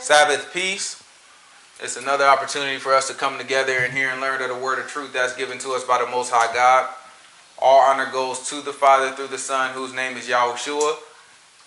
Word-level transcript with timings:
Sabbath 0.00 0.50
peace. 0.54 1.02
It's 1.78 1.98
another 1.98 2.24
opportunity 2.24 2.78
for 2.78 2.94
us 2.94 3.08
to 3.08 3.14
come 3.14 3.36
together 3.36 3.80
and 3.80 3.92
hear 3.92 4.08
and 4.08 4.18
learn 4.18 4.40
of 4.40 4.48
the 4.48 4.54
word 4.54 4.78
of 4.78 4.86
truth 4.86 5.12
that's 5.12 5.36
given 5.36 5.58
to 5.58 5.72
us 5.72 5.84
by 5.84 6.02
the 6.02 6.10
Most 6.10 6.30
High 6.30 6.52
God. 6.54 6.88
All 7.58 7.80
honor 7.80 8.10
goes 8.10 8.48
to 8.48 8.62
the 8.62 8.72
Father 8.72 9.14
through 9.14 9.26
the 9.26 9.36
Son, 9.36 9.74
whose 9.74 9.92
name 9.92 10.16
is 10.16 10.26
Yahushua. 10.26 10.96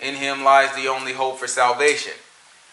In 0.02 0.16
him 0.16 0.44
lies 0.44 0.76
the 0.76 0.88
only 0.88 1.14
hope 1.14 1.38
for 1.38 1.46
salvation. 1.46 2.14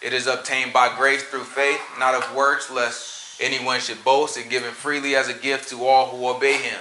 It 0.00 0.14
is 0.14 0.26
obtained 0.26 0.72
by 0.72 0.96
grace 0.96 1.24
through 1.24 1.44
faith, 1.44 1.82
not 1.98 2.14
of 2.14 2.34
works, 2.34 2.70
lest 2.70 3.38
anyone 3.38 3.80
should 3.80 4.02
boast, 4.02 4.38
and 4.38 4.50
given 4.50 4.70
freely 4.70 5.14
as 5.14 5.28
a 5.28 5.34
gift 5.34 5.68
to 5.68 5.84
all 5.84 6.06
who 6.06 6.26
obey 6.26 6.56
him. 6.56 6.80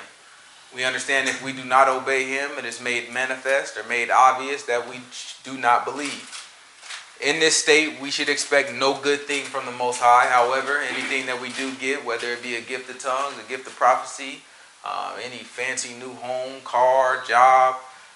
We 0.73 0.85
understand 0.85 1.27
if 1.27 1.43
we 1.43 1.51
do 1.51 1.65
not 1.65 1.89
obey 1.89 2.23
him, 2.29 2.51
it 2.57 2.63
is 2.63 2.79
made 2.79 3.11
manifest 3.11 3.75
or 3.75 3.83
made 3.89 4.09
obvious 4.09 4.63
that 4.63 4.89
we 4.89 5.01
do 5.43 5.57
not 5.57 5.83
believe. 5.83 6.48
In 7.21 7.41
this 7.41 7.57
state, 7.57 7.99
we 7.99 8.11
should 8.11 8.29
expect 8.29 8.73
no 8.73 8.97
good 8.97 9.21
thing 9.21 9.43
from 9.43 9.65
the 9.65 9.73
Most 9.73 9.99
High. 9.99 10.27
However, 10.27 10.79
anything 10.79 11.25
that 11.25 11.41
we 11.41 11.49
do 11.49 11.75
get, 11.75 12.05
whether 12.05 12.31
it 12.31 12.41
be 12.41 12.55
a 12.55 12.61
gift 12.61 12.89
of 12.89 12.97
tongues, 12.99 13.35
a 13.37 13.49
gift 13.49 13.67
of 13.67 13.75
prophecy, 13.75 14.41
uh, 14.85 15.17
any 15.21 15.39
fancy 15.39 15.95
new 15.95 16.13
home, 16.13 16.61
car, 16.63 17.21
job, 17.27 17.75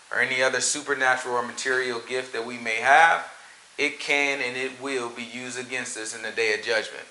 or 0.09 0.19
any 0.19 0.41
other 0.41 0.61
supernatural 0.61 1.35
or 1.35 1.45
material 1.45 1.99
gift 2.07 2.31
that 2.31 2.45
we 2.45 2.57
may 2.57 2.75
have, 2.75 3.29
it 3.77 3.99
can 3.99 4.39
and 4.39 4.55
it 4.55 4.81
will 4.81 5.09
be 5.09 5.23
used 5.23 5.59
against 5.59 5.97
us 5.97 6.15
in 6.15 6.21
the 6.21 6.31
day 6.31 6.53
of 6.53 6.63
judgment. 6.63 7.03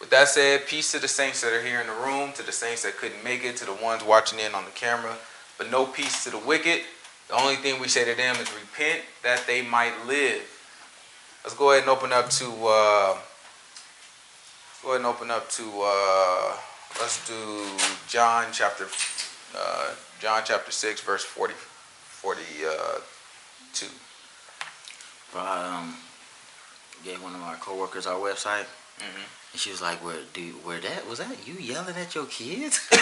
With 0.00 0.10
that 0.10 0.26
said, 0.26 0.66
peace 0.66 0.90
to 0.92 0.98
the 0.98 1.06
saints 1.06 1.42
that 1.42 1.52
are 1.52 1.62
here 1.62 1.80
in 1.80 1.86
the 1.86 1.92
room, 1.92 2.32
to 2.32 2.44
the 2.44 2.50
saints 2.50 2.82
that 2.82 2.96
couldn't 2.96 3.22
make 3.22 3.44
it, 3.44 3.56
to 3.58 3.66
the 3.66 3.74
ones 3.74 4.02
watching 4.02 4.40
in 4.40 4.52
on 4.52 4.64
the 4.64 4.72
camera, 4.72 5.16
but 5.58 5.70
no 5.70 5.86
peace 5.86 6.24
to 6.24 6.30
the 6.30 6.38
wicked. 6.38 6.80
The 7.28 7.40
only 7.40 7.54
thing 7.54 7.80
we 7.80 7.86
say 7.86 8.04
to 8.04 8.16
them 8.16 8.34
is 8.36 8.52
repent 8.52 9.02
that 9.22 9.46
they 9.46 9.62
might 9.62 9.94
live. 10.06 10.42
Let's 11.46 11.56
go 11.56 11.70
ahead 11.70 11.84
and 11.84 11.90
open 11.90 12.12
up 12.12 12.28
to. 12.28 12.46
Uh, 12.46 13.16
go 14.82 14.88
ahead 14.88 14.96
and 14.96 15.06
open 15.06 15.30
up 15.30 15.48
to. 15.50 15.62
Uh, 15.80 16.56
let's 16.98 17.24
do 17.24 17.64
John 18.08 18.46
chapter. 18.50 18.88
Uh, 19.56 19.90
John 20.18 20.42
chapter 20.44 20.72
six, 20.72 21.00
verse 21.00 21.22
40, 21.22 21.54
42. 21.54 23.86
I 25.36 25.78
um, 25.78 25.94
gave 27.04 27.22
one 27.22 27.32
of 27.32 27.40
my 27.40 27.54
coworkers 27.60 28.08
our 28.08 28.18
website. 28.18 28.66
Mm-hmm. 28.98 29.22
And 29.56 29.60
she 29.62 29.70
was 29.70 29.80
like, 29.80 30.04
"Where, 30.04 30.20
dude? 30.34 30.52
Where 30.68 30.76
that 30.76 31.08
was 31.08 31.16
that? 31.16 31.32
You 31.48 31.54
yelling 31.54 31.96
at 31.96 32.14
your 32.14 32.26
kids?" 32.26 32.76
I 32.92 33.00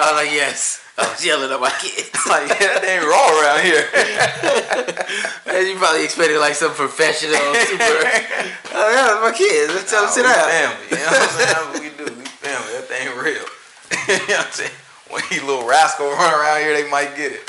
was 0.00 0.16
like, 0.16 0.32
"Yes, 0.32 0.80
I 0.96 1.12
was 1.12 1.20
yelling 1.20 1.52
at 1.52 1.60
my 1.60 1.68
kids." 1.76 2.08
like, 2.32 2.48
yeah, 2.56 2.80
that 2.80 2.88
ain't 2.88 3.04
raw 3.04 3.20
around 3.36 3.60
here. 3.68 3.84
and 5.60 5.68
you 5.68 5.76
probably 5.76 6.08
expected 6.08 6.40
like 6.40 6.56
some 6.56 6.72
professional, 6.72 7.36
super. 7.36 8.00
oh 8.72 8.88
yeah, 8.96 9.20
my 9.20 9.28
kids. 9.36 9.76
Let's 9.76 9.92
tell 9.92 10.08
them 10.08 10.16
sit 10.16 10.24
down. 10.24 10.40
Family, 10.40 10.88
you 10.88 10.96
know 10.96 11.04
what 11.04 11.20
I'm 11.20 11.28
saying? 11.28 11.52
That's 11.52 11.68
what 11.68 11.84
we 11.84 11.92
do. 11.92 12.08
We 12.16 12.24
family. 12.24 12.80
That 12.80 12.88
thing 12.88 13.12
real. 13.20 13.44
you 14.08 14.24
know 14.24 14.40
what 14.40 14.48
I'm 14.48 14.56
saying? 14.56 14.72
When 15.12 15.20
these 15.28 15.44
little 15.44 15.68
rascal 15.68 16.08
run 16.08 16.32
around 16.32 16.64
here, 16.64 16.72
they 16.72 16.88
might 16.88 17.12
get 17.12 17.28
it. 17.28 17.44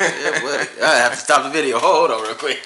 yeah, 0.00 0.40
but 0.40 0.64
I 0.80 0.96
have 0.96 1.12
to 1.12 1.20
stop 1.20 1.44
the 1.44 1.52
video. 1.52 1.76
Hold 1.76 2.08
on, 2.08 2.24
real 2.24 2.40
quick. 2.40 2.64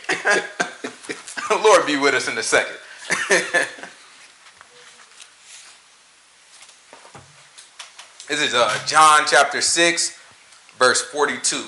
Lord 1.50 1.82
be 1.90 1.98
with 1.98 2.14
us 2.14 2.30
in 2.30 2.38
a 2.38 2.46
second. 2.46 2.78
this 8.28 8.40
is 8.40 8.54
uh, 8.54 8.78
John 8.86 9.22
chapter 9.26 9.60
6, 9.60 10.16
verse 10.78 11.02
42. 11.02 11.64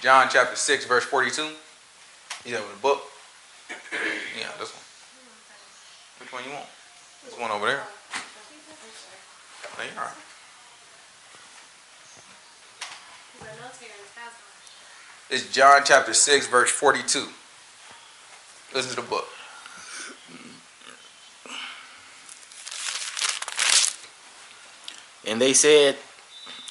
John 0.00 0.28
chapter 0.30 0.56
6, 0.56 0.86
verse 0.86 1.04
42. 1.04 1.50
You 2.44 2.56
have 2.56 2.68
the 2.68 2.80
book? 2.82 3.02
Yeah, 4.36 4.50
this 4.58 4.74
one. 4.74 4.82
Which 6.18 6.32
one 6.32 6.42
you 6.44 6.50
want? 6.50 6.66
This 7.24 7.38
one 7.38 7.52
over 7.52 7.66
there. 7.66 7.84
No, 9.78 9.84
you're. 9.94 10.10
It's 15.30 15.50
John 15.52 15.82
chapter 15.84 16.12
6, 16.12 16.48
verse 16.48 16.70
42. 16.70 17.28
Listen 18.74 18.96
to 18.96 19.02
the 19.02 19.08
book. 19.08 19.26
And 25.26 25.40
they 25.40 25.52
said, 25.52 25.96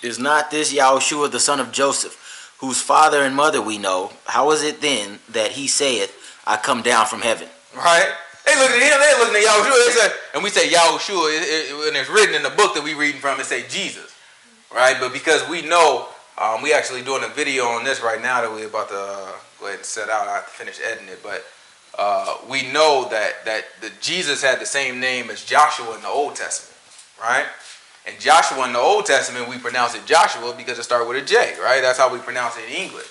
Is 0.01 0.19
not 0.19 0.51
this 0.51 0.73
Yahushua 0.73 1.31
the 1.31 1.39
son 1.39 1.59
of 1.59 1.71
Joseph, 1.71 2.55
whose 2.59 2.81
father 2.81 3.23
and 3.23 3.35
mother 3.35 3.61
we 3.61 3.77
know? 3.77 4.11
How 4.25 4.51
is 4.51 4.63
it 4.63 4.81
then 4.81 5.19
that 5.29 5.51
he 5.51 5.67
saith, 5.67 6.13
I 6.45 6.57
come 6.57 6.81
down 6.81 7.05
from 7.05 7.21
heaven? 7.21 7.47
Right? 7.75 8.11
They 8.45 8.55
looking 8.57 8.81
at 8.81 8.91
him, 8.91 8.99
they 8.99 9.19
looking 9.19 9.35
at 9.37 9.47
Yahushua, 9.47 9.87
they 9.87 9.93
say, 9.93 10.11
and 10.33 10.43
we 10.43 10.49
say 10.49 10.67
Yahushua, 10.67 11.37
it, 11.37 11.43
it, 11.43 11.87
and 11.87 11.95
it's 11.95 12.09
written 12.09 12.35
in 12.35 12.43
the 12.43 12.49
book 12.49 12.75
that 12.75 12.83
we 12.83 12.93
reading 12.93 13.21
from, 13.21 13.39
it 13.39 13.45
say 13.45 13.65
Jesus. 13.69 14.13
Right? 14.73 14.97
But 14.99 15.13
because 15.13 15.47
we 15.47 15.61
know, 15.61 16.09
um, 16.37 16.61
we 16.61 16.73
actually 16.73 17.03
doing 17.03 17.23
a 17.23 17.29
video 17.29 17.65
on 17.65 17.85
this 17.85 18.01
right 18.01 18.21
now 18.21 18.41
that 18.41 18.53
we 18.53 18.65
about 18.65 18.89
to 18.89 18.95
uh, 18.95 19.31
go 19.59 19.67
ahead 19.67 19.77
and 19.77 19.85
set 19.85 20.09
out. 20.09 20.27
I 20.27 20.35
have 20.35 20.45
to 20.45 20.51
finish 20.51 20.79
editing 20.85 21.07
it, 21.07 21.23
but 21.23 21.45
uh, 21.97 22.37
we 22.49 22.71
know 22.71 23.07
that 23.09 23.45
that 23.45 23.65
the 23.81 23.91
Jesus 24.01 24.41
had 24.41 24.59
the 24.59 24.65
same 24.65 24.99
name 24.99 25.29
as 25.29 25.43
Joshua 25.43 25.95
in 25.95 26.01
the 26.01 26.07
Old 26.07 26.35
Testament, 26.35 26.77
right? 27.21 27.45
And 28.05 28.19
Joshua 28.19 28.65
in 28.65 28.73
the 28.73 28.79
Old 28.79 29.05
Testament, 29.05 29.47
we 29.47 29.57
pronounce 29.57 29.95
it 29.95 30.05
Joshua 30.05 30.53
because 30.57 30.77
it 30.77 30.83
started 30.83 31.07
with 31.07 31.23
a 31.23 31.25
J, 31.25 31.55
right? 31.61 31.81
That's 31.81 31.97
how 31.97 32.11
we 32.11 32.19
pronounce 32.19 32.57
it 32.57 32.65
in 32.69 32.75
English. 32.75 33.07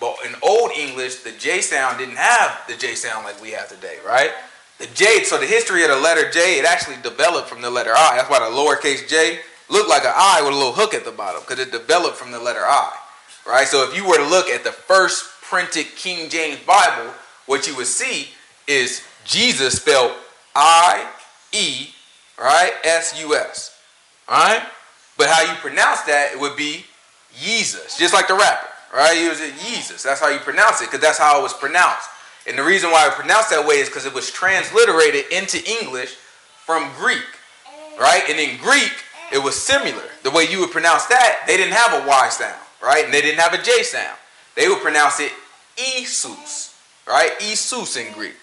But 0.00 0.16
in 0.24 0.34
Old 0.42 0.70
English, 0.72 1.16
the 1.22 1.32
J 1.32 1.60
sound 1.60 1.98
didn't 1.98 2.16
have 2.16 2.62
the 2.68 2.76
J 2.76 2.94
sound 2.94 3.24
like 3.24 3.40
we 3.42 3.50
have 3.50 3.68
today, 3.68 3.98
right? 4.06 4.30
The 4.78 4.86
J, 4.94 5.24
so 5.24 5.38
the 5.38 5.46
history 5.46 5.82
of 5.82 5.90
the 5.90 5.96
letter 5.96 6.30
J, 6.30 6.60
it 6.60 6.64
actually 6.64 6.96
developed 7.02 7.48
from 7.48 7.62
the 7.62 7.70
letter 7.70 7.90
I. 7.90 8.16
That's 8.16 8.30
why 8.30 8.38
the 8.38 8.54
lowercase 8.54 9.08
J 9.08 9.40
looked 9.68 9.88
like 9.88 10.04
an 10.04 10.12
I 10.14 10.40
with 10.42 10.52
a 10.52 10.56
little 10.56 10.72
hook 10.72 10.94
at 10.94 11.04
the 11.04 11.10
bottom 11.10 11.40
because 11.40 11.58
it 11.58 11.72
developed 11.72 12.16
from 12.16 12.30
the 12.30 12.38
letter 12.38 12.62
I, 12.64 12.92
right? 13.46 13.66
So 13.66 13.88
if 13.88 13.96
you 13.96 14.06
were 14.06 14.18
to 14.18 14.26
look 14.26 14.48
at 14.48 14.62
the 14.62 14.72
first 14.72 15.24
printed 15.42 15.86
King 15.96 16.30
James 16.30 16.60
Bible, 16.60 17.12
what 17.48 17.66
you 17.66 17.74
would 17.76 17.86
see 17.86 18.28
is 18.68 19.02
Jesus 19.24 19.74
spelled 19.74 20.12
I 20.54 21.08
E, 21.52 21.88
right? 22.38 22.72
S 22.84 23.20
U 23.20 23.34
S, 23.34 23.76
right? 24.30 24.62
But 25.16 25.28
how 25.28 25.42
you 25.42 25.56
pronounce 25.58 26.02
that, 26.02 26.30
it 26.32 26.38
would 26.38 26.56
be 26.56 26.84
Jesus, 27.40 27.98
just 27.98 28.14
like 28.14 28.28
the 28.28 28.34
rapper, 28.34 28.68
right? 28.94 29.16
It 29.16 29.28
was 29.28 29.40
Jesus. 29.68 30.02
That's 30.02 30.20
how 30.20 30.28
you 30.28 30.38
pronounce 30.38 30.80
it, 30.80 30.86
because 30.86 31.00
that's 31.00 31.18
how 31.18 31.40
it 31.40 31.42
was 31.42 31.54
pronounced. 31.54 32.08
And 32.46 32.56
the 32.56 32.62
reason 32.62 32.90
why 32.90 33.06
it 33.06 33.12
pronounced 33.12 33.50
that 33.50 33.66
way 33.66 33.76
is 33.76 33.88
because 33.88 34.06
it 34.06 34.14
was 34.14 34.30
transliterated 34.30 35.24
into 35.32 35.58
English 35.82 36.14
from 36.64 36.90
Greek, 36.96 37.26
right? 37.98 38.22
And 38.28 38.38
in 38.38 38.58
Greek, 38.58 38.92
it 39.32 39.38
was 39.42 39.54
similar. 39.54 40.04
The 40.22 40.30
way 40.30 40.46
you 40.48 40.60
would 40.60 40.70
pronounce 40.70 41.06
that, 41.06 41.44
they 41.46 41.56
didn't 41.56 41.74
have 41.74 42.02
a 42.02 42.06
Y 42.06 42.28
sound, 42.30 42.60
right? 42.82 43.04
And 43.04 43.12
they 43.12 43.20
didn't 43.20 43.40
have 43.40 43.52
a 43.52 43.62
J 43.62 43.82
sound. 43.82 44.16
They 44.54 44.68
would 44.68 44.80
pronounce 44.80 45.20
it 45.20 45.32
Isus, 45.76 46.67
right? 47.08 47.32
Isus 47.40 47.96
in 47.96 48.12
Greek. 48.12 48.34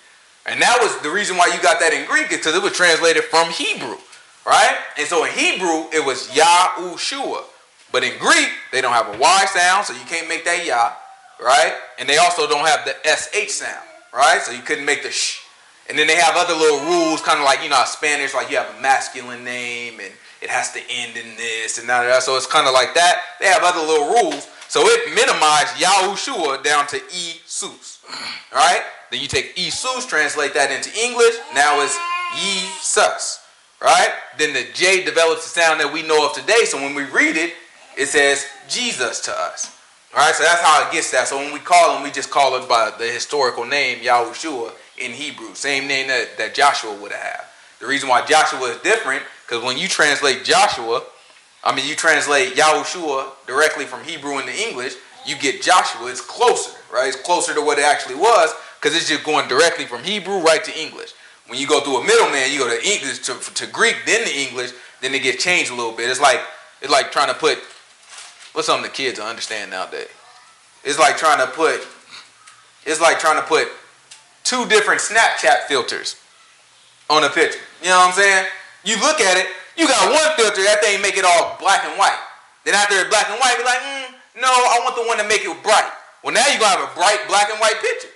And 0.46 0.62
that 0.62 0.78
was 0.82 1.00
the 1.02 1.10
reason 1.10 1.38
why 1.38 1.48
you 1.48 1.62
got 1.62 1.80
that 1.80 1.94
in 1.94 2.06
Greek, 2.06 2.30
because 2.30 2.56
it 2.56 2.62
was 2.62 2.74
translated 2.74 3.24
from 3.26 3.50
Hebrew, 3.50 3.98
right? 4.46 4.78
And 4.98 5.08
so 5.08 5.26
in 5.26 5.32
Hebrew, 5.32 5.90
it 5.94 6.06
was 6.06 6.28
Yahushua. 6.30 7.44
But 7.92 8.04
in 8.04 8.18
Greek, 8.20 8.50
they 8.72 8.82
don't 8.82 8.94
have 8.94 9.16
a 9.16 9.18
Y 9.18 9.46
sound, 9.46 9.86
so 9.86 9.94
you 9.94 10.06
can't 10.06 10.28
make 10.28 10.46
that 10.46 10.66
Yah, 10.66 10.92
right? 11.42 11.74
And 11.98 12.10
they 12.10 12.18
also 12.18 12.48
don't 12.48 12.68
have 12.68 12.86
the 12.86 12.96
SH 13.06 13.52
sound, 13.52 13.86
right? 14.14 14.42
So 14.42 14.52
you 14.52 14.62
couldn't 14.62 14.86
make 14.86 15.02
the 15.02 15.12
sh. 15.12 15.42
And 15.88 15.98
then 15.98 16.08
they 16.08 16.16
have 16.16 16.36
other 16.36 16.54
little 16.54 16.82
rules, 16.90 17.22
kind 17.22 17.40
of 17.40 17.46
like, 17.46 17.64
you 17.64 17.70
know, 17.70 17.82
Spanish, 17.86 18.34
like 18.34 18.50
you 18.50 18.58
have 18.58 18.76
a 18.76 18.82
masculine 18.82 19.44
name 19.44 20.00
and 20.00 20.12
it 20.42 20.50
has 20.50 20.72
to 20.74 20.80
end 20.90 21.16
in 21.16 21.36
this 21.38 21.78
and 21.78 21.88
that. 21.88 22.24
So 22.24 22.36
it's 22.38 22.48
kind 22.48 22.68
of 22.68 22.74
like 22.74 22.94
that. 22.96 23.22
They 23.40 23.48
have 23.48 23.64
other 23.64 23.82
little 23.82 24.10
rules. 24.10 24.48
So 24.68 24.82
it 24.84 25.14
minimized 25.14 25.78
Yahushua 25.78 26.64
down 26.64 26.88
to 26.88 27.00
Isus. 28.10 28.54
Right? 28.54 28.82
Then 29.12 29.22
you 29.22 29.28
take 29.28 29.58
Isus, 29.58 30.06
translate 30.06 30.54
that 30.54 30.72
into 30.72 30.90
English. 31.00 31.36
Now 31.54 31.82
it's 31.82 31.98
Yesus. 32.36 33.40
Right? 33.82 34.10
Then 34.38 34.54
the 34.54 34.66
J 34.74 35.04
develops 35.04 35.44
the 35.44 35.60
sound 35.60 35.80
that 35.80 35.92
we 35.92 36.02
know 36.02 36.28
of 36.28 36.34
today. 36.34 36.66
So 36.66 36.78
when 36.78 36.96
we 36.96 37.04
read 37.04 37.38
it, 37.38 37.54
it 37.98 38.08
says 38.08 38.46
Jesus 38.68 39.22
to 39.22 39.32
us. 39.32 39.76
All 40.16 40.22
right, 40.22 40.34
so 40.34 40.44
that's 40.44 40.62
how 40.62 40.88
it 40.88 40.94
gets 40.94 41.12
that. 41.12 41.28
So 41.28 41.38
when 41.38 41.52
we 41.52 41.60
call 41.60 41.98
him, 41.98 42.04
we 42.04 42.10
just 42.10 42.32
call 42.32 42.56
it 42.56 42.70
by 42.70 42.92
the 42.98 43.06
historical 43.06 43.66
name 43.66 44.00
Yahushua 44.00 44.72
in 44.98 45.12
Hebrew, 45.12 45.54
same 45.56 45.88
name 45.88 46.08
that, 46.08 46.38
that 46.38 46.56
Joshua 46.56 46.96
would 46.96 47.12
have. 47.12 47.46
The 47.82 47.88
reason 47.88 48.08
why 48.08 48.26
Joshua 48.26 48.70
is 48.70 48.78
different, 48.78 49.24
because 49.46 49.62
when 49.62 49.78
you 49.78 49.90
translate 49.90 50.46
Joshua, 50.46 51.04
I 51.66 51.76
mean, 51.76 51.86
you 51.86 51.96
translate 51.96 52.54
Yahushua 52.54 53.46
directly 53.46 53.84
from 53.86 54.06
Hebrew 54.06 54.40
into 54.40 54.54
English, 54.54 54.96
you 55.26 55.36
get 55.36 55.62
Joshua. 55.62 56.10
It's 56.10 56.22
closer, 56.22 56.78
right? 56.94 57.08
It's 57.08 57.22
closer 57.22 57.54
to 57.54 57.62
what 57.62 57.80
it 57.80 57.86
actually 57.86 58.16
was 58.16 58.54
because 58.80 58.96
it's 58.96 59.10
just 59.10 59.24
going 59.24 59.48
directly 59.48 59.86
from 59.86 60.04
Hebrew 60.04 60.40
right 60.40 60.64
to 60.64 60.80
English. 60.80 61.14
When 61.48 61.60
you 61.60 61.68
go 61.68 61.82
through 61.82 61.98
a 61.98 62.04
middleman, 62.04 62.52
you 62.52 62.60
go 62.60 62.70
to 62.70 62.88
English 62.88 63.20
to, 63.20 63.34
to 63.54 63.68
Greek, 63.68 63.98
then 64.06 64.26
to 64.26 64.34
English, 64.36 64.72
then 65.02 65.14
it 65.14 65.22
gets 65.22 65.44
changed 65.44 65.72
a 65.72 65.76
little 65.76 65.92
bit. 65.92 66.10
It's 66.10 66.22
like 66.22 66.42
it's 66.82 66.92
like 66.92 67.12
trying 67.12 67.28
to 67.28 67.34
put 67.34 67.60
what's 68.54 68.68
something 68.68 68.84
the 68.84 68.96
kids 68.96 69.20
understand 69.20 69.72
nowadays. 69.72 70.10
It's 70.84 71.00
like 71.00 71.18
trying 71.18 71.40
to 71.40 71.52
put 71.52 71.86
it's 72.86 73.02
like 73.02 73.20
trying 73.20 73.42
to 73.42 73.48
put 73.48 73.68
two 74.44 74.66
different 74.68 75.02
Snapchat 75.02 75.66
filters 75.68 76.16
on 77.10 77.24
a 77.24 77.30
picture. 77.30 77.60
You 77.82 77.90
know 77.90 77.98
what 77.98 78.10
I'm 78.10 78.14
saying? 78.14 78.46
You 78.84 78.96
look 79.02 79.20
at 79.20 79.38
it, 79.38 79.48
you 79.78 79.88
got 79.88 80.06
one 80.10 80.38
filter, 80.38 80.62
that 80.64 80.82
thing 80.82 81.02
make 81.02 81.18
it 81.18 81.26
all 81.26 81.58
black 81.60 81.84
and 81.86 81.98
white. 81.98 82.18
Then 82.64 82.74
after 82.74 82.96
it's 82.96 83.10
black 83.10 83.30
and 83.30 83.40
white, 83.40 83.58
be 83.58 83.64
like, 83.64 83.82
mm, 83.82 84.05
no, 84.36 84.52
I 84.52 84.84
want 84.84 84.96
the 84.96 85.08
one 85.08 85.18
to 85.18 85.28
make 85.28 85.44
it 85.44 85.64
bright. 85.64 85.92
Well, 86.24 86.34
now 86.34 86.46
you're 86.48 86.60
gonna 86.60 86.82
have 86.82 86.92
a 86.92 86.96
bright 86.96 87.24
black 87.28 87.50
and 87.50 87.60
white 87.60 87.80
picture, 87.80 88.12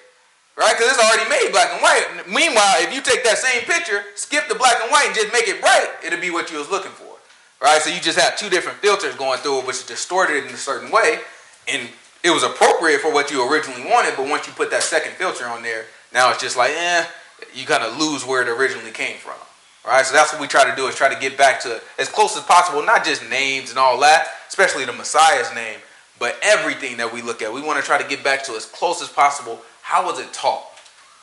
right? 0.58 0.76
Because 0.76 0.92
it's 0.92 1.04
already 1.04 1.30
made 1.30 1.52
black 1.52 1.72
and 1.72 1.82
white. 1.82 2.28
Meanwhile, 2.28 2.84
if 2.84 2.94
you 2.94 3.02
take 3.02 3.24
that 3.24 3.38
same 3.38 3.64
picture, 3.64 4.04
skip 4.16 4.48
the 4.50 4.56
black 4.56 4.82
and 4.82 4.92
white, 4.92 5.08
and 5.08 5.16
just 5.16 5.32
make 5.32 5.48
it 5.48 5.62
bright, 5.62 5.88
it'll 6.04 6.20
be 6.20 6.32
what 6.32 6.52
you 6.52 6.58
was 6.58 6.70
looking 6.70 6.92
for, 6.92 7.16
right? 7.62 7.82
So 7.82 7.90
you 7.90 8.02
just 8.02 8.20
have 8.20 8.36
two 8.36 8.50
different 8.50 8.80
filters 8.80 9.16
going 9.16 9.40
through 9.40 9.60
it, 9.60 9.68
which 9.68 9.78
is 9.78 9.86
distorted 9.86 10.44
in 10.44 10.52
a 10.52 10.58
certain 10.58 10.92
way, 10.92 11.20
and 11.68 11.88
it 12.24 12.32
was 12.32 12.44
appropriate 12.44 13.00
for 13.00 13.14
what 13.14 13.32
you 13.32 13.46
originally 13.48 13.86
wanted. 13.86 14.18
But 14.18 14.28
once 14.28 14.48
you 14.48 14.54
put 14.54 14.72
that 14.72 14.84
second 14.84 15.14
filter 15.14 15.46
on 15.46 15.64
there, 15.64 15.86
now 16.12 16.32
it's 16.32 16.42
just 16.42 16.58
like, 16.58 16.72
eh, 16.72 17.06
you 17.54 17.66
kind 17.66 17.84
of 17.84 17.98
lose 17.98 18.26
where 18.26 18.42
it 18.42 18.50
originally 18.50 18.92
came 18.92 19.18
from. 19.18 19.40
Right, 19.86 20.06
so 20.06 20.14
that's 20.14 20.34
what 20.34 20.42
we 20.42 20.48
try 20.48 20.70
to 20.70 20.76
do 20.76 20.88
is 20.88 20.96
try 20.96 21.12
to 21.12 21.20
get 21.20 21.38
back 21.38 21.62
to 21.62 21.82
as 21.98 22.10
close 22.10 22.36
as 22.36 22.44
possible, 22.44 22.84
not 22.84 23.06
just 23.06 23.28
names 23.30 23.70
and 23.70 23.80
all 23.80 23.98
that, 24.02 24.28
especially 24.50 24.84
the 24.86 24.94
Messiah's 24.94 25.52
name, 25.56 25.80
but 26.20 26.38
everything 26.42 26.98
that 26.98 27.14
we 27.14 27.22
look 27.22 27.42
at. 27.42 27.54
We 27.54 27.62
want 27.62 27.80
to 27.80 27.86
try 27.86 28.02
to 28.02 28.08
get 28.08 28.24
back 28.24 28.44
to 28.46 28.54
as 28.54 28.66
close 28.66 29.02
as 29.02 29.10
possible. 29.10 29.60
How 29.82 30.06
was 30.06 30.20
it 30.20 30.32
taught? 30.34 30.64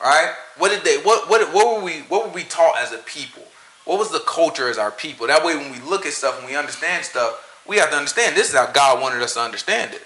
Right? 0.01 0.33
What 0.57 0.69
did 0.69 0.83
they? 0.83 0.97
What 0.97 1.29
what 1.29 1.53
what 1.53 1.77
were 1.77 1.83
we? 1.83 1.99
What 2.01 2.27
were 2.27 2.33
we 2.33 2.43
taught 2.43 2.77
as 2.77 2.91
a 2.91 2.97
people? 2.99 3.43
What 3.85 3.99
was 3.99 4.11
the 4.11 4.19
culture 4.19 4.69
as 4.69 4.77
our 4.77 4.91
people? 4.91 5.27
That 5.27 5.45
way, 5.45 5.55
when 5.55 5.71
we 5.71 5.79
look 5.79 6.05
at 6.05 6.13
stuff 6.13 6.37
and 6.39 6.47
we 6.47 6.55
understand 6.55 7.05
stuff, 7.05 7.63
we 7.65 7.77
have 7.77 7.89
to 7.91 7.95
understand 7.95 8.35
this 8.35 8.49
is 8.49 8.55
how 8.55 8.69
God 8.71 9.01
wanted 9.01 9.21
us 9.21 9.35
to 9.35 9.39
understand 9.39 9.93
it. 9.93 10.01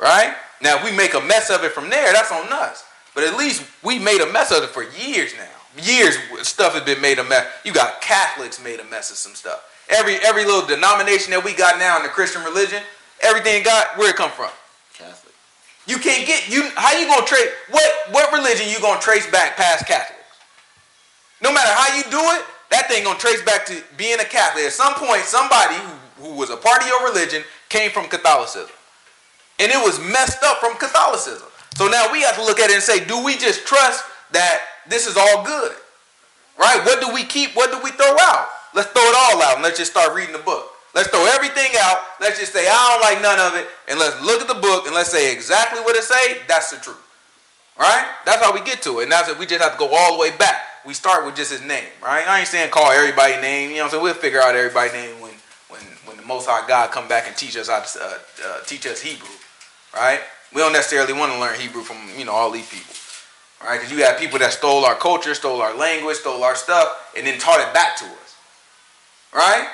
Right? 0.00 0.34
Now, 0.62 0.76
if 0.76 0.84
we 0.84 0.96
make 0.96 1.14
a 1.14 1.20
mess 1.20 1.50
of 1.50 1.64
it 1.64 1.72
from 1.72 1.90
there, 1.90 2.12
that's 2.12 2.30
on 2.30 2.46
us. 2.52 2.84
But 3.14 3.24
at 3.24 3.36
least 3.36 3.64
we 3.82 3.98
made 3.98 4.20
a 4.20 4.32
mess 4.32 4.52
of 4.52 4.62
it 4.62 4.70
for 4.70 4.84
years 4.84 5.34
now 5.36 5.58
years 5.82 6.16
stuff 6.42 6.74
has 6.74 6.82
been 6.82 7.00
made 7.00 7.18
a 7.18 7.24
mess. 7.24 7.46
You 7.64 7.72
got 7.72 8.00
Catholics 8.00 8.62
made 8.62 8.80
a 8.80 8.84
mess 8.84 9.10
of 9.10 9.16
some 9.16 9.34
stuff. 9.34 9.64
Every 9.88 10.16
every 10.16 10.44
little 10.44 10.66
denomination 10.66 11.30
that 11.32 11.44
we 11.44 11.54
got 11.54 11.78
now 11.78 11.96
in 11.96 12.02
the 12.02 12.08
Christian 12.08 12.42
religion, 12.44 12.82
everything 13.22 13.62
got 13.62 13.96
where 13.96 14.10
it 14.10 14.16
come 14.16 14.30
from? 14.30 14.50
Catholic. 14.94 15.34
You 15.86 15.98
can't 15.98 16.26
get 16.26 16.48
you. 16.48 16.70
How 16.74 16.98
you 16.98 17.06
gonna 17.06 17.26
trace 17.26 17.48
what 17.70 17.90
what 18.10 18.32
religion 18.32 18.68
you 18.68 18.80
gonna 18.80 19.00
trace 19.00 19.28
back 19.30 19.56
past 19.56 19.86
Catholics? 19.86 20.14
No 21.42 21.52
matter 21.52 21.70
how 21.72 21.96
you 21.96 22.02
do 22.04 22.20
it, 22.38 22.44
that 22.70 22.88
thing 22.88 23.04
gonna 23.04 23.18
trace 23.18 23.42
back 23.42 23.66
to 23.66 23.82
being 23.96 24.20
a 24.20 24.24
Catholic. 24.24 24.64
At 24.64 24.72
some 24.72 24.94
point, 24.94 25.22
somebody 25.22 25.76
who, 25.76 26.24
who 26.24 26.34
was 26.34 26.50
a 26.50 26.56
part 26.56 26.82
of 26.82 26.88
your 26.88 27.08
religion 27.08 27.42
came 27.68 27.90
from 27.90 28.06
Catholicism, 28.08 28.74
and 29.58 29.70
it 29.70 29.78
was 29.78 30.00
messed 30.00 30.42
up 30.42 30.58
from 30.58 30.76
Catholicism. 30.76 31.48
So 31.76 31.86
now 31.86 32.10
we 32.10 32.22
have 32.22 32.34
to 32.36 32.44
look 32.44 32.58
at 32.58 32.70
it 32.70 32.74
and 32.74 32.82
say, 32.82 33.04
do 33.04 33.22
we 33.22 33.36
just 33.36 33.64
trust 33.64 34.04
that 34.32 34.60
this 34.88 35.06
is 35.06 35.16
all 35.16 35.44
good. 35.44 35.72
Right? 36.58 36.80
What 36.84 37.00
do 37.00 37.12
we 37.12 37.24
keep? 37.24 37.54
What 37.54 37.70
do 37.70 37.80
we 37.82 37.90
throw 37.90 38.16
out? 38.18 38.48
Let's 38.74 38.90
throw 38.90 39.02
it 39.02 39.14
all 39.16 39.42
out 39.42 39.54
and 39.54 39.62
let's 39.62 39.78
just 39.78 39.90
start 39.90 40.14
reading 40.14 40.32
the 40.32 40.40
book. 40.40 40.72
Let's 40.94 41.08
throw 41.08 41.24
everything 41.26 41.70
out. 41.80 41.98
Let's 42.20 42.38
just 42.40 42.52
say, 42.52 42.66
I 42.68 42.72
don't 42.72 43.02
like 43.02 43.22
none 43.22 43.38
of 43.38 43.58
it. 43.58 43.68
And 43.88 43.98
let's 43.98 44.20
look 44.22 44.40
at 44.40 44.48
the 44.48 44.60
book 44.60 44.86
and 44.86 44.94
let's 44.94 45.10
say 45.10 45.32
exactly 45.32 45.80
what 45.80 45.96
it 45.96 46.02
say. 46.02 46.38
That's 46.48 46.70
the 46.70 46.78
truth. 46.78 47.00
Right? 47.78 48.06
That's 48.24 48.42
how 48.42 48.52
we 48.52 48.60
get 48.60 48.82
to 48.82 49.00
it. 49.00 49.04
And 49.04 49.12
that's 49.12 49.28
it. 49.28 49.38
We 49.38 49.46
just 49.46 49.62
have 49.62 49.72
to 49.72 49.78
go 49.78 49.88
all 49.92 50.14
the 50.14 50.18
way 50.18 50.36
back. 50.36 50.62
We 50.84 50.94
start 50.94 51.24
with 51.24 51.36
just 51.36 51.52
his 51.52 51.62
name. 51.62 51.88
Right? 52.02 52.26
I 52.26 52.40
ain't 52.40 52.48
saying 52.48 52.70
call 52.70 52.90
everybody 52.90 53.40
name. 53.40 53.70
You 53.70 53.76
know 53.76 53.82
what 53.82 53.84
I'm 53.86 53.90
saying? 53.90 54.02
We'll 54.02 54.14
figure 54.14 54.40
out 54.40 54.56
everybody 54.56 54.90
name 54.92 55.20
when 55.20 55.32
when 55.68 55.80
when 56.06 56.16
the 56.16 56.24
Most 56.24 56.48
High 56.48 56.66
God 56.66 56.90
come 56.90 57.06
back 57.06 57.28
and 57.28 57.36
teach 57.36 57.56
us 57.56 57.68
how 57.68 57.80
to 57.80 58.00
uh, 58.02 58.18
uh, 58.44 58.60
teach 58.66 58.86
us 58.86 59.00
Hebrew. 59.00 59.28
Right? 59.94 60.20
We 60.52 60.60
don't 60.60 60.72
necessarily 60.72 61.12
want 61.12 61.32
to 61.32 61.38
learn 61.38 61.60
Hebrew 61.60 61.82
from 61.82 61.98
you 62.18 62.24
know 62.24 62.32
all 62.32 62.50
these 62.50 62.68
people 62.68 62.94
right? 63.64 63.78
Because 63.78 63.92
you 63.92 64.04
have 64.04 64.18
people 64.18 64.38
that 64.38 64.52
stole 64.52 64.84
our 64.84 64.94
culture, 64.94 65.34
stole 65.34 65.60
our 65.60 65.74
language, 65.74 66.16
stole 66.16 66.44
our 66.44 66.54
stuff, 66.54 67.12
and 67.16 67.26
then 67.26 67.38
taught 67.38 67.60
it 67.60 67.72
back 67.74 67.96
to 67.96 68.04
us, 68.04 68.36
right? 69.34 69.68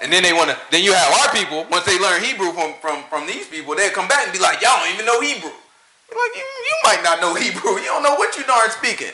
And 0.00 0.12
then 0.12 0.22
they 0.22 0.32
want 0.32 0.50
to. 0.50 0.56
Then 0.70 0.84
you 0.84 0.92
have 0.92 1.12
our 1.20 1.34
people 1.34 1.66
once 1.70 1.84
they 1.84 1.98
learn 1.98 2.22
Hebrew 2.22 2.52
from 2.52 2.74
from 2.80 3.02
from 3.10 3.26
these 3.26 3.46
people, 3.48 3.74
they'll 3.74 3.90
come 3.90 4.08
back 4.08 4.24
and 4.24 4.32
be 4.32 4.38
like, 4.38 4.62
y'all 4.62 4.78
don't 4.84 4.94
even 4.94 5.06
know 5.06 5.20
Hebrew. 5.20 5.50
You're 5.50 6.18
like 6.18 6.36
you, 6.36 6.42
you 6.42 6.76
might 6.84 7.02
not 7.02 7.20
know 7.20 7.34
Hebrew. 7.38 7.72
You 7.78 7.90
don't 7.90 8.02
know 8.02 8.14
what 8.14 8.36
you 8.36 8.44
darn 8.44 8.70
speaking. 8.70 9.12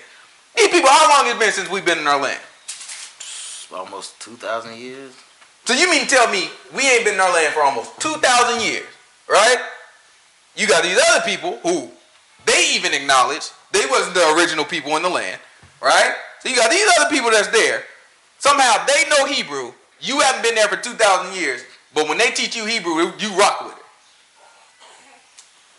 These 0.56 0.69
people, 0.69 0.90
how 0.90 1.08
long 1.10 1.26
has 1.26 1.34
it 1.34 1.40
been 1.40 1.52
since 1.52 1.69
we've 1.70 1.84
been 1.84 1.98
in 1.98 2.06
our 2.06 2.20
land? 2.20 2.40
Almost 3.72 4.20
two 4.20 4.36
thousand 4.36 4.76
years. 4.78 5.12
So 5.64 5.72
you 5.72 5.90
mean 5.90 6.06
tell 6.06 6.31
me 6.31 6.48
we 6.75 6.88
ain't 6.88 7.04
been 7.04 7.14
in 7.14 7.20
our 7.20 7.32
land 7.32 7.54
for 7.54 7.62
almost 7.62 7.98
two 8.00 8.14
thousand 8.20 8.62
years, 8.62 8.87
right? 9.28 9.58
You 10.56 10.69
got 10.69 10.84
these 10.84 10.98
other 11.10 11.25
people 11.25 11.58
who 11.62 11.90
they 12.46 12.75
even 12.75 12.92
acknowledge 12.92 13.50
they 13.72 13.84
wasn't 13.87 14.14
the 14.14 14.34
original 14.37 14.64
people 14.64 14.96
in 14.96 15.02
the 15.02 15.08
land, 15.08 15.40
right? 15.80 16.14
So 16.40 16.48
you 16.48 16.56
got 16.56 16.70
these 16.70 16.87
other 16.98 17.10
people 17.10 17.30
that's 17.30 17.48
there. 17.48 17.82
Somehow 18.38 18.84
they 18.87 19.08
know 19.08 19.25
Hebrew. 19.26 19.72
You 20.00 20.20
haven't 20.20 20.43
been 20.43 20.55
there 20.55 20.69
for 20.69 20.76
2,000 20.76 21.35
years, 21.35 21.62
but 21.94 22.08
when 22.08 22.19
they 22.19 22.31
teach 22.31 22.56
you 22.56 22.67
Hebrew, 22.67 23.12
you 23.19 23.31
rock 23.38 23.64
with 23.64 23.73
it. 23.73 23.85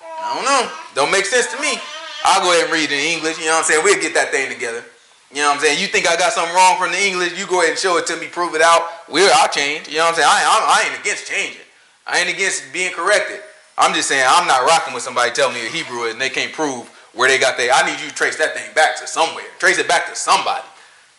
I 0.02 0.34
don't 0.34 0.46
know. 0.46 0.72
Don't 0.96 1.12
make 1.12 1.26
sense 1.26 1.48
to 1.54 1.62
me. 1.62 1.78
I'll 2.24 2.42
go 2.42 2.52
ahead 2.52 2.66
and 2.66 2.74
read 2.74 2.92
in 2.92 3.00
English. 3.00 3.38
You 3.38 3.46
know 3.46 3.52
what 3.52 3.58
I'm 3.60 3.64
saying? 3.66 3.84
We'll 3.84 4.02
get 4.02 4.14
that 4.16 4.32
thing 4.32 4.50
together. 4.50 4.84
You 5.30 5.42
know 5.42 5.50
what 5.50 5.56
I'm 5.56 5.62
saying? 5.62 5.82
You 5.82 5.88
think 5.88 6.08
I 6.08 6.16
got 6.16 6.34
something 6.34 6.56
wrong 6.56 6.78
from 6.80 6.92
the 6.92 7.02
English? 7.02 7.38
You 7.38 7.46
go 7.46 7.60
ahead 7.60 7.72
and 7.72 7.80
show 7.80 7.98
it 7.98 8.08
to 8.08 8.18
me, 8.18 8.28
prove 8.28 8.56
it 8.56 8.62
out. 8.62 8.88
We'll, 9.10 9.30
I'll 9.36 9.50
change. 9.50 9.88
You 9.88 9.98
know 9.98 10.10
what 10.10 10.16
I'm 10.16 10.16
saying? 10.16 10.30
I, 10.32 10.40
I, 10.42 10.56
I 10.82 10.90
ain't 10.90 11.00
against 11.02 11.28
changing. 11.28 11.66
I 12.08 12.20
ain't 12.20 12.30
against 12.30 12.72
being 12.72 12.94
corrected. 12.94 13.42
I'm 13.78 13.94
just 13.94 14.08
saying 14.08 14.24
I'm 14.26 14.48
not 14.48 14.66
rocking 14.66 14.94
with 14.94 15.04
somebody 15.04 15.32
telling 15.32 15.56
me 15.56 15.66
a 15.66 15.70
Hebrew 15.70 16.10
and 16.10 16.22
they 16.22 16.30
can't 16.30 16.54
prove 16.54 16.88
where 17.14 17.28
they 17.28 17.38
got 17.38 17.58
their. 17.58 17.74
I 17.74 17.86
need 17.86 18.00
you 18.00 18.08
to 18.08 18.16
trace 18.16 18.38
that 18.38 18.56
thing 18.56 18.74
back 18.74 18.98
to 19.00 19.08
somewhere. 19.08 19.46
Trace 19.60 19.78
it 19.78 19.88
back 19.88 20.08
to 20.08 20.16
somebody. 20.16 20.64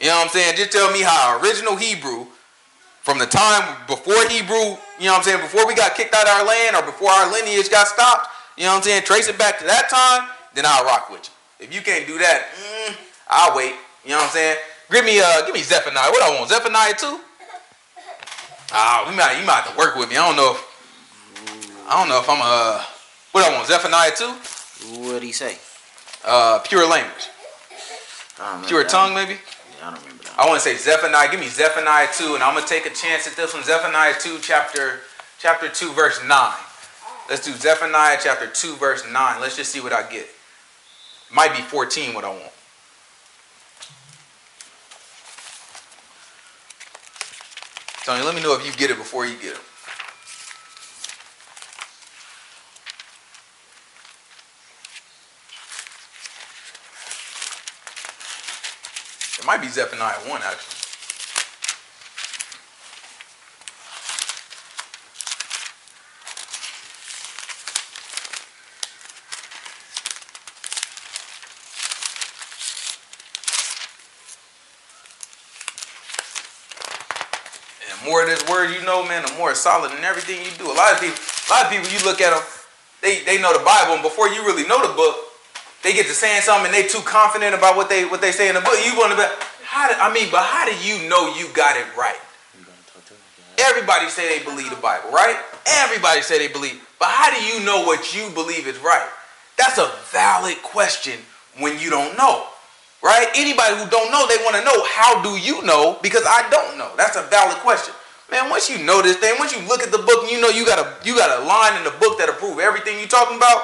You 0.01 0.09
know 0.09 0.17
what 0.17 0.25
I'm 0.25 0.31
saying? 0.31 0.57
Just 0.57 0.73
tell 0.73 0.91
me 0.93 1.03
how 1.03 1.39
original 1.43 1.77
Hebrew, 1.77 2.27
from 3.07 3.21
the 3.21 3.27
time 3.27 3.63
before 3.87 4.19
Hebrew, 4.27 4.75
you 4.99 5.07
know 5.07 5.15
what 5.15 5.19
I'm 5.19 5.23
saying, 5.23 5.41
before 5.41 5.65
we 5.65 5.77
got 5.77 5.95
kicked 5.95 6.13
out 6.13 6.27
of 6.27 6.43
our 6.43 6.45
land 6.45 6.75
or 6.75 6.83
before 6.83 7.09
our 7.09 7.31
lineage 7.31 7.71
got 7.71 7.87
stopped, 7.87 8.27
you 8.59 8.65
know 8.65 8.71
what 8.71 8.79
I'm 8.79 8.83
saying? 8.83 9.05
Trace 9.05 9.29
it 9.29 9.39
back 9.39 9.61
to 9.61 9.65
that 9.65 9.89
time, 9.89 10.29
then 10.55 10.65
I'll 10.67 10.85
rock 10.85 11.09
with 11.09 11.23
you. 11.23 11.65
If 11.65 11.73
you 11.73 11.83
can't 11.83 12.05
do 12.05 12.19
that, 12.19 12.51
mm, 12.51 12.97
I'll 13.29 13.57
wait. 13.57 13.75
You 14.03 14.11
know 14.11 14.17
what 14.17 14.25
I'm 14.25 14.31
saying? 14.31 14.57
Give 14.91 15.05
me 15.05 15.21
uh 15.21 15.47
give 15.47 15.55
me 15.55 15.63
Zephaniah. 15.63 16.11
What 16.11 16.21
I 16.21 16.37
want? 16.37 16.51
Zephaniah 16.51 16.95
2? 16.99 17.21
Ah, 18.73 19.07
we 19.09 19.15
might 19.15 19.39
you 19.39 19.47
might 19.47 19.63
have 19.63 19.71
to 19.71 19.79
work 19.79 19.95
with 19.95 20.11
me. 20.11 20.17
I 20.17 20.27
don't 20.27 20.37
know 20.37 20.51
if 20.51 21.87
I 21.89 21.95
don't 22.01 22.09
know 22.09 22.19
if 22.19 22.29
I'm 22.29 22.43
uh 22.43 22.83
what 23.31 23.45
I 23.47 23.55
want, 23.55 23.69
Zephaniah 23.69 24.11
2? 24.17 25.05
What'd 25.07 25.23
he 25.23 25.31
say? 25.31 25.59
Uh, 26.25 26.59
pure 26.59 26.89
language. 26.89 27.31
Pure 28.67 28.85
tongue, 28.85 29.15
maybe? 29.15 29.35
Yeah, 29.35 29.89
I 29.89 29.91
don't 29.95 30.03
remember. 30.03 30.16
I 30.39 30.47
want 30.47 30.61
to 30.61 30.69
say 30.69 30.77
Zephaniah. 30.77 31.31
Give 31.31 31.41
me 31.41 31.49
Zephaniah 31.49 32.09
2, 32.13 32.35
and 32.35 32.43
I'm 32.43 32.55
going 32.55 32.67
to 32.67 32.69
take 32.69 32.85
a 32.85 32.95
chance 32.95 33.27
at 33.27 33.37
this 33.37 33.55
one. 33.55 33.63
Zephaniah 33.63 34.15
2, 34.21 34.39
chapter, 34.43 35.01
chapter 35.39 35.69
2, 35.69 35.93
verse 35.93 36.21
9. 36.25 36.55
Let's 37.29 37.45
do 37.45 37.53
Zephaniah 37.53 38.19
chapter 38.23 38.47
2, 38.47 38.77
verse 38.77 39.03
9. 39.11 39.41
Let's 39.41 39.57
just 39.57 39.73
see 39.73 39.81
what 39.81 39.93
I 39.93 40.09
get. 40.11 40.29
Might 41.33 41.57
be 41.57 41.63
14 41.63 42.15
what 42.15 42.25
I 42.25 42.29
want. 42.29 42.53
Tony, 48.05 48.23
let 48.23 48.35
me 48.37 48.43
know 48.43 48.55
if 48.55 48.65
you 48.65 48.73
get 48.73 48.91
it 48.91 48.99
before 48.99 49.27
you 49.27 49.37
get 49.37 49.55
it. 49.55 49.61
Might 59.47 59.61
be 59.61 59.69
Zephaniah 59.69 60.15
1, 60.29 60.43
actually. 60.43 60.75
And 77.87 78.01
the 78.01 78.05
more 78.05 78.23
of 78.23 78.27
this 78.27 78.45
word 78.51 78.75
you 78.75 78.85
know, 78.85 79.07
man, 79.07 79.25
the 79.25 79.33
more 79.39 79.55
solid 79.55 79.93
in 79.93 80.03
everything 80.03 80.45
you 80.45 80.51
do. 80.59 80.67
A 80.67 80.75
lot 80.75 80.93
of 80.93 81.01
people, 81.01 81.15
a 81.15 81.51
lot 81.53 81.67
of 81.67 81.71
people, 81.71 81.89
you 81.97 82.05
look 82.05 82.21
at 82.21 82.35
them, 82.35 82.43
they, 83.01 83.23
they 83.23 83.41
know 83.41 83.57
the 83.57 83.65
Bible, 83.65 83.95
and 83.95 84.03
before 84.03 84.27
you 84.27 84.45
really 84.45 84.67
know 84.67 84.85
the 84.85 84.93
book, 84.95 85.26
they 85.83 85.93
get 85.93 86.07
to 86.07 86.13
saying 86.13 86.43
something 86.43 86.67
and 86.67 86.75
they 86.75 86.89
too 86.89 87.03
confident 87.05 87.55
about 87.55 87.77
what 87.77 87.89
they 87.89 88.05
what 88.05 88.21
they 88.21 88.33
say 88.33 88.49
in 88.49 88.55
the 88.55 88.61
book. 88.61 88.75
You 88.85 88.97
want 88.97 89.13
to 89.13 89.17
be 89.17 89.27
how 89.67 89.89
Do, 89.89 89.95
I 89.99 90.13
mean, 90.13 90.29
but 90.31 90.43
how 90.43 90.65
do 90.65 90.75
you 90.87 91.09
know 91.09 91.35
you 91.37 91.49
got 91.53 91.77
it 91.77 91.87
right? 91.97 92.17
Everybody 93.59 94.09
say 94.09 94.39
they 94.39 94.45
believe 94.45 94.71
the 94.71 94.77
Bible, 94.77 95.11
right? 95.11 95.37
Everybody 95.67 96.21
say 96.21 96.39
they 96.39 96.53
believe. 96.53 96.81
But 96.99 97.09
how 97.09 97.31
do 97.33 97.43
you 97.45 97.65
know 97.65 97.85
what 97.85 98.15
you 98.15 98.29
believe 98.31 98.67
is 98.67 98.79
right? 98.79 99.09
That's 99.57 99.79
a 99.79 99.91
valid 100.13 100.63
question 100.63 101.19
when 101.59 101.79
you 101.79 101.91
don't 101.91 102.17
know. 102.17 102.47
Right? 103.03 103.29
Anybody 103.37 103.77
who 103.77 103.89
don't 103.89 104.11
know, 104.11 104.27
they 104.27 104.37
want 104.43 104.57
to 104.57 104.65
know 104.65 104.85
how 104.89 105.23
do 105.23 105.37
you 105.37 105.63
know 105.63 105.99
because 106.03 106.25
I 106.27 106.49
don't 106.51 106.79
know. 106.79 106.91
That's 106.97 107.17
a 107.17 107.23
valid 107.23 107.57
question. 107.59 107.95
Man, 108.31 108.51
once 108.51 108.69
you 108.69 108.83
know 108.85 109.03
this 109.03 109.17
thing, 109.19 109.39
once 109.39 109.55
you 109.55 109.63
look 109.69 109.83
at 109.83 109.93
the 109.93 109.99
book 109.99 110.25
and 110.25 110.31
you 110.31 110.41
know 110.41 110.49
you 110.49 110.67
got 110.67 110.81
a 110.81 111.07
you 111.07 111.15
got 111.15 111.31
a 111.41 111.45
line 111.47 111.77
in 111.79 111.85
the 111.85 111.95
book 112.01 112.19
that 112.19 112.29
approve 112.29 112.59
everything 112.59 112.99
you 112.99 113.07
talking 113.07 113.37
about, 113.37 113.63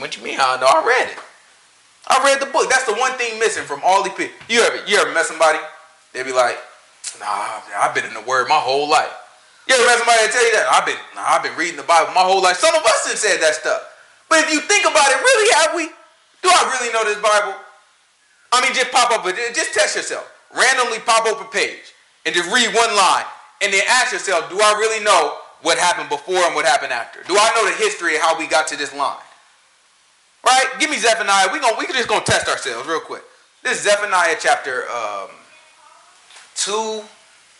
what 0.00 0.16
you 0.16 0.22
mean? 0.22 0.38
I 0.40 0.58
know 0.60 0.66
I 0.66 0.84
read 0.86 1.10
it. 1.10 1.18
I 2.06 2.20
read 2.24 2.40
the 2.40 2.50
book. 2.52 2.68
That's 2.68 2.84
the 2.84 2.94
one 2.94 3.12
thing 3.12 3.38
missing 3.38 3.64
from 3.64 3.80
all 3.84 4.02
the 4.02 4.10
people. 4.10 4.34
You 4.48 4.60
ever 4.60 4.84
you 4.86 4.96
ever 4.96 5.12
met 5.12 5.24
somebody? 5.24 5.58
They'd 6.12 6.24
be 6.24 6.32
like, 6.32 6.58
Nah, 7.20 7.60
I've 7.78 7.94
been 7.94 8.04
in 8.04 8.14
the 8.14 8.22
Word 8.22 8.48
my 8.48 8.58
whole 8.58 8.88
life. 8.88 9.12
You 9.68 9.74
ever 9.74 9.86
met 9.86 9.98
somebody 9.98 10.20
that 10.24 10.32
tell 10.32 10.44
you 10.44 10.52
that? 10.56 10.66
I've 10.68 10.86
been 10.86 11.00
nah, 11.14 11.24
I've 11.24 11.42
been 11.42 11.56
reading 11.56 11.76
the 11.76 11.88
Bible 11.88 12.12
my 12.12 12.24
whole 12.24 12.42
life. 12.42 12.56
Some 12.56 12.74
of 12.74 12.84
us 12.84 13.08
have 13.08 13.18
said 13.18 13.40
that 13.40 13.54
stuff. 13.54 13.80
But 14.28 14.44
if 14.44 14.52
you 14.52 14.60
think 14.60 14.84
about 14.84 15.08
it, 15.08 15.20
really 15.20 15.48
have 15.60 15.70
we? 15.76 15.86
Do 16.42 16.48
I 16.52 16.62
really 16.76 16.92
know 16.92 17.04
this 17.04 17.20
Bible? 17.20 17.56
I 18.52 18.60
mean, 18.62 18.72
just 18.74 18.92
pop 18.92 19.10
up, 19.10 19.24
just 19.24 19.74
test 19.74 19.96
yourself. 19.96 20.30
Randomly 20.54 21.00
pop 21.00 21.26
up 21.26 21.40
a 21.40 21.48
page 21.50 21.92
and 22.24 22.34
just 22.34 22.46
read 22.52 22.74
one 22.74 22.94
line, 22.96 23.24
and 23.62 23.72
then 23.72 23.82
ask 23.88 24.12
yourself, 24.12 24.48
do 24.48 24.60
I 24.60 24.72
really 24.78 25.02
know 25.04 25.38
what 25.62 25.78
happened 25.78 26.08
before 26.08 26.36
and 26.36 26.54
what 26.54 26.64
happened 26.64 26.92
after? 26.92 27.22
Do 27.24 27.36
I 27.36 27.50
know 27.56 27.68
the 27.68 27.76
history 27.76 28.14
of 28.16 28.22
how 28.22 28.38
we 28.38 28.46
got 28.46 28.68
to 28.68 28.76
this 28.76 28.94
line? 28.94 29.16
Right? 30.44 30.66
Give 30.78 30.90
me 30.90 30.96
Zephaniah. 30.98 31.48
We 31.52 31.60
going 31.60 31.74
we 31.78 31.86
just 31.86 32.08
gonna 32.08 32.24
test 32.24 32.48
ourselves 32.48 32.86
real 32.86 33.00
quick. 33.00 33.22
This 33.62 33.78
is 33.78 33.84
Zephaniah 33.84 34.36
chapter 34.38 34.84
um, 34.90 35.30
two. 36.54 37.02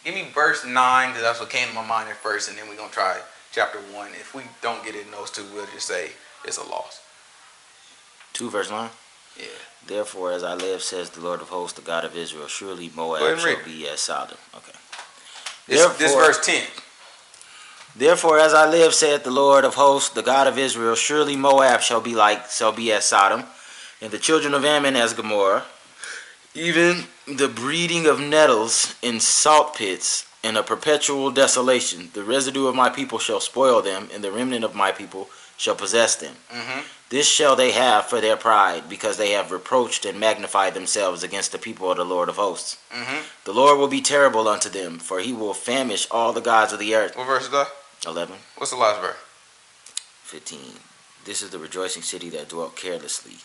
Give 0.04 0.14
me 0.14 0.26
verse 0.34 0.66
nine 0.66 1.10
because 1.10 1.22
that's 1.22 1.40
what 1.40 1.48
came 1.48 1.68
to 1.68 1.74
my 1.74 1.86
mind 1.86 2.10
at 2.10 2.16
first, 2.16 2.48
and 2.48 2.58
then 2.58 2.68
we're 2.68 2.76
gonna 2.76 2.92
try 2.92 3.18
chapter 3.52 3.78
one. 3.92 4.10
If 4.12 4.34
we 4.34 4.42
don't 4.60 4.84
get 4.84 4.94
it 4.94 5.06
in 5.06 5.12
those 5.12 5.30
two, 5.30 5.44
we'll 5.54 5.66
just 5.66 5.86
say 5.86 6.10
it's 6.44 6.58
a 6.58 6.64
loss. 6.64 7.00
Two 8.34 8.50
verse 8.50 8.70
nine. 8.70 8.90
Yeah. 9.38 9.46
Therefore, 9.86 10.32
as 10.32 10.42
I 10.42 10.54
live, 10.54 10.82
says 10.82 11.10
the 11.10 11.20
Lord 11.20 11.40
of 11.40 11.48
hosts, 11.48 11.78
the 11.78 11.84
God 11.84 12.04
of 12.04 12.16
Israel, 12.16 12.46
surely 12.46 12.90
Moab 12.94 13.38
shall 13.38 13.64
be 13.64 13.88
as 13.88 14.00
Sodom. 14.00 14.38
Okay. 14.54 14.72
This, 15.66 15.86
this 15.96 16.14
verse 16.14 16.44
ten. 16.44 16.64
Therefore, 17.96 18.38
as 18.38 18.52
I 18.52 18.68
live, 18.68 18.92
saith 18.92 19.22
the 19.22 19.30
Lord 19.30 19.64
of 19.64 19.74
hosts, 19.76 20.10
the 20.10 20.22
God 20.22 20.46
of 20.46 20.58
Israel, 20.58 20.96
surely 20.96 21.36
Moab 21.36 21.80
shall 21.80 22.00
be 22.00 22.14
like 22.14 22.50
shall 22.50 22.72
be 22.72 22.90
as 22.92 23.04
Sodom, 23.04 23.44
and 24.00 24.10
the 24.10 24.18
children 24.18 24.52
of 24.52 24.64
Ammon 24.64 24.96
as 24.96 25.14
Gomorrah. 25.14 25.64
Even 26.54 27.04
the 27.26 27.48
breeding 27.48 28.06
of 28.06 28.20
nettles 28.20 28.94
in 29.02 29.20
salt 29.20 29.76
pits 29.76 30.26
and 30.42 30.56
a 30.56 30.62
perpetual 30.62 31.30
desolation. 31.30 32.10
The 32.12 32.22
residue 32.22 32.66
of 32.66 32.74
my 32.74 32.90
people 32.90 33.18
shall 33.18 33.40
spoil 33.40 33.80
them, 33.80 34.08
and 34.12 34.22
the 34.22 34.30
remnant 34.30 34.64
of 34.64 34.74
my 34.74 34.92
people 34.92 35.30
shall 35.56 35.74
possess 35.74 36.16
them. 36.16 36.34
Mm-hmm. 36.50 36.80
This 37.08 37.28
shall 37.28 37.56
they 37.56 37.72
have 37.72 38.06
for 38.06 38.20
their 38.20 38.36
pride, 38.36 38.88
because 38.88 39.16
they 39.16 39.30
have 39.30 39.50
reproached 39.50 40.04
and 40.04 40.20
magnified 40.20 40.74
themselves 40.74 41.22
against 41.22 41.52
the 41.52 41.58
people 41.58 41.90
of 41.90 41.96
the 41.96 42.04
Lord 42.04 42.28
of 42.28 42.36
hosts. 42.36 42.76
Mm-hmm. 42.92 43.22
The 43.44 43.52
Lord 43.52 43.78
will 43.78 43.88
be 43.88 44.00
terrible 44.00 44.46
unto 44.48 44.68
them, 44.68 44.98
for 44.98 45.20
he 45.20 45.32
will 45.32 45.54
famish 45.54 46.06
all 46.10 46.32
the 46.32 46.40
gods 46.40 46.72
of 46.72 46.78
the 46.78 46.94
earth. 46.94 47.16
What 47.16 47.26
verse 47.26 47.44
is 47.44 47.50
that? 47.50 47.68
11. 48.06 48.36
What's 48.56 48.70
the 48.70 48.76
last 48.78 49.00
verse? 49.00 49.16
15. 50.24 50.58
This 51.24 51.42
is 51.42 51.50
the 51.50 51.58
rejoicing 51.58 52.02
city 52.02 52.28
that 52.30 52.48
dwelt 52.48 52.76
carelessly. 52.76 53.38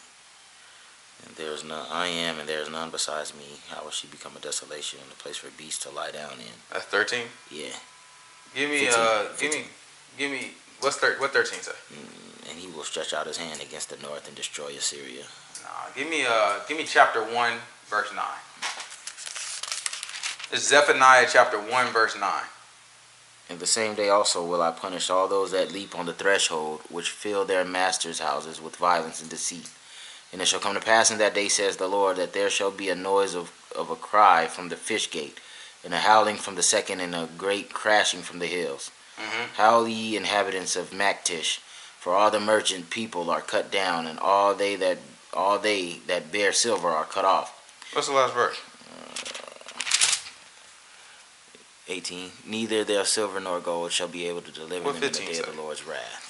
And 1.25 1.35
there 1.35 1.51
is 1.51 1.63
none, 1.63 1.85
I 1.91 2.07
am, 2.07 2.39
and 2.39 2.47
there 2.47 2.61
is 2.61 2.69
none 2.69 2.89
besides 2.89 3.33
me. 3.33 3.59
How 3.69 3.83
will 3.83 3.91
she 3.91 4.07
become 4.07 4.35
a 4.37 4.39
desolation 4.39 4.99
and 5.03 5.11
a 5.11 5.15
place 5.15 5.37
for 5.37 5.49
beasts 5.57 5.83
to 5.83 5.89
lie 5.89 6.11
down 6.11 6.33
in? 6.33 6.55
That's 6.71 6.85
13? 6.85 7.25
Yeah. 7.51 7.67
Give 8.55 8.69
me, 8.69 8.85
15, 8.85 8.93
uh, 8.97 9.23
15. 9.35 9.51
give 9.51 9.51
me, 9.59 9.67
give 10.17 10.31
me, 10.31 10.51
what's 10.79 10.97
thir- 10.97 11.15
what 11.19 11.31
13 11.31 11.59
say? 11.61 11.71
Mm, 11.93 12.49
and 12.49 12.59
he 12.59 12.67
will 12.67 12.83
stretch 12.83 13.13
out 13.13 13.27
his 13.27 13.37
hand 13.37 13.61
against 13.61 13.89
the 13.89 13.97
north 13.97 14.27
and 14.27 14.35
destroy 14.35 14.69
Assyria. 14.69 15.23
Nah, 15.63 15.91
give 15.95 16.09
me, 16.09 16.25
uh, 16.27 16.59
give 16.67 16.77
me 16.77 16.85
chapter 16.85 17.21
1, 17.21 17.53
verse 17.87 18.09
9. 18.15 18.23
It's 20.51 20.67
Zephaniah 20.67 21.27
chapter 21.29 21.59
1, 21.59 21.87
verse 21.87 22.17
9. 22.17 22.31
In 23.49 23.57
the 23.57 23.65
same 23.65 23.95
day 23.95 24.09
also 24.09 24.45
will 24.45 24.61
I 24.61 24.71
punish 24.71 25.09
all 25.09 25.27
those 25.27 25.51
that 25.51 25.71
leap 25.71 25.97
on 25.97 26.05
the 26.05 26.13
threshold, 26.13 26.81
which 26.89 27.09
fill 27.09 27.45
their 27.45 27.65
masters' 27.65 28.19
houses 28.19 28.61
with 28.61 28.75
violence 28.75 29.21
and 29.21 29.29
deceit. 29.29 29.69
And 30.31 30.41
it 30.41 30.47
shall 30.47 30.59
come 30.59 30.75
to 30.75 30.79
pass 30.79 31.09
in 31.09 31.17
that 31.17 31.33
day, 31.33 31.47
says 31.47 31.77
the 31.77 31.87
Lord, 31.87 32.17
that 32.17 32.33
there 32.33 32.51
shall 32.51 32.69
be 32.69 32.89
a 32.89 32.95
noise 32.95 33.33
of, 33.33 33.51
of 33.75 33.89
a 33.89 33.95
cry 33.95 34.45
from 34.45 34.69
the 34.69 34.75
fish 34.75 35.09
gate, 35.09 35.39
and 35.83 35.93
a 35.93 35.97
howling 35.97 36.35
from 36.35 36.53
the 36.53 36.61
second, 36.61 36.99
and 36.99 37.15
a 37.15 37.27
great 37.37 37.73
crashing 37.73 38.21
from 38.21 38.37
the 38.37 38.45
hills. 38.45 38.91
Mm-hmm. 39.17 39.55
Howl 39.55 39.87
ye 39.87 40.15
inhabitants 40.15 40.75
of 40.75 40.91
Maktesh, 40.91 41.57
for 41.99 42.13
all 42.13 42.29
the 42.29 42.39
merchant 42.39 42.91
people 42.91 43.31
are 43.31 43.41
cut 43.41 43.71
down, 43.71 44.05
and 44.05 44.19
all 44.19 44.53
they 44.53 44.75
that 44.75 44.99
all 45.33 45.57
they 45.57 45.99
that 46.07 46.31
bear 46.31 46.53
silver 46.53 46.89
are 46.89 47.05
cut 47.05 47.25
off. 47.25 47.55
What's 47.93 48.07
the 48.07 48.13
last 48.13 48.33
verse? 48.35 48.57
18. 51.89 52.31
Neither 52.45 52.83
their 52.83 53.03
silver 53.03 53.39
nor 53.39 53.59
gold 53.59 53.91
shall 53.91 54.07
be 54.07 54.27
able 54.27 54.41
to 54.41 54.51
deliver 54.51 54.85
what 54.85 54.95
them 54.95 55.05
in 55.05 55.11
the 55.11 55.19
day 55.19 55.39
of 55.39 55.55
the 55.55 55.61
Lord's 55.61 55.85
wrath. 55.85 56.27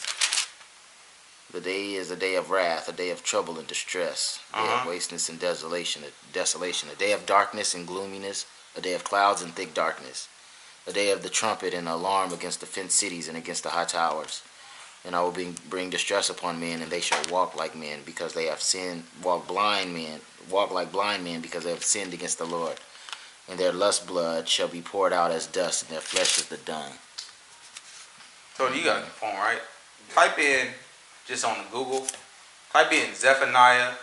The 1.51 1.59
day 1.59 1.95
is 1.95 2.09
a 2.11 2.15
day 2.15 2.35
of 2.35 2.49
wrath, 2.49 2.87
a 2.87 2.93
day 2.93 3.09
of 3.09 3.23
trouble 3.23 3.59
and 3.59 3.67
distress, 3.67 4.39
a 4.53 4.59
uh-huh. 4.59 4.81
of 4.81 4.87
wasteness 4.87 5.27
and 5.27 5.39
desolation, 5.39 6.03
a 6.03 6.33
desolation, 6.33 6.89
a 6.89 6.95
day 6.95 7.11
of 7.11 7.25
darkness 7.25 7.75
and 7.75 7.85
gloominess, 7.85 8.45
a 8.77 8.81
day 8.81 8.93
of 8.93 9.03
clouds 9.03 9.41
and 9.41 9.53
thick 9.53 9.73
darkness, 9.73 10.29
a 10.87 10.93
day 10.93 11.11
of 11.11 11.23
the 11.23 11.29
trumpet 11.29 11.73
and 11.73 11.89
alarm 11.89 12.31
against 12.31 12.61
the 12.61 12.65
fenced 12.65 12.97
cities 12.97 13.27
and 13.27 13.37
against 13.37 13.63
the 13.63 13.69
high 13.69 13.85
towers. 13.85 14.43
And 15.03 15.15
I 15.15 15.21
will 15.21 15.31
bring, 15.31 15.57
bring 15.69 15.89
distress 15.89 16.29
upon 16.29 16.59
men, 16.59 16.81
and 16.81 16.91
they 16.91 17.01
shall 17.01 17.21
walk 17.31 17.55
like 17.55 17.75
men, 17.75 17.99
because 18.05 18.33
they 18.33 18.45
have 18.45 18.61
sinned, 18.61 19.03
walk 19.23 19.47
blind 19.47 19.93
men, 19.93 20.21
walk 20.49 20.71
like 20.71 20.91
blind 20.91 21.23
men, 21.23 21.41
because 21.41 21.63
they 21.63 21.71
have 21.71 21.83
sinned 21.83 22.13
against 22.13 22.37
the 22.37 22.45
Lord 22.45 22.79
and 23.49 23.59
their 23.59 23.73
lust 23.73 24.05
blood 24.05 24.47
shall 24.47 24.67
be 24.67 24.81
poured 24.81 25.11
out 25.11 25.31
as 25.31 25.47
dust, 25.47 25.83
and 25.83 25.91
their 25.91 26.01
flesh 26.01 26.37
is 26.37 26.45
the 26.45 26.57
dung. 26.57 26.91
So 28.55 28.71
you 28.71 28.83
got 28.83 29.03
the 29.03 29.09
phone, 29.09 29.35
right? 29.35 29.61
Type 30.13 30.37
in 30.37 30.67
just 31.25 31.43
on 31.43 31.57
Google. 31.71 32.05
Type 32.71 32.91
in 32.91 33.15
Zephaniah 33.15 33.93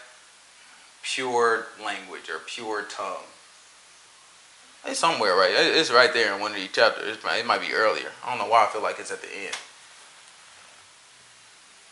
pure 1.03 1.67
language 1.83 2.29
or 2.29 2.41
pure 2.47 2.83
tongue. 2.83 3.23
It's 4.85 4.99
somewhere, 4.99 5.37
right? 5.37 5.53
It's 5.53 5.93
right 5.93 6.13
there 6.13 6.35
in 6.35 6.41
one 6.41 6.53
of 6.53 6.57
these 6.57 6.73
chapters. 6.73 7.17
It 7.17 7.47
might 7.47 7.61
be 7.61 7.73
earlier. 7.73 8.11
I 8.25 8.31
don't 8.31 8.39
know 8.39 8.51
why 8.51 8.65
I 8.65 8.67
feel 8.67 8.83
like 8.83 8.99
it's 8.99 9.13
at 9.13 9.21
the 9.21 9.29
end. 9.29 9.55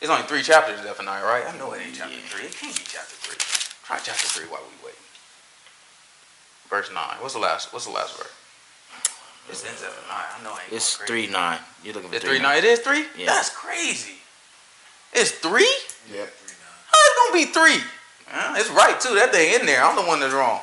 It's 0.01 0.11
only 0.11 0.27
three 0.27 0.43
chapters, 0.43 0.81
Zephaniah, 0.83 1.25
right? 1.25 1.45
I 1.47 1.57
know 1.57 1.73
it 1.73 1.83
ain't 1.87 1.95
chapter 1.95 2.15
yeah. 2.15 2.21
three. 2.27 2.47
It 2.47 2.57
can't 2.57 2.77
be 2.77 2.83
chapter 2.85 3.15
three. 3.15 3.39
Try 3.85 3.99
chapter 4.03 4.27
three 4.27 4.47
while 4.47 4.63
we 4.63 4.87
wait 4.87 5.04
verse 6.69 6.91
nine. 6.93 7.17
What's 7.21 7.35
the 7.35 7.41
last? 7.41 7.73
What's 7.73 7.87
the 7.87 7.93
last 7.93 8.17
verse? 8.17 8.33
It's 9.49 9.63
in 9.63 9.77
seven 9.77 9.97
nine. 10.09 10.25
I 10.39 10.43
know 10.43 10.51
I 10.51 10.63
ain't 10.65 10.73
It's 10.73 10.97
three 10.97 11.27
nine. 11.27 11.59
You're 11.83 11.95
looking 11.95 12.11
for 12.11 12.17
it's 12.17 12.25
three, 12.25 12.39
nine. 12.41 12.59
It 12.59 12.65
is 12.65 12.81
three. 12.81 13.05
Yeah. 13.17 13.27
That's 13.27 13.51
crazy. 13.51 14.19
It's 15.13 15.31
three. 15.31 15.69
Yeah, 16.11 16.25
three. 16.25 16.57
How 16.91 16.99
it's 16.99 17.17
gonna 17.21 17.45
be 17.45 17.53
three? 17.53 17.85
it's 18.59 18.71
right 18.71 18.99
too. 19.01 19.15
That 19.15 19.33
thing 19.33 19.61
in 19.61 19.67
there. 19.67 19.85
I'm 19.85 19.97
the 19.97 20.03
one 20.03 20.21
that's 20.21 20.35
wrong. 20.35 20.61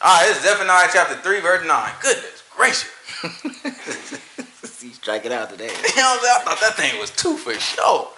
All 0.00 0.20
right, 0.20 0.30
it's 0.30 0.42
Zephaniah 0.42 0.88
chapter 0.92 1.14
three, 1.16 1.40
verse 1.40 1.66
nine. 1.66 1.92
Goodness 2.02 2.38
gracious. 2.58 2.90
He's 4.82 4.96
striking 4.96 5.32
out 5.32 5.50
today. 5.50 5.70
I 5.72 6.40
thought 6.44 6.60
that 6.60 6.74
thing 6.74 6.98
was 6.98 7.10
two 7.10 7.36
for 7.36 7.54
sure. 7.54 8.08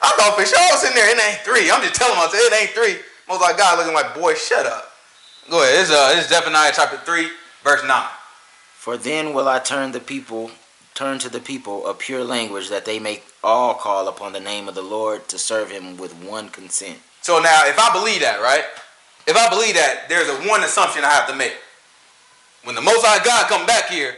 I 0.00 0.12
thought 0.16 0.36
for 0.36 0.44
sure 0.44 0.60
it's 0.60 0.84
in 0.84 0.94
there. 0.94 1.08
It 1.08 1.18
ain't 1.18 1.40
three. 1.40 1.70
I'm 1.70 1.80
just 1.80 1.94
telling 1.94 2.16
myself 2.16 2.36
it 2.36 2.52
ain't 2.52 2.70
three. 2.70 3.00
Most 3.28 3.40
like 3.40 3.56
God 3.56 3.78
looking 3.78 3.94
like, 3.94 4.14
boy, 4.14 4.34
shut 4.34 4.66
up. 4.66 4.87
Go 5.50 5.62
ahead. 5.62 5.76
This, 5.76 5.90
uh, 5.90 6.14
is 6.18 6.28
Zephaniah 6.28 6.72
chapter 6.74 6.98
3, 6.98 7.30
verse 7.64 7.82
9. 7.82 8.06
For 8.74 8.98
then 8.98 9.32
will 9.32 9.48
I 9.48 9.58
turn 9.58 9.92
the 9.92 10.00
people, 10.00 10.50
turn 10.94 11.18
to 11.20 11.30
the 11.30 11.40
people 11.40 11.86
a 11.86 11.94
pure 11.94 12.22
language 12.22 12.68
that 12.68 12.84
they 12.84 12.98
may 12.98 13.22
all 13.42 13.72
call 13.72 14.08
upon 14.08 14.34
the 14.34 14.40
name 14.40 14.68
of 14.68 14.74
the 14.74 14.82
Lord 14.82 15.26
to 15.28 15.38
serve 15.38 15.70
him 15.70 15.96
with 15.96 16.12
one 16.22 16.50
consent. 16.50 16.98
So 17.22 17.40
now, 17.40 17.62
if 17.64 17.78
I 17.78 17.90
believe 17.94 18.20
that, 18.20 18.42
right? 18.42 18.64
If 19.26 19.36
I 19.36 19.48
believe 19.48 19.74
that, 19.74 20.04
there's 20.10 20.28
a 20.28 20.36
one 20.46 20.64
assumption 20.64 21.02
I 21.02 21.10
have 21.10 21.28
to 21.28 21.34
make. 21.34 21.56
When 22.64 22.74
the 22.74 22.82
Most 22.82 23.02
High 23.02 23.24
God 23.24 23.48
come 23.48 23.64
back 23.64 23.88
here, 23.88 24.16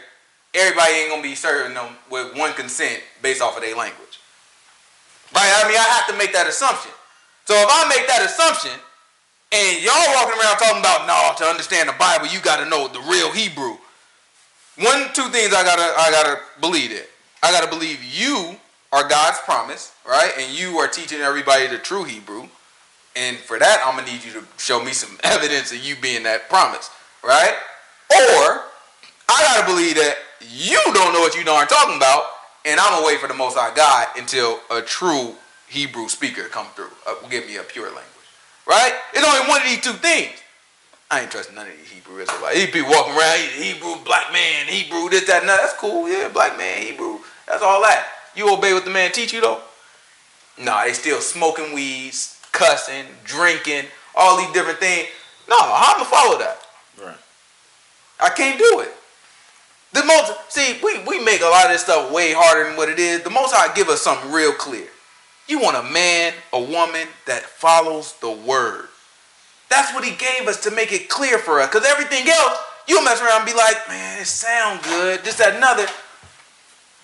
everybody 0.53 0.95
ain't 0.95 1.11
gonna 1.11 1.23
be 1.23 1.37
serving 1.37 1.75
them 1.75 1.95
with 2.11 2.37
one 2.37 2.55
consent 2.55 3.05
based 3.23 3.41
off 3.41 3.57
of 3.57 3.63
their 3.63 3.77
language. 3.77 4.19
Right? 5.33 5.47
I 5.47 5.69
mean, 5.69 5.79
I 5.79 5.87
have 5.95 6.09
to 6.09 6.19
make 6.19 6.33
that 6.33 6.49
assumption. 6.49 6.91
So 7.45 7.55
if 7.55 7.69
I 7.71 7.89
make 7.89 8.09
that 8.09 8.27
assumption, 8.27 8.73
and 9.52 9.83
y'all 9.83 10.14
walking 10.14 10.38
around 10.40 10.57
talking 10.59 10.80
about, 10.80 11.07
no, 11.07 11.33
to 11.38 11.50
understand 11.50 11.88
the 11.88 11.95
Bible, 11.99 12.26
you 12.28 12.40
got 12.40 12.62
to 12.62 12.69
know 12.69 12.88
the 12.88 13.00
real 13.00 13.33
Hebrew. 13.33 13.76
One, 14.78 15.12
two 15.12 15.28
things 15.28 15.52
I 15.52 15.62
gotta, 15.64 15.83
I 15.83 16.11
gotta 16.11 16.40
believe 16.61 16.92
it. 16.92 17.11
I 17.42 17.50
gotta 17.52 17.69
believe 17.69 18.02
you 18.02 18.57
are 18.92 19.09
God's 19.09 19.38
promise, 19.40 19.92
right? 20.07 20.33
And 20.38 20.57
you 20.57 20.78
are 20.78 20.88
teaching 20.88 21.21
everybody 21.21 21.66
the 21.66 21.78
true 21.78 22.04
Hebrew. 22.04 22.49
And 23.16 23.37
for 23.37 23.59
that, 23.59 23.83
I'm 23.85 23.97
gonna 23.97 24.11
need 24.11 24.25
you 24.25 24.33
to 24.33 24.45
show 24.57 24.83
me 24.83 24.92
some 24.92 25.19
evidence 25.25 25.73
of 25.73 25.85
you 25.85 25.97
being 25.97 26.23
that 26.23 26.49
promise, 26.49 26.90
right? 27.23 27.54
Or 28.11 28.62
I 29.28 29.42
gotta 29.42 29.66
believe 29.66 29.97
that 29.97 30.16
you 30.40 30.80
don't 30.95 31.12
know 31.12 31.21
what 31.21 31.37
you 31.37 31.45
darn 31.45 31.66
talking 31.66 31.97
about, 31.97 32.25
and 32.64 32.80
I'm 32.80 32.92
gonna 32.92 33.07
wait 33.07 33.21
for 33.21 33.28
the 33.28 33.35
Most 33.35 33.57
High 33.57 33.75
God 33.75 34.09
until 34.16 34.61
a 34.71 34.80
true 34.80 35.35
Hebrew 35.69 36.09
speaker 36.09 36.45
come 36.45 36.66
through, 36.75 36.90
uh, 37.07 37.14
give 37.28 37.47
me 37.47 37.57
a 37.57 37.62
pure 37.62 37.87
language. 37.87 38.10
Right? 38.71 38.95
It's 39.15 39.27
only 39.27 39.49
one 39.49 39.61
of 39.61 39.67
these 39.67 39.81
two 39.81 39.95
things. 39.95 40.31
I 41.11 41.23
ain't 41.23 41.31
trusting 41.33 41.57
none 41.57 41.67
of 41.67 41.77
these 41.77 41.91
Hebrew 41.91 42.23
Israelites. 42.23 42.55
These 42.55 42.71
people 42.71 42.93
walking 42.93 43.19
around, 43.19 43.41
Hebrew, 43.59 43.97
black 44.05 44.33
man, 44.33 44.69
Hebrew, 44.69 45.09
this, 45.11 45.27
that, 45.27 45.41
and 45.41 45.49
that. 45.49 45.59
That's 45.61 45.75
cool. 45.75 46.09
Yeah, 46.09 46.29
black 46.29 46.57
man, 46.57 46.81
Hebrew. 46.81 47.19
That's 47.49 47.65
all 47.65 47.83
that. 47.83 48.07
You 48.37 48.55
obey 48.55 48.73
what 48.73 48.85
the 48.85 48.93
man 48.93 49.11
teach 49.11 49.33
you 49.33 49.41
though? 49.41 49.61
Nah, 50.57 50.85
they 50.85 50.93
still 50.93 51.21
smoking 51.21 51.75
weeds, 51.75 52.41
cussing, 52.53 53.07
drinking, 53.25 53.87
all 54.15 54.39
these 54.39 54.53
different 54.53 54.79
things. 54.79 55.09
No, 55.49 55.57
how 55.59 55.65
am 55.65 55.75
I 55.75 55.93
going 55.95 56.05
to 56.05 56.11
follow 56.11 56.39
that? 56.39 56.59
Right. 57.05 57.19
I 58.21 58.29
can't 58.31 58.57
do 58.57 58.81
it. 58.81 58.95
The 59.95 60.05
most 60.05 60.33
see, 60.53 60.79
we, 60.81 61.03
we 61.09 61.25
make 61.25 61.41
a 61.41 61.47
lot 61.47 61.65
of 61.65 61.73
this 61.73 61.83
stuff 61.83 62.12
way 62.12 62.33
harder 62.33 62.69
than 62.69 62.77
what 62.77 62.89
it 62.89 63.00
is. 63.00 63.25
The 63.25 63.31
most 63.31 63.53
High 63.53 63.75
give 63.75 63.89
us 63.89 64.00
something 64.00 64.31
real 64.31 64.53
clear. 64.53 64.87
You 65.50 65.59
want 65.59 65.76
a 65.76 65.83
man, 65.83 66.33
a 66.52 66.61
woman 66.61 67.09
that 67.26 67.42
follows 67.42 68.14
the 68.21 68.30
word. 68.30 68.87
That's 69.69 69.92
what 69.92 70.04
he 70.04 70.14
gave 70.14 70.47
us 70.47 70.62
to 70.62 70.71
make 70.71 70.92
it 70.92 71.09
clear 71.09 71.38
for 71.38 71.61
us. 71.61 71.69
Because 71.69 71.85
everything 71.88 72.28
else, 72.28 72.57
you'll 72.87 73.02
mess 73.02 73.21
around 73.21 73.42
and 73.42 73.47
be 73.47 73.57
like, 73.57 73.76
man, 73.88 74.23
it 74.23 74.26
sound 74.26 74.80
good. 74.85 75.25
Just 75.25 75.38
that 75.38 75.57
another. 75.57 75.87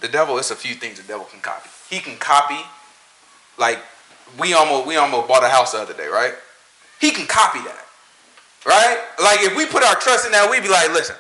The 0.01 0.07
devil, 0.07 0.39
it's 0.39 0.53
a 0.53 0.57
few 0.57 0.75
things 0.75 1.01
the 1.01 1.09
devil 1.09 1.27
can 1.27 1.41
copy. 1.41 1.69
He 1.91 1.99
can 1.99 2.17
copy, 2.19 2.61
like 3.59 3.81
we 4.39 4.55
almost 4.55 4.87
we 4.87 4.95
almost 4.95 5.27
bought 5.27 5.43
a 5.43 5.49
house 5.49 5.73
the 5.73 5.79
other 5.79 5.95
day, 5.95 6.07
right? 6.07 6.35
He 7.01 7.11
can 7.11 7.27
copy 7.27 7.59
that. 7.61 7.85
Right? 8.65 9.01
Like 9.21 9.41
if 9.43 9.57
we 9.57 9.67
put 9.67 9.83
our 9.83 9.97
trust 9.97 10.25
in 10.25 10.33
that, 10.33 10.49
we'd 10.49 10.63
be 10.63 10.69
like, 10.69 10.93
listen, 10.93 11.17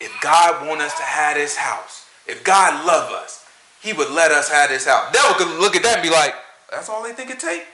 if 0.00 0.12
God 0.20 0.66
want 0.66 0.80
us 0.80 0.96
to 0.96 1.04
have 1.04 1.36
this 1.36 1.56
house, 1.56 2.06
if 2.26 2.42
God 2.42 2.86
love 2.86 3.12
us, 3.12 3.39
he 3.80 3.92
would 3.92 4.10
let 4.10 4.30
us 4.30 4.48
have 4.48 4.68
this 4.68 4.86
house. 4.86 5.12
Devil 5.12 5.34
could 5.34 5.60
look 5.60 5.76
at 5.76 5.82
that 5.82 5.98
and 5.98 6.02
be 6.02 6.10
like, 6.10 6.34
that's 6.70 6.88
all 6.88 7.02
they 7.02 7.12
think 7.12 7.30
it 7.30 7.40
take? 7.40 7.64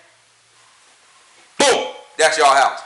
Boom, 1.59 1.93
that's 2.19 2.39
your 2.39 2.47
house. 2.47 2.81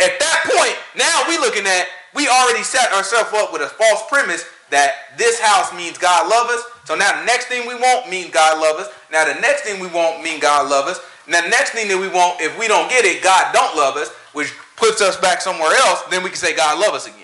At 0.00 0.18
that 0.18 0.38
point, 0.44 0.76
now 0.96 1.24
we 1.28 1.38
looking 1.38 1.66
at, 1.66 1.86
we 2.14 2.28
already 2.28 2.62
set 2.62 2.92
ourselves 2.92 3.32
up 3.34 3.52
with 3.52 3.62
a 3.62 3.68
false 3.68 4.02
premise 4.08 4.44
that 4.70 5.16
this 5.16 5.40
house 5.40 5.72
means 5.74 5.96
God 5.96 6.28
love 6.28 6.50
us. 6.50 6.64
So 6.84 6.94
now 6.94 7.20
the 7.20 7.26
next 7.26 7.46
thing 7.46 7.66
we 7.66 7.74
want 7.74 8.08
means 8.08 8.30
God 8.30 8.60
love 8.60 8.80
us. 8.80 8.92
Now 9.12 9.24
the 9.24 9.40
next 9.40 9.62
thing 9.62 9.80
we 9.80 9.86
want 9.86 10.22
mean 10.22 10.40
God 10.40 10.68
love 10.68 10.86
us. 10.86 11.00
Now 11.28 11.42
the 11.42 11.48
next 11.48 11.70
thing 11.70 11.88
that 11.88 11.98
we 11.98 12.08
want, 12.08 12.40
if 12.40 12.58
we 12.58 12.68
don't 12.68 12.88
get 12.88 13.04
it, 13.04 13.22
God 13.22 13.52
don't 13.52 13.76
love 13.76 13.96
us, 13.96 14.10
which 14.32 14.52
puts 14.76 15.00
us 15.00 15.16
back 15.16 15.40
somewhere 15.40 15.72
else, 15.86 16.02
then 16.10 16.22
we 16.22 16.30
can 16.30 16.38
say 16.38 16.54
God 16.54 16.78
love 16.78 16.94
us 16.94 17.06
again. 17.06 17.22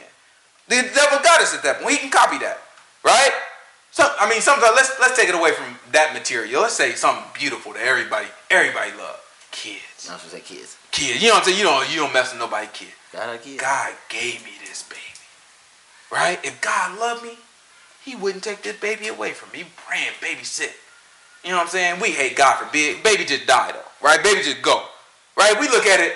The 0.69 0.77
devil 0.95 1.19
got 1.23 1.41
us 1.41 1.55
at 1.55 1.62
that 1.62 1.81
point. 1.81 1.93
He 1.93 1.99
can 1.99 2.11
copy 2.11 2.39
that, 2.39 2.59
right? 3.05 3.33
So 3.92 4.08
I 4.18 4.28
mean, 4.28 4.40
sometimes 4.40 4.72
let's 4.75 4.99
let's 4.99 5.16
take 5.16 5.28
it 5.28 5.34
away 5.34 5.52
from 5.52 5.76
that 5.92 6.14
material. 6.14 6.62
Let's 6.62 6.75
say 6.75 6.92
something 6.92 7.25
beautiful 7.34 7.75
that 7.75 7.82
everybody 7.82 8.26
everybody 8.50 8.90
love. 8.96 9.20
Kids. 9.50 10.08
I'm 10.11 10.18
supposed 10.18 10.25
to 10.25 10.28
say 10.30 10.40
kids. 10.40 10.78
Kids. 10.90 11.22
You 11.22 11.28
know 11.28 11.34
what 11.34 11.40
I'm 11.40 11.44
saying? 11.44 11.58
You 11.58 11.64
don't 11.64 11.92
you 11.92 12.00
don't 12.00 12.12
mess 12.12 12.32
with 12.32 12.40
nobody 12.40 12.68
kid. 12.72 12.88
God, 13.12 13.40
kids. 13.42 13.61
God 13.61 13.92
gave 14.08 14.42
me 14.44 14.52
this 14.66 14.82
baby. 14.82 15.00
Right? 16.11 16.42
If 16.42 16.58
God 16.62 16.99
loved 16.99 17.22
me, 17.22 17.37
he 18.02 18.16
wouldn't 18.16 18.42
take 18.42 18.62
this 18.62 18.78
baby 18.80 19.08
away 19.08 19.32
from 19.32 19.52
me. 19.52 19.66
Praying 19.87 20.16
baby 20.22 20.42
sick. 20.42 20.72
You 21.44 21.50
know 21.50 21.56
what 21.58 21.64
I'm 21.64 21.68
saying? 21.68 22.00
We 22.00 22.12
hate 22.12 22.34
God 22.34 22.56
forbid. 22.64 23.02
Baby 23.02 23.26
just 23.26 23.46
died 23.46 23.75
though. 23.75 24.06
Right? 24.06 24.22
Baby 24.25 24.42
just 24.42 24.62
go. 24.62 24.84
Right? 25.37 25.58
We 25.61 25.68
look 25.68 25.84
at 25.84 26.00
it, 26.00 26.14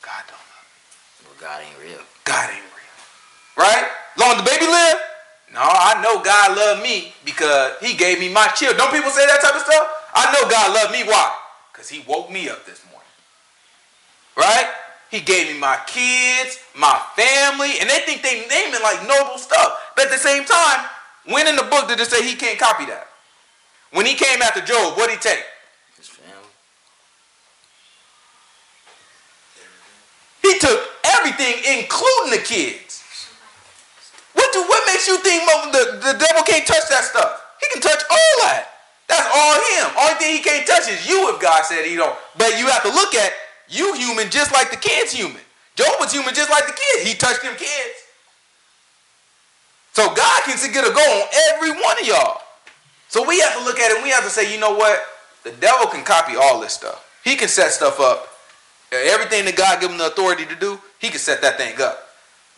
God 0.00 0.22
don't 0.30 0.38
love 0.38 0.66
me. 0.70 1.26
Well, 1.26 1.36
God 1.40 1.62
ain't 1.66 1.78
real. 1.82 2.04
God 2.22 2.50
ain't 2.50 2.62
real. 2.62 3.64
Right? 3.66 3.88
Long 4.16 4.36
as 4.36 4.44
the 4.44 4.48
baby 4.48 4.66
live? 4.66 4.98
No, 5.56 5.64
I 5.64 6.02
know 6.02 6.20
God 6.20 6.54
loved 6.54 6.82
me 6.82 7.14
because 7.24 7.80
he 7.80 7.94
gave 7.94 8.20
me 8.20 8.28
my 8.28 8.46
children. 8.48 8.76
Don't 8.76 8.92
people 8.92 9.08
say 9.08 9.24
that 9.24 9.40
type 9.40 9.56
of 9.56 9.62
stuff? 9.62 9.88
I 10.12 10.30
know 10.30 10.44
God 10.50 10.74
loved 10.74 10.92
me. 10.92 11.02
Why? 11.02 11.32
Because 11.72 11.88
he 11.88 12.04
woke 12.06 12.30
me 12.30 12.50
up 12.50 12.66
this 12.66 12.84
morning. 12.92 13.08
Right? 14.36 14.68
He 15.10 15.20
gave 15.20 15.50
me 15.50 15.58
my 15.58 15.80
kids, 15.86 16.60
my 16.76 17.00
family, 17.16 17.80
and 17.80 17.88
they 17.88 18.00
think 18.04 18.20
they 18.20 18.44
name 18.52 18.74
it 18.74 18.82
like 18.82 19.00
noble 19.08 19.38
stuff. 19.38 19.94
But 19.96 20.06
at 20.06 20.12
the 20.12 20.18
same 20.18 20.44
time, 20.44 20.84
when 21.24 21.48
in 21.48 21.56
the 21.56 21.62
book 21.62 21.88
did 21.88 22.00
it 22.00 22.06
say 22.06 22.22
he 22.22 22.34
can't 22.34 22.58
copy 22.58 22.84
that? 22.84 23.08
When 23.92 24.04
he 24.04 24.12
came 24.12 24.42
after 24.42 24.60
Job, 24.60 24.98
what 24.98 25.08
did 25.08 25.16
he 25.16 25.22
take? 25.22 25.44
His 25.96 26.08
family. 26.08 26.52
He 30.42 30.58
took 30.58 30.86
everything, 31.16 31.80
including 31.80 32.30
the 32.36 32.44
kids. 32.44 32.85
What 34.64 34.86
makes 34.86 35.06
you 35.08 35.18
think 35.18 35.44
the, 35.44 36.00
the 36.00 36.14
devil 36.16 36.42
can't 36.42 36.66
touch 36.66 36.88
that 36.88 37.04
stuff? 37.04 37.42
He 37.60 37.66
can 37.72 37.82
touch 37.82 38.02
all 38.08 38.34
that. 38.48 38.72
That's 39.08 39.28
all 39.28 39.54
him. 39.54 39.86
Only 40.00 40.14
thing 40.18 40.36
he 40.36 40.42
can't 40.42 40.66
touch 40.66 40.88
is 40.88 41.08
you 41.08 41.32
if 41.34 41.40
God 41.40 41.64
said 41.64 41.84
he 41.84 41.96
don't. 41.96 42.16
But 42.36 42.58
you 42.58 42.66
have 42.68 42.82
to 42.82 42.90
look 42.90 43.14
at 43.14 43.32
you 43.68 43.94
human 43.94 44.30
just 44.30 44.52
like 44.52 44.70
the 44.70 44.76
kid's 44.76 45.12
human. 45.12 45.42
Job 45.76 45.94
was 46.00 46.12
human 46.12 46.34
just 46.34 46.50
like 46.50 46.66
the 46.66 46.72
kid. 46.72 47.06
He 47.06 47.14
touched 47.14 47.42
them 47.42 47.54
kids. 47.56 47.96
So 49.92 50.12
God 50.14 50.42
can 50.44 50.56
get 50.72 50.84
a 50.84 50.92
go 50.92 51.00
on 51.00 51.28
every 51.52 51.70
one 51.70 52.00
of 52.00 52.06
y'all. 52.06 52.42
So 53.08 53.26
we 53.26 53.40
have 53.40 53.56
to 53.56 53.64
look 53.64 53.78
at 53.78 53.90
it 53.90 54.02
we 54.02 54.10
have 54.10 54.24
to 54.24 54.30
say, 54.30 54.52
you 54.52 54.60
know 54.60 54.74
what? 54.74 55.00
The 55.44 55.52
devil 55.52 55.86
can 55.86 56.04
copy 56.04 56.36
all 56.36 56.60
this 56.60 56.72
stuff. 56.72 57.02
He 57.24 57.36
can 57.36 57.48
set 57.48 57.70
stuff 57.70 58.00
up. 58.00 58.28
Everything 58.92 59.44
that 59.46 59.56
God 59.56 59.80
give 59.80 59.90
him 59.90 59.98
the 59.98 60.06
authority 60.06 60.44
to 60.46 60.54
do, 60.54 60.78
he 60.98 61.08
can 61.08 61.18
set 61.18 61.40
that 61.42 61.56
thing 61.56 61.80
up. 61.80 62.05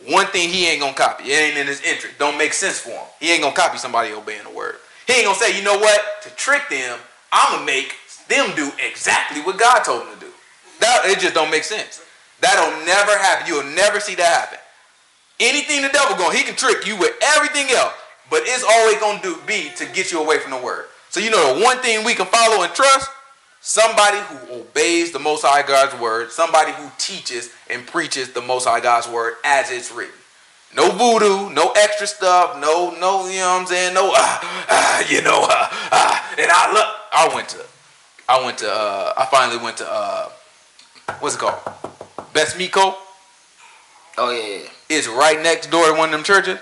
One 0.07 0.27
thing 0.27 0.49
he 0.49 0.65
ain't 0.67 0.81
gonna 0.81 0.93
copy. 0.93 1.25
It 1.25 1.35
ain't 1.35 1.57
in 1.57 1.67
his 1.67 1.81
interest. 1.81 2.17
Don't 2.17 2.37
make 2.37 2.53
sense 2.53 2.79
for 2.79 2.91
him. 2.91 3.05
He 3.19 3.31
ain't 3.31 3.41
gonna 3.41 3.55
copy 3.55 3.77
somebody 3.77 4.13
obeying 4.13 4.43
the 4.43 4.49
word. 4.49 4.75
He 5.07 5.13
ain't 5.13 5.25
gonna 5.25 5.37
say, 5.37 5.57
you 5.57 5.63
know 5.63 5.77
what? 5.77 6.01
To 6.23 6.29
trick 6.35 6.69
them, 6.69 6.97
I'm 7.31 7.53
gonna 7.53 7.65
make 7.65 7.95
them 8.27 8.55
do 8.55 8.71
exactly 8.79 9.41
what 9.41 9.57
God 9.57 9.83
told 9.83 10.03
them 10.03 10.13
to 10.13 10.19
do. 10.19 10.31
That 10.79 11.01
it 11.05 11.19
just 11.19 11.33
don't 11.33 11.51
make 11.51 11.63
sense. 11.63 12.01
That'll 12.39 12.85
never 12.85 13.17
happen. 13.17 13.47
You'll 13.47 13.65
never 13.75 13.99
see 13.99 14.15
that 14.15 14.25
happen. 14.25 14.59
Anything 15.39 15.81
the 15.81 15.89
devil 15.89 16.15
going, 16.15 16.35
he 16.35 16.43
can 16.43 16.55
trick 16.55 16.85
you 16.87 16.95
with 16.97 17.13
everything 17.21 17.67
else, 17.71 17.93
but 18.29 18.43
it's 18.45 18.63
always 18.63 18.97
gonna 18.99 19.21
do 19.21 19.37
be 19.45 19.69
to 19.75 19.85
get 19.87 20.11
you 20.11 20.21
away 20.21 20.39
from 20.39 20.51
the 20.51 20.57
word. 20.57 20.85
So 21.09 21.19
you 21.19 21.29
know 21.29 21.57
the 21.57 21.63
one 21.63 21.79
thing 21.79 22.05
we 22.05 22.13
can 22.13 22.27
follow 22.27 22.63
and 22.63 22.73
trust 22.73 23.09
Somebody 23.61 24.17
who 24.17 24.61
obeys 24.61 25.11
the 25.11 25.19
Most 25.19 25.43
High 25.43 25.67
God's 25.67 25.99
word, 25.99 26.31
somebody 26.31 26.71
who 26.71 26.89
teaches 26.97 27.51
and 27.69 27.85
preaches 27.85 28.31
the 28.31 28.41
Most 28.41 28.65
High 28.65 28.79
God's 28.79 29.07
word 29.07 29.35
as 29.43 29.69
it's 29.69 29.91
written. 29.91 30.15
No 30.75 30.91
voodoo, 30.91 31.49
no 31.53 31.71
extra 31.71 32.07
stuff, 32.07 32.59
no, 32.61 32.91
no, 32.99 33.27
you 33.27 33.39
know 33.39 33.53
what 33.53 33.61
I'm 33.61 33.65
saying? 33.65 33.93
No, 33.93 34.11
uh, 34.15 34.39
uh, 34.69 35.03
you 35.09 35.21
know, 35.21 35.45
uh, 35.49 35.67
uh, 35.91 36.19
and 36.37 36.49
I 36.51 36.73
look, 36.73 36.87
I 37.11 37.35
went 37.35 37.49
to, 37.49 37.65
I 38.29 38.45
went 38.45 38.59
to, 38.59 38.71
uh, 38.71 39.13
I 39.17 39.25
finally 39.25 39.61
went 39.61 39.77
to, 39.77 39.91
uh, 39.91 40.29
what's 41.19 41.35
it 41.35 41.39
called? 41.39 41.59
Best 42.33 42.57
Miko. 42.57 42.95
Oh 44.17 44.31
yeah, 44.31 44.63
yeah. 44.63 44.69
It's 44.89 45.07
right 45.07 45.41
next 45.41 45.71
door 45.71 45.85
to 45.87 45.93
one 45.93 46.09
of 46.09 46.11
them 46.11 46.23
churches. 46.23 46.59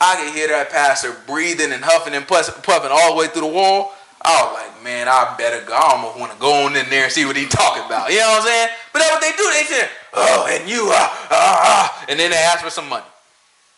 I 0.00 0.14
can 0.14 0.32
hear 0.32 0.46
that 0.48 0.70
pastor 0.70 1.16
breathing 1.26 1.72
and 1.72 1.82
huffing 1.84 2.14
and 2.14 2.26
puffing 2.26 2.90
all 2.92 3.14
the 3.14 3.18
way 3.18 3.26
through 3.26 3.42
the 3.42 3.48
wall. 3.48 3.92
I 4.22 4.42
was 4.42 4.52
like, 4.54 4.82
man, 4.82 5.06
I 5.08 5.34
better 5.38 5.64
go. 5.64 5.74
I 5.74 5.94
almost 5.94 6.18
want 6.18 6.32
to 6.32 6.38
go 6.38 6.66
on 6.66 6.76
in 6.76 6.90
there 6.90 7.04
and 7.04 7.12
see 7.12 7.24
what 7.24 7.36
he 7.36 7.46
talking 7.46 7.84
about. 7.84 8.10
You 8.10 8.18
know 8.18 8.38
what 8.38 8.42
I'm 8.42 8.48
saying? 8.48 8.68
But 8.92 8.98
that's 8.98 9.12
what 9.12 9.22
they 9.22 9.32
do. 9.36 9.46
They 9.54 9.62
say, 9.64 9.88
oh, 10.14 10.46
and 10.50 10.68
you, 10.68 10.90
uh, 10.90 11.08
uh, 11.30 11.56
uh, 11.62 11.88
and 12.08 12.18
then 12.18 12.30
they 12.30 12.36
ask 12.36 12.64
for 12.64 12.70
some 12.70 12.88
money, 12.88 13.06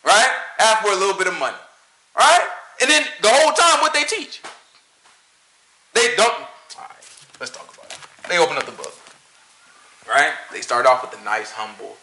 right? 0.03 0.29
Ask 0.59 0.81
for 0.81 0.91
a 0.91 0.95
little 0.95 1.17
bit 1.17 1.27
of 1.27 1.37
money, 1.37 1.57
right? 2.17 2.47
And 2.81 2.89
then 2.89 3.05
the 3.21 3.29
whole 3.29 3.53
time, 3.53 3.81
what 3.81 3.93
they 3.93 4.03
teach, 4.03 4.41
they 5.93 6.15
don't. 6.15 6.33
All 6.33 6.89
right, 6.89 7.05
let's 7.39 7.51
talk 7.51 7.71
about 7.73 7.91
it. 7.91 8.29
They 8.29 8.39
open 8.39 8.57
up 8.57 8.65
the 8.65 8.71
book, 8.71 8.93
right? 10.09 10.33
They 10.51 10.61
start 10.61 10.87
off 10.87 11.03
with 11.03 11.19
a 11.19 11.23
nice, 11.23 11.51
humble. 11.51 11.97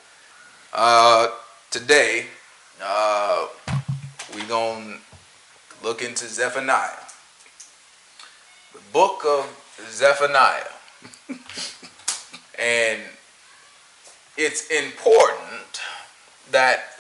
Uh, 0.73 1.29
today, 1.71 2.27
uh, 2.81 3.49
we 4.35 4.43
gonna 4.43 4.99
look 5.83 6.03
into 6.03 6.27
Zephaniah 6.27 7.08
book 8.93 9.25
of 9.27 9.47
Zephaniah. 9.91 10.73
and 12.59 13.01
it's 14.37 14.69
important 14.71 15.81
that 16.51 16.99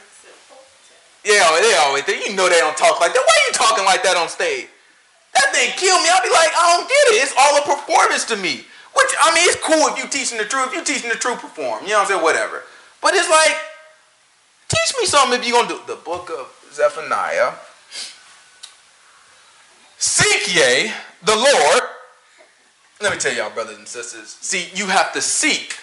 yeah, 1.24 1.44
they 1.60 1.74
always 1.84 2.04
think 2.04 2.26
you 2.26 2.34
know 2.34 2.48
they 2.48 2.60
don't 2.60 2.76
talk 2.76 3.00
like 3.00 3.12
that. 3.12 3.20
Why 3.20 3.34
are 3.36 3.46
you 3.48 3.54
talking 3.54 3.84
like 3.84 4.02
that 4.02 4.16
on 4.16 4.28
stage? 4.28 4.68
That 5.34 5.52
thing 5.52 5.70
kill 5.76 6.00
me. 6.00 6.08
I'll 6.08 6.22
be 6.22 6.30
like, 6.30 6.50
I 6.56 6.76
don't 6.76 6.88
get 6.88 7.04
it. 7.12 7.22
It's 7.22 7.34
all 7.36 7.58
a 7.58 7.62
performance 7.62 8.24
to 8.26 8.36
me. 8.36 8.64
Which 8.94 9.12
I 9.20 9.34
mean, 9.34 9.44
it's 9.44 9.60
cool 9.60 9.92
if 9.92 9.98
you 9.98 10.08
teaching 10.08 10.38
the 10.38 10.44
truth. 10.44 10.68
If 10.68 10.74
you 10.74 10.84
teaching 10.84 11.10
the 11.10 11.16
truth, 11.20 11.40
perform. 11.40 11.84
You 11.84 11.90
know 11.90 12.00
what 12.00 12.10
I'm 12.10 12.16
saying? 12.16 12.22
Whatever. 12.22 12.64
But 13.02 13.14
it's 13.14 13.28
like, 13.28 13.54
teach 14.68 14.96
me 14.98 15.06
something 15.06 15.38
if 15.38 15.46
you're 15.46 15.60
gonna 15.60 15.68
do 15.68 15.80
the 15.86 16.00
book 16.00 16.30
of 16.30 16.48
Zephaniah. 16.72 17.52
Seek 19.98 20.54
ye 20.54 20.92
the 21.24 21.36
Lord. 21.36 21.82
Let 23.00 23.12
me 23.12 23.18
tell 23.18 23.34
y'all, 23.34 23.50
brothers 23.50 23.78
and 23.78 23.86
sisters. 23.86 24.36
See, 24.40 24.68
you 24.74 24.86
have 24.86 25.12
to 25.12 25.20
seek 25.20 25.78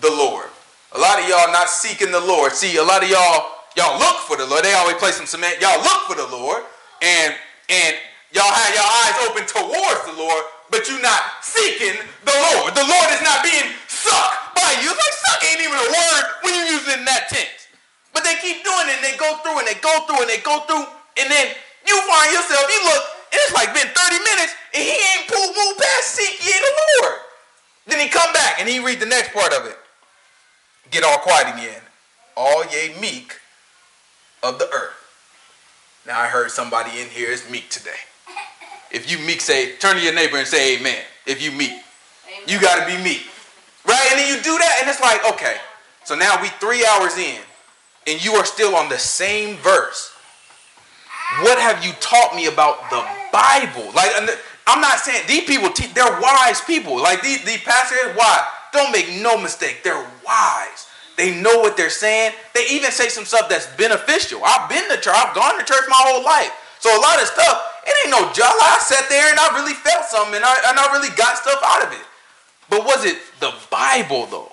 the 0.00 0.10
Lord. 0.10 0.46
A 0.92 0.98
lot 0.98 1.18
of 1.18 1.28
y'all 1.28 1.52
not 1.52 1.68
seeking 1.68 2.10
the 2.10 2.20
Lord. 2.20 2.52
See, 2.52 2.76
a 2.76 2.82
lot 2.82 3.02
of 3.02 3.10
y'all, 3.10 3.52
y'all 3.76 3.98
look 3.98 4.16
for 4.26 4.36
the 4.36 4.46
Lord. 4.46 4.64
They 4.64 4.74
always 4.74 4.96
play 4.96 5.12
some 5.12 5.26
cement. 5.26 5.60
Y'all 5.60 5.82
look 5.82 6.08
for 6.08 6.16
the 6.16 6.26
Lord. 6.26 6.62
And 7.02 7.34
and 7.68 7.94
y'all 8.32 8.48
have 8.48 8.72
your 8.74 8.86
eyes 8.86 9.16
open 9.26 9.44
towards 9.46 10.02
the 10.06 10.16
Lord, 10.16 10.42
but 10.70 10.86
you're 10.88 11.02
not 11.02 11.42
seeking 11.42 11.98
the 12.24 12.36
Lord. 12.54 12.74
The 12.74 12.86
Lord 12.86 13.08
is 13.10 13.22
not 13.22 13.42
being 13.42 13.74
sucked 13.90 14.54
by 14.54 14.70
you. 14.82 14.90
It's 14.90 15.02
like 15.02 15.16
suck 15.26 15.40
ain't 15.50 15.62
even 15.62 15.78
a 15.78 15.88
word 15.90 16.24
when 16.46 16.52
you 16.54 16.64
use 16.78 16.86
it 16.88 16.98
in 17.02 17.04
that 17.04 17.28
tense. 17.28 17.68
But 18.14 18.24
they 18.24 18.38
keep 18.40 18.64
doing 18.64 18.86
it 18.88 19.02
and 19.02 19.04
they 19.04 19.18
go 19.18 19.36
through 19.42 19.58
and 19.58 19.66
they 19.66 19.76
go 19.82 19.92
through 20.06 20.24
and 20.24 20.30
they 20.30 20.40
go 20.40 20.64
through. 20.64 20.86
And 21.20 21.26
then 21.28 21.52
you 21.84 21.96
find 22.08 22.32
yourself, 22.32 22.64
you 22.70 22.80
look, 22.88 23.04
it's 23.44 23.54
like 23.54 23.74
been 23.74 23.88
30 23.88 24.18
minutes 24.24 24.54
and 24.74 24.82
he 24.82 24.96
ain't 24.96 25.28
pulled 25.28 25.56
move 25.56 25.78
past 25.78 26.14
seek 26.14 26.44
ye 26.44 26.52
the 26.52 27.02
Lord. 27.02 27.18
Then 27.86 28.00
he 28.00 28.08
come 28.08 28.32
back 28.32 28.60
and 28.60 28.68
he 28.68 28.78
read 28.78 29.00
the 29.00 29.06
next 29.06 29.32
part 29.32 29.52
of 29.52 29.66
it. 29.66 29.78
get 30.90 31.04
all 31.04 31.18
quiet 31.18 31.54
again. 31.54 31.80
All 32.36 32.64
ye 32.66 32.98
meek 33.00 33.34
of 34.42 34.58
the 34.58 34.68
earth. 34.70 34.94
Now 36.06 36.20
I 36.20 36.28
heard 36.28 36.50
somebody 36.50 37.00
in 37.00 37.08
here 37.08 37.30
is 37.30 37.48
meek 37.50 37.68
today. 37.68 37.98
If 38.92 39.10
you 39.10 39.18
meek, 39.26 39.40
say, 39.40 39.76
turn 39.76 39.96
to 39.96 40.02
your 40.02 40.14
neighbor 40.14 40.36
and 40.36 40.46
say 40.46 40.78
amen. 40.78 41.02
If 41.26 41.42
you 41.42 41.50
meek. 41.50 41.72
Amen. 41.72 41.82
You 42.46 42.60
gotta 42.60 42.86
be 42.86 43.02
meek. 43.02 43.26
Right? 43.84 44.08
And 44.10 44.18
then 44.18 44.28
you 44.28 44.42
do 44.42 44.56
that, 44.58 44.78
and 44.80 44.90
it's 44.90 45.00
like, 45.00 45.24
okay. 45.32 45.56
So 46.04 46.14
now 46.14 46.40
we 46.40 46.48
three 46.60 46.86
hours 46.86 47.16
in, 47.16 47.40
and 48.06 48.24
you 48.24 48.32
are 48.34 48.44
still 48.44 48.76
on 48.76 48.88
the 48.88 48.98
same 48.98 49.56
verse. 49.56 50.12
What 51.40 51.58
have 51.58 51.84
you 51.84 51.92
taught 52.00 52.36
me 52.36 52.46
about 52.46 52.88
the 52.90 53.04
Bible? 53.36 53.92
Like, 53.92 54.16
I'm 54.66 54.80
not 54.80 54.98
saying 54.98 55.28
these 55.28 55.44
people, 55.44 55.68
they're 55.92 56.20
wise 56.20 56.62
people. 56.62 56.96
Like 56.96 57.20
these, 57.20 57.44
these 57.44 57.60
pastors, 57.60 58.16
why? 58.16 58.48
Don't 58.72 58.90
make 58.92 59.12
no 59.20 59.36
mistake, 59.36 59.84
they're 59.84 60.06
wise. 60.24 60.88
They 61.16 61.40
know 61.40 61.60
what 61.60 61.76
they're 61.76 61.92
saying. 61.92 62.32
They 62.54 62.66
even 62.70 62.90
say 62.90 63.08
some 63.08 63.24
stuff 63.24 63.48
that's 63.48 63.66
beneficial. 63.76 64.40
I've 64.44 64.68
been 64.68 64.88
to 64.88 64.96
church, 64.96 65.14
I've 65.16 65.34
gone 65.34 65.58
to 65.58 65.64
church 65.64 65.84
my 65.88 66.00
whole 66.00 66.24
life. 66.24 66.52
So 66.80 66.88
a 66.92 67.00
lot 67.00 67.20
of 67.20 67.28
stuff, 67.28 67.56
it 67.86 67.94
ain't 68.04 68.12
no 68.12 68.32
job. 68.32 68.52
I 68.60 68.76
sat 68.80 69.08
there 69.08 69.30
and 69.30 69.38
I 69.38 69.56
really 69.56 69.72
felt 69.72 70.04
something 70.06 70.36
and 70.36 70.44
I, 70.44 70.56
and 70.68 70.78
I 70.78 70.92
really 70.92 71.14
got 71.16 71.36
stuff 71.36 71.60
out 71.64 71.86
of 71.86 71.92
it. 71.92 72.04
But 72.68 72.84
was 72.84 73.04
it 73.04 73.16
the 73.40 73.52
Bible 73.70 74.26
though? 74.26 74.52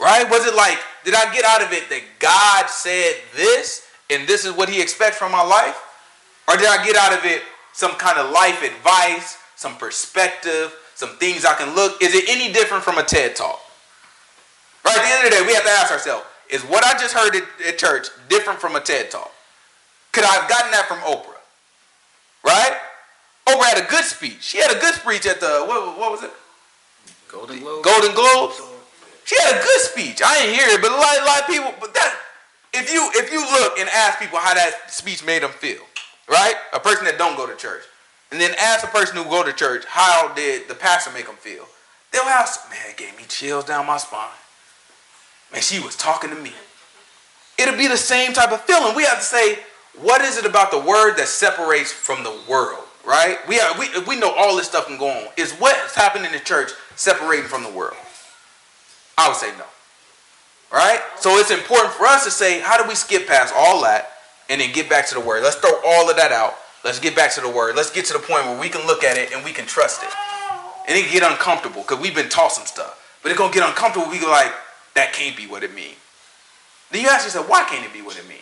Right? 0.00 0.28
Was 0.30 0.46
it 0.46 0.54
like, 0.54 0.78
did 1.04 1.14
I 1.14 1.32
get 1.34 1.44
out 1.44 1.62
of 1.62 1.72
it 1.72 1.88
that 1.90 2.02
God 2.18 2.70
said 2.70 3.14
this 3.34 3.86
and 4.08 4.26
this 4.26 4.44
is 4.44 4.52
what 4.52 4.68
he 4.68 4.80
expects 4.80 5.18
from 5.18 5.30
my 5.30 5.42
life? 5.42 5.78
Or 6.48 6.56
did 6.56 6.66
I 6.66 6.84
get 6.84 6.96
out 6.96 7.12
of 7.12 7.24
it 7.24 7.42
some 7.72 7.92
kind 7.92 8.18
of 8.18 8.32
life 8.32 8.62
advice, 8.62 9.38
some 9.56 9.76
perspective, 9.76 10.74
some 10.94 11.10
things 11.16 11.44
I 11.44 11.54
can 11.54 11.74
look? 11.74 12.02
Is 12.02 12.14
it 12.14 12.24
any 12.28 12.52
different 12.52 12.84
from 12.84 12.98
a 12.98 13.02
TED 13.02 13.36
talk? 13.36 13.60
Right 14.84 14.96
at 14.96 15.02
the 15.02 15.08
end 15.08 15.24
of 15.26 15.30
the 15.30 15.36
day, 15.36 15.46
we 15.46 15.54
have 15.54 15.64
to 15.64 15.70
ask 15.70 15.92
ourselves, 15.92 16.24
is 16.48 16.62
what 16.62 16.84
I 16.84 16.92
just 16.92 17.14
heard 17.14 17.36
at, 17.36 17.44
at 17.66 17.78
church 17.78 18.08
different 18.28 18.60
from 18.60 18.76
a 18.76 18.80
TED 18.80 19.10
talk? 19.10 19.30
Could 20.12 20.24
I 20.24 20.34
have 20.34 20.50
gotten 20.50 20.70
that 20.72 20.86
from 20.88 20.98
Oprah? 20.98 21.38
Right? 22.44 22.76
Oprah 23.46 23.64
had 23.64 23.84
a 23.84 23.88
good 23.88 24.04
speech. 24.04 24.42
She 24.42 24.58
had 24.58 24.70
a 24.70 24.80
good 24.80 24.94
speech 24.94 25.26
at 25.26 25.40
the, 25.40 25.64
what, 25.66 25.98
what 25.98 26.10
was 26.10 26.22
it? 26.24 26.30
Golden 27.28 27.60
Globes. 27.60 27.84
Golden 27.84 28.14
Globes. 28.14 28.60
She 29.24 29.36
had 29.40 29.60
a 29.60 29.62
good 29.62 29.80
speech. 29.80 30.20
I 30.24 30.40
didn't 30.40 30.56
hear 30.56 30.68
it, 30.74 30.82
but 30.82 30.90
a 30.90 30.94
lot, 30.94 31.20
a 31.20 31.24
lot 31.24 31.40
of 31.42 31.46
people, 31.46 31.72
but 31.78 31.94
that, 31.94 32.16
if 32.72 32.92
you 32.92 33.10
if 33.14 33.32
you 33.32 33.40
look 33.40 33.78
and 33.78 33.88
ask 33.90 34.18
people 34.18 34.38
how 34.38 34.54
that 34.54 34.90
speech 34.90 35.24
made 35.24 35.42
them 35.42 35.50
feel, 35.50 35.82
right? 36.30 36.54
A 36.72 36.80
person 36.80 37.04
that 37.04 37.18
don't 37.18 37.36
go 37.36 37.46
to 37.46 37.56
church, 37.56 37.82
and 38.30 38.40
then 38.40 38.54
ask 38.58 38.84
a 38.84 38.90
person 38.90 39.16
who 39.16 39.24
go 39.24 39.44
to 39.44 39.52
church, 39.52 39.84
how 39.86 40.32
did 40.34 40.68
the 40.68 40.74
pastor 40.74 41.10
make 41.12 41.26
them 41.26 41.36
feel? 41.36 41.66
They'll 42.12 42.24
have, 42.24 42.48
man, 42.70 42.78
it 42.88 42.96
gave 42.96 43.16
me 43.16 43.24
chills 43.28 43.64
down 43.64 43.86
my 43.86 43.96
spine. 43.96 44.28
Man, 45.52 45.62
she 45.62 45.80
was 45.80 45.96
talking 45.96 46.30
to 46.30 46.36
me. 46.36 46.52
It'll 47.58 47.76
be 47.76 47.88
the 47.88 47.96
same 47.96 48.32
type 48.32 48.52
of 48.52 48.60
feeling. 48.62 48.94
We 48.94 49.04
have 49.04 49.18
to 49.18 49.24
say, 49.24 49.58
what 50.00 50.22
is 50.22 50.38
it 50.38 50.46
about 50.46 50.70
the 50.70 50.78
word 50.78 51.16
that 51.16 51.26
separates 51.26 51.92
from 51.92 52.22
the 52.22 52.36
world, 52.48 52.84
right? 53.04 53.38
We, 53.48 53.58
are, 53.60 53.78
we, 53.78 53.88
we 54.06 54.16
know 54.18 54.32
all 54.32 54.56
this 54.56 54.66
stuff 54.66 54.86
can 54.86 54.98
go 54.98 55.08
on. 55.08 55.28
Is 55.36 55.52
what's 55.54 55.94
happening 55.94 56.26
in 56.26 56.32
the 56.32 56.38
church 56.38 56.70
separating 56.94 57.46
from 57.46 57.64
the 57.64 57.70
world? 57.70 57.96
I 59.18 59.28
would 59.28 59.36
say 59.36 59.50
no. 59.58 59.64
Right? 60.72 61.00
So 61.18 61.30
it's 61.38 61.50
important 61.50 61.92
for 61.94 62.06
us 62.06 62.24
to 62.24 62.30
say, 62.30 62.60
how 62.60 62.80
do 62.80 62.88
we 62.88 62.94
skip 62.94 63.26
past 63.26 63.52
all 63.56 63.82
that 63.82 64.19
and 64.50 64.60
then 64.60 64.72
get 64.72 64.90
back 64.90 65.06
to 65.08 65.14
the 65.14 65.20
word? 65.20 65.42
Let's 65.42 65.56
throw 65.56 65.80
all 65.86 66.10
of 66.10 66.16
that 66.16 66.32
out. 66.32 66.54
Let's 66.84 66.98
get 66.98 67.14
back 67.14 67.32
to 67.34 67.40
the 67.40 67.48
word. 67.48 67.76
Let's 67.76 67.90
get 67.90 68.04
to 68.06 68.12
the 68.12 68.18
point 68.18 68.44
where 68.44 68.60
we 68.60 68.68
can 68.68 68.86
look 68.86 69.04
at 69.04 69.16
it 69.16 69.32
and 69.32 69.44
we 69.44 69.52
can 69.52 69.64
trust 69.64 70.02
it. 70.02 70.10
And 70.88 70.98
it 70.98 71.10
get 71.10 71.22
uncomfortable 71.22 71.82
because 71.82 72.00
we've 72.00 72.14
been 72.14 72.28
taught 72.28 72.52
some 72.52 72.66
stuff. 72.66 72.96
But 73.22 73.32
it's 73.32 73.40
to 73.40 73.50
get 73.50 73.66
uncomfortable. 73.66 74.10
We 74.10 74.18
go 74.18 74.30
like, 74.30 74.52
that 74.94 75.12
can't 75.12 75.36
be 75.36 75.46
what 75.46 75.62
it 75.62 75.74
means. 75.74 75.96
Then 76.90 77.02
you 77.02 77.08
ask 77.08 77.24
yourself, 77.24 77.48
why 77.48 77.64
can't 77.64 77.84
it 77.84 77.92
be 77.92 78.02
what 78.02 78.18
it 78.18 78.28
means? 78.28 78.40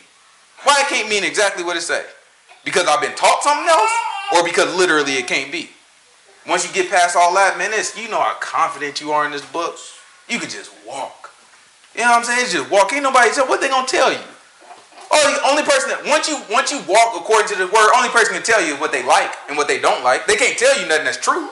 Why 0.64 0.80
it 0.80 0.88
can't 0.88 1.08
mean 1.08 1.24
exactly 1.24 1.62
what 1.62 1.76
it 1.76 1.82
say? 1.82 2.04
Because 2.64 2.86
I've 2.86 3.02
been 3.02 3.14
taught 3.14 3.42
something 3.42 3.68
else, 3.68 3.90
or 4.34 4.44
because 4.44 4.74
literally 4.74 5.12
it 5.12 5.26
can't 5.26 5.52
be. 5.52 5.70
Once 6.46 6.66
you 6.66 6.72
get 6.72 6.90
past 6.90 7.16
all 7.16 7.34
that, 7.34 7.58
man, 7.58 7.70
it's, 7.72 7.96
you 7.98 8.08
know 8.08 8.20
how 8.20 8.34
confident 8.40 9.00
you 9.00 9.12
are 9.12 9.26
in 9.26 9.32
this 9.32 9.44
book. 9.44 9.76
You 10.28 10.38
can 10.38 10.48
just 10.48 10.72
walk. 10.86 11.30
You 11.94 12.02
know 12.02 12.10
what 12.10 12.18
I'm 12.18 12.24
saying? 12.24 12.40
It's 12.42 12.52
just 12.52 12.70
walk. 12.70 12.92
Ain't 12.92 13.02
nobody 13.02 13.30
tell 13.32 13.46
what 13.46 13.60
they 13.60 13.68
gonna 13.68 13.86
tell 13.86 14.12
you. 14.12 14.18
Oh, 15.10 15.24
the 15.24 15.40
only 15.48 15.64
person 15.64 15.88
that 15.88 16.04
once 16.04 16.28
you 16.28 16.36
once 16.52 16.68
you 16.68 16.84
walk 16.84 17.16
according 17.16 17.48
to 17.48 17.56
the 17.56 17.66
word, 17.66 17.88
only 17.96 18.12
person 18.12 18.36
can 18.36 18.44
tell 18.44 18.60
you 18.60 18.76
what 18.76 18.92
they 18.92 19.02
like 19.02 19.32
and 19.48 19.56
what 19.56 19.68
they 19.68 19.80
don't 19.80 20.04
like. 20.04 20.26
They 20.26 20.36
can't 20.36 20.58
tell 20.58 20.76
you 20.76 20.86
nothing 20.86 21.04
that's 21.08 21.20
true. 21.20 21.48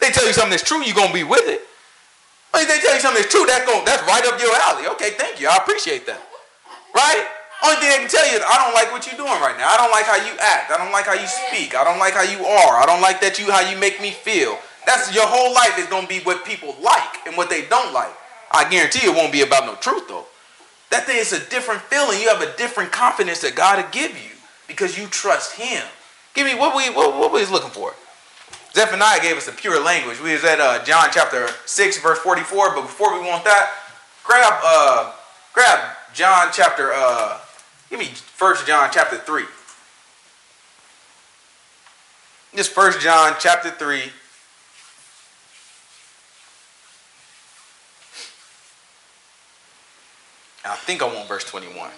They 0.00 0.10
tell 0.10 0.26
you 0.26 0.32
something 0.32 0.56
that's 0.56 0.64
true, 0.64 0.82
you're 0.84 0.96
gonna 0.96 1.12
be 1.12 1.24
with 1.24 1.44
it. 1.44 1.60
If 2.56 2.68
they 2.68 2.80
tell 2.80 2.94
you 2.94 3.00
something 3.00 3.20
that's 3.20 3.32
true, 3.32 3.44
that's 3.44 3.68
going 3.68 3.84
that's 3.84 4.00
right 4.08 4.24
up 4.24 4.40
your 4.40 4.52
alley. 4.64 4.88
Okay, 4.96 5.12
thank 5.20 5.40
you. 5.40 5.48
I 5.48 5.56
appreciate 5.60 6.06
that. 6.06 6.20
Right? 6.94 7.26
Only 7.64 7.76
thing 7.76 7.88
they 7.88 8.00
can 8.04 8.08
tell 8.08 8.24
you 8.28 8.36
is 8.40 8.44
I 8.44 8.56
don't 8.64 8.72
like 8.72 8.92
what 8.92 9.04
you're 9.04 9.16
doing 9.16 9.40
right 9.40 9.56
now. 9.56 9.68
I 9.68 9.76
don't 9.76 9.92
like 9.92 10.04
how 10.04 10.16
you 10.16 10.32
act. 10.40 10.72
I 10.72 10.76
don't 10.76 10.92
like 10.92 11.04
how 11.04 11.16
you 11.16 11.26
speak. 11.26 11.76
I 11.76 11.84
don't 11.84 11.98
like 11.98 12.14
how 12.14 12.24
you 12.24 12.44
are. 12.44 12.80
I 12.80 12.84
don't 12.86 13.00
like 13.00 13.20
that 13.20 13.38
you 13.38 13.50
how 13.50 13.60
you 13.60 13.76
make 13.76 14.00
me 14.00 14.10
feel. 14.10 14.56
That's 14.84 15.12
your 15.14 15.26
whole 15.26 15.52
life 15.52 15.76
is 15.78 15.86
gonna 15.86 16.06
be 16.06 16.20
what 16.20 16.44
people 16.44 16.76
like 16.80 17.26
and 17.26 17.36
what 17.36 17.50
they 17.50 17.66
don't 17.66 17.92
like. 17.92 18.12
I 18.52 18.68
guarantee 18.70 19.06
it 19.06 19.14
won't 19.14 19.32
be 19.32 19.42
about 19.42 19.66
no 19.66 19.74
truth 19.76 20.08
though. 20.08 20.26
That 20.90 21.04
thing 21.06 21.18
is 21.18 21.32
a 21.32 21.40
different 21.50 21.82
feeling. 21.82 22.20
You 22.20 22.28
have 22.28 22.42
a 22.42 22.56
different 22.56 22.92
confidence 22.92 23.40
that 23.40 23.54
God 23.54 23.82
will 23.82 23.90
give 23.90 24.12
you 24.12 24.30
because 24.68 24.98
you 24.98 25.06
trust 25.06 25.56
Him. 25.56 25.82
Give 26.34 26.46
me 26.46 26.54
what 26.54 26.76
we 26.76 26.90
what, 26.94 27.18
what 27.18 27.32
we 27.32 27.40
was 27.40 27.50
looking 27.50 27.70
for. 27.70 27.94
Zephaniah 28.74 29.20
gave 29.22 29.36
us 29.36 29.48
a 29.48 29.52
pure 29.52 29.82
language. 29.82 30.20
We 30.20 30.32
was 30.32 30.44
at 30.44 30.60
uh, 30.60 30.84
John 30.84 31.08
chapter 31.10 31.48
6, 31.64 31.98
verse 32.00 32.18
44. 32.18 32.74
But 32.74 32.82
before 32.82 33.18
we 33.18 33.26
want 33.26 33.42
that, 33.44 33.72
grab 34.22 34.52
uh, 34.62 35.12
grab 35.54 35.96
John 36.12 36.48
chapter 36.52 36.90
uh, 36.94 37.40
give 37.88 37.98
me 37.98 38.06
first 38.06 38.66
John 38.66 38.90
chapter 38.92 39.16
3. 39.16 39.44
This 42.52 42.68
first 42.68 43.00
John 43.00 43.34
chapter 43.38 43.70
3. 50.66 50.72
I 50.72 50.76
think 50.76 51.02
I 51.02 51.06
want 51.06 51.28
verse 51.28 51.44
21. 51.44 51.90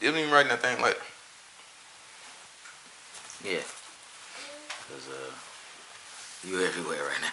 You 0.00 0.08
didn't 0.08 0.20
even 0.20 0.32
write 0.32 0.46
anything 0.46 0.82
like. 0.82 1.00
Yeah. 3.44 3.60
Cause 4.88 5.08
uh, 5.08 5.30
you 6.48 6.64
everywhere 6.64 7.04
right 7.04 7.20
now. 7.20 7.30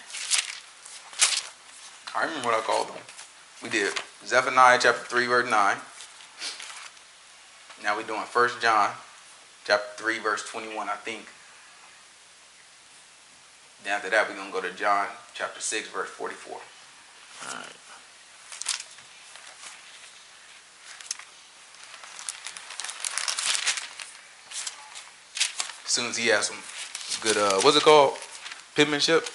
I 2.14 2.26
remember 2.26 2.48
what 2.48 2.56
I 2.56 2.60
called 2.60 2.88
them. 2.88 3.02
We 3.60 3.70
did 3.70 3.92
Zephaniah 4.24 4.78
chapter 4.80 5.04
three 5.04 5.26
verse 5.26 5.50
nine. 5.50 5.78
Now 7.82 7.96
we're 7.96 8.04
doing 8.04 8.22
First 8.22 8.62
John 8.62 8.90
chapter 9.64 10.00
three 10.00 10.20
verse 10.20 10.48
twenty 10.48 10.74
one. 10.74 10.88
I 10.88 10.94
think. 10.94 11.26
Then 13.84 13.94
after 13.94 14.10
that 14.10 14.28
we're 14.28 14.36
gonna 14.36 14.52
go 14.52 14.60
to 14.60 14.70
John 14.72 15.06
chapter 15.34 15.60
six 15.60 15.88
verse 15.88 16.08
forty 16.08 16.34
four. 16.34 16.60
All 17.48 17.56
right. 17.56 17.76
As 25.84 25.90
soon 25.90 26.06
as 26.06 26.16
he 26.16 26.28
has 26.28 26.46
some 26.46 26.62
good, 27.20 27.36
uh, 27.36 27.60
what's 27.62 27.76
it 27.76 27.82
called? 27.82 28.14
Penmanship. 28.76 29.26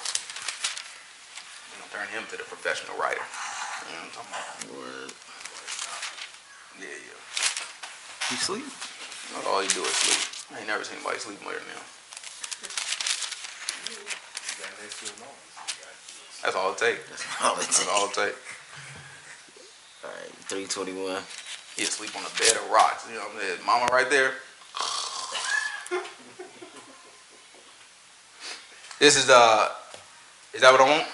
I'm 1.74 1.84
gonna 1.84 1.92
turn 1.92 2.08
him 2.16 2.24
to 2.32 2.38
the 2.38 2.48
professional 2.48 2.96
writer. 2.96 3.20
You 3.20 3.92
know 3.92 4.08
what 4.08 4.16
I'm 4.16 4.24
talking 4.24 4.32
about? 4.32 4.80
Word. 4.80 5.12
Yeah, 6.80 6.96
yeah. 6.96 7.20
He 8.32 8.40
sleep? 8.40 8.64
Not 9.36 9.44
all 9.52 9.60
he 9.60 9.68
do 9.68 9.84
is 9.84 9.92
sleep. 9.92 10.22
I 10.56 10.60
ain't 10.60 10.68
never 10.72 10.86
seen 10.86 10.96
anybody 10.96 11.20
sleep 11.20 11.44
more 11.44 11.52
than 11.52 11.68
him. 11.68 11.84
That's 16.44 16.56
all 16.56 16.72
it 16.72 16.78
takes. 16.78 17.10
That's 17.10 17.26
all 17.42 17.54
it 17.54 17.62
takes. 17.62 17.80
That's 17.80 17.90
all 17.90 18.06
it 18.06 18.14
takes. 18.14 18.40
All 20.04 20.12
right, 20.12 20.32
321. 20.48 21.22
He 21.76 21.86
sleep 21.86 22.16
on 22.16 22.24
a 22.24 22.40
bed 22.40 22.56
of 22.56 22.70
rocks. 22.70 23.08
You 23.10 23.16
know, 23.16 23.22
what 23.22 23.36
I'm 23.36 23.42
saying? 23.42 23.66
mama 23.66 23.86
right 23.92 24.10
there. 24.10 24.32
This 28.98 29.18
is 29.18 29.30
uh 29.30 29.70
is 30.54 30.62
that 30.62 30.72
what 30.72 30.80
I 30.80 30.90
want? 30.90 31.06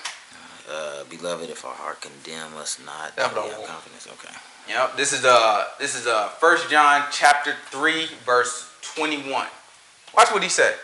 Uh, 0.70 1.04
beloved, 1.10 1.50
if 1.50 1.66
our 1.66 1.74
heart 1.74 2.00
condemn 2.00 2.56
us 2.56 2.80
not, 2.86 3.16
that's 3.16 3.36
what 3.36 3.44
I 3.44 3.58
want. 3.58 3.68
Confidence. 3.68 4.08
Okay. 4.08 4.34
Yep. 4.70 4.96
This 4.96 5.14
is 5.14 5.26
uh 5.26 5.66
this 5.80 5.96
is 5.96 6.06
uh 6.06 6.30
First 6.30 6.70
John 6.70 7.04
chapter 7.12 7.56
three 7.72 8.06
verse 8.24 8.72
twenty 8.82 9.18
one. 9.32 9.48
Watch 10.16 10.32
what 10.32 10.44
he 10.44 10.50
said. 10.50 10.76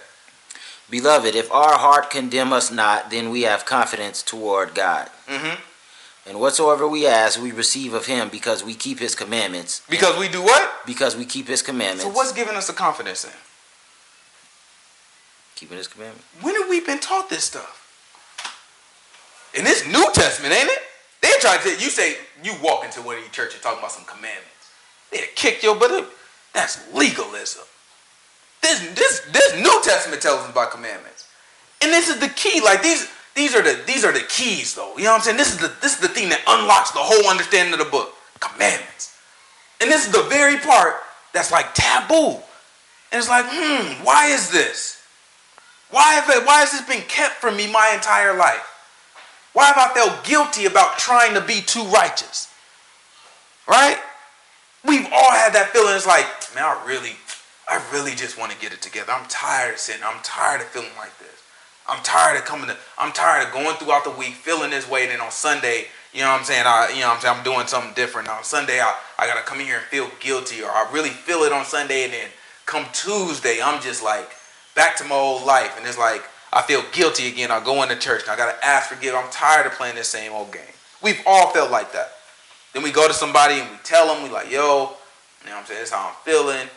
Beloved, 0.90 1.36
if 1.36 1.52
our 1.52 1.78
heart 1.78 2.10
condemn 2.10 2.54
us 2.54 2.72
not, 2.72 3.10
then 3.12 3.30
we 3.30 3.42
have 3.42 3.66
confidence 3.66 4.24
toward 4.24 4.74
God. 4.74 5.10
Mm-hmm. 5.28 5.62
And 6.30 6.40
whatsoever 6.40 6.88
we 6.88 7.06
ask, 7.08 7.42
we 7.42 7.52
receive 7.52 7.94
of 7.94 8.06
Him 8.06 8.30
because 8.30 8.64
we 8.64 8.74
keep 8.74 9.00
His 9.00 9.16
commandments. 9.16 9.82
Because 9.90 10.18
we 10.18 10.28
do 10.28 10.42
what? 10.42 10.86
Because 10.86 11.16
we 11.16 11.26
keep 11.26 11.48
His 11.48 11.62
commandments. 11.62 12.04
So 12.04 12.10
what's 12.10 12.32
giving 12.32 12.56
us 12.56 12.68
the 12.68 12.74
confidence 12.74 13.26
in? 13.26 13.32
Keeping 15.56 15.78
his 15.78 15.88
commandments. 15.88 16.24
When 16.42 16.54
have 16.54 16.70
we 16.70 16.82
been 16.82 17.00
taught 17.00 17.32
this 17.32 17.44
stuff? 17.44 17.84
In 19.56 19.64
this 19.64 19.88
New 19.88 20.08
Testament, 20.14 20.54
ain't 20.54 20.70
it? 20.70 20.80
They 21.20 21.32
trying 21.40 21.62
to 21.64 21.70
you 21.70 21.90
say 21.90 22.16
you 22.44 22.54
walk 22.64 22.86
into 22.86 23.02
one 23.02 23.16
of 23.16 23.24
these 23.24 23.32
churches 23.32 23.60
talking 23.60 23.80
about 23.80 23.92
some 23.92 24.06
commandments. 24.06 24.72
They 25.12 25.24
kick 25.34 25.64
your 25.64 25.76
butt. 25.76 26.12
That's 26.54 26.94
legalism. 26.94 27.64
This 28.68 28.80
this 28.96 29.20
this 29.32 29.56
New 29.56 29.82
Testament 29.82 30.22
tells 30.22 30.42
us 30.42 30.50
about 30.50 30.72
commandments. 30.72 31.30
And 31.82 31.92
this 31.92 32.10
is 32.10 32.20
the 32.20 32.28
key. 32.28 32.60
Like 32.60 32.84
these 32.84 33.08
these 33.34 33.56
are 33.56 33.62
the 33.62 33.82
these 33.88 34.04
are 34.04 34.12
the 34.12 34.26
keys 34.28 34.76
though. 34.76 34.98
You 34.98 35.06
know 35.06 35.12
what 35.12 35.20
I'm 35.20 35.22
saying? 35.22 35.38
This 35.38 35.54
is 35.54 35.60
the 35.60 35.72
this 35.82 35.94
is 35.94 36.00
the 36.00 36.10
thing 36.10 36.28
that 36.30 36.42
unlocks 36.48 36.92
the 36.92 37.00
whole 37.00 37.30
understanding 37.30 37.72
of 37.74 37.80
the 37.80 37.90
book. 37.90 38.14
Commandments. 38.42 39.18
And 39.80 39.90
this 39.90 40.06
is 40.06 40.12
the 40.12 40.24
very 40.24 40.58
part 40.58 40.96
that's 41.34 41.52
like 41.52 41.74
taboo. 41.74 42.44
And 43.12 43.20
it's 43.20 43.30
like, 43.30 43.46
hmm, 43.48 44.04
why 44.04 44.28
is 44.28 44.52
this? 44.52 45.02
Why 45.90 46.16
have 46.16 46.46
why 46.46 46.60
has 46.60 46.72
this 46.72 46.82
been 46.82 47.08
kept 47.08 47.36
from 47.36 47.56
me 47.56 47.72
my 47.72 47.92
entire 47.96 48.36
life? 48.36 48.68
Why 49.54 49.66
have 49.66 49.78
I 49.78 49.94
felt 49.94 50.26
guilty 50.26 50.66
about 50.66 50.98
trying 50.98 51.34
to 51.36 51.42
be 51.42 51.62
too 51.62 51.84
righteous? 51.86 52.52
Right? 53.68 53.98
We've 54.84 55.06
all 55.06 55.32
had 55.32 55.54
that 55.54 55.70
feeling. 55.74 55.96
It's 55.96 56.06
like, 56.06 56.26
man, 56.54 56.66
I 56.66 56.84
really, 56.86 57.16
I 57.68 57.84
really 57.92 58.16
just 58.16 58.38
want 58.38 58.52
to 58.52 58.60
get 58.60 58.72
it 58.72 58.82
together. 58.82 59.12
I'm 59.12 59.28
tired 59.28 59.74
of 59.74 59.80
sitting. 59.80 60.04
I'm 60.06 60.22
tired 60.24 60.62
of 60.62 60.68
feeling 60.68 60.90
like 60.98 61.18
this. 61.20 61.44
I'm 61.88 62.02
tired 62.04 62.38
of 62.38 62.46
coming 62.46 62.68
to, 62.68 62.78
I'm 62.98 63.12
tired 63.12 63.48
of 63.48 63.54
going 63.54 63.76
throughout 63.78 64.04
the 64.04 64.12
week 64.12 64.34
feeling 64.34 64.72
this 64.72 64.90
way. 64.90 65.04
And 65.04 65.12
then 65.12 65.22
on 65.22 65.32
Sunday, 65.32 65.86
you 66.14 66.22
know 66.22 66.32
what 66.32 66.40
I'm 66.40 66.46
saying? 66.46 66.64
I, 66.66 66.92
you 66.94 67.02
know 67.02 67.12
I'm 67.12 67.20
saying? 67.20 67.38
I'm 67.38 67.44
doing 67.44 67.68
something 67.68 67.94
different. 67.94 68.30
On 68.30 68.44
Sunday, 68.44 68.80
I, 68.80 68.96
I 69.20 69.28
got 69.28 69.36
to 69.36 69.44
come 69.44 69.60
in 69.60 69.66
here 69.66 69.78
and 69.78 69.86
feel 69.86 70.10
guilty. 70.20 70.62
Or 70.64 70.70
I 70.70 70.90
really 70.92 71.10
feel 71.10 71.44
it 71.44 71.52
on 71.52 71.66
Sunday. 71.66 72.04
And 72.04 72.14
then 72.14 72.28
come 72.66 72.86
Tuesday, 72.94 73.60
I'm 73.64 73.82
just 73.82 74.04
like 74.04 74.30
back 74.76 74.96
to 74.98 75.04
my 75.04 75.16
old 75.16 75.46
life. 75.46 75.76
And 75.78 75.86
it's 75.86 75.98
like, 75.98 76.24
I 76.54 76.62
feel 76.62 76.84
guilty 76.94 77.28
again. 77.28 77.52
I 77.52 77.64
go 77.64 77.84
into 77.84 77.98
church 77.98 78.24
and 78.24 78.32
I 78.32 78.38
got 78.38 78.54
to 78.54 78.66
ask 78.66 78.90
for 78.90 78.96
I'm 78.96 79.30
tired 79.32 79.66
of 79.66 79.74
playing 79.74 79.96
this 79.96 80.08
same 80.08 80.32
old 80.32 80.52
game. 80.52 80.64
We've 81.04 81.22
all 81.26 81.52
felt 81.52 81.72
like 81.72 81.92
that. 81.94 82.14
Then 82.74 82.84
we 82.84 82.92
go 82.92 83.08
to 83.08 83.14
somebody 83.14 83.56
and 83.60 83.70
we 83.70 83.78
tell 83.84 84.08
them, 84.08 84.24
we 84.24 84.30
like, 84.30 84.52
yo, 84.52 84.92
you 85.44 85.50
know 85.50 85.56
what 85.56 85.60
I'm 85.62 85.66
saying? 85.66 85.80
That's 85.80 85.92
how 85.92 86.08
I'm 86.10 86.16
feeling. 86.24 86.68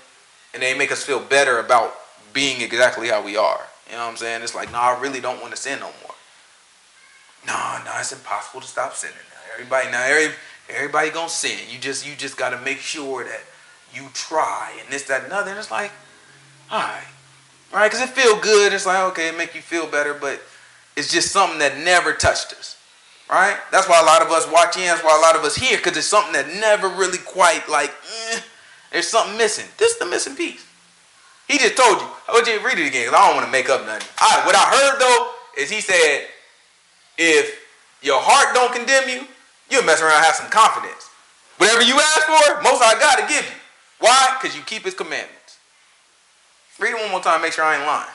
And 0.52 0.62
they 0.62 0.76
make 0.76 0.90
us 0.90 1.04
feel 1.04 1.20
better 1.20 1.58
about 1.58 1.94
being 2.32 2.60
exactly 2.60 3.08
how 3.08 3.24
we 3.24 3.36
are. 3.36 3.60
You 3.88 3.96
know 3.96 4.04
what 4.04 4.10
I'm 4.10 4.16
saying? 4.16 4.42
It's 4.42 4.54
like, 4.54 4.68
no, 4.68 4.78
nah, 4.78 4.96
I 4.96 5.00
really 5.00 5.20
don't 5.20 5.40
want 5.40 5.54
to 5.54 5.60
sin 5.60 5.80
no 5.80 5.86
more. 6.02 6.14
No, 7.46 7.78
no, 7.84 7.92
it's 7.98 8.12
impossible 8.12 8.60
to 8.60 8.66
stop 8.66 8.94
sinning. 8.94 9.16
Now, 9.30 9.54
everybody, 9.54 9.90
now 9.90 10.04
every, 10.04 10.34
everybody 10.68 11.10
gonna 11.10 11.28
sin. 11.28 11.58
You 11.70 11.78
just, 11.78 12.06
you 12.06 12.14
just 12.16 12.36
gotta 12.36 12.60
make 12.60 12.78
sure 12.78 13.24
that 13.24 13.40
you 13.94 14.08
try 14.12 14.72
and 14.80 14.92
this, 14.92 15.04
that, 15.04 15.24
and 15.24 15.32
other. 15.32 15.50
And 15.50 15.58
it's 15.58 15.70
like, 15.70 15.90
all 16.70 16.80
right, 16.80 17.06
right? 17.72 17.90
Because 17.90 18.08
it 18.08 18.10
feel 18.10 18.38
good. 18.40 18.72
It's 18.72 18.86
like 18.86 19.10
okay, 19.10 19.28
it 19.28 19.36
make 19.36 19.54
you 19.54 19.60
feel 19.60 19.86
better, 19.86 20.14
but 20.14 20.40
it's 20.96 21.12
just 21.12 21.32
something 21.32 21.58
that 21.58 21.78
never 21.78 22.12
touched 22.12 22.52
us, 22.52 22.78
right? 23.28 23.56
That's 23.72 23.88
why 23.88 24.00
a 24.00 24.04
lot 24.04 24.22
of 24.22 24.28
us 24.28 24.46
watch 24.50 24.76
in. 24.76 24.84
That's 24.84 25.02
why 25.02 25.16
a 25.16 25.20
lot 25.20 25.34
of 25.34 25.44
us 25.44 25.56
here, 25.56 25.76
because 25.76 25.96
it's 25.96 26.06
something 26.06 26.32
that 26.34 26.46
never 26.60 26.88
really 26.88 27.18
quite 27.18 27.68
like. 27.68 27.90
Eh, 28.30 28.40
there's 28.92 29.08
something 29.08 29.36
missing. 29.36 29.66
This 29.78 29.92
is 29.92 29.98
the 29.98 30.06
missing 30.06 30.36
piece. 30.36 30.66
He 31.48 31.58
just 31.58 31.76
told 31.76 32.00
you. 32.00 32.06
I 32.28 32.32
want 32.32 32.46
you 32.46 32.58
to 32.58 32.64
read 32.64 32.78
it 32.78 32.86
again 32.86 33.06
because 33.06 33.14
I 33.14 33.26
don't 33.26 33.36
want 33.36 33.46
to 33.46 33.52
make 33.52 33.68
up 33.68 33.84
nothing. 33.84 34.06
All 34.22 34.36
right, 34.36 34.46
what 34.46 34.54
I 34.54 34.64
heard 34.70 35.00
though 35.00 35.32
is 35.60 35.70
he 35.70 35.80
said, 35.80 36.26
if 37.18 37.58
your 38.02 38.20
heart 38.20 38.54
don't 38.54 38.72
condemn 38.72 39.08
you, 39.08 39.26
you'll 39.68 39.84
mess 39.84 40.00
around 40.00 40.22
have 40.22 40.34
some 40.34 40.50
confidence. 40.50 41.10
Whatever 41.58 41.82
you 41.82 41.94
ask 41.94 42.22
for, 42.22 42.62
most 42.62 42.82
I 42.82 42.98
got 42.98 43.18
to 43.18 43.26
give 43.26 43.44
you. 43.44 43.58
Why? 43.98 44.38
Because 44.40 44.56
you 44.56 44.62
keep 44.62 44.84
his 44.84 44.94
commandments. 44.94 45.58
Read 46.78 46.94
it 46.94 47.00
one 47.02 47.10
more 47.10 47.20
time, 47.20 47.42
make 47.42 47.52
sure 47.52 47.64
I 47.64 47.76
ain't 47.76 47.86
lying. 47.86 48.08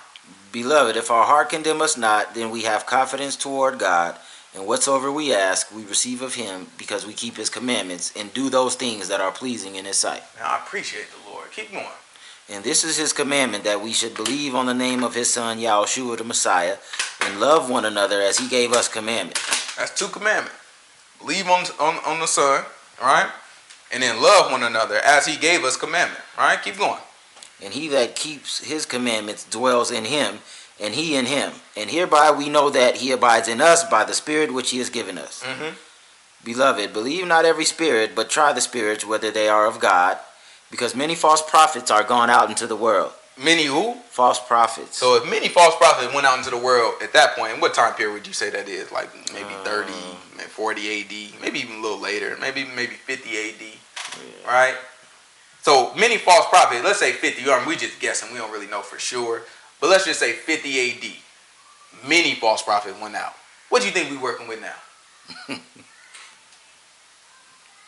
Beloved, 0.51 0.97
if 0.97 1.11
our 1.11 1.25
heart 1.25 1.49
condemn 1.49 1.81
us 1.81 1.97
not, 1.97 2.33
then 2.33 2.49
we 2.49 2.63
have 2.63 2.85
confidence 2.85 3.35
toward 3.35 3.77
God, 3.77 4.17
and 4.55 4.65
whatsoever 4.65 5.11
we 5.11 5.33
ask, 5.33 5.73
we 5.75 5.83
receive 5.83 6.21
of 6.21 6.35
him, 6.35 6.67
because 6.77 7.05
we 7.05 7.13
keep 7.13 7.35
his 7.35 7.49
commandments 7.49 8.13
and 8.15 8.33
do 8.33 8.49
those 8.49 8.75
things 8.75 9.09
that 9.09 9.19
are 9.19 9.31
pleasing 9.31 9.75
in 9.75 9.85
his 9.85 9.97
sight. 9.97 10.23
Now, 10.39 10.51
I 10.51 10.57
appreciate 10.65 11.07
the 11.09 11.29
Lord. 11.29 11.51
Keep 11.51 11.71
going. 11.71 11.85
And 12.47 12.63
this 12.63 12.83
is 12.83 12.95
his 12.95 13.11
commandment 13.11 13.63
that 13.63 13.81
we 13.81 13.91
should 13.91 14.15
believe 14.15 14.55
on 14.55 14.67
the 14.67 14.73
name 14.73 15.03
of 15.03 15.15
his 15.15 15.33
son 15.33 15.57
Yahushua 15.57 16.17
the 16.17 16.23
Messiah 16.23 16.77
and 17.21 17.39
love 17.39 17.69
one 17.69 17.85
another 17.85 18.21
as 18.21 18.37
he 18.37 18.47
gave 18.47 18.71
us 18.71 18.87
commandment. 18.87 19.39
That's 19.77 19.97
two 19.97 20.07
commandments. 20.07 20.55
Believe 21.19 21.47
on, 21.47 21.65
on, 21.79 21.95
on 22.05 22.19
the 22.19 22.27
son, 22.27 22.63
right? 23.01 23.29
And 23.91 24.03
then 24.03 24.21
love 24.21 24.51
one 24.51 24.63
another 24.63 24.99
as 25.03 25.25
he 25.25 25.37
gave 25.37 25.63
us 25.63 25.75
commandment. 25.75 26.21
Right? 26.37 26.61
Keep 26.61 26.77
going. 26.77 26.99
And 27.63 27.73
he 27.73 27.87
that 27.89 28.15
keeps 28.15 28.63
his 28.63 28.85
commandments 28.85 29.43
dwells 29.45 29.89
in 29.89 30.05
him, 30.05 30.39
and 30.79 30.93
he 30.93 31.15
in 31.15 31.25
him. 31.25 31.51
And 31.75 31.89
hereby 31.89 32.31
we 32.31 32.49
know 32.49 32.69
that 32.69 32.97
he 32.97 33.11
abides 33.11 33.47
in 33.47 33.61
us 33.61 33.83
by 33.83 34.03
the 34.03 34.13
Spirit 34.13 34.53
which 34.53 34.71
he 34.71 34.77
has 34.79 34.89
given 34.89 35.17
us. 35.17 35.43
Mm-hmm. 35.43 35.75
Beloved, 36.45 36.93
believe 36.93 37.25
not 37.25 37.43
every 37.43 37.65
spirit, 37.65 38.13
but 38.13 38.29
try 38.29 38.53
the 38.53 38.61
spirits 38.61 39.03
whether 39.03 39.31
they 39.31 39.47
are 39.47 39.65
of 39.65 39.79
God, 39.79 40.19
because 40.69 40.95
many 40.95 41.15
false 41.15 41.41
prophets 41.41 41.89
are 41.89 42.03
gone 42.03 42.29
out 42.29 42.49
into 42.49 42.67
the 42.67 42.75
world. 42.75 43.11
Many 43.37 43.65
who? 43.65 43.95
False 44.09 44.39
prophets. 44.39 44.97
So 44.97 45.15
if 45.15 45.29
many 45.29 45.49
false 45.49 45.75
prophets 45.75 46.13
went 46.13 46.27
out 46.27 46.37
into 46.37 46.51
the 46.51 46.57
world 46.57 46.93
at 47.01 47.13
that 47.13 47.35
point, 47.35 47.59
what 47.59 47.73
time 47.73 47.95
period 47.95 48.13
would 48.13 48.27
you 48.27 48.33
say 48.33 48.51
that 48.51 48.69
is? 48.69 48.91
Like 48.91 49.09
maybe 49.33 49.53
uh, 49.55 49.63
30, 49.63 49.91
maybe 50.37 50.49
40 50.49 51.01
AD, 51.01 51.41
maybe 51.41 51.59
even 51.59 51.77
a 51.77 51.81
little 51.81 51.99
later, 51.99 52.37
maybe 52.39 52.63
maybe 52.63 52.93
50 52.93 53.29
AD, 53.29 53.61
yeah. 53.61 54.47
right? 54.47 54.75
So 55.63 55.93
many 55.95 56.17
false 56.17 56.47
prophets, 56.47 56.83
let's 56.83 56.99
say 56.99 57.11
50, 57.11 57.49
I 57.49 57.57
mean, 57.57 57.67
we 57.67 57.75
just 57.75 57.99
guessing, 57.99 58.31
we 58.31 58.37
don't 58.37 58.51
really 58.51 58.67
know 58.67 58.81
for 58.81 58.99
sure. 58.99 59.41
But 59.85 59.91
let's 59.91 60.05
just 60.05 60.19
say 60.19 60.31
50 60.31 60.79
AD. 60.79 62.09
Many 62.09 62.33
false 62.33 62.63
prophets 62.63 62.99
went 62.99 63.13
out. 63.13 63.35
What 63.69 63.83
do 63.83 63.87
you 63.87 63.93
think 63.93 64.09
we're 64.09 64.19
working 64.19 64.47
with 64.47 64.59
now? 64.59 64.73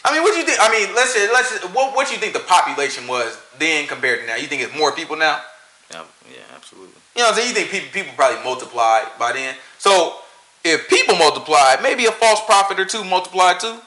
I 0.05 0.13
mean, 0.13 0.21
what 0.21 0.31
do 0.31 0.37
you 0.37 0.45
think? 0.45 0.59
I 0.61 0.69
mean, 0.71 0.93
let's 0.93 1.15
say, 1.15 1.27
let's 1.33 1.49
just, 1.49 1.73
what 1.73 1.95
what 1.95 2.05
do 2.07 2.13
you 2.13 2.19
think 2.19 2.33
the 2.33 2.39
population 2.41 3.07
was 3.07 3.41
then 3.57 3.87
compared 3.87 4.19
to 4.19 4.27
now? 4.27 4.35
You 4.35 4.45
think 4.45 4.61
it's 4.61 4.77
more 4.77 4.91
people 4.91 5.15
now? 5.15 5.41
Yeah, 5.89 6.03
yeah, 6.29 6.43
absolutely. 6.53 7.01
You 7.15 7.23
know 7.23 7.29
what 7.29 7.31
I'm 7.31 7.35
saying? 7.37 7.49
You 7.49 7.55
think 7.55 7.71
people 7.71 7.89
people 7.91 8.13
probably 8.15 8.43
multiplied 8.43 9.07
by 9.17 9.33
then? 9.33 9.55
So 9.79 10.17
if 10.63 10.87
people 10.89 11.15
multiplied, 11.15 11.81
maybe 11.81 12.05
a 12.05 12.11
false 12.11 12.45
prophet 12.45 12.79
or 12.79 12.85
two 12.85 13.05
multiplied 13.05 13.59
too. 13.59 13.79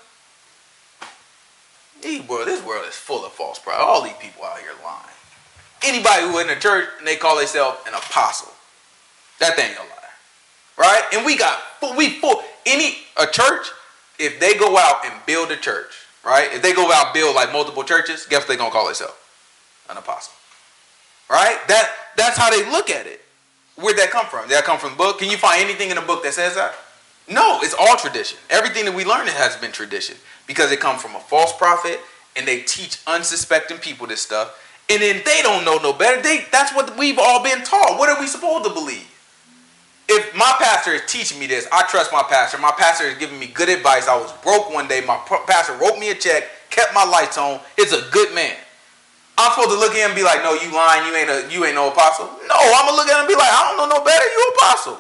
These 2.03 2.27
world, 2.27 2.49
this 2.49 2.61
world 2.65 2.87
is 2.89 2.97
full 2.97 3.25
of 3.25 3.31
false 3.31 3.61
prophets. 3.61 3.85
All 3.87 4.03
these 4.03 4.19
people 4.21 4.43
out 4.43 4.59
here 4.59 4.73
lying. 4.83 5.07
Anybody 5.85 6.23
who 6.27 6.39
in 6.41 6.47
the 6.47 6.57
church 6.57 6.89
and 6.99 7.07
they 7.07 7.17
call 7.17 7.39
themselves 7.39 7.79
an 7.87 7.95
apostle, 7.95 8.53
that 9.39 9.57
thing 9.57 9.71
a 9.75 9.81
lie, 9.81 9.97
right? 10.77 11.03
And 11.15 11.25
we 11.25 11.37
got 11.37 11.59
we 11.97 12.11
full 12.21 12.43
any 12.67 12.99
a 13.17 13.27
church 13.27 13.67
if 14.19 14.39
they 14.39 14.55
go 14.55 14.77
out 14.77 15.05
and 15.05 15.15
build 15.27 15.51
a 15.51 15.57
church, 15.57 15.93
right? 16.25 16.53
If 16.53 16.63
they 16.63 16.75
go 16.75 16.93
out 16.93 17.15
build 17.15 17.35
like 17.35 17.53
multiple 17.53 17.83
churches, 17.83 18.27
guess 18.27 18.45
they 18.45 18.57
gonna 18.57 18.71
call 18.71 18.87
themselves? 18.87 19.15
An 19.89 19.97
apostle, 19.97 20.35
right? 21.31 21.59
That 21.69 21.91
that's 22.17 22.37
how 22.37 22.51
they 22.51 22.71
look 22.71 22.91
at 22.91 23.07
it. 23.07 23.23
Where'd 23.77 23.97
that 23.97 24.11
come 24.11 24.27
from? 24.27 24.43
Did 24.43 24.59
that 24.59 24.65
come 24.65 24.79
from 24.79 24.91
the 24.91 24.97
book? 24.97 25.19
Can 25.19 25.31
you 25.31 25.39
find 25.39 25.63
anything 25.63 25.89
in 25.91 25.97
the 25.97 26.03
book 26.03 26.23
that 26.25 26.35
says 26.35 26.55
that? 26.55 26.75
No, 27.29 27.61
it's 27.63 27.75
all 27.75 27.97
tradition. 27.97 28.39
Everything 28.51 28.85
that 28.85 28.95
we 28.95 29.05
learn 29.05 29.27
has 29.29 29.57
been 29.57 29.73
tradition 29.73 30.17
because 30.47 30.73
it 30.73 30.81
comes 30.81 31.01
from 31.01 31.15
a 31.15 31.21
false 31.21 31.57
prophet 31.57 32.01
and 32.37 32.47
they 32.47 32.61
teach 32.63 32.99
unsuspecting 33.07 33.79
people 33.79 34.07
this 34.07 34.21
stuff. 34.21 34.59
And 34.91 35.01
then 35.01 35.23
they 35.25 35.41
don't 35.43 35.65
know 35.65 35.79
no 35.79 35.93
better. 35.93 36.21
They 36.21 36.45
that's 36.51 36.75
what 36.75 36.99
we've 36.99 37.19
all 37.19 37.43
been 37.43 37.63
taught. 37.63 37.97
What 37.99 38.09
are 38.09 38.21
we 38.21 38.27
supposed 38.27 38.65
to 38.65 38.71
believe? 38.71 39.07
If 40.09 40.35
my 40.35 40.53
pastor 40.59 40.91
is 40.91 41.03
teaching 41.07 41.39
me 41.39 41.47
this, 41.47 41.69
I 41.71 41.87
trust 41.87 42.13
my 42.13 42.25
pastor. 42.25 42.59
My 42.59 42.73
pastor 42.73 43.05
is 43.05 43.17
giving 43.17 43.39
me 43.39 43.47
good 43.47 43.69
advice. 43.69 44.09
I 44.09 44.17
was 44.17 44.33
broke 44.43 44.75
one 44.75 44.89
day. 44.89 45.01
My 45.07 45.17
pastor 45.47 45.75
wrote 45.75 46.01
me 46.01 46.11
a 46.11 46.17
check, 46.17 46.51
kept 46.71 46.93
my 46.93 47.05
lights 47.05 47.39
on. 47.39 47.61
It's 47.79 47.93
a 47.93 48.03
good 48.11 48.35
man. 48.35 48.57
I'm 49.39 49.53
supposed 49.53 49.71
to 49.71 49.79
look 49.79 49.93
at 49.93 50.03
him 50.03 50.11
and 50.11 50.17
be 50.17 50.25
like, 50.25 50.43
"No, 50.43 50.55
you 50.55 50.75
lying. 50.75 51.07
You 51.07 51.15
ain't 51.15 51.31
a 51.31 51.47
you 51.55 51.65
ain't 51.65 51.77
no 51.77 51.89
apostle." 51.89 52.27
No, 52.27 52.57
I'm 52.59 52.87
gonna 52.87 52.97
look 52.97 53.07
at 53.07 53.15
him 53.15 53.21
and 53.21 53.29
be 53.29 53.37
like, 53.37 53.53
"I 53.53 53.63
don't 53.69 53.79
know 53.79 53.97
no 53.97 54.05
better. 54.05 54.27
You 54.27 54.53
apostle." 54.59 54.99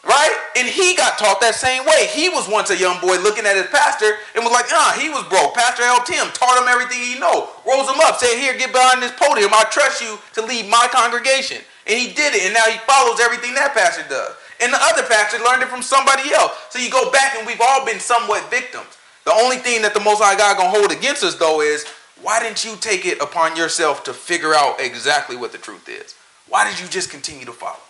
Right? 0.00 0.32
And 0.56 0.66
he 0.66 0.96
got 0.96 1.18
taught 1.20 1.40
that 1.44 1.54
same 1.54 1.84
way. 1.84 2.08
He 2.08 2.32
was 2.32 2.48
once 2.48 2.72
a 2.72 2.76
young 2.76 3.00
boy 3.04 3.20
looking 3.20 3.44
at 3.44 3.56
his 3.56 3.68
pastor 3.68 4.16
and 4.34 4.40
was 4.40 4.52
like, 4.52 4.72
ah, 4.72 4.96
he 4.96 5.12
was 5.12 5.28
broke. 5.28 5.52
Pastor 5.52 5.84
helped 5.84 6.08
him, 6.08 6.24
taught 6.32 6.56
him 6.56 6.68
everything 6.68 7.04
he 7.04 7.20
know, 7.20 7.52
rose 7.68 7.84
him 7.84 8.00
up, 8.00 8.16
said, 8.16 8.40
here, 8.40 8.56
get 8.56 8.72
behind 8.72 9.02
this 9.04 9.12
podium. 9.12 9.52
I 9.52 9.68
trust 9.68 10.00
you 10.00 10.16
to 10.34 10.42
lead 10.42 10.72
my 10.72 10.88
congregation. 10.88 11.60
And 11.86 11.98
he 11.98 12.12
did 12.16 12.32
it, 12.32 12.48
and 12.48 12.54
now 12.54 12.64
he 12.64 12.80
follows 12.88 13.20
everything 13.20 13.52
that 13.54 13.76
pastor 13.76 14.04
does. 14.08 14.32
And 14.60 14.72
the 14.72 14.80
other 14.80 15.04
pastor 15.04 15.38
learned 15.44 15.62
it 15.62 15.68
from 15.68 15.82
somebody 15.82 16.32
else. 16.32 16.52
So 16.70 16.78
you 16.78 16.90
go 16.90 17.10
back, 17.10 17.36
and 17.36 17.46
we've 17.46 17.60
all 17.60 17.84
been 17.84 18.00
somewhat 18.00 18.48
victims. 18.50 18.96
The 19.24 19.32
only 19.32 19.56
thing 19.56 19.82
that 19.82 19.92
the 19.92 20.00
Most 20.00 20.22
High 20.22 20.36
God 20.36 20.56
gonna 20.56 20.70
hold 20.70 20.92
against 20.92 21.24
us, 21.24 21.36
though, 21.36 21.60
is 21.60 21.84
why 22.22 22.40
didn't 22.40 22.64
you 22.64 22.76
take 22.80 23.04
it 23.04 23.20
upon 23.20 23.56
yourself 23.56 24.04
to 24.04 24.12
figure 24.12 24.54
out 24.54 24.80
exactly 24.80 25.36
what 25.36 25.52
the 25.52 25.58
truth 25.58 25.88
is? 25.88 26.14
Why 26.48 26.68
did 26.68 26.80
you 26.80 26.88
just 26.88 27.10
continue 27.10 27.44
to 27.44 27.52
follow? 27.52 27.80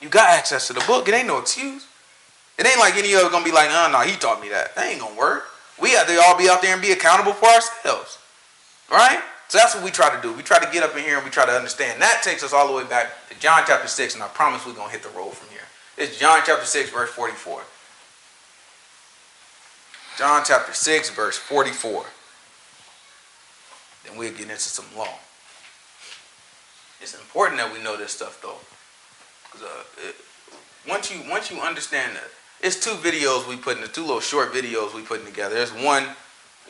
You 0.00 0.08
got 0.08 0.28
access 0.30 0.66
to 0.66 0.72
the 0.72 0.84
book. 0.86 1.08
It 1.08 1.14
ain't 1.14 1.26
no 1.26 1.38
excuse. 1.38 1.86
It 2.58 2.66
ain't 2.66 2.78
like 2.78 2.96
any 2.96 3.12
of 3.14 3.30
gonna 3.30 3.44
be 3.44 3.52
like, 3.52 3.68
oh 3.70 3.90
no, 3.92 4.00
he 4.00 4.16
taught 4.16 4.40
me 4.40 4.48
that. 4.50 4.74
That 4.74 4.90
ain't 4.90 5.00
gonna 5.00 5.18
work. 5.18 5.44
We 5.80 5.90
have 5.90 6.06
to 6.06 6.20
all 6.22 6.36
be 6.36 6.48
out 6.48 6.62
there 6.62 6.72
and 6.72 6.80
be 6.80 6.92
accountable 6.92 7.32
for 7.32 7.46
ourselves. 7.46 8.18
Right? 8.90 9.20
So 9.48 9.58
that's 9.58 9.74
what 9.74 9.84
we 9.84 9.90
try 9.90 10.14
to 10.14 10.20
do. 10.22 10.32
We 10.32 10.42
try 10.42 10.58
to 10.58 10.70
get 10.72 10.82
up 10.82 10.96
in 10.96 11.04
here 11.04 11.16
and 11.16 11.24
we 11.24 11.30
try 11.30 11.46
to 11.46 11.52
understand. 11.52 12.00
That 12.02 12.22
takes 12.22 12.42
us 12.42 12.52
all 12.52 12.66
the 12.66 12.74
way 12.74 12.84
back 12.84 13.28
to 13.28 13.38
John 13.38 13.62
chapter 13.66 13.86
6, 13.86 14.14
and 14.14 14.22
I 14.22 14.28
promise 14.28 14.66
we're 14.66 14.74
to 14.74 14.80
hit 14.88 15.02
the 15.02 15.08
road 15.10 15.32
from 15.34 15.48
here. 15.50 15.60
It's 15.96 16.18
John 16.18 16.40
chapter 16.44 16.64
6, 16.64 16.90
verse 16.90 17.10
44. 17.10 17.62
John 20.18 20.42
chapter 20.44 20.72
6, 20.72 21.10
verse 21.10 21.36
44. 21.36 22.06
Then 24.04 24.16
we'll 24.16 24.32
get 24.32 24.42
into 24.42 24.58
some 24.58 24.86
law. 24.96 25.14
It's 27.00 27.14
important 27.14 27.60
that 27.60 27.72
we 27.72 27.82
know 27.82 27.96
this 27.96 28.12
stuff 28.12 28.40
though. 28.42 28.58
Uh, 29.62 30.12
once 30.88 31.10
you 31.12 31.20
once 31.28 31.50
you 31.50 31.60
understand 31.60 32.16
that, 32.16 32.28
it's 32.60 32.78
two 32.78 32.92
videos 32.92 33.48
we 33.48 33.56
put 33.56 33.76
in, 33.76 33.82
the 33.82 33.88
two 33.88 34.02
little 34.02 34.20
short 34.20 34.52
videos 34.52 34.94
we 34.94 35.02
putting 35.02 35.26
together. 35.26 35.54
There's 35.54 35.72
one 35.72 36.04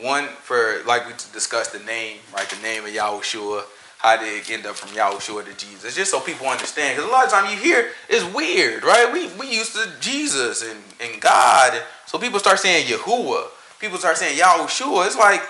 one 0.00 0.24
for 0.42 0.82
like 0.86 1.06
we 1.06 1.12
discussed 1.32 1.72
the 1.72 1.80
name, 1.80 2.18
right? 2.34 2.48
The 2.48 2.60
name 2.62 2.84
of 2.84 2.90
Yahushua, 2.90 3.64
how 3.98 4.16
did 4.16 4.28
it 4.28 4.50
end 4.50 4.66
up 4.66 4.76
from 4.76 4.90
Yahushua 4.90 5.44
to 5.44 5.56
Jesus? 5.56 5.94
Just 5.94 6.10
so 6.10 6.20
people 6.20 6.46
understand, 6.46 6.96
because 6.96 7.08
a 7.08 7.12
lot 7.12 7.24
of 7.24 7.30
time 7.30 7.50
you 7.50 7.58
hear 7.58 7.90
it's 8.08 8.24
weird, 8.34 8.84
right? 8.84 9.10
We 9.12 9.28
we 9.38 9.54
used 9.54 9.74
to 9.74 9.88
Jesus 10.00 10.62
and, 10.62 10.80
and 11.00 11.20
God, 11.20 11.82
so 12.06 12.18
people 12.18 12.38
start 12.38 12.58
saying 12.58 12.86
Yahuwah. 12.86 13.48
People 13.78 13.98
start 13.98 14.16
saying 14.16 14.38
Yahushua. 14.38 15.06
It's 15.06 15.16
like, 15.16 15.42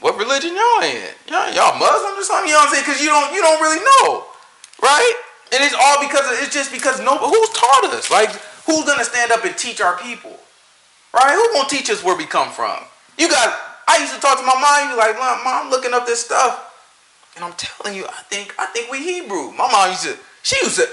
what 0.00 0.18
religion 0.18 0.56
y'all 0.56 0.82
in? 0.82 1.12
Y'all, 1.28 1.52
y'all 1.52 1.78
Muslim 1.78 2.18
or 2.18 2.22
something? 2.22 2.48
You 2.48 2.54
know 2.54 2.60
what 2.60 2.68
I'm 2.68 2.74
saying? 2.74 2.84
Because 2.86 3.00
you 3.02 3.08
don't 3.08 3.32
you 3.34 3.42
don't 3.42 3.60
really 3.60 3.84
know, 3.84 4.24
right? 4.82 5.14
And 5.52 5.64
it's 5.64 5.74
all 5.74 6.00
because 6.00 6.26
of, 6.26 6.44
it's 6.44 6.52
just 6.52 6.72
because 6.72 7.00
no 7.00 7.16
who's 7.16 7.50
taught 7.50 7.84
us? 7.92 8.10
Like 8.10 8.30
who's 8.66 8.84
gonna 8.84 9.04
stand 9.04 9.32
up 9.32 9.44
and 9.44 9.56
teach 9.56 9.80
our 9.80 9.96
people, 9.98 10.36
right? 11.14 11.32
Who 11.32 11.54
gonna 11.54 11.68
teach 11.68 11.88
us 11.90 12.04
where 12.04 12.16
we 12.16 12.26
come 12.26 12.50
from? 12.50 12.78
You 13.18 13.28
got. 13.28 13.58
I 13.88 13.98
used 13.98 14.14
to 14.14 14.20
talk 14.20 14.38
to 14.38 14.44
my 14.44 14.52
mom. 14.52 14.90
You 14.90 14.96
like, 14.98 15.16
mom, 15.16 15.40
I'm 15.46 15.70
looking 15.70 15.94
up 15.94 16.04
this 16.04 16.22
stuff, 16.22 16.76
and 17.34 17.44
I'm 17.44 17.54
telling 17.56 17.96
you, 17.96 18.04
I 18.04 18.22
think 18.28 18.54
I 18.58 18.66
think 18.66 18.90
we 18.90 18.98
Hebrew. 18.98 19.50
My 19.52 19.70
mom 19.72 19.90
used 19.90 20.04
to. 20.04 20.16
She 20.42 20.56
used 20.62 20.76
to. 20.76 20.86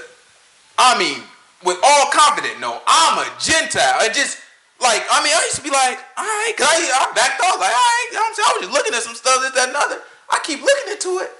I 0.78 0.98
mean, 0.98 1.20
with 1.64 1.76
all 1.84 2.08
confidence, 2.10 2.56
no, 2.60 2.80
I'm 2.86 3.18
a 3.20 3.28
Gentile. 3.38 4.00
It 4.00 4.14
just 4.14 4.40
like 4.80 5.04
I 5.10 5.22
mean, 5.22 5.36
I 5.36 5.40
used 5.44 5.56
to 5.56 5.62
be 5.62 5.70
like, 5.70 6.00
all 6.16 6.24
right, 6.24 6.54
cause 6.56 6.66
I, 6.66 6.80
I 6.80 7.12
backed 7.12 7.40
off, 7.44 7.60
like, 7.60 7.68
all 7.68 7.76
right, 7.76 8.08
you 8.08 8.16
know 8.16 8.24
I'm 8.24 8.34
saying? 8.34 8.48
I 8.48 8.52
was 8.56 8.62
just 8.64 8.72
looking 8.72 8.94
at 8.96 9.02
some 9.04 9.14
stuff, 9.14 9.40
this, 9.40 9.52
that, 9.52 9.68
and 9.68 9.76
other. 9.76 10.00
I 10.30 10.40
keep 10.42 10.60
looking 10.60 10.92
into 10.92 11.20
it, 11.20 11.30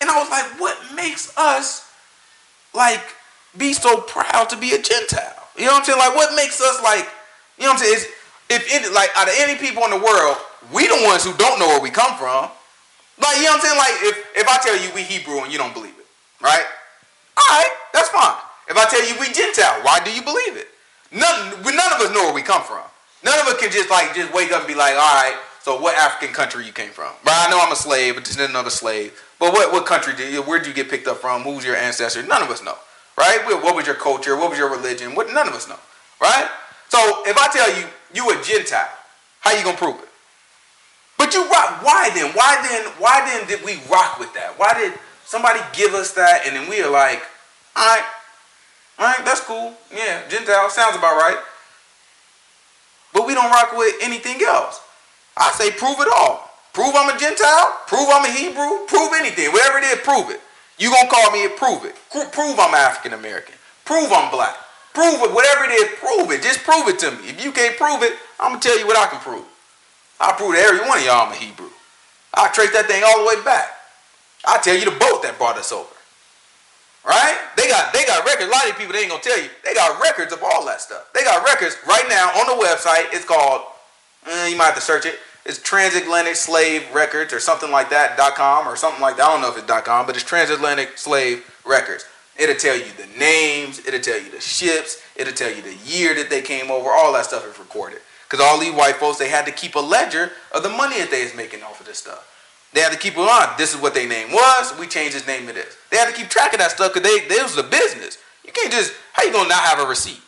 and 0.00 0.10
I 0.10 0.20
was 0.20 0.28
like, 0.28 0.60
what 0.60 0.76
makes 0.94 1.36
us 1.36 1.87
like 2.78 3.02
be 3.58 3.74
so 3.74 4.00
proud 4.00 4.48
to 4.50 4.56
be 4.56 4.72
a 4.72 4.80
Gentile? 4.80 5.34
You 5.58 5.66
know 5.66 5.72
what 5.72 5.80
I'm 5.80 5.84
saying? 5.84 5.98
Like, 5.98 6.14
what 6.14 6.34
makes 6.34 6.62
us 6.62 6.80
like, 6.82 7.06
you 7.58 7.66
know 7.66 7.74
what 7.74 7.82
I'm 7.82 7.84
saying? 7.84 7.98
It's, 8.48 8.64
if 8.72 8.94
like 8.94 9.10
out 9.16 9.28
of 9.28 9.34
any 9.36 9.58
people 9.58 9.84
in 9.84 9.90
the 9.90 10.00
world, 10.00 10.38
we 10.72 10.86
the 10.86 11.02
ones 11.04 11.24
who 11.24 11.34
don't 11.34 11.58
know 11.58 11.66
where 11.66 11.82
we 11.82 11.90
come 11.90 12.16
from. 12.16 12.48
Like, 13.20 13.36
you 13.36 13.44
know 13.44 13.58
what 13.58 13.60
I'm 13.60 13.66
saying? 13.66 13.78
Like, 13.78 13.96
if, 14.06 14.14
if 14.36 14.48
I 14.48 14.56
tell 14.62 14.78
you 14.78 14.94
we 14.94 15.02
Hebrew 15.02 15.42
and 15.42 15.52
you 15.52 15.58
don't 15.58 15.74
believe 15.74 15.98
it, 15.98 16.06
right? 16.40 16.64
All 17.36 17.58
right, 17.58 17.70
that's 17.92 18.08
fine. 18.08 18.38
If 18.70 18.76
I 18.76 18.86
tell 18.86 19.02
you 19.02 19.18
we 19.18 19.32
Gentile, 19.34 19.82
why 19.82 20.00
do 20.00 20.12
you 20.12 20.22
believe 20.22 20.56
it? 20.56 20.68
None, 21.10 21.62
we 21.64 21.74
none 21.74 21.92
of 21.92 22.00
us 22.00 22.14
know 22.14 22.30
where 22.30 22.34
we 22.34 22.42
come 22.42 22.62
from. 22.62 22.84
None 23.24 23.38
of 23.40 23.46
us 23.46 23.58
can 23.58 23.72
just 23.72 23.90
like 23.90 24.14
just 24.14 24.32
wake 24.32 24.52
up 24.52 24.60
and 24.60 24.68
be 24.68 24.74
like, 24.74 24.94
all 24.94 25.14
right, 25.18 25.36
so 25.62 25.80
what 25.80 25.96
African 25.96 26.34
country 26.34 26.64
you 26.64 26.72
came 26.72 26.90
from? 26.90 27.12
But 27.24 27.34
I 27.36 27.50
know 27.50 27.60
I'm 27.60 27.72
a 27.72 27.76
slave, 27.76 28.14
but 28.14 28.24
just 28.24 28.38
another 28.38 28.70
slave. 28.70 29.20
But 29.38 29.52
what, 29.52 29.72
what 29.72 29.86
country 29.86 30.14
did 30.14 30.32
you, 30.32 30.42
where 30.42 30.58
did 30.58 30.68
you 30.68 30.74
get 30.74 30.90
picked 30.90 31.06
up 31.06 31.18
from? 31.18 31.42
Who's 31.42 31.64
your 31.64 31.76
ancestor? 31.76 32.22
None 32.22 32.42
of 32.42 32.50
us 32.50 32.64
know, 32.64 32.76
right? 33.16 33.40
What 33.46 33.74
was 33.74 33.86
your 33.86 33.96
culture? 33.96 34.36
What 34.36 34.50
was 34.50 34.58
your 34.58 34.70
religion? 34.70 35.14
What, 35.14 35.32
none 35.32 35.48
of 35.48 35.54
us 35.54 35.68
know, 35.68 35.78
right? 36.20 36.48
So 36.88 36.98
if 37.26 37.36
I 37.36 37.48
tell 37.48 37.78
you 37.78 37.86
you 38.14 38.30
a 38.30 38.42
Gentile, 38.42 38.88
how 39.40 39.52
you 39.56 39.62
gonna 39.62 39.76
prove 39.76 39.96
it? 39.96 40.08
But 41.18 41.34
you 41.34 41.42
rock. 41.50 41.84
Why 41.84 42.10
then? 42.14 42.32
Why 42.32 42.62
then? 42.62 42.92
Why 42.98 43.20
then 43.26 43.46
did 43.46 43.64
we 43.64 43.80
rock 43.90 44.18
with 44.18 44.32
that? 44.34 44.54
Why 44.56 44.72
did 44.74 44.94
somebody 45.24 45.60
give 45.74 45.94
us 45.94 46.12
that 46.12 46.46
and 46.46 46.56
then 46.56 46.70
we 46.70 46.80
are 46.80 46.90
like, 46.90 47.22
all 47.76 47.86
right, 47.86 48.04
all 48.98 49.06
right, 49.06 49.24
that's 49.24 49.40
cool. 49.40 49.74
Yeah, 49.94 50.22
Gentile 50.28 50.70
sounds 50.70 50.96
about 50.96 51.16
right. 51.16 51.38
But 53.12 53.26
we 53.26 53.34
don't 53.34 53.50
rock 53.50 53.76
with 53.76 53.94
anything 54.02 54.42
else. 54.42 54.80
I 55.38 55.52
say 55.52 55.70
prove 55.72 56.00
it 56.00 56.08
all. 56.14 56.50
Prove 56.74 56.94
I'm 56.96 57.14
a 57.14 57.18
Gentile. 57.18 57.78
Prove 57.86 58.08
I'm 58.12 58.26
a 58.26 58.32
Hebrew. 58.32 58.86
Prove 58.86 59.12
anything. 59.14 59.52
Whatever 59.52 59.78
it 59.78 59.84
is, 59.84 60.00
prove 60.02 60.30
it. 60.30 60.40
You 60.78 60.90
gonna 60.90 61.10
call 61.10 61.30
me 61.32 61.48
prove 61.56 61.84
it. 61.84 61.96
Prove 62.32 62.58
I'm 62.58 62.74
African 62.74 63.14
American. 63.18 63.54
Prove 63.84 64.12
I'm 64.12 64.30
black. 64.30 64.56
Prove 64.94 65.22
it. 65.22 65.32
Whatever 65.32 65.64
it 65.66 65.72
is, 65.72 65.88
prove 65.98 66.30
it. 66.32 66.42
Just 66.42 66.64
prove 66.64 66.88
it 66.88 66.98
to 67.00 67.10
me. 67.12 67.30
If 67.30 67.44
you 67.44 67.52
can't 67.52 67.76
prove 67.76 68.02
it, 68.02 68.14
I'm 68.40 68.52
gonna 68.52 68.60
tell 68.62 68.78
you 68.78 68.86
what 68.86 68.98
I 68.98 69.06
can 69.08 69.20
prove. 69.20 69.46
I 70.20 70.32
prove 70.32 70.54
to 70.54 70.60
every 70.60 70.80
one 70.88 70.98
of 70.98 71.04
y'all 71.04 71.26
I'm 71.26 71.32
a 71.32 71.36
Hebrew. 71.36 71.70
I 72.34 72.48
trace 72.48 72.72
that 72.72 72.86
thing 72.86 73.02
all 73.04 73.20
the 73.22 73.26
way 73.36 73.42
back. 73.44 73.70
I 74.46 74.58
tell 74.58 74.76
you 74.76 74.84
the 74.84 74.98
boat 74.98 75.22
that 75.22 75.36
brought 75.38 75.58
us 75.58 75.72
over. 75.72 75.88
Right? 77.04 77.38
They 77.56 77.68
got 77.68 77.92
they 77.92 78.04
got 78.06 78.24
records. 78.26 78.48
A 78.48 78.52
lot 78.52 78.68
of 78.70 78.76
people 78.78 78.92
they 78.92 79.00
ain't 79.00 79.10
gonna 79.10 79.22
tell 79.22 79.40
you. 79.40 79.48
They 79.64 79.74
got 79.74 80.00
records 80.02 80.32
of 80.32 80.42
all 80.42 80.66
that 80.66 80.80
stuff. 80.80 81.10
They 81.14 81.24
got 81.24 81.44
records 81.44 81.76
right 81.86 82.04
now 82.08 82.30
on 82.38 82.46
the 82.46 82.64
website. 82.64 83.06
It's 83.12 83.24
called. 83.24 83.62
Eh, 84.26 84.48
you 84.48 84.56
might 84.56 84.66
have 84.66 84.74
to 84.76 84.80
search 84.80 85.06
it. 85.06 85.18
It's 85.48 85.58
Transatlantic 85.58 86.36
Slave 86.36 86.84
Records 86.92 87.32
or 87.32 87.40
something 87.40 87.70
like 87.70 87.88
that. 87.88 88.18
dot 88.18 88.34
.com 88.34 88.68
or 88.68 88.76
something 88.76 89.00
like 89.00 89.16
that. 89.16 89.26
I 89.26 89.32
don't 89.32 89.40
know 89.40 89.50
if 89.50 89.56
it's 89.56 89.66
dot 89.66 89.86
.com, 89.86 90.04
but 90.04 90.14
it's 90.14 90.24
Transatlantic 90.24 90.98
Slave 90.98 91.42
Records. 91.64 92.04
It'll 92.38 92.54
tell 92.54 92.76
you 92.76 92.84
the 92.98 93.06
names. 93.18 93.84
It'll 93.86 93.98
tell 93.98 94.20
you 94.20 94.30
the 94.30 94.40
ships. 94.40 95.02
It'll 95.16 95.32
tell 95.32 95.50
you 95.50 95.62
the 95.62 95.74
year 95.86 96.14
that 96.14 96.28
they 96.28 96.42
came 96.42 96.70
over. 96.70 96.90
All 96.90 97.14
that 97.14 97.24
stuff 97.24 97.46
is 97.46 97.58
recorded. 97.58 98.00
Because 98.28 98.44
all 98.44 98.58
these 98.60 98.74
white 98.74 98.96
folks, 98.96 99.16
they 99.16 99.30
had 99.30 99.46
to 99.46 99.52
keep 99.52 99.74
a 99.74 99.80
ledger 99.80 100.32
of 100.54 100.62
the 100.62 100.68
money 100.68 100.98
that 100.98 101.10
they 101.10 101.24
was 101.24 101.34
making 101.34 101.62
off 101.62 101.80
of 101.80 101.86
this 101.86 101.96
stuff. 101.96 102.28
They 102.74 102.80
had 102.80 102.92
to 102.92 102.98
keep 102.98 103.14
it 103.14 103.20
on. 103.20 103.56
This 103.56 103.74
is 103.74 103.80
what 103.80 103.94
their 103.94 104.06
name 104.06 104.30
was. 104.30 104.78
We 104.78 104.86
changed 104.86 105.14
his 105.14 105.26
name 105.26 105.46
to 105.46 105.54
this. 105.54 105.78
They 105.90 105.96
had 105.96 106.08
to 106.08 106.14
keep 106.14 106.28
track 106.28 106.52
of 106.52 106.58
that 106.58 106.72
stuff 106.72 106.92
because 106.92 107.08
they 107.08 107.26
this 107.26 107.56
was 107.56 107.64
a 107.64 107.66
business. 107.66 108.18
You 108.44 108.52
can't 108.52 108.70
just 108.70 108.92
how 109.14 109.24
you 109.24 109.32
gonna 109.32 109.48
not 109.48 109.62
have 109.62 109.80
a 109.80 109.88
receipt? 109.88 110.20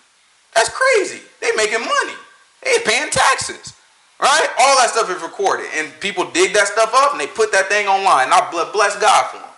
That's 0.54 0.70
crazy. 0.70 1.20
They 1.42 1.52
making 1.54 1.80
money. 1.80 2.16
They 2.64 2.78
paying 2.86 3.10
taxes. 3.10 3.74
Right? 4.20 4.48
All 4.58 4.76
that 4.76 4.90
stuff 4.90 5.08
is 5.10 5.22
recorded. 5.22 5.66
And 5.76 5.88
people 6.00 6.28
dig 6.30 6.52
that 6.52 6.68
stuff 6.68 6.92
up 6.92 7.12
and 7.12 7.20
they 7.20 7.26
put 7.26 7.52
that 7.52 7.68
thing 7.68 7.88
online. 7.88 8.24
And 8.28 8.34
I 8.34 8.50
bless 8.50 9.00
God 9.00 9.30
for 9.32 9.38
them. 9.38 9.48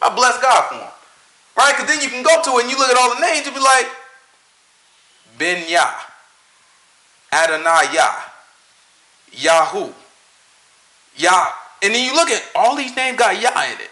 I 0.00 0.14
bless 0.14 0.40
God 0.40 0.62
for 0.70 0.78
them. 0.78 0.90
Right? 1.56 1.74
Because 1.76 1.92
then 1.92 2.02
you 2.02 2.08
can 2.08 2.22
go 2.22 2.40
to 2.42 2.58
it 2.58 2.62
and 2.62 2.70
you 2.70 2.78
look 2.78 2.88
at 2.88 2.96
all 2.96 3.14
the 3.14 3.20
names 3.20 3.46
and 3.46 3.54
be 3.54 3.60
like, 3.60 3.86
Ben 5.38 5.68
Yah, 5.68 5.90
Adonai 7.32 7.92
Yah, 7.92 8.20
Yahoo, 9.32 9.92
Yah. 11.16 11.48
And 11.82 11.94
then 11.94 12.04
you 12.04 12.14
look 12.14 12.30
at 12.30 12.42
all 12.54 12.76
these 12.76 12.94
names 12.94 13.18
got 13.18 13.40
Yah 13.40 13.64
in 13.74 13.80
it. 13.80 13.90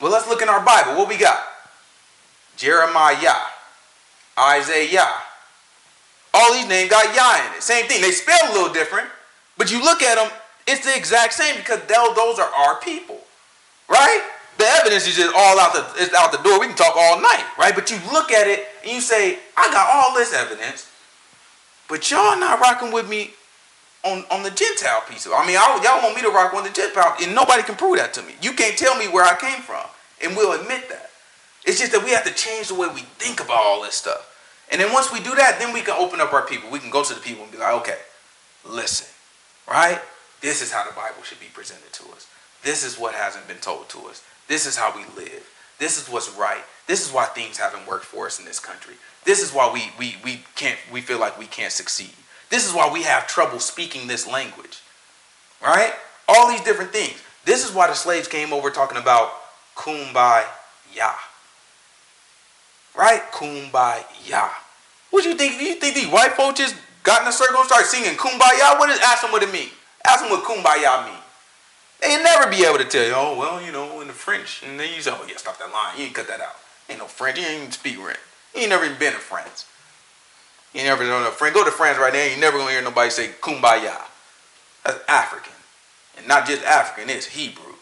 Well, 0.00 0.10
let's 0.10 0.28
look 0.28 0.40
in 0.40 0.48
our 0.48 0.64
Bible. 0.64 0.96
What 0.96 1.08
we 1.08 1.18
got? 1.18 1.42
Jeremiah, 2.56 3.36
Isaiah. 4.38 5.08
All 6.32 6.52
these 6.54 6.68
names 6.68 6.90
got 6.90 7.14
Yah 7.14 7.46
in 7.46 7.56
it. 7.56 7.62
Same 7.62 7.86
thing. 7.86 8.00
They 8.00 8.12
spell 8.12 8.50
a 8.50 8.52
little 8.52 8.72
different, 8.72 9.08
but 9.56 9.70
you 9.70 9.82
look 9.82 10.02
at 10.02 10.16
them, 10.16 10.30
it's 10.66 10.84
the 10.84 10.96
exact 10.96 11.32
same 11.32 11.56
because 11.56 11.80
those 11.86 12.38
are 12.38 12.50
our 12.52 12.80
people, 12.80 13.20
right? 13.88 14.22
The 14.58 14.64
evidence 14.64 15.06
is 15.06 15.16
just 15.16 15.34
all 15.36 15.60
out 15.60 15.74
the 15.74 15.84
it's 16.02 16.14
out 16.14 16.32
the 16.32 16.38
door. 16.38 16.58
We 16.58 16.66
can 16.66 16.76
talk 16.76 16.94
all 16.96 17.20
night, 17.20 17.44
right? 17.58 17.74
But 17.74 17.90
you 17.90 17.98
look 18.12 18.32
at 18.32 18.46
it 18.46 18.66
and 18.82 18.92
you 18.92 19.00
say, 19.00 19.38
I 19.56 19.70
got 19.70 19.88
all 19.92 20.14
this 20.14 20.32
evidence, 20.32 20.90
but 21.88 22.10
y'all 22.10 22.38
not 22.38 22.60
rocking 22.60 22.90
with 22.90 23.08
me 23.08 23.32
on, 24.04 24.24
on 24.30 24.42
the 24.42 24.50
Gentile 24.50 25.02
piece 25.08 25.26
of 25.26 25.32
it. 25.32 25.34
I 25.34 25.46
mean, 25.46 25.56
I, 25.56 25.80
y'all 25.82 26.02
want 26.02 26.16
me 26.16 26.22
to 26.22 26.30
rock 26.30 26.54
on 26.54 26.64
the 26.64 26.70
Gentile, 26.70 27.16
and 27.22 27.34
nobody 27.34 27.62
can 27.62 27.74
prove 27.74 27.98
that 27.98 28.14
to 28.14 28.22
me. 28.22 28.34
You 28.40 28.52
can't 28.52 28.78
tell 28.78 28.96
me 28.96 29.08
where 29.08 29.24
I 29.24 29.36
came 29.36 29.60
from, 29.62 29.84
and 30.24 30.36
we'll 30.36 30.58
admit 30.58 30.88
that. 30.88 31.10
It's 31.64 31.80
just 31.80 31.92
that 31.92 32.04
we 32.04 32.10
have 32.10 32.24
to 32.24 32.32
change 32.32 32.68
the 32.68 32.74
way 32.74 32.88
we 32.88 33.00
think 33.18 33.40
about 33.40 33.58
all 33.58 33.82
this 33.82 33.94
stuff. 33.94 34.32
And 34.70 34.80
then 34.80 34.92
once 34.92 35.12
we 35.12 35.18
do 35.20 35.34
that, 35.34 35.58
then 35.58 35.74
we 35.74 35.82
can 35.82 35.96
open 35.98 36.20
up 36.20 36.32
our 36.32 36.46
people. 36.46 36.70
We 36.70 36.78
can 36.78 36.90
go 36.90 37.02
to 37.02 37.14
the 37.14 37.20
people 37.20 37.42
and 37.42 37.52
be 37.52 37.58
like, 37.58 37.74
okay, 37.80 37.98
listen, 38.64 39.08
right? 39.68 40.00
This 40.40 40.62
is 40.62 40.72
how 40.72 40.84
the 40.88 40.94
Bible 40.94 41.22
should 41.22 41.40
be 41.40 41.46
presented 41.52 41.92
to 41.94 42.04
us. 42.12 42.26
This 42.62 42.84
is 42.84 42.98
what 42.98 43.14
hasn't 43.14 43.48
been 43.48 43.58
told 43.58 43.88
to 43.90 43.98
us. 44.08 44.22
This 44.48 44.66
is 44.66 44.76
how 44.76 44.94
we 44.94 45.04
live. 45.20 45.48
This 45.78 46.00
is 46.00 46.08
what's 46.08 46.34
right. 46.36 46.62
This 46.86 47.06
is 47.06 47.12
why 47.12 47.24
things 47.26 47.58
haven't 47.58 47.86
worked 47.86 48.04
for 48.04 48.26
us 48.26 48.38
in 48.38 48.44
this 48.44 48.60
country. 48.60 48.94
This 49.24 49.42
is 49.42 49.52
why 49.52 49.70
we, 49.72 49.90
we, 49.98 50.16
we 50.24 50.44
can't 50.54 50.78
we 50.92 51.00
feel 51.00 51.18
like 51.18 51.38
we 51.38 51.46
can't 51.46 51.72
succeed. 51.72 52.12
This 52.48 52.66
is 52.66 52.72
why 52.72 52.90
we 52.92 53.02
have 53.02 53.26
trouble 53.26 53.58
speaking 53.58 54.06
this 54.06 54.26
language. 54.26 54.80
Right? 55.62 55.92
All 56.28 56.48
these 56.48 56.62
different 56.62 56.92
things. 56.92 57.20
This 57.44 57.64
is 57.64 57.74
why 57.74 57.88
the 57.88 57.94
slaves 57.94 58.28
came 58.28 58.52
over 58.52 58.70
talking 58.70 58.98
about 58.98 59.32
kumbaya. 59.76 60.44
Right? 62.96 63.22
Kumbaya. 63.32 64.50
What 65.10 65.22
do 65.22 65.30
you 65.30 65.36
think? 65.36 65.58
Do 65.58 65.64
you 65.64 65.74
think 65.76 65.94
these 65.94 66.08
white 66.08 66.32
folks 66.32 66.58
just 66.60 66.76
got 67.06 67.22
in 67.22 67.28
a 67.28 67.32
circle 67.32 67.62
and 67.62 67.66
started 67.66 67.86
singing 67.86 68.18
kumbaya? 68.18 68.78
What 68.78 68.90
is 68.90 69.00
ask 69.00 69.22
them 69.22 69.32
what 69.32 69.42
it 69.42 69.52
mean? 69.52 69.70
Ask 70.04 70.20
them 70.20 70.30
what 70.30 70.44
kumbaya 70.44 71.06
mean. 71.06 71.22
They'll 72.02 72.22
never 72.22 72.50
be 72.50 72.64
able 72.64 72.78
to 72.78 72.84
tell 72.84 73.06
you, 73.06 73.14
oh, 73.16 73.38
well, 73.38 73.62
you 73.64 73.72
know, 73.72 74.00
in 74.02 74.08
the 74.08 74.12
French. 74.12 74.62
And 74.66 74.78
then 74.78 74.92
you 74.94 75.00
say, 75.00 75.12
oh, 75.14 75.24
yeah, 75.26 75.38
stop 75.38 75.58
that 75.58 75.72
line. 75.72 75.96
You 75.96 76.04
ain't 76.04 76.14
cut 76.14 76.28
that 76.28 76.40
out. 76.40 76.56
Ain't 76.90 76.98
no 76.98 77.06
French. 77.06 77.38
You 77.38 77.46
ain't 77.46 77.58
even 77.60 77.72
speak 77.72 77.96
French. 77.96 78.18
You 78.54 78.62
ain't 78.62 78.70
never 78.70 78.84
even 78.84 78.98
been 78.98 79.14
to 79.14 79.18
France. 79.18 79.66
You 80.74 80.80
ain't 80.80 80.88
never 80.88 81.04
known 81.04 81.26
a 81.26 81.30
friend. 81.30 81.54
Go 81.54 81.64
to 81.64 81.70
France 81.70 81.96
right 81.98 82.12
now. 82.12 82.24
You 82.24 82.38
never 82.38 82.58
gonna 82.58 82.72
hear 82.72 82.82
nobody 82.82 83.08
say 83.08 83.28
kumbaya. 83.40 83.96
That's 84.84 85.00
African. 85.08 85.54
And 86.18 86.28
not 86.28 86.46
just 86.46 86.62
African, 86.64 87.08
it's 87.08 87.26
Hebrew. 87.26 87.74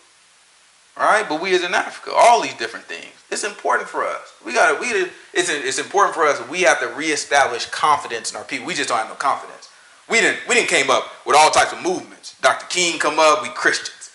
Right, 0.96 1.28
but 1.28 1.40
we 1.40 1.54
as 1.54 1.64
in 1.64 1.74
Africa, 1.74 2.12
all 2.14 2.40
these 2.40 2.54
different 2.54 2.86
things. 2.86 3.12
It's 3.34 3.42
important 3.42 3.88
for 3.88 4.04
us. 4.04 4.32
We 4.46 4.52
got 4.52 4.72
to. 4.72 4.80
We 4.80 5.10
it's 5.32 5.50
it's 5.50 5.80
important 5.80 6.14
for 6.14 6.22
us. 6.22 6.40
We 6.48 6.62
have 6.62 6.78
to 6.78 6.86
reestablish 6.86 7.66
confidence 7.66 8.30
in 8.30 8.36
our 8.36 8.44
people. 8.44 8.64
We 8.64 8.74
just 8.74 8.88
don't 8.88 8.98
have 8.98 9.08
no 9.08 9.16
confidence. 9.16 9.68
We 10.08 10.20
didn't 10.20 10.38
we 10.48 10.54
didn't 10.54 10.68
came 10.68 10.88
up 10.88 11.10
with 11.26 11.34
all 11.36 11.50
types 11.50 11.72
of 11.72 11.82
movements. 11.82 12.36
Dr. 12.40 12.66
King 12.66 13.00
come 13.00 13.18
up. 13.18 13.42
We 13.42 13.48
Christians. 13.48 14.12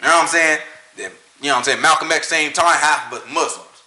You 0.00 0.06
know 0.06 0.14
what 0.14 0.22
I'm 0.22 0.28
saying? 0.28 0.58
Then, 0.96 1.10
you 1.42 1.48
know 1.48 1.52
what 1.52 1.58
I'm 1.58 1.64
saying? 1.64 1.82
Malcolm 1.82 2.10
X 2.12 2.28
same 2.28 2.50
time 2.54 2.78
half 2.78 3.10
but 3.10 3.28
Muslims, 3.28 3.82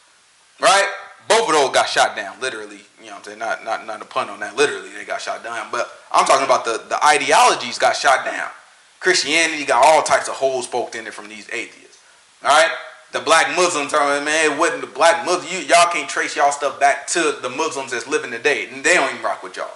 right? 0.62 0.88
Both 1.28 1.50
of 1.50 1.56
those 1.56 1.72
got 1.72 1.90
shot 1.90 2.16
down, 2.16 2.40
literally. 2.40 2.82
You 3.02 3.08
know 3.08 3.14
what 3.14 3.18
I'm 3.18 3.24
saying? 3.24 3.40
Not 3.40 3.66
not 3.66 3.88
not 3.88 4.04
a 4.04 4.06
pun 4.06 4.30
on 4.30 4.40
that. 4.42 4.56
Literally, 4.56 4.90
they 4.90 5.04
got 5.04 5.20
shot 5.20 5.44
down. 5.44 5.70
But 5.72 5.90
I'm 6.12 6.28
talking 6.28 6.46
about 6.46 6.64
the 6.64 6.84
the 6.90 7.04
ideologies 7.04 7.80
got 7.80 7.96
shot 7.96 8.24
down. 8.24 8.52
Christianity 9.00 9.66
got 9.66 9.84
all 9.84 10.04
types 10.04 10.28
of 10.28 10.36
holes 10.36 10.68
poked 10.68 10.94
in 10.94 11.08
it 11.08 11.14
from 11.16 11.28
these 11.28 11.50
atheists. 11.50 11.98
All 12.44 12.52
right 12.52 12.70
the 13.16 13.22
black 13.22 13.56
Muslims 13.56 13.94
are 13.94 14.20
man, 14.20 14.52
it 14.52 14.60
wasn't 14.60 14.82
the 14.82 14.88
black 14.88 15.26
Muslims. 15.26 15.52
You, 15.52 15.60
y'all 15.60 15.90
can't 15.90 16.10
trace 16.10 16.36
y'all 16.36 16.52
stuff 16.52 16.82
back 16.82 17.08
to 17.08 17.40
the 17.42 17.50
Muslims 17.50 17.92
that's 17.92 18.08
living 18.08 18.30
today, 18.30 18.68
and 18.68 18.84
they 18.84 18.96
don't 18.96 19.10
even 19.10 19.24
rock 19.24 19.42
with 19.42 19.56
y'all, 19.56 19.72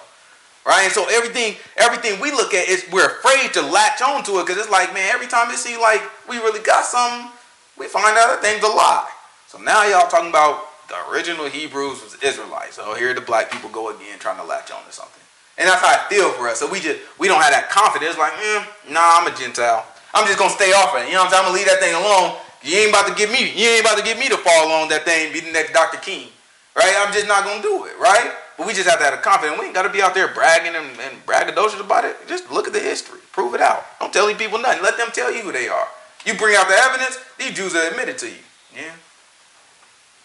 right? 0.66 0.84
And 0.84 0.92
so 0.92 1.06
everything, 1.10 1.56
everything 1.78 2.20
we 2.20 2.32
look 2.32 2.52
at 2.52 2.68
is 2.68 2.84
we're 2.92 3.06
afraid 3.06 3.54
to 3.54 3.62
latch 3.62 4.02
on 4.02 4.22
to 4.24 4.40
it 4.40 4.46
because 4.46 4.60
it's 4.60 4.70
like, 4.70 4.92
man, 4.92 5.08
every 5.14 5.26
time 5.26 5.50
it 5.50 5.56
seems 5.56 5.80
like 5.80 6.02
we 6.28 6.36
really 6.36 6.60
got 6.60 6.84
something, 6.84 7.32
we 7.78 7.86
find 7.86 8.12
out 8.18 8.28
that 8.28 8.40
thing's 8.42 8.62
a 8.62 8.68
lie. 8.68 9.08
So 9.48 9.56
now 9.56 9.88
y'all 9.88 10.06
talking 10.06 10.28
about 10.28 10.68
the 10.88 11.00
original 11.10 11.48
Hebrews 11.48 12.04
was 12.04 12.22
Israelites. 12.22 12.76
So 12.76 12.92
here 12.92 13.14
the 13.14 13.22
black 13.22 13.50
people 13.50 13.70
go 13.70 13.88
again 13.88 14.18
trying 14.18 14.36
to 14.36 14.44
latch 14.44 14.70
on 14.70 14.84
to 14.84 14.92
something. 14.92 15.24
And 15.56 15.66
that's 15.66 15.80
how 15.80 15.88
I 15.88 16.08
feel 16.10 16.30
for 16.32 16.46
us. 16.46 16.60
So 16.60 16.70
we 16.70 16.80
just 16.80 17.00
we 17.18 17.26
don't 17.26 17.40
have 17.40 17.52
that 17.52 17.70
confidence. 17.70 18.18
Like, 18.18 18.32
mm, 18.32 18.92
nah, 18.92 19.16
I'm 19.16 19.32
a 19.32 19.34
Gentile. 19.34 19.86
I'm 20.12 20.26
just 20.26 20.38
gonna 20.38 20.52
stay 20.52 20.72
off 20.72 20.92
it. 20.96 21.08
You 21.08 21.14
know 21.14 21.24
what 21.24 21.32
I'm 21.32 21.40
saying? 21.40 21.40
I'm 21.40 21.48
gonna 21.48 21.56
leave 21.56 21.68
that 21.68 21.80
thing 21.80 21.94
alone 21.94 22.36
you 22.62 22.76
ain't 22.76 22.90
about 22.90 23.08
to 23.08 23.14
get 23.14 23.30
me. 23.30 23.52
You 23.52 23.68
ain't 23.68 23.80
about 23.80 23.98
to 23.98 24.04
get 24.04 24.18
me 24.18 24.28
to 24.28 24.36
fall 24.36 24.72
on 24.72 24.88
that 24.88 25.04
thing, 25.04 25.32
be 25.32 25.40
the 25.40 25.52
next 25.52 25.72
Dr. 25.72 25.98
King, 25.98 26.28
right? 26.76 26.94
I'm 26.98 27.12
just 27.12 27.26
not 27.26 27.44
gonna 27.44 27.62
do 27.62 27.84
it, 27.86 27.98
right? 27.98 28.32
But 28.58 28.66
we 28.66 28.74
just 28.74 28.88
have 28.88 28.98
to 28.98 29.04
have 29.06 29.14
a 29.14 29.22
confidence. 29.22 29.58
We 29.58 29.66
ain't 29.66 29.74
got 29.74 29.84
to 29.84 29.88
be 29.88 30.02
out 30.02 30.12
there 30.12 30.28
bragging 30.28 30.76
and, 30.76 30.86
and 31.00 31.24
braggadocious 31.24 31.80
about 31.80 32.04
it. 32.04 32.16
Just 32.28 32.50
look 32.52 32.66
at 32.66 32.74
the 32.74 32.80
history, 32.80 33.20
prove 33.32 33.54
it 33.54 33.60
out. 33.62 33.86
Don't 33.98 34.12
tell 34.12 34.26
these 34.26 34.36
people 34.36 34.58
nothing. 34.58 34.82
Let 34.82 34.98
them 34.98 35.08
tell 35.14 35.32
you 35.32 35.40
who 35.40 35.50
they 35.50 35.66
are. 35.68 35.88
You 36.26 36.34
bring 36.34 36.54
out 36.56 36.68
the 36.68 36.74
evidence. 36.74 37.18
These 37.38 37.52
Jews 37.54 37.74
are 37.74 37.88
admitted 37.88 38.18
to 38.18 38.28
you. 38.28 38.42
Yeah. 38.76 38.92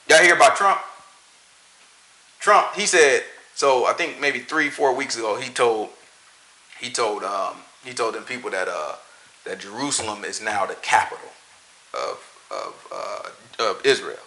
Y'all 0.10 0.22
hear 0.22 0.36
about 0.36 0.58
Trump? 0.58 0.82
Trump, 2.42 2.74
he 2.76 2.86
said. 2.86 3.24
So 3.54 3.86
I 3.86 3.94
think 3.94 4.20
maybe 4.20 4.40
three, 4.40 4.70
four 4.70 4.94
weeks 4.94 5.18
ago, 5.18 5.40
he 5.40 5.50
told 5.50 5.90
he 6.82 6.90
told 6.90 7.24
um, 7.24 7.56
he 7.86 7.94
told 7.94 8.16
them 8.16 8.24
people 8.24 8.52
that 8.52 8.68
uh, 8.68 8.96
that 9.46 9.60
Jerusalem 9.60 10.26
is 10.26 10.42
now 10.42 10.66
the 10.66 10.76
capital 10.76 11.30
of, 11.96 12.48
of, 12.52 12.88
uh, 12.92 13.64
of 13.64 13.86
Israel. 13.86 14.20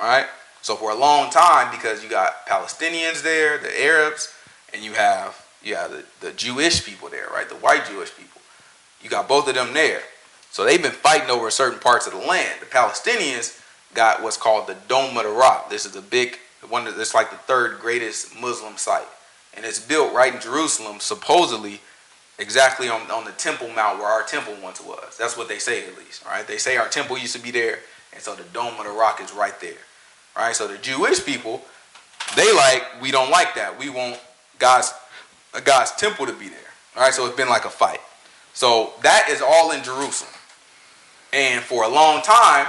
All 0.00 0.08
right. 0.08 0.26
So 0.62 0.76
for 0.76 0.90
a 0.90 0.94
long 0.94 1.30
time, 1.30 1.70
because 1.70 2.02
you 2.02 2.08
got 2.08 2.46
Palestinians 2.46 3.22
there, 3.22 3.58
the 3.58 3.82
Arabs, 3.82 4.32
and 4.72 4.82
you 4.82 4.94
have 4.94 5.40
have 5.72 5.90
the, 5.90 6.04
the 6.20 6.32
Jewish 6.32 6.84
people 6.84 7.08
there, 7.08 7.28
right? 7.32 7.48
The 7.48 7.54
white 7.56 7.86
Jewish 7.86 8.14
people. 8.14 8.40
You 9.02 9.08
got 9.08 9.28
both 9.28 9.48
of 9.48 9.54
them 9.54 9.72
there. 9.72 10.02
So 10.50 10.64
they've 10.64 10.82
been 10.82 10.92
fighting 10.92 11.30
over 11.30 11.50
certain 11.50 11.78
parts 11.78 12.06
of 12.06 12.12
the 12.12 12.18
land. 12.18 12.60
The 12.60 12.66
Palestinians 12.66 13.60
got 13.94 14.22
what's 14.22 14.36
called 14.36 14.66
the 14.66 14.76
Dome 14.88 15.16
of 15.16 15.24
the 15.24 15.30
Rock. 15.30 15.70
This 15.70 15.86
is 15.86 15.96
a 15.96 16.02
big 16.02 16.38
one. 16.68 16.86
It's 16.86 17.14
like 17.14 17.30
the 17.30 17.36
third 17.36 17.80
greatest 17.80 18.38
Muslim 18.38 18.76
site, 18.76 19.06
and 19.54 19.64
it's 19.64 19.80
built 19.80 20.12
right 20.12 20.34
in 20.34 20.40
Jerusalem, 20.40 21.00
supposedly 21.00 21.80
exactly 22.38 22.88
on, 22.88 23.10
on 23.10 23.24
the 23.24 23.32
Temple 23.32 23.68
Mount 23.68 23.98
where 23.98 24.08
our 24.08 24.22
temple 24.24 24.54
once 24.62 24.80
was. 24.80 25.16
That's 25.16 25.36
what 25.36 25.48
they 25.48 25.58
say 25.58 25.86
at 25.86 25.96
least, 25.96 26.24
right? 26.24 26.46
They 26.46 26.58
say 26.58 26.76
our 26.76 26.88
temple 26.88 27.18
used 27.18 27.36
to 27.36 27.42
be 27.42 27.50
there, 27.50 27.78
and 28.12 28.22
so 28.22 28.34
the 28.34 28.42
Dome 28.52 28.74
of 28.78 28.84
the 28.84 28.90
Rock 28.90 29.20
is 29.20 29.32
right 29.32 29.58
there, 29.60 29.78
right? 30.36 30.54
So 30.54 30.66
the 30.66 30.78
Jewish 30.78 31.24
people, 31.24 31.62
they 32.36 32.52
like, 32.54 32.82
we 33.00 33.10
don't 33.10 33.30
like 33.30 33.54
that. 33.54 33.78
We 33.78 33.90
want 33.90 34.20
God's 34.58 34.92
uh, 35.54 35.60
God's 35.60 35.92
temple 35.92 36.26
to 36.26 36.32
be 36.32 36.48
there, 36.48 36.58
all 36.96 37.02
right? 37.02 37.14
So 37.14 37.26
it's 37.26 37.36
been 37.36 37.48
like 37.48 37.64
a 37.64 37.70
fight. 37.70 38.00
So 38.52 38.92
that 39.02 39.28
is 39.30 39.40
all 39.40 39.72
in 39.72 39.82
Jerusalem. 39.82 40.32
And 41.32 41.62
for 41.62 41.84
a 41.84 41.88
long 41.88 42.22
time, 42.22 42.66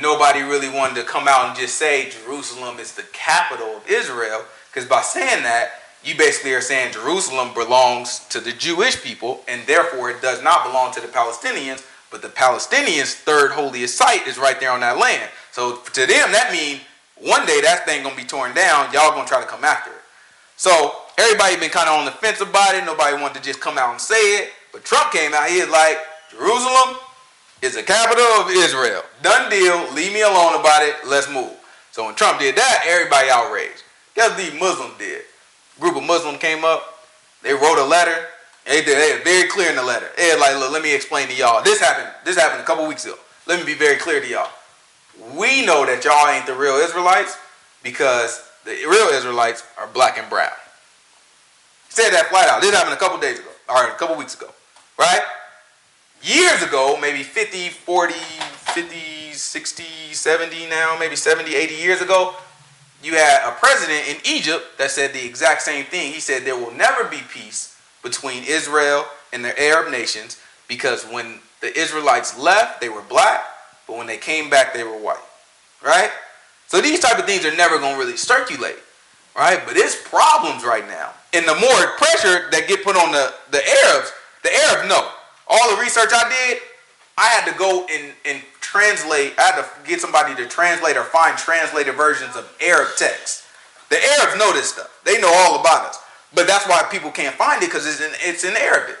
nobody 0.00 0.40
really 0.40 0.70
wanted 0.70 0.96
to 0.96 1.02
come 1.02 1.28
out 1.28 1.48
and 1.48 1.58
just 1.58 1.76
say 1.76 2.10
Jerusalem 2.10 2.78
is 2.78 2.94
the 2.94 3.04
capital 3.12 3.76
of 3.76 3.88
Israel, 3.88 4.44
because 4.70 4.88
by 4.88 5.02
saying 5.02 5.42
that, 5.42 5.81
you 6.04 6.16
basically 6.16 6.52
are 6.54 6.60
saying 6.60 6.92
Jerusalem 6.92 7.54
belongs 7.54 8.20
to 8.30 8.40
the 8.40 8.52
Jewish 8.52 9.02
people, 9.02 9.42
and 9.48 9.62
therefore 9.66 10.10
it 10.10 10.20
does 10.20 10.42
not 10.42 10.64
belong 10.66 10.92
to 10.94 11.00
the 11.00 11.08
Palestinians. 11.08 11.86
But 12.10 12.22
the 12.22 12.28
Palestinians' 12.28 13.14
third 13.14 13.52
holiest 13.52 13.96
site 13.96 14.26
is 14.26 14.36
right 14.36 14.60
there 14.60 14.70
on 14.70 14.80
that 14.80 14.98
land. 14.98 15.30
So 15.50 15.76
to 15.76 16.00
them, 16.00 16.32
that 16.32 16.50
means 16.52 16.80
one 17.16 17.46
day 17.46 17.60
that 17.62 17.86
thing 17.86 18.02
gonna 18.02 18.16
be 18.16 18.24
torn 18.24 18.54
down. 18.54 18.92
Y'all 18.92 19.12
gonna 19.12 19.26
try 19.26 19.40
to 19.40 19.46
come 19.46 19.64
after 19.64 19.90
it. 19.90 20.02
So 20.56 20.92
everybody 21.18 21.56
been 21.56 21.70
kind 21.70 21.88
of 21.88 21.98
on 21.98 22.04
the 22.04 22.10
fence 22.10 22.40
about 22.40 22.74
it. 22.74 22.84
Nobody 22.84 23.16
wanted 23.20 23.38
to 23.38 23.42
just 23.42 23.60
come 23.60 23.78
out 23.78 23.90
and 23.90 24.00
say 24.00 24.42
it. 24.42 24.50
But 24.72 24.84
Trump 24.84 25.12
came 25.12 25.32
out. 25.32 25.48
He 25.48 25.58
is 25.58 25.70
like, 25.70 25.98
Jerusalem 26.30 26.96
is 27.62 27.74
the 27.74 27.82
capital 27.82 28.24
of 28.42 28.50
Israel. 28.50 29.02
Done 29.22 29.50
deal. 29.50 29.92
Leave 29.94 30.12
me 30.12 30.22
alone 30.22 30.58
about 30.58 30.82
it. 30.82 30.96
Let's 31.06 31.30
move. 31.30 31.56
So 31.92 32.06
when 32.06 32.14
Trump 32.14 32.40
did 32.40 32.56
that, 32.56 32.84
everybody 32.86 33.28
outraged. 33.30 33.84
Guess 34.14 34.36
these 34.36 34.58
Muslims 34.58 34.96
did? 34.98 35.22
Group 35.82 35.96
of 35.96 36.04
Muslims 36.04 36.38
came 36.38 36.64
up. 36.64 37.04
They 37.42 37.52
wrote 37.52 37.78
a 37.78 37.84
letter. 37.84 38.28
They 38.64 38.82
did. 38.82 38.96
They 38.96 39.18
were 39.18 39.24
very 39.24 39.48
clear 39.48 39.68
in 39.68 39.76
the 39.76 39.82
letter. 39.82 40.06
They 40.16 40.38
like, 40.38 40.56
look, 40.56 40.72
let 40.72 40.82
me 40.82 40.94
explain 40.94 41.26
to 41.28 41.34
y'all. 41.34 41.62
This 41.62 41.80
happened. 41.80 42.08
This 42.24 42.38
happened 42.38 42.62
a 42.62 42.64
couple 42.64 42.86
weeks 42.86 43.04
ago. 43.04 43.16
Let 43.46 43.58
me 43.58 43.66
be 43.66 43.74
very 43.74 43.96
clear 43.96 44.20
to 44.20 44.26
y'all. 44.26 44.50
We 45.34 45.66
know 45.66 45.84
that 45.84 46.04
y'all 46.04 46.28
ain't 46.28 46.46
the 46.46 46.54
real 46.54 46.76
Israelites 46.76 47.36
because 47.82 48.48
the 48.64 48.70
real 48.88 49.08
Israelites 49.08 49.64
are 49.76 49.88
black 49.88 50.16
and 50.18 50.30
brown. 50.30 50.52
Said 51.88 52.10
that 52.10 52.28
flat 52.28 52.48
out. 52.48 52.62
This 52.62 52.72
happened 52.74 52.94
a 52.94 52.96
couple 52.96 53.18
days 53.18 53.40
ago, 53.40 53.50
or 53.68 53.88
a 53.88 53.94
couple 53.96 54.16
weeks 54.16 54.34
ago, 54.34 54.48
right? 54.98 55.20
Years 56.22 56.62
ago, 56.62 56.96
maybe 56.98 57.22
50, 57.22 57.68
40, 57.68 58.14
50, 58.14 59.32
60, 59.32 59.84
70 60.12 60.66
now, 60.68 60.96
maybe 60.98 61.16
70, 61.16 61.54
80 61.54 61.74
years 61.74 62.00
ago, 62.00 62.34
you 63.02 63.14
had 63.14 63.48
a 63.48 63.52
president 63.52 64.08
in 64.08 64.16
Egypt 64.24 64.78
that 64.78 64.90
said 64.90 65.12
the 65.12 65.24
exact 65.24 65.62
same 65.62 65.84
thing. 65.84 66.12
He 66.12 66.20
said 66.20 66.44
there 66.44 66.56
will 66.56 66.72
never 66.72 67.04
be 67.04 67.20
peace 67.30 67.76
between 68.02 68.44
Israel 68.44 69.04
and 69.32 69.44
the 69.44 69.58
Arab 69.60 69.90
nations 69.90 70.40
because 70.68 71.04
when 71.04 71.40
the 71.60 71.76
Israelites 71.78 72.38
left, 72.38 72.80
they 72.80 72.88
were 72.88 73.02
black, 73.02 73.44
but 73.86 73.96
when 73.96 74.06
they 74.06 74.18
came 74.18 74.50
back, 74.50 74.74
they 74.74 74.84
were 74.84 74.96
white. 74.96 75.22
Right? 75.84 76.10
So 76.66 76.80
these 76.80 77.00
type 77.00 77.18
of 77.18 77.26
things 77.26 77.44
are 77.44 77.54
never 77.56 77.78
going 77.78 77.94
to 77.94 77.98
really 77.98 78.16
circulate. 78.16 78.76
Right? 79.36 79.60
But 79.66 79.76
it's 79.76 79.96
problems 80.08 80.64
right 80.64 80.86
now. 80.86 81.12
And 81.32 81.46
the 81.46 81.54
more 81.54 81.96
pressure 81.96 82.50
that 82.50 82.66
get 82.68 82.84
put 82.84 82.96
on 82.96 83.12
the, 83.12 83.32
the 83.50 83.62
Arabs, 83.84 84.12
the 84.42 84.52
Arabs 84.68 84.88
know. 84.88 85.08
All 85.48 85.74
the 85.74 85.80
research 85.80 86.10
I 86.12 86.28
did, 86.28 86.62
I 87.18 87.26
had 87.28 87.50
to 87.50 87.58
go 87.58 87.86
and, 87.90 88.12
and 88.24 88.42
translate, 88.60 89.34
I 89.38 89.42
had 89.42 89.62
to 89.62 89.68
get 89.88 90.00
somebody 90.00 90.34
to 90.36 90.48
translate 90.48 90.96
or 90.96 91.04
find 91.04 91.36
translated 91.36 91.94
versions 91.94 92.36
of 92.36 92.50
Arab 92.60 92.88
text. 92.96 93.44
The 93.90 93.96
Arabs 94.18 94.38
know 94.38 94.52
this 94.52 94.72
stuff. 94.72 95.00
They 95.04 95.20
know 95.20 95.30
all 95.30 95.60
about 95.60 95.86
us. 95.86 95.98
But 96.34 96.46
that's 96.46 96.66
why 96.66 96.82
people 96.90 97.10
can't 97.10 97.34
find 97.34 97.62
it 97.62 97.66
because 97.66 97.86
it's 97.86 98.00
in, 98.00 98.10
it's 98.24 98.44
in 98.44 98.56
Arabic. 98.56 98.96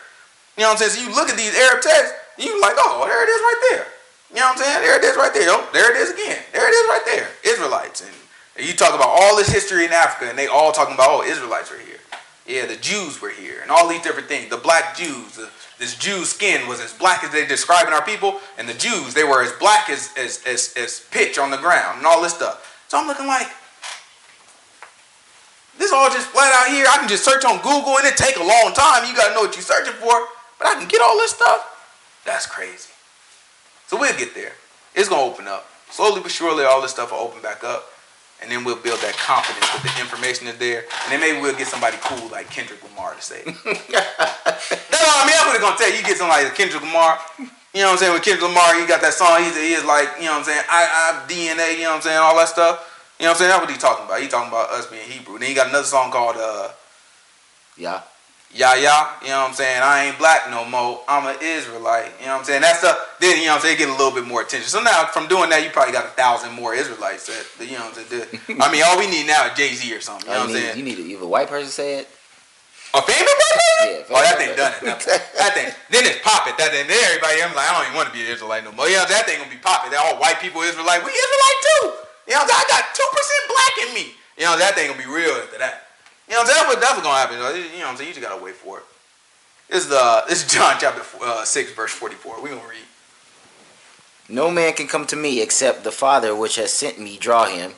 You 0.56 0.64
know 0.64 0.68
what 0.68 0.82
I'm 0.82 0.90
saying? 0.90 1.00
So 1.00 1.08
you 1.08 1.16
look 1.16 1.30
at 1.30 1.36
these 1.36 1.56
Arab 1.56 1.80
texts, 1.80 2.12
you 2.36 2.60
like, 2.60 2.74
oh, 2.76 3.04
there 3.08 3.24
it 3.24 3.30
is 3.32 3.40
right 3.40 3.60
there. 3.70 3.86
You 4.32 4.40
know 4.40 4.52
what 4.52 4.58
I'm 4.58 4.64
saying? 4.64 4.80
There 4.82 4.96
it 4.96 5.04
is 5.04 5.16
right 5.16 5.32
there. 5.32 5.48
Oh, 5.48 5.68
there 5.72 5.90
it 5.92 5.96
is 5.96 6.10
again. 6.12 6.42
There 6.52 6.68
it 6.68 6.72
is 6.72 6.88
right 6.88 7.04
there. 7.06 7.28
Israelites. 7.44 8.00
And, 8.02 8.12
and 8.56 8.66
you 8.66 8.74
talk 8.74 8.94
about 8.94 9.08
all 9.08 9.36
this 9.36 9.48
history 9.48 9.84
in 9.84 9.92
Africa, 9.92 10.28
and 10.28 10.38
they 10.38 10.46
all 10.46 10.72
talking 10.72 10.94
about, 10.94 11.08
oh, 11.10 11.22
Israelites 11.22 11.72
are 11.72 11.78
here. 11.78 12.00
Yeah, 12.46 12.66
the 12.66 12.76
Jews 12.76 13.20
were 13.20 13.30
here, 13.30 13.60
and 13.62 13.70
all 13.70 13.88
these 13.88 14.02
different 14.02 14.28
things. 14.28 14.50
The 14.50 14.56
black 14.56 14.96
Jews, 14.96 15.36
the, 15.36 15.48
this 15.82 15.96
Jew's 15.96 16.28
skin 16.28 16.68
was 16.68 16.80
as 16.80 16.92
black 16.92 17.24
as 17.24 17.32
they 17.32 17.44
describing 17.44 17.92
our 17.92 18.04
people, 18.04 18.38
and 18.56 18.68
the 18.68 18.74
Jews, 18.74 19.14
they 19.14 19.24
were 19.24 19.42
as 19.42 19.50
black 19.58 19.90
as, 19.90 20.10
as, 20.16 20.40
as, 20.46 20.72
as 20.76 21.00
pitch 21.10 21.38
on 21.38 21.50
the 21.50 21.56
ground, 21.56 21.98
and 21.98 22.06
all 22.06 22.22
this 22.22 22.32
stuff. 22.32 22.86
So 22.86 22.96
I'm 22.96 23.08
looking 23.08 23.26
like, 23.26 23.48
this 25.78 25.92
all 25.92 26.08
just 26.08 26.28
flat 26.28 26.54
out 26.54 26.72
here. 26.72 26.86
I 26.88 26.98
can 26.98 27.08
just 27.08 27.24
search 27.24 27.44
on 27.44 27.56
Google, 27.56 27.98
and 27.98 28.06
it 28.06 28.16
take 28.16 28.36
a 28.36 28.44
long 28.44 28.72
time. 28.72 29.08
You 29.10 29.16
got 29.16 29.30
to 29.30 29.34
know 29.34 29.40
what 29.40 29.56
you're 29.56 29.62
searching 29.62 29.94
for, 29.94 30.28
but 30.60 30.68
I 30.68 30.74
can 30.78 30.86
get 30.86 31.02
all 31.02 31.16
this 31.16 31.32
stuff. 31.32 32.22
That's 32.24 32.46
crazy. 32.46 32.90
So 33.88 33.98
we'll 33.98 34.16
get 34.16 34.36
there. 34.36 34.52
It's 34.94 35.08
to 35.08 35.16
open 35.16 35.48
up. 35.48 35.66
Slowly 35.90 36.20
but 36.22 36.30
surely, 36.30 36.62
all 36.62 36.80
this 36.80 36.92
stuff 36.92 37.10
will 37.10 37.18
open 37.18 37.42
back 37.42 37.64
up 37.64 37.91
and 38.42 38.50
then 38.50 38.64
we'll 38.64 38.76
build 38.76 39.00
that 39.00 39.16
confidence 39.16 39.64
that 39.70 39.82
the 39.86 39.94
information 40.02 40.46
is 40.46 40.58
there, 40.58 40.84
and 40.84 41.08
then 41.08 41.20
maybe 41.20 41.40
we'll 41.40 41.56
get 41.56 41.66
somebody 41.66 41.96
cool 42.02 42.28
like 42.28 42.50
Kendrick 42.50 42.82
Lamar 42.82 43.14
to 43.14 43.22
say. 43.22 43.42
That's 43.46 45.02
all 45.06 45.18
I 45.18 45.24
mean. 45.26 45.38
I'm 45.38 45.60
gonna 45.60 45.76
tell 45.78 45.90
You 45.90 46.02
get 46.02 46.16
somebody 46.18 46.44
like 46.44 46.54
Kendrick 46.54 46.82
Lamar. 46.82 47.18
You 47.72 47.80
know 47.80 47.92
what 47.92 47.92
I'm 47.92 47.98
saying? 47.98 48.12
With 48.12 48.22
Kendrick 48.22 48.44
Lamar, 48.44 48.76
he 48.78 48.86
got 48.86 49.00
that 49.00 49.14
song. 49.14 49.40
He's 49.40 49.56
he 49.56 49.72
is 49.72 49.84
like, 49.84 50.08
you 50.18 50.26
know 50.26 50.36
what 50.36 50.44
I'm 50.44 50.50
saying? 50.50 50.64
I, 50.68 50.82
I 50.84 51.06
DNA. 51.24 51.80
You 51.80 51.88
know 51.88 51.96
what 51.96 52.02
I'm 52.02 52.06
saying? 52.06 52.18
All 52.18 52.36
that 52.36 52.48
stuff. 52.48 52.84
You 53.18 53.24
know 53.24 53.32
what 53.32 53.36
I'm 53.36 53.38
saying? 53.38 53.50
That's 53.50 53.62
what 53.62 53.70
he's 53.70 53.82
talking 53.82 54.04
about. 54.04 54.20
He's 54.20 54.30
talking 54.30 54.50
about 54.50 54.70
us 54.70 54.86
being 54.86 55.08
Hebrew. 55.08 55.34
And 55.34 55.42
then 55.42 55.48
he 55.48 55.54
got 55.54 55.68
another 55.68 55.86
song 55.86 56.10
called 56.10 56.36
uh, 56.36 56.68
yeah. 57.76 58.02
Yeah, 58.54 58.76
yeah, 58.76 59.16
you 59.22 59.28
know 59.28 59.40
what 59.40 59.48
I'm 59.48 59.54
saying? 59.54 59.80
I 59.82 60.04
ain't 60.04 60.18
black 60.18 60.50
no 60.50 60.68
more. 60.68 61.00
I'm 61.08 61.26
an 61.26 61.36
Israelite. 61.40 62.12
You 62.20 62.26
know 62.26 62.32
what 62.32 62.38
I'm 62.40 62.44
saying? 62.44 62.60
That's 62.60 62.80
the 62.82 62.92
then, 63.18 63.38
you 63.40 63.46
know 63.46 63.56
what 63.56 63.64
I'm 63.64 63.72
saying, 63.72 63.78
get 63.78 63.88
a 63.88 63.96
little 63.96 64.12
bit 64.12 64.26
more 64.26 64.42
attention. 64.42 64.68
So 64.68 64.82
now, 64.82 65.06
from 65.06 65.26
doing 65.26 65.48
that, 65.48 65.64
you 65.64 65.70
probably 65.70 65.92
got 65.92 66.04
a 66.04 66.12
thousand 66.12 66.52
more 66.52 66.74
Israelites 66.74 67.32
that, 67.32 67.64
you 67.64 67.78
know 67.80 67.88
what 67.88 67.96
I'm 67.96 68.04
saying? 68.04 68.60
I 68.60 68.68
mean, 68.68 68.84
all 68.84 69.00
we 69.00 69.08
need 69.08 69.26
now 69.26 69.48
is 69.48 69.56
Jay 69.56 69.72
Z 69.72 69.88
or 69.88 70.00
something. 70.04 70.28
You 70.28 70.36
know 70.36 70.40
what 70.44 70.52
I'm 70.52 70.56
saying? 70.56 70.76
You 70.76 70.84
need 70.84 70.98
a, 70.98 71.04
either 71.16 71.26
white 71.26 71.48
person 71.48 71.72
say 71.72 72.04
it. 72.04 72.08
A 72.92 73.00
famous 73.00 73.24
white 73.24 73.56
person? 73.56 73.88
Yeah. 73.88 74.12
Oh, 74.12 74.20
that 74.20 74.36
thing 74.36 74.52
done 74.52 74.72
it. 74.76 74.84
That, 74.84 75.24
that 75.40 75.52
thing. 75.56 75.72
Then 75.88 76.04
it's 76.04 76.20
popping. 76.20 76.52
That 76.60 76.76
thing. 76.76 76.84
Then 76.84 77.00
everybody, 77.08 77.40
I'm 77.40 77.56
like, 77.56 77.64
I 77.64 77.72
don't 77.72 77.88
even 77.88 77.96
want 77.96 78.12
to 78.12 78.14
be 78.14 78.20
an 78.20 78.28
Israelite 78.28 78.68
no 78.68 78.72
more. 78.76 78.84
You 78.84 79.00
know, 79.00 79.08
that 79.08 79.24
thing 79.24 79.40
gonna 79.40 79.48
be 79.48 79.56
popping. 79.64 79.96
That 79.96 80.04
all 80.04 80.20
white 80.20 80.44
people 80.44 80.60
Israelite. 80.60 81.00
We 81.00 81.08
Israelite 81.08 81.60
too. 81.64 81.84
You 82.28 82.36
know, 82.36 82.44
what 82.44 82.52
I 82.52 82.68
got 82.68 82.92
two 82.92 83.08
percent 83.16 83.42
black 83.48 83.74
in 83.88 83.88
me. 83.96 84.04
You 84.36 84.44
know, 84.44 84.60
that 84.60 84.76
thing 84.76 84.92
gonna 84.92 85.00
be 85.00 85.08
real 85.08 85.32
after 85.40 85.56
that. 85.56 85.88
You 86.28 86.34
know, 86.34 86.44
that's 86.44 86.66
what 86.66 86.80
that's 86.80 86.92
what's 86.92 87.02
gonna 87.02 87.18
happen. 87.18 87.36
You 87.36 87.42
know, 87.42 87.84
what 87.84 87.90
I'm 87.90 87.96
saying? 87.96 88.08
You 88.08 88.14
just 88.14 88.26
gotta 88.26 88.42
wait 88.42 88.54
for 88.54 88.78
it. 88.78 88.84
This 89.68 89.84
is 89.84 89.88
the 89.88 90.24
this 90.28 90.44
is 90.44 90.52
John 90.52 90.76
chapter 90.78 91.02
uh, 91.22 91.44
six 91.44 91.72
verse 91.72 91.92
forty 91.92 92.14
four. 92.14 92.40
We 92.42 92.50
gonna 92.50 92.62
read. 92.62 92.84
No 94.28 94.50
man 94.50 94.72
can 94.72 94.86
come 94.86 95.06
to 95.06 95.16
me 95.16 95.42
except 95.42 95.84
the 95.84 95.90
Father 95.92 96.34
which 96.34 96.56
has 96.56 96.72
sent 96.72 96.98
me 96.98 97.18
draw 97.18 97.46
him, 97.46 97.72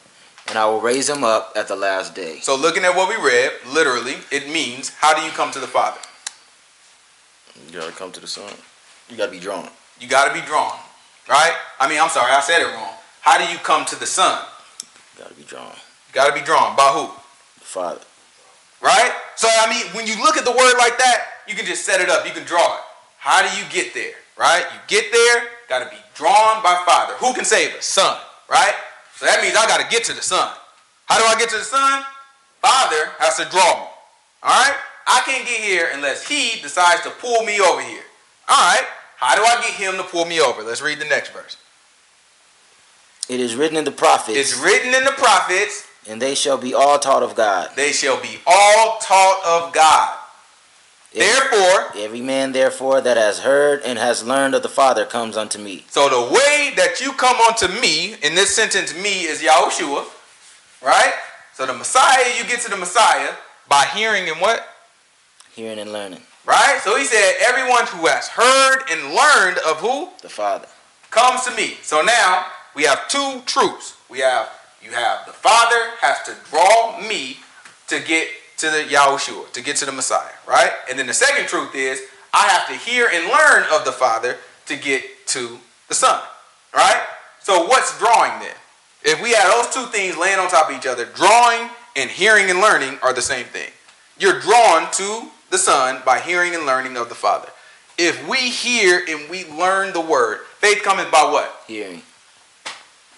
and 0.49 0.59
I 0.59 0.66
will 0.66 0.80
raise 0.80 1.09
him 1.09 1.24
up 1.24 1.53
at 1.57 1.68
the 1.68 1.76
last 1.76 2.14
day. 2.14 2.38
So 2.40 2.57
looking 2.57 2.84
at 2.84 2.95
what 2.95 3.09
we 3.09 3.16
read, 3.16 3.53
literally, 3.66 4.16
it 4.30 4.49
means 4.49 4.90
how 4.90 5.14
do 5.14 5.24
you 5.24 5.30
come 5.30 5.51
to 5.53 5.59
the 5.59 5.66
Father? 5.66 6.01
You 7.66 7.80
gotta 7.80 7.92
come 7.92 8.12
to 8.12 8.20
the 8.20 8.26
Son. 8.26 8.53
You 9.09 9.16
gotta 9.16 9.32
be 9.32 9.40
drawn. 9.40 9.68
You 10.01 10.09
gotta 10.09 10.34
be 10.34 10.45
drawn, 10.47 10.76
right? 11.28 11.55
I 11.80 11.88
mean, 11.88 12.01
I'm 12.01 12.09
sorry, 12.11 12.32
I 12.32 12.40
said 12.40 12.61
it 12.61 12.74
wrong. 12.74 12.92
How 13.20 13.38
do 13.38 13.51
you 13.51 13.59
come 13.59 13.84
to 13.86 13.99
the 13.99 14.07
Son? 14.07 14.45
You 15.16 15.22
gotta 15.22 15.34
be 15.34 15.45
drawn. 15.45 15.72
You 15.72 16.12
gotta 16.12 16.32
be 16.32 16.40
drawn 16.40 16.76
by 16.76 16.88
who? 16.88 17.07
The 17.07 17.64
Father. 17.64 18.01
Right? 18.85 19.12
So, 19.35 19.49
I 19.49 19.70
mean, 19.70 19.87
when 19.97 20.07
you 20.07 20.22
look 20.22 20.37
at 20.37 20.45
the 20.45 20.53
word 20.53 20.76
like 20.76 20.99
that, 20.99 21.41
you 21.49 21.55
can 21.55 21.64
just 21.64 21.87
set 21.87 22.03
it 22.03 22.11
up. 22.11 22.26
You 22.26 22.32
can 22.32 22.45
draw 22.45 22.76
it. 22.76 22.82
How 23.16 23.41
do 23.41 23.49
you 23.57 23.64
get 23.72 23.95
there? 23.95 24.12
Right? 24.37 24.61
You 24.61 24.78
get 24.89 25.11
there, 25.11 25.49
got 25.70 25.82
to 25.82 25.89
be 25.89 25.97
drawn 26.14 26.62
by 26.62 26.82
Father. 26.85 27.14
Who 27.14 27.32
can 27.32 27.47
save 27.47 27.74
us? 27.74 27.87
Son. 27.87 28.18
Right? 28.51 28.74
So 29.16 29.24
that 29.24 29.41
means 29.41 29.57
I 29.57 29.66
got 29.66 29.80
to 29.80 29.89
get 29.89 30.05
to 30.05 30.12
the 30.12 30.20
Son. 30.20 30.53
How 31.07 31.18
do 31.18 31.24
I 31.24 31.35
get 31.39 31.49
to 31.49 31.57
the 31.57 31.64
Son? 31.64 32.05
Father 32.61 33.09
has 33.18 33.39
to 33.39 33.49
draw 33.49 33.80
me. 33.80 33.89
All 34.43 34.53
right? 34.53 34.76
I 35.07 35.22
can't 35.24 35.49
get 35.49 35.61
here 35.62 35.89
unless 35.95 36.28
He 36.28 36.61
decides 36.61 37.01
to 37.03 37.11
pull 37.11 37.43
me 37.45 37.61
over 37.61 37.80
here. 37.80 38.05
All 38.49 38.57
right? 38.57 38.85
How 39.16 39.35
do 39.35 39.43
I 39.43 39.62
get 39.62 39.72
Him 39.72 39.97
to 39.97 40.03
pull 40.03 40.26
me 40.26 40.43
over? 40.43 40.62
Let's 40.62 40.82
read 40.82 40.99
the 40.99 41.07
next 41.07 41.32
verse. 41.32 41.57
It 43.30 43.41
is 43.41 43.57
written 43.57 43.78
in 43.78 43.85
the 43.85 43.93
prophets. 43.93 44.37
It's 44.37 44.61
written 44.61 44.93
in 44.93 45.05
the 45.05 45.12
prophets 45.12 45.87
and 46.09 46.20
they 46.20 46.34
shall 46.34 46.59
be 46.59 46.74
all 46.74 46.98
taught 46.98 47.22
of 47.22 47.34
God. 47.34 47.70
They 47.76 47.92
shall 47.92 48.20
be 48.20 48.38
all 48.46 48.98
taught 49.00 49.40
of 49.44 49.72
God. 49.72 50.18
Therefore, 51.12 51.92
every 51.96 52.20
man 52.20 52.52
therefore 52.52 53.00
that 53.00 53.16
has 53.16 53.38
heard 53.38 53.82
and 53.84 53.98
has 53.98 54.26
learned 54.26 54.55
of 54.55 54.62
the 54.64 54.68
Father 54.68 55.07
comes 55.07 55.36
unto 55.36 55.61
me. 55.61 55.84
So 55.88 56.09
the 56.09 56.34
way 56.34 56.72
that 56.76 57.00
you 57.00 57.12
come 57.12 57.36
unto 57.36 57.68
me, 57.80 58.14
in 58.14 58.34
this 58.34 58.55
sentence, 58.55 58.92
me 58.94 59.22
is 59.22 59.40
Yahushua, 59.40 60.07
right? 60.82 61.14
So 61.55 61.66
the 61.66 61.72
Messiah, 61.72 62.36
you 62.36 62.44
get 62.44 62.61
to 62.62 62.70
the 62.70 62.76
Messiah 62.76 63.30
by 63.68 63.84
hearing 63.94 64.28
and 64.28 64.40
what? 64.40 64.66
Hearing 65.55 65.78
and 65.78 65.92
learning. 65.92 66.20
Right? 66.44 66.80
So 66.82 66.96
he 66.96 67.05
said, 67.05 67.36
everyone 67.40 67.86
who 67.86 68.07
has 68.07 68.28
heard 68.28 68.82
and 68.90 69.14
learned 69.14 69.59
of 69.66 69.78
who? 69.78 70.09
The 70.20 70.28
Father. 70.28 70.66
Comes 71.11 71.44
to 71.44 71.55
me. 71.55 71.76
So 71.82 72.02
now 72.02 72.46
we 72.74 72.82
have 72.82 73.09
two 73.09 73.40
truths. 73.46 73.96
We 74.11 74.18
have 74.18 74.50
you 74.85 74.91
have 74.91 75.26
the 75.26 75.32
Father 75.32 75.97
has 76.01 76.22
to 76.24 76.37
draw 76.51 77.01
me 77.01 77.39
to 77.89 78.01
get 78.01 78.28
to 78.59 78.70
the 78.70 78.85
Yahushua, 78.85 79.53
to 79.53 79.62
get 79.62 79.76
to 79.76 79.87
the 79.87 79.93
Messiah, 79.93 80.32
right? 80.47 80.72
And 80.89 80.99
then 80.99 81.07
the 81.07 81.14
second 81.14 81.49
truth 81.49 81.74
is 81.74 82.03
I 82.32 82.49
have 82.49 82.68
to 82.68 82.74
hear 82.74 83.09
and 83.12 83.26
learn 83.26 83.64
of 83.72 83.85
the 83.85 83.93
Father 83.93 84.37
to 84.66 84.76
get 84.76 85.26
to 85.28 85.59
the 85.89 85.95
Son, 85.95 86.20
right? 86.74 87.03
So 87.41 87.66
what's 87.66 87.99
drawing 87.99 88.41
then? 88.41 88.55
If 89.05 89.22
we 89.22 89.32
have 89.32 89.51
those 89.51 89.74
two 89.74 89.91
things 89.91 90.16
laying 90.16 90.39
on 90.39 90.49
top 90.49 90.70
of 90.70 90.76
each 90.76 90.87
other, 90.87 91.05
drawing 91.05 91.68
and 91.97 92.11
hearing 92.11 92.51
and 92.51 92.61
learning 92.61 92.99
are 93.03 93.12
the 93.12 93.22
same 93.22 93.47
thing. 93.47 93.70
You're 94.18 94.41
drawn 94.41 94.91
to 94.93 95.28
the 95.51 95.59
Son 95.59 96.03
by 96.05 96.20
hearing 96.20 96.55
and 96.55 96.66
learning 96.66 96.97
of 96.97 97.09
the 97.09 97.14
Father. 97.14 97.49
If 97.99 98.26
we 98.28 98.39
hear 98.39 99.05
and 99.09 99.28
we 99.30 99.45
learn 99.47 99.93
the 99.93 100.01
word, 100.01 100.41
faith 100.59 100.82
cometh 100.82 101.11
by 101.12 101.24
what? 101.24 101.62
Hearing. 101.66 102.03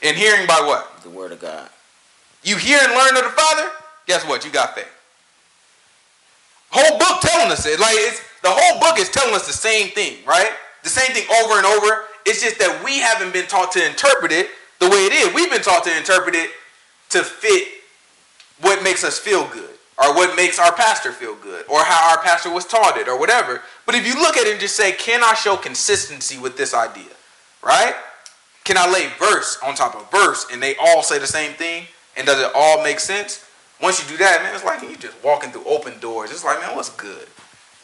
And 0.07 0.17
hearing 0.17 0.47
by 0.47 0.61
what? 0.61 1.03
The 1.03 1.11
word 1.11 1.33
of 1.33 1.41
God. 1.41 1.69
You 2.45 2.57
hear 2.57 2.79
and 2.81 2.93
learn 2.93 3.17
of 3.17 3.25
the 3.25 3.31
Father, 3.31 3.69
guess 4.07 4.25
what? 4.25 4.45
You 4.45 4.53
got 4.53 4.77
faith. 4.77 4.89
Whole 6.71 6.97
book 6.97 7.21
telling 7.21 7.51
us 7.51 7.67
it. 7.67 7.81
Like 7.81 7.95
it's 7.97 8.21
the 8.43 8.51
whole 8.51 8.79
book 8.79 9.01
is 9.01 9.11
telling 9.11 9.35
us 9.35 9.49
the 9.49 9.53
same 9.53 9.89
thing, 9.89 10.19
right? 10.25 10.51
The 10.85 10.91
same 10.91 11.13
thing 11.13 11.27
over 11.43 11.55
and 11.55 11.67
over. 11.67 12.05
It's 12.25 12.41
just 12.41 12.59
that 12.61 12.83
we 12.85 13.01
haven't 13.01 13.33
been 13.33 13.47
taught 13.47 13.73
to 13.73 13.85
interpret 13.85 14.31
it 14.31 14.51
the 14.79 14.89
way 14.89 15.07
it 15.07 15.13
is. 15.13 15.35
We've 15.35 15.51
been 15.51 15.63
taught 15.63 15.83
to 15.85 15.97
interpret 15.97 16.37
it 16.37 16.51
to 17.11 17.25
fit 17.25 17.67
what 18.61 18.85
makes 18.85 19.03
us 19.03 19.19
feel 19.19 19.49
good 19.49 19.71
or 19.99 20.15
what 20.15 20.37
makes 20.37 20.61
our 20.61 20.73
pastor 20.73 21.11
feel 21.11 21.35
good 21.35 21.65
or 21.69 21.83
how 21.83 22.11
our 22.11 22.23
pastor 22.23 22.51
was 22.51 22.65
taught 22.65 22.97
it 22.97 23.09
or 23.09 23.19
whatever. 23.19 23.61
But 23.87 23.97
if 23.97 24.07
you 24.07 24.15
look 24.15 24.37
at 24.37 24.47
it 24.47 24.53
and 24.53 24.61
just 24.61 24.77
say, 24.77 24.93
can 24.93 25.25
I 25.25 25.35
show 25.35 25.57
consistency 25.57 26.39
with 26.39 26.57
this 26.57 26.75
idea? 26.75 27.11
Right? 27.61 27.95
Can 28.67 28.77
I 28.77 28.91
lay 28.91 29.07
verse 29.21 29.59
on 29.65 29.77
top 29.77 29.95
of 29.95 30.11
verse 30.11 30.45
and 30.53 30.61
they 30.61 30.75
all 30.75 31.01
say 31.01 31.21
the 31.21 31.27
same 31.27 31.53
thing? 31.53 31.85
And 32.17 32.27
does 32.27 32.41
it 32.41 32.51
all 32.53 32.83
make 32.83 32.99
sense? 32.99 33.49
Once 33.81 34.03
you 34.03 34.09
do 34.09 34.17
that, 34.17 34.43
man, 34.43 34.53
it's 34.57 34.65
like 34.65 34.83
you 34.83 34.97
just 34.97 35.23
walking 35.23 35.53
through 35.53 35.65
open 35.67 36.01
doors. 36.01 36.33
It's 36.33 36.45
like, 36.45 36.61
man, 36.61 36.75
what's 36.75 36.91
good? 36.91 37.29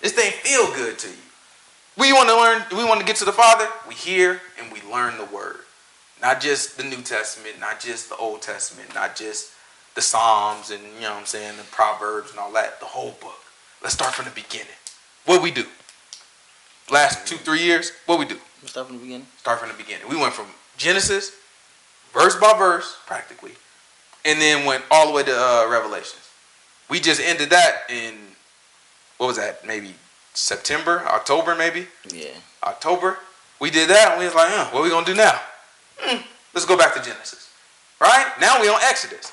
This 0.01 0.13
thing 0.13 0.33
feel 0.33 0.67
good 0.75 0.99
to 0.99 1.09
you. 1.09 1.15
We 1.97 2.13
want 2.13 2.29
to 2.31 2.35
learn, 2.35 2.65
we 2.73 2.85
want 2.85 2.99
to 2.99 3.07
get 3.07 3.15
to 3.17 3.25
the 3.25 3.33
Father, 3.33 3.69
we 3.87 3.95
hear 3.95 4.41
and 4.61 4.73
we 4.73 4.81
learn 4.91 5.19
the 5.19 5.27
word. 5.27 5.61
Not 6.21 6.41
just 6.41 6.77
the 6.77 6.83
New 6.83 7.03
Testament, 7.03 7.61
not 7.61 7.79
just 7.79 8.09
the 8.09 8.17
Old 8.17 8.43
Testament, 8.43 8.93
not 8.93 9.15
just 9.15 9.53
the 9.95 10.03
Psalms 10.03 10.71
and 10.71 10.83
you 10.97 11.03
know 11.03 11.11
what 11.11 11.21
I'm 11.21 11.27
saying, 11.27 11.59
the 11.59 11.65
Proverbs 11.65 12.31
and 12.31 12.41
all 12.41 12.51
that, 12.55 12.81
the 12.81 12.87
whole 12.87 13.15
book. 13.21 13.39
Let's 13.83 13.95
start 13.95 14.15
from 14.15 14.25
the 14.25 14.33
beginning. 14.33 14.67
What 15.27 15.43
we 15.43 15.53
do? 15.53 15.67
Last 16.91 17.25
two, 17.29 17.37
three 17.37 17.63
years, 17.63 17.93
what 18.07 18.19
we 18.19 18.25
do? 18.25 18.39
Start 18.65 18.89
from 18.89 18.97
the 18.97 19.03
beginning. 19.03 19.29
Start 19.39 19.61
from 19.61 19.69
the 19.69 19.77
beginning. 19.77 20.09
We 20.09 20.17
went 20.17 20.33
from 20.33 20.47
Genesis, 20.77 21.33
verse 22.13 22.37
by 22.37 22.57
verse, 22.59 22.97
practically, 23.07 23.53
and 24.25 24.41
then 24.41 24.67
went 24.67 24.85
all 24.91 25.07
the 25.07 25.13
way 25.13 25.23
to 25.23 25.33
uh, 25.33 25.69
Revelations. 25.71 26.29
We 26.89 27.01
just 27.01 27.21
ended 27.21 27.51
that 27.51 27.83
in 27.89 28.15
what 29.19 29.29
was 29.29 29.37
that? 29.37 29.65
Maybe 29.65 29.95
September, 30.35 31.05
October, 31.07 31.55
maybe. 31.55 31.87
Yeah. 32.13 32.31
October. 32.65 33.19
We 33.61 33.71
did 33.71 33.89
that, 33.91 34.11
and 34.11 34.19
we 34.19 34.25
was 34.25 34.35
like, 34.35 34.51
uh, 34.51 34.67
what 34.71 34.81
are 34.81 34.83
we 34.83 34.91
gonna 34.91 35.07
do 35.07 35.15
now? 35.15 35.41
Mm, 36.05 36.23
let's 36.53 36.67
go 36.67 36.77
back 36.77 36.95
to 36.95 37.03
Genesis. 37.03 37.51
Right 38.01 38.33
now 38.41 38.61
we 38.61 38.69
on 38.69 38.81
Exodus. 38.83 39.33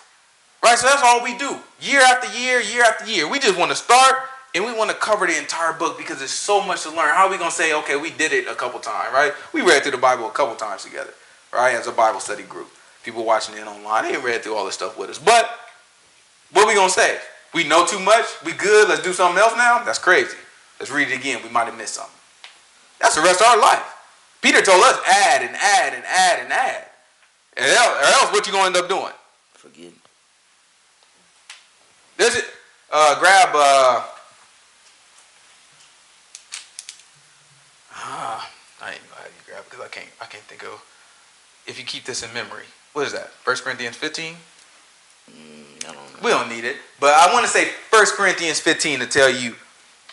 Right, 0.63 0.77
so 0.77 0.87
that's 0.87 1.01
all 1.03 1.23
we 1.23 1.37
do. 1.37 1.57
Year 1.81 2.01
after 2.01 2.31
year, 2.37 2.59
year 2.59 2.83
after 2.83 3.09
year. 3.09 3.27
We 3.27 3.39
just 3.39 3.57
want 3.57 3.71
to 3.71 3.75
start 3.75 4.15
and 4.53 4.63
we 4.63 4.73
want 4.73 4.91
to 4.91 4.95
cover 4.97 5.25
the 5.25 5.37
entire 5.37 5.73
book 5.73 5.97
because 5.97 6.19
there's 6.19 6.31
so 6.31 6.63
much 6.63 6.83
to 6.83 6.89
learn. 6.89 7.15
How 7.15 7.25
are 7.25 7.31
we 7.31 7.37
gonna 7.37 7.49
say, 7.49 7.73
okay, 7.73 7.95
we 7.95 8.11
did 8.11 8.33
it 8.33 8.47
a 8.47 8.53
couple 8.53 8.79
times, 8.79 9.13
right? 9.13 9.33
We 9.53 9.61
read 9.61 9.81
through 9.81 9.93
the 9.93 9.97
Bible 9.97 10.27
a 10.27 10.31
couple 10.31 10.55
times 10.55 10.83
together 10.83 11.13
right? 11.53 11.75
As 11.75 11.87
a 11.87 11.91
Bible 11.91 12.19
study 12.19 12.43
group. 12.43 12.69
People 13.03 13.25
watching 13.25 13.55
it 13.55 13.65
online, 13.65 14.03
they 14.03 14.15
ain't 14.15 14.23
read 14.23 14.43
through 14.43 14.55
all 14.55 14.65
this 14.65 14.75
stuff 14.75 14.97
with 14.97 15.09
us. 15.09 15.19
But 15.19 15.49
what 16.51 16.67
we 16.67 16.75
gonna 16.75 16.89
say? 16.89 17.17
We 17.53 17.63
know 17.63 17.85
too 17.85 17.99
much? 17.99 18.25
We 18.45 18.51
good? 18.51 18.89
Let's 18.89 19.01
do 19.01 19.13
something 19.13 19.39
else 19.39 19.55
now? 19.55 19.83
That's 19.83 19.99
crazy. 19.99 20.37
Let's 20.79 20.91
read 20.91 21.09
it 21.09 21.17
again. 21.17 21.41
We 21.43 21.49
might 21.49 21.65
have 21.65 21.77
missed 21.77 21.95
something. 21.95 22.13
That's 22.99 23.15
the 23.15 23.21
rest 23.21 23.41
of 23.41 23.47
our 23.47 23.59
life. 23.59 23.83
Peter 24.41 24.61
told 24.61 24.83
us 24.83 24.99
add 25.07 25.41
and 25.41 25.55
add 25.55 25.93
and 25.93 26.03
add 26.05 26.39
and 26.43 26.53
add. 26.53 26.85
And 27.57 27.65
else, 27.65 27.87
or 27.87 28.05
else 28.05 28.31
what 28.31 28.47
you 28.47 28.53
gonna 28.53 28.67
end 28.67 28.77
up 28.77 28.87
doing? 28.87 29.13
Forget. 29.53 29.91
There's 32.17 32.35
it. 32.35 32.45
Uh, 32.91 33.19
grab 33.19 33.49
uh, 33.53 34.03
ah, 37.93 38.51
I 38.81 38.91
ain't 38.91 39.01
gonna 39.09 39.29
grab 39.45 39.63
because 39.65 39.85
I 39.85 39.87
can't 39.89 40.09
I 40.21 40.25
can't 40.25 40.43
think 40.43 40.63
of 40.63 40.83
if 41.69 41.77
you 41.77 41.85
keep 41.85 42.03
this 42.03 42.23
in 42.23 42.33
memory. 42.33 42.63
What 42.93 43.05
is 43.05 43.13
that? 43.13 43.29
1 43.43 43.55
Corinthians 43.57 43.95
15? 43.95 44.33
Mm, 44.33 45.87
I 45.87 45.93
don't 45.93 45.95
know. 45.95 46.01
We 46.23 46.31
don't 46.31 46.49
need 46.49 46.65
it. 46.65 46.77
But 46.99 47.13
I 47.13 47.31
want 47.31 47.45
to 47.45 47.51
say 47.51 47.69
1 47.91 48.05
Corinthians 48.17 48.59
15 48.59 48.99
to 48.99 49.05
tell 49.05 49.29
you 49.29 49.55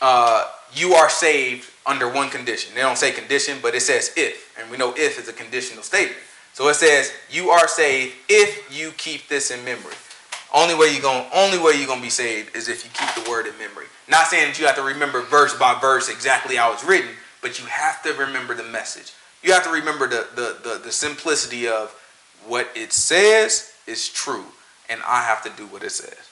uh, 0.03 0.45
you 0.75 0.93
are 0.93 1.09
saved 1.09 1.71
under 1.87 2.09
one 2.09 2.29
condition. 2.29 2.75
They 2.75 2.83
don't 2.83 2.99
say 2.99 3.11
condition, 3.11 3.59
but 3.63 3.75
it 3.75 3.81
says 3.81 4.13
if. 4.17 4.55
And 4.61 4.71
we 4.71 4.77
know 4.77 4.93
if 4.97 5.19
is 5.19 5.29
a 5.29 5.33
conditional 5.33 5.83
statement. 5.83 6.19
So 6.53 6.69
it 6.69 6.75
says 6.75 7.13
you 7.31 7.51
are 7.51 7.67
saved 7.67 8.15
if 8.29 8.77
you 8.77 8.91
keep 8.97 9.29
this 9.29 9.51
in 9.51 9.65
memory. 9.65 9.95
Only 10.55 10.75
way 10.75 10.93
you're 10.93 11.03
going 11.03 11.27
only 11.35 11.59
way 11.59 11.73
you're 11.77 11.89
gonna 11.89 12.01
be 12.01 12.09
saved 12.09 12.55
is 12.57 12.69
if 12.69 12.85
you 12.85 12.91
keep 12.95 13.25
the 13.25 13.29
word 13.31 13.47
in 13.47 13.57
memory. 13.59 13.87
Not 14.09 14.27
saying 14.27 14.47
that 14.49 14.59
you 14.59 14.67
have 14.67 14.77
to 14.77 14.83
remember 14.83 15.23
verse 15.23 15.57
by 15.59 15.79
verse 15.81 16.09
exactly 16.09 16.57
how 16.57 16.73
it's 16.73 16.85
written, 16.85 17.11
but 17.43 17.59
you 17.59 17.67
have 17.67 18.03
to 18.05 18.13
remember 18.15 18.55
the 18.55 18.63
message 18.63 19.13
you 19.43 19.53
have 19.53 19.65
to 19.65 19.71
remember 19.71 20.09
the, 20.09 20.27
the, 20.35 20.57
the, 20.69 20.81
the 20.85 20.93
simplicity 20.93 21.69
of 21.69 21.91
what 22.47 22.69
it 22.75 22.93
says 22.93 23.73
is 23.87 24.09
true, 24.09 24.47
and 24.89 25.01
I 25.07 25.23
have 25.23 25.43
to 25.45 25.51
do 25.51 25.67
what 25.67 25.83
it 25.83 25.93
says. 25.93 26.31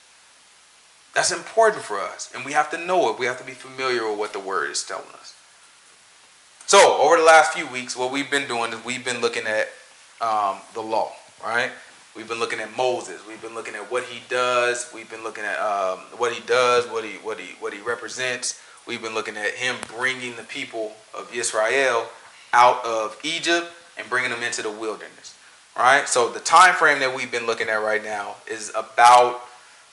That's 1.14 1.30
important 1.30 1.84
for 1.84 2.00
us. 2.00 2.32
And 2.34 2.44
we 2.44 2.52
have 2.52 2.70
to 2.70 2.78
know 2.78 3.10
it. 3.10 3.18
We 3.18 3.26
have 3.26 3.38
to 3.38 3.44
be 3.44 3.52
familiar 3.52 4.08
with 4.08 4.18
what 4.18 4.32
the 4.32 4.40
word 4.40 4.70
is 4.70 4.82
telling 4.82 5.08
us. 5.14 5.34
So, 6.66 6.98
over 7.00 7.16
the 7.16 7.22
last 7.22 7.52
few 7.52 7.66
weeks, 7.68 7.96
what 7.96 8.10
we've 8.10 8.30
been 8.30 8.48
doing 8.48 8.72
is 8.72 8.84
we've 8.84 9.04
been 9.04 9.20
looking 9.20 9.44
at 9.46 9.68
um, 10.20 10.56
the 10.72 10.80
law, 10.80 11.12
right? 11.42 11.70
We've 12.16 12.28
been 12.28 12.38
looking 12.38 12.58
at 12.60 12.74
Moses. 12.76 13.20
We've 13.26 13.42
been 13.42 13.54
looking 13.54 13.74
at 13.74 13.90
what 13.90 14.04
he 14.04 14.22
does. 14.28 14.90
We've 14.94 15.10
been 15.10 15.22
looking 15.22 15.44
at 15.44 15.58
um, 15.58 15.98
what 16.16 16.32
he 16.32 16.40
does, 16.46 16.86
what 16.86 17.04
he 17.04 17.12
what 17.18 17.38
he 17.38 17.54
what 17.60 17.74
he 17.74 17.80
represents. 17.80 18.60
We've 18.86 19.02
been 19.02 19.14
looking 19.14 19.36
at 19.36 19.50
him 19.54 19.76
bringing 19.96 20.36
the 20.36 20.42
people 20.42 20.92
of 21.16 21.30
Israel 21.34 22.06
out 22.54 22.84
of 22.86 23.18
Egypt 23.22 23.66
and 23.98 24.08
bringing 24.08 24.30
them 24.30 24.42
into 24.42 24.62
the 24.62 24.70
wilderness. 24.70 25.36
Right. 25.76 26.08
So 26.08 26.30
the 26.30 26.40
time 26.40 26.74
frame 26.74 27.00
that 27.00 27.14
we've 27.14 27.32
been 27.32 27.46
looking 27.46 27.68
at 27.68 27.74
right 27.74 28.02
now 28.02 28.36
is 28.46 28.70
about 28.70 29.42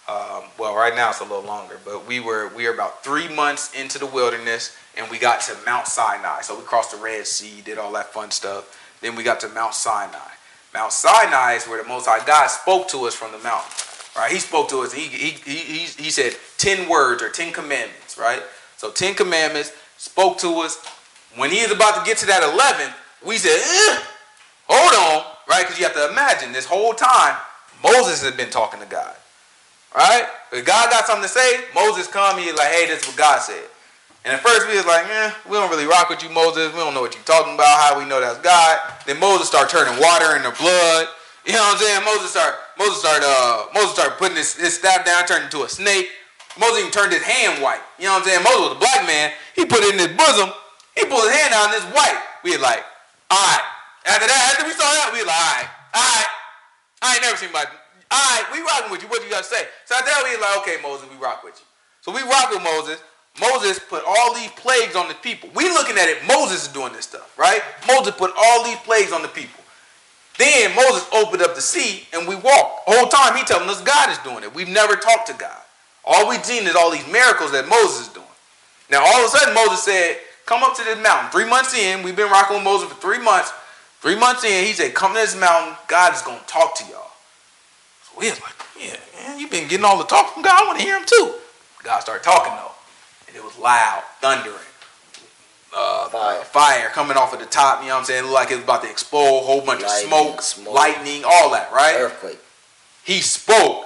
um, 0.07 0.43
well, 0.57 0.75
right 0.75 0.95
now 0.95 1.09
it's 1.09 1.21
a 1.21 1.23
little 1.23 1.43
longer, 1.43 1.79
but 1.85 2.07
we 2.07 2.19
were 2.19 2.51
we 2.55 2.67
are 2.67 2.73
about 2.73 3.03
three 3.03 3.33
months 3.33 3.73
into 3.79 3.97
the 3.97 4.05
wilderness, 4.05 4.75
and 4.97 5.09
we 5.09 5.17
got 5.17 5.41
to 5.41 5.55
Mount 5.65 5.87
Sinai. 5.87 6.41
So 6.41 6.57
we 6.57 6.63
crossed 6.63 6.91
the 6.91 6.97
Red 6.97 7.25
Sea, 7.25 7.61
did 7.61 7.77
all 7.77 7.91
that 7.93 8.13
fun 8.13 8.31
stuff. 8.31 8.77
Then 9.01 9.15
we 9.15 9.23
got 9.23 9.39
to 9.41 9.49
Mount 9.49 9.73
Sinai. 9.73 10.17
Mount 10.73 10.91
Sinai 10.91 11.53
is 11.53 11.65
where 11.65 11.81
the 11.81 11.87
Most 11.87 12.07
High 12.07 12.25
God 12.25 12.47
spoke 12.47 12.87
to 12.89 13.05
us 13.05 13.15
from 13.15 13.31
the 13.31 13.39
mountain. 13.39 13.71
Right? 14.15 14.31
He 14.31 14.39
spoke 14.39 14.69
to 14.69 14.79
us. 14.79 14.93
He, 14.93 15.03
he, 15.03 15.29
he, 15.29 15.85
he 16.03 16.09
said 16.09 16.35
10 16.57 16.89
words 16.89 17.23
or 17.23 17.29
10 17.29 17.53
commandments, 17.53 18.17
right? 18.17 18.41
So 18.77 18.91
10 18.91 19.15
commandments 19.15 19.71
spoke 19.97 20.37
to 20.39 20.49
us. 20.59 20.83
When 21.35 21.49
he 21.49 21.59
is 21.59 21.71
about 21.71 21.95
to 21.95 22.03
get 22.03 22.17
to 22.19 22.25
that 22.27 22.43
11, 22.43 22.93
we 23.25 23.37
said, 23.37 23.55
eh, 23.55 24.03
hold 24.67 24.93
on, 24.93 25.31
right? 25.47 25.63
Because 25.63 25.79
you 25.79 25.85
have 25.85 25.95
to 25.95 26.09
imagine 26.11 26.51
this 26.51 26.65
whole 26.65 26.93
time, 26.93 27.37
Moses 27.83 28.21
has 28.23 28.35
been 28.35 28.49
talking 28.49 28.79
to 28.79 28.85
God, 28.85 29.15
right? 29.95 30.25
If 30.51 30.65
God 30.65 30.91
got 30.91 31.05
something 31.05 31.23
to 31.23 31.31
say, 31.31 31.63
Moses 31.73 32.07
come, 32.07 32.37
he's 32.37 32.55
like, 32.55 32.69
hey, 32.69 32.87
this 32.87 33.01
is 33.01 33.07
what 33.07 33.17
God 33.17 33.39
said. 33.39 33.63
And 34.23 34.33
at 34.33 34.41
first 34.41 34.67
we 34.67 34.75
was 34.75 34.85
like, 34.85 35.05
eh, 35.07 35.31
we 35.49 35.57
don't 35.57 35.69
really 35.69 35.87
rock 35.87 36.09
with 36.09 36.21
you, 36.21 36.29
Moses. 36.29 36.71
We 36.73 36.79
don't 36.79 36.93
know 36.93 37.01
what 37.01 37.15
you're 37.15 37.23
talking 37.23 37.55
about. 37.55 37.73
How 37.81 37.97
we 37.97 38.05
know 38.05 38.21
that's 38.21 38.37
God? 38.39 38.77
Then 39.07 39.19
Moses 39.19 39.47
started 39.47 39.71
turning 39.71 39.99
water 39.99 40.35
into 40.35 40.51
blood. 40.61 41.07
You 41.45 41.53
know 41.53 41.59
what 41.59 41.73
I'm 41.73 41.81
saying? 41.81 42.05
Moses 42.05 42.29
started, 42.29 42.57
Moses 42.77 42.99
started, 42.99 43.25
uh, 43.25 43.65
Moses 43.73 43.91
started 43.97 44.17
putting 44.19 44.37
his, 44.37 44.53
his 44.53 44.77
staff 44.77 45.05
down, 45.05 45.25
turned 45.25 45.45
into 45.45 45.63
a 45.63 45.69
snake. 45.69 46.09
Moses 46.59 46.79
even 46.85 46.91
turned 46.91 47.13
his 47.13 47.23
hand 47.23 47.63
white. 47.63 47.81
You 47.97 48.05
know 48.05 48.13
what 48.13 48.21
I'm 48.21 48.29
saying? 48.29 48.43
Moses 48.43 48.61
was 48.61 48.73
a 48.77 48.79
black 48.79 49.07
man. 49.07 49.31
He 49.55 49.65
put 49.65 49.81
it 49.81 49.93
in 49.95 49.99
his 49.99 50.13
bosom. 50.13 50.53
He 51.01 51.09
pulled 51.09 51.25
his 51.25 51.33
hand 51.33 51.49
out 51.57 51.73
and 51.73 51.81
it's 51.81 51.89
white. 51.97 52.21
We 52.45 52.53
like, 52.61 52.85
all 53.33 53.41
right. 53.41 53.65
After 54.05 54.29
that, 54.29 54.41
after 54.53 54.69
we 54.69 54.73
saw 54.77 54.85
that, 54.85 55.09
we 55.09 55.25
like, 55.25 55.33
all 55.33 55.49
right, 55.57 55.69
all 55.97 56.13
right. 56.13 56.29
I 57.01 57.07
ain't 57.17 57.25
never 57.25 57.37
seen 57.37 57.49
my, 57.49 57.65
all 57.65 58.21
right, 58.37 58.45
we 58.53 58.61
rocking 58.61 58.93
with 58.93 59.01
you. 59.01 59.09
What 59.09 59.21
do 59.21 59.25
you 59.25 59.33
got 59.33 59.41
to 59.41 59.49
say? 59.49 59.65
So 59.85 59.97
after 59.97 60.13
that, 60.13 60.21
we 60.21 60.37
like, 60.37 60.61
okay, 60.61 60.77
Moses, 60.81 61.09
we 61.09 61.17
rock 61.17 61.41
with 61.41 61.57
you. 61.57 61.65
So 62.05 62.13
we 62.13 62.21
rock 62.21 62.53
with 62.53 62.61
Moses. 62.61 63.01
Moses 63.39 63.79
put 63.79 64.03
all 64.05 64.33
these 64.33 64.51
plagues 64.51 64.95
on 64.95 65.07
the 65.07 65.15
people. 65.15 65.49
We 65.55 65.69
looking 65.69 65.97
at 65.97 66.09
it, 66.09 66.21
Moses 66.27 66.67
is 66.67 66.67
doing 66.69 66.93
this 66.93 67.05
stuff, 67.05 67.33
right? 67.37 67.61
Moses 67.87 68.13
put 68.13 68.31
all 68.37 68.63
these 68.63 68.77
plagues 68.85 69.11
on 69.11 69.21
the 69.21 69.29
people. 69.29 69.63
Then 70.37 70.75
Moses 70.75 71.07
opened 71.13 71.41
up 71.41 71.55
the 71.55 71.61
sea 71.61 72.05
and 72.13 72.27
we 72.27 72.35
walked. 72.35 72.85
The 72.87 72.93
whole 72.97 73.07
time 73.07 73.37
he 73.37 73.43
telling 73.43 73.69
us 73.69 73.81
God 73.81 74.09
is 74.09 74.17
doing 74.19 74.43
it. 74.43 74.53
We've 74.53 74.69
never 74.69 74.95
talked 74.95 75.27
to 75.27 75.33
God. 75.33 75.61
All 76.03 76.27
we've 76.27 76.43
seen 76.43 76.67
is 76.67 76.75
all 76.75 76.91
these 76.91 77.07
miracles 77.07 77.51
that 77.51 77.67
Moses 77.67 78.07
is 78.07 78.13
doing. 78.13 78.25
Now 78.89 79.05
all 79.05 79.25
of 79.25 79.33
a 79.33 79.37
sudden 79.37 79.53
Moses 79.53 79.83
said, 79.83 80.17
come 80.51 80.63
up 80.63 80.75
to 80.75 80.83
this 80.83 81.01
mountain. 81.01 81.31
Three 81.31 81.49
months 81.49 81.73
in, 81.73 82.03
we've 82.03 82.15
been 82.15 82.29
rocking 82.29 82.57
with 82.57 82.65
Moses 82.65 82.89
for 82.89 82.99
three 82.99 83.19
months. 83.19 83.53
Three 84.01 84.19
months 84.19 84.43
in, 84.43 84.65
he 84.65 84.73
said, 84.73 84.93
come 84.93 85.13
to 85.13 85.19
this 85.19 85.39
mountain. 85.39 85.77
God 85.87 86.13
is 86.13 86.21
going 86.21 86.39
to 86.39 86.45
talk 86.45 86.75
to 86.75 86.83
y'all. 86.91 87.11
So 88.03 88.19
we 88.19 88.29
was 88.29 88.41
like, 88.41 88.53
yeah, 88.77 88.97
man, 89.15 89.39
you've 89.39 89.51
been 89.51 89.69
getting 89.69 89.85
all 89.85 89.97
the 89.97 90.03
talk 90.03 90.33
from 90.33 90.43
God. 90.43 90.61
I 90.61 90.67
want 90.67 90.79
to 90.79 90.83
hear 90.83 90.97
him 90.97 91.05
too. 91.05 91.35
God 91.83 91.99
started 92.01 92.23
talking 92.23 92.53
though 92.53 92.71
and 93.27 93.37
it 93.37 93.43
was 93.43 93.57
loud, 93.57 94.03
thundering. 94.19 94.57
Uh, 95.73 96.09
fire. 96.09 96.43
fire 96.43 96.89
coming 96.89 97.15
off 97.15 97.33
of 97.33 97.39
the 97.39 97.45
top, 97.45 97.81
you 97.81 97.87
know 97.87 97.93
what 97.93 97.99
I'm 97.99 98.05
saying? 98.05 98.19
It 98.19 98.27
looked 98.27 98.35
like 98.35 98.51
it 98.51 98.55
was 98.55 98.63
about 98.65 98.83
to 98.83 98.89
explode, 98.89 99.37
a 99.37 99.41
whole 99.45 99.61
bunch 99.61 99.83
lightning, 99.83 100.11
of 100.11 100.19
smoke, 100.19 100.41
smoke, 100.41 100.75
lightning, 100.75 101.23
all 101.25 101.51
that, 101.51 101.71
right? 101.71 101.95
Earthquake. 101.97 102.39
He 103.05 103.21
spoke. 103.21 103.85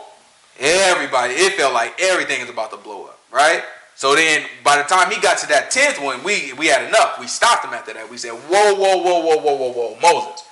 Everybody, 0.60 1.36
it 1.36 1.54
felt 1.54 1.76
like 1.76 2.02
everything 2.02 2.42
is 2.42 2.50
about 2.50 2.72
to 2.72 2.78
blow 2.78 3.04
up, 3.04 3.20
right? 3.32 3.62
So 3.96 4.14
then 4.14 4.46
by 4.64 4.78
the 4.78 4.84
time 4.84 5.10
he 5.10 5.20
got 5.22 5.38
to 5.40 5.48
that 5.48 5.72
10th 5.72 6.04
one, 6.04 6.24
we, 6.24 6.54
we 6.54 6.68
had 6.68 6.88
enough. 6.88 7.20
We 7.20 7.28
stopped 7.28 7.66
him 7.66 7.74
after 7.74 7.94
that. 7.94 8.10
We 8.10 8.18
said, 8.18 8.32
whoa, 8.32 8.76
whoa, 8.76 8.98
whoa, 8.98 9.20
whoa, 9.22 9.38
whoa, 9.38 9.56
whoa, 9.56 9.72
whoa, 9.72 9.98
Moses, 10.02 10.44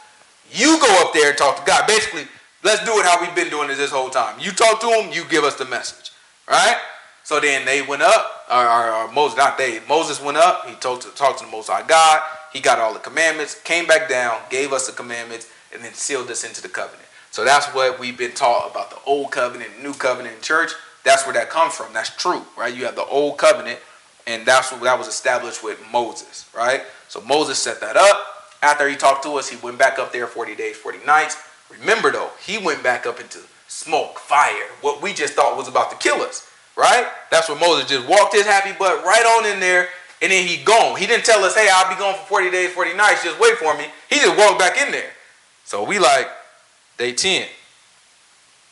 you 0.51 0.79
go 0.79 1.05
up 1.05 1.13
there 1.13 1.29
and 1.29 1.37
talk 1.37 1.57
to 1.57 1.63
God. 1.65 1.85
Basically, 1.85 2.25
let's 2.63 2.83
do 2.85 2.91
it 2.99 3.05
how 3.05 3.19
we've 3.19 3.35
been 3.35 3.49
doing 3.49 3.67
this 3.67 3.77
this 3.77 3.91
whole 3.91 4.09
time. 4.09 4.39
You 4.39 4.51
talk 4.51 4.79
to 4.81 4.87
him, 4.87 5.11
you 5.11 5.25
give 5.29 5.43
us 5.43 5.55
the 5.55 5.65
message, 5.65 6.11
right? 6.49 6.77
So 7.23 7.39
then 7.39 7.65
they 7.65 7.81
went 7.81 8.01
up, 8.01 8.45
or, 8.51 8.65
or, 8.65 8.91
or, 8.91 9.11
Moses, 9.11 9.37
not 9.37 9.57
they, 9.57 9.79
Moses 9.87 10.21
went 10.21 10.37
up, 10.37 10.67
he 10.67 10.75
told 10.75 11.01
to, 11.01 11.09
talked 11.09 11.39
to 11.39 11.45
the 11.45 11.51
Most 11.51 11.69
High 11.69 11.85
God, 11.87 12.21
he 12.51 12.59
got 12.59 12.79
all 12.79 12.93
the 12.93 12.99
commandments, 12.99 13.59
came 13.61 13.87
back 13.87 14.09
down, 14.09 14.39
gave 14.49 14.73
us 14.73 14.87
the 14.87 14.93
commandments, 14.93 15.49
and 15.73 15.83
then 15.83 15.93
sealed 15.93 16.29
us 16.29 16.43
into 16.43 16.61
the 16.61 16.69
covenant. 16.69 17.07
So 17.31 17.43
that's 17.43 17.65
what 17.67 17.99
we've 17.99 18.17
been 18.17 18.33
taught 18.33 18.69
about 18.69 18.91
the 18.91 18.97
old 19.05 19.31
covenant, 19.31 19.81
new 19.81 19.93
covenant 19.93 20.41
church. 20.41 20.71
That's 21.03 21.25
where 21.25 21.33
that 21.33 21.49
comes 21.49 21.73
from. 21.73 21.93
That's 21.93 22.15
true, 22.15 22.43
right? 22.57 22.73
You 22.73 22.85
have 22.85 22.95
the 22.95 23.05
old 23.05 23.37
covenant, 23.37 23.79
and 24.25 24.45
that's 24.45 24.71
what 24.71 24.81
that 24.83 24.97
was 24.97 25.07
established 25.07 25.63
with 25.63 25.79
Moses, 25.91 26.49
right? 26.55 26.83
So 27.07 27.21
Moses 27.21 27.57
set 27.57 27.81
that 27.81 27.97
up. 27.97 28.27
After 28.61 28.87
he 28.87 28.95
talked 28.95 29.23
to 29.23 29.31
us, 29.31 29.49
he 29.49 29.57
went 29.57 29.77
back 29.77 29.99
up 29.99 30.13
there 30.13 30.25
40 30.25 30.55
days, 30.55 30.77
40 30.77 31.05
nights. 31.05 31.37
Remember 31.69 32.11
though, 32.11 32.29
he 32.45 32.57
went 32.57 32.81
back 32.81 33.05
up 33.05 33.19
into 33.19 33.39
smoke, 33.67 34.19
fire, 34.19 34.67
what 34.81 35.01
we 35.01 35.13
just 35.13 35.33
thought 35.33 35.57
was 35.57 35.67
about 35.67 35.91
to 35.91 35.97
kill 35.97 36.21
us. 36.21 36.49
Right? 36.75 37.05
That's 37.29 37.49
what 37.49 37.59
Moses 37.59 37.87
just 37.87 38.07
walked 38.07 38.33
his 38.33 38.45
happy 38.45 38.71
butt 38.77 39.03
right 39.05 39.23
on 39.37 39.51
in 39.53 39.59
there 39.59 39.89
and 40.23 40.31
then 40.31 40.47
he 40.47 40.63
gone. 40.63 40.97
He 40.97 41.05
didn't 41.05 41.25
tell 41.25 41.43
us, 41.43 41.53
hey, 41.53 41.67
I'll 41.71 41.93
be 41.93 41.99
gone 41.99 42.15
for 42.15 42.25
40 42.25 42.49
days, 42.49 42.71
40 42.71 42.93
nights, 42.93 43.23
just 43.23 43.39
wait 43.39 43.57
for 43.57 43.77
me. 43.77 43.85
He 44.09 44.15
just 44.15 44.37
walked 44.37 44.57
back 44.57 44.77
in 44.77 44.91
there. 44.91 45.11
So 45.65 45.83
we 45.83 45.99
like, 45.99 46.27
day 46.97 47.11
10, 47.11 47.47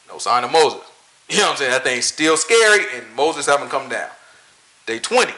no 0.08 0.18
sign 0.18 0.46
of 0.46 0.52
Moses. 0.52 0.91
You 1.32 1.38
know 1.38 1.44
what 1.44 1.52
I'm 1.52 1.58
saying? 1.58 1.72
That 1.72 1.84
thing's 1.84 2.06
still 2.06 2.36
scary 2.36 2.84
and 2.94 3.16
Moses 3.16 3.46
haven't 3.46 3.70
come 3.70 3.88
down. 3.88 4.10
Day 4.86 5.00
20, 5.00 5.32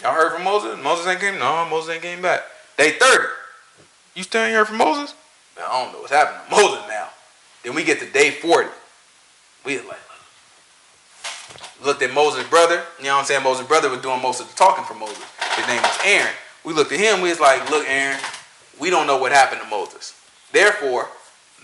y'all 0.00 0.14
heard 0.14 0.32
from 0.32 0.44
Moses? 0.44 0.78
Moses 0.82 1.04
ain't 1.08 1.18
came? 1.18 1.36
No, 1.38 1.66
Moses 1.68 1.94
ain't 1.94 2.02
came 2.02 2.22
back. 2.22 2.42
Day 2.78 2.92
30, 2.92 3.24
you 4.14 4.22
still 4.22 4.42
ain't 4.42 4.54
heard 4.54 4.68
from 4.68 4.78
Moses? 4.78 5.14
Man, 5.56 5.66
I 5.68 5.82
don't 5.82 5.92
know 5.92 5.98
what's 5.98 6.12
happening 6.12 6.40
to 6.48 6.62
Moses 6.62 6.84
now. 6.88 7.08
Then 7.64 7.74
we 7.74 7.82
get 7.82 7.98
to 8.00 8.06
day 8.06 8.30
40. 8.30 8.68
We 9.64 9.78
like, 9.78 9.98
looked 11.84 12.02
at 12.02 12.14
Moses' 12.14 12.48
brother. 12.48 12.84
You 12.98 13.06
know 13.06 13.14
what 13.14 13.20
I'm 13.20 13.24
saying? 13.24 13.42
Moses' 13.42 13.66
brother 13.66 13.90
was 13.90 14.00
doing 14.00 14.22
most 14.22 14.40
of 14.40 14.48
the 14.48 14.54
talking 14.54 14.84
for 14.84 14.94
Moses. 14.94 15.24
His 15.56 15.66
name 15.66 15.82
was 15.82 15.98
Aaron. 16.04 16.32
We 16.64 16.72
looked 16.72 16.92
at 16.92 17.00
him. 17.00 17.20
We 17.20 17.30
was 17.30 17.40
like, 17.40 17.68
look, 17.68 17.84
Aaron, 17.88 18.20
we 18.78 18.90
don't 18.90 19.08
know 19.08 19.18
what 19.18 19.32
happened 19.32 19.60
to 19.60 19.66
Moses. 19.68 20.14
Therefore, 20.52 21.08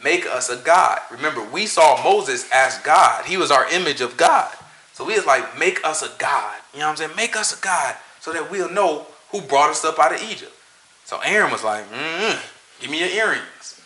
make 0.03 0.27
us 0.27 0.49
a 0.49 0.57
God. 0.57 1.01
Remember, 1.11 1.43
we 1.45 1.67
saw 1.67 2.03
Moses 2.03 2.49
as 2.53 2.79
God. 2.79 3.25
He 3.25 3.37
was 3.37 3.51
our 3.51 3.69
image 3.71 4.01
of 4.01 4.17
God. 4.17 4.51
So 4.93 5.05
we 5.05 5.15
was 5.15 5.27
like, 5.27 5.59
make 5.59 5.85
us 5.85 6.03
a 6.03 6.11
God. 6.19 6.57
You 6.73 6.81
know 6.81 6.87
what 6.87 6.91
I'm 6.93 6.97
saying? 6.97 7.17
Make 7.17 7.37
us 7.37 7.59
a 7.59 7.63
God 7.63 7.97
so 8.21 8.33
that 8.33 8.51
we'll 8.51 8.71
know 8.71 9.07
who 9.31 9.41
brought 9.41 9.71
us 9.71 9.85
up 9.85 9.99
out 9.99 10.15
of 10.15 10.23
Egypt. 10.23 10.53
So 11.05 11.19
Aaron 11.25 11.51
was 11.51 11.65
like, 11.65 11.85
give 12.81 12.91
me 12.91 13.01
your 13.01 13.09
earrings. 13.09 13.81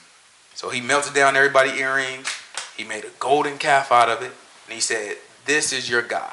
So 0.55 0.71
he 0.71 0.81
melted 0.81 1.15
down 1.15 1.37
everybody's 1.37 1.75
earrings. 1.75 2.29
He 2.77 2.85
made 2.85 3.05
a 3.05 3.11
golden 3.19 3.59
calf 3.59 3.93
out 3.93 4.09
of 4.09 4.23
it. 4.23 4.33
And 4.67 4.75
he 4.75 4.81
said, 4.81 5.17
this 5.47 5.73
is 5.73 5.89
your 5.89 6.03
God. 6.03 6.33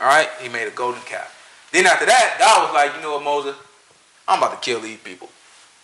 All 0.00 0.06
right? 0.06 0.28
He 0.40 0.48
made 0.48 0.68
a 0.68 0.72
golden 0.72 1.00
calf. 1.02 1.34
Then 1.72 1.86
after 1.86 2.06
that, 2.06 2.36
God 2.38 2.66
was 2.66 2.74
like, 2.74 2.94
you 2.96 3.02
know 3.02 3.14
what, 3.14 3.24
Moses? 3.24 3.56
I'm 4.26 4.38
about 4.38 4.60
to 4.60 4.64
kill 4.64 4.80
these 4.80 4.98
people. 4.98 5.28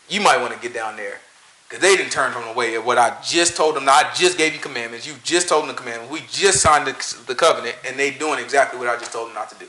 You 0.08 0.20
might 0.20 0.40
want 0.40 0.52
to 0.52 0.60
get 0.60 0.74
down 0.74 0.96
there. 0.96 1.20
Because 1.68 1.80
they 1.80 1.96
didn't 1.96 2.12
turn 2.12 2.32
from 2.32 2.44
the 2.44 2.52
way 2.52 2.74
of 2.74 2.84
what 2.84 2.98
I 2.98 3.16
just 3.22 3.56
told 3.56 3.74
them. 3.74 3.88
I 3.88 4.10
just 4.14 4.36
gave 4.36 4.52
you 4.52 4.60
commandments. 4.60 5.06
You 5.06 5.14
just 5.24 5.48
told 5.48 5.62
them 5.62 5.68
the 5.68 5.80
commandments. 5.80 6.12
We 6.12 6.20
just 6.30 6.60
signed 6.60 6.86
the, 6.86 7.24
the 7.26 7.34
covenant, 7.34 7.76
and 7.86 7.98
they 7.98 8.10
doing 8.10 8.38
exactly 8.38 8.78
what 8.78 8.88
I 8.88 8.96
just 8.96 9.12
told 9.12 9.28
them 9.28 9.34
not 9.34 9.50
to 9.50 9.58
do. 9.58 9.66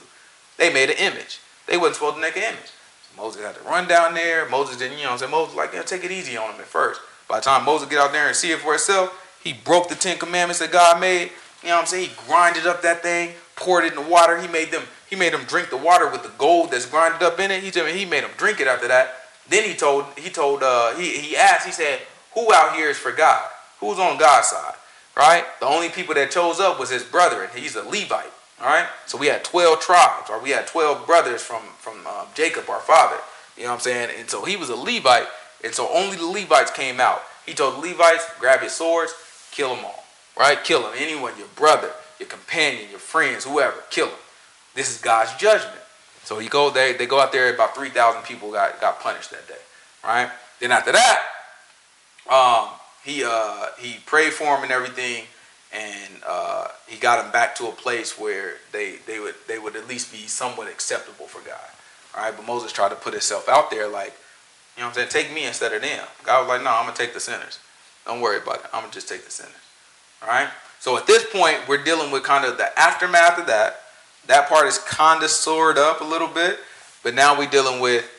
They 0.58 0.72
made 0.72 0.90
an 0.90 0.98
image. 0.98 1.40
They 1.68 1.78
wasn't 1.78 1.96
supposed 1.96 2.16
to 2.16 2.22
make 2.22 2.38
an 2.38 2.44
image. 2.44 2.72
So 3.10 3.22
Moses 3.22 3.44
had 3.44 3.56
to 3.56 3.62
run 3.62 3.88
down 3.88 4.14
there. 4.14 4.48
Moses 4.50 4.78
didn't, 4.78 4.98
you 4.98 5.06
know, 5.06 5.18
say 5.18 5.28
Moses 5.28 5.56
like, 5.56 5.74
yeah, 5.74 5.82
take 5.82 6.04
it 6.04 6.12
easy 6.12 6.38
on 6.38 6.54
him 6.54 6.62
at 6.62 6.68
first. 6.68 7.02
By 7.28 7.40
the 7.40 7.46
time 7.46 7.66
Moses 7.66 7.90
get 7.90 8.00
out 8.00 8.12
there 8.12 8.28
and 8.28 8.36
see 8.36 8.52
it 8.52 8.60
for 8.60 8.72
himself, 8.72 9.40
he 9.44 9.54
broke 9.54 9.90
the 9.90 9.96
Ten 9.96 10.18
Commandments 10.18 10.60
that 10.60 10.72
God 10.72 11.00
made. 11.00 11.32
You 11.64 11.70
know 11.70 11.76
what 11.76 11.82
I'm 11.82 11.88
saying? 11.88 12.10
He 12.10 12.16
grinded 12.28 12.68
up 12.68 12.82
that 12.84 13.02
thing, 13.02 13.32
poured 13.56 13.86
it 13.86 13.94
in 13.94 14.04
the 14.04 14.10
water. 14.10 14.40
He 14.40 14.48
made 14.48 14.72
them 14.72 14.84
he 15.10 15.16
made 15.16 15.34
them 15.34 15.44
drink 15.46 15.70
the 15.70 15.78
water 15.78 16.10
with 16.10 16.24
the 16.24 16.32
gold 16.38 16.72
that's 16.72 16.86
grinded 16.86 17.22
up 17.22 17.40
in 17.40 17.52
it. 17.52 17.64
He 17.64 17.70
he 17.70 18.06
made 18.06 18.24
them 18.24 18.32
drink 18.38 18.60
it 18.60 18.68
after 18.68 18.88
that. 18.88 19.25
Then 19.50 19.64
he 19.68 19.76
told 19.76 20.06
he 20.18 20.30
told 20.30 20.64
uh, 20.64 20.96
he 20.96 21.18
he 21.18 21.38
asked 21.38 21.66
he 21.66 21.72
said 21.72 22.00
who 22.34 22.54
out 22.54 22.76
here 22.76 22.90
is 22.90 22.98
for 22.98 23.12
God? 23.12 23.48
Who's 23.80 24.00
on 24.00 24.18
God's 24.18 24.48
side? 24.48 24.76
Right? 25.16 25.46
The 25.60 25.66
only 25.66 25.90
people 25.90 26.16
that 26.16 26.32
chose 26.32 26.60
up 26.60 26.80
was 26.80 26.90
his 26.90 27.04
brother, 27.04 27.44
and 27.44 27.52
he's 27.54 27.76
a 27.76 27.84
Levite. 27.84 28.32
All 28.62 28.68
right. 28.68 28.88
So 29.06 29.18
we 29.18 29.28
had 29.28 29.44
twelve 29.44 29.80
tribes, 29.80 30.30
or 30.30 30.40
we 30.42 30.50
had 30.50 30.68
twelve 30.68 31.06
brothers 31.06 31.42
from 31.42 31.62
from 31.78 32.00
uh, 32.06 32.26
Jacob, 32.34 32.70
our 32.70 32.82
father. 32.82 33.18
You 33.56 33.64
know 33.64 33.70
what 33.70 33.76
I'm 33.76 33.82
saying? 33.82 34.10
And 34.20 34.30
so 34.30 34.44
he 34.44 34.58
was 34.58 34.70
a 34.70 34.76
Levite, 34.76 35.28
and 35.64 35.74
so 35.74 35.90
only 35.94 36.18
the 36.18 36.26
Levites 36.26 36.72
came 36.72 37.00
out. 37.00 37.22
He 37.46 37.54
told 37.54 37.76
the 37.76 37.88
Levites, 37.88 38.26
grab 38.40 38.62
your 38.62 38.70
swords, 38.70 39.14
kill 39.52 39.76
them 39.76 39.86
all 39.86 40.06
right? 40.38 40.64
Kill 40.64 40.84
them. 40.84 40.94
Anyone, 40.98 41.34
your 41.38 41.48
brother, 41.56 41.92
your 42.20 42.30
companion, 42.30 42.90
your 42.90 43.00
friends, 43.00 43.46
whoever, 43.46 43.84
kill 43.90 44.08
them. 44.08 44.16
This 44.74 44.94
is 44.94 45.02
God's 45.02 45.36
judgment. 45.36 45.82
So 46.26 46.40
he 46.40 46.50
go 46.50 46.70
they 46.70 46.94
they 46.94 47.06
go 47.06 47.20
out 47.20 47.32
there. 47.32 47.54
About 47.54 47.76
three 47.76 47.90
thousand 47.90 48.24
people 48.24 48.52
got 48.52 48.82
got 48.82 49.00
punished 49.00 49.32
that 49.32 49.48
day, 49.48 49.62
right? 50.04 50.30
Then 50.60 50.72
after 50.72 50.92
that, 50.92 51.22
um, 52.30 52.70
he 53.04 53.24
uh, 53.24 53.68
he 53.80 53.98
prayed 54.06 54.34
for 54.34 54.56
him 54.56 54.64
and 54.64 54.72
everything, 54.72 55.26
and 55.72 56.14
uh, 56.28 56.68
he 56.88 56.98
got 56.98 57.24
him 57.24 57.32
back 57.32 57.56
to 57.58 57.68
a 57.68 57.72
place 57.72 58.20
where 58.20 58.56
they 58.72 58.98
they 59.06 59.20
would 59.20 59.36
they 59.48 59.60
would 59.60 59.76
at 59.76 59.88
least 59.88 60.12
be 60.12 60.28
somewhat 60.28 60.68
acceptable 60.68 61.28
for 61.28 61.46
God. 61.48 61.60
All 62.16 62.24
right, 62.24 62.36
but 62.36 62.46
Moses 62.48 62.72
tried 62.72 62.90
to 62.90 62.96
put 62.96 63.14
himself 63.14 63.48
out 63.48 63.70
there 63.70 63.88
like, 63.88 64.14
you 64.76 64.82
know 64.82 64.88
what 64.88 64.98
I'm 64.98 65.10
saying? 65.10 65.10
Take 65.10 65.34
me 65.34 65.46
instead 65.46 65.74
of 65.74 65.82
them. 65.82 66.08
God 66.24 66.42
was 66.42 66.48
like, 66.48 66.64
no, 66.64 66.72
I'm 66.72 66.86
gonna 66.86 66.96
take 66.98 67.14
the 67.14 67.20
sinners. 67.20 67.60
Don't 68.06 68.22
worry 68.22 68.38
about 68.38 68.60
it. 68.60 68.66
I'm 68.74 68.82
gonna 68.82 68.94
just 68.94 69.10
take 69.10 69.26
the 69.26 69.32
sinners. 69.32 69.54
All 70.24 70.30
right. 70.30 70.50
So 70.80 70.98
at 70.98 71.08
this 71.08 71.26
point, 71.32 71.60
we're 71.68 71.84
dealing 71.84 72.12
with 72.12 72.24
kind 72.24 72.46
of 72.46 72.58
the 72.58 72.78
aftermath 72.80 73.38
of 73.38 73.48
that. 73.48 73.82
That 74.28 74.50
part 74.50 74.68
is 74.68 74.78
kind 74.80 75.24
of 75.24 75.30
soared 75.30 75.78
up 75.78 76.02
a 76.02 76.04
little 76.04 76.28
bit, 76.28 76.60
but 77.04 77.14
now 77.14 77.38
we're 77.38 77.50
dealing 77.50 77.80
with 77.80 78.10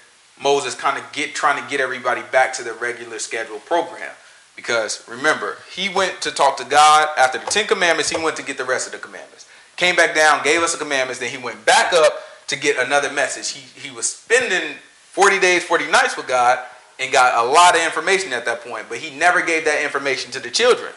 Moses 0.40 0.74
kind 0.74 0.98
of 0.98 1.12
get 1.12 1.34
trying 1.34 1.62
to 1.62 1.68
get 1.70 1.80
everybody 1.80 2.22
back 2.30 2.52
to 2.54 2.62
the 2.62 2.72
regular 2.74 3.18
scheduled 3.18 3.64
program. 3.64 4.12
Because 4.54 5.06
remember, 5.08 5.58
he 5.70 5.88
went 5.88 6.20
to 6.22 6.30
talk 6.30 6.56
to 6.58 6.64
God 6.64 7.08
after 7.18 7.38
the 7.38 7.46
Ten 7.46 7.66
Commandments. 7.66 8.10
He 8.10 8.22
went 8.22 8.36
to 8.36 8.42
get 8.42 8.56
the 8.56 8.64
rest 8.64 8.86
of 8.86 8.92
the 8.92 8.98
commandments. 8.98 9.46
Came 9.76 9.96
back 9.96 10.14
down, 10.14 10.42
gave 10.42 10.62
us 10.62 10.72
the 10.72 10.78
commandments. 10.78 11.20
Then 11.20 11.30
he 11.30 11.38
went 11.38 11.64
back 11.66 11.92
up 11.92 12.14
to 12.46 12.56
get 12.56 12.78
another 12.84 13.12
message. 13.12 13.50
He 13.50 13.80
he 13.88 13.94
was 13.94 14.08
spending 14.08 14.76
40 15.12 15.40
days, 15.40 15.64
40 15.64 15.90
nights 15.90 16.16
with 16.16 16.26
God, 16.26 16.64
and 16.98 17.12
got 17.12 17.44
a 17.44 17.48
lot 17.48 17.74
of 17.74 17.82
information 17.82 18.32
at 18.32 18.44
that 18.46 18.62
point. 18.62 18.86
But 18.88 18.98
he 18.98 19.16
never 19.16 19.42
gave 19.42 19.64
that 19.66 19.82
information 19.82 20.30
to 20.32 20.40
the 20.40 20.50
children. 20.50 20.92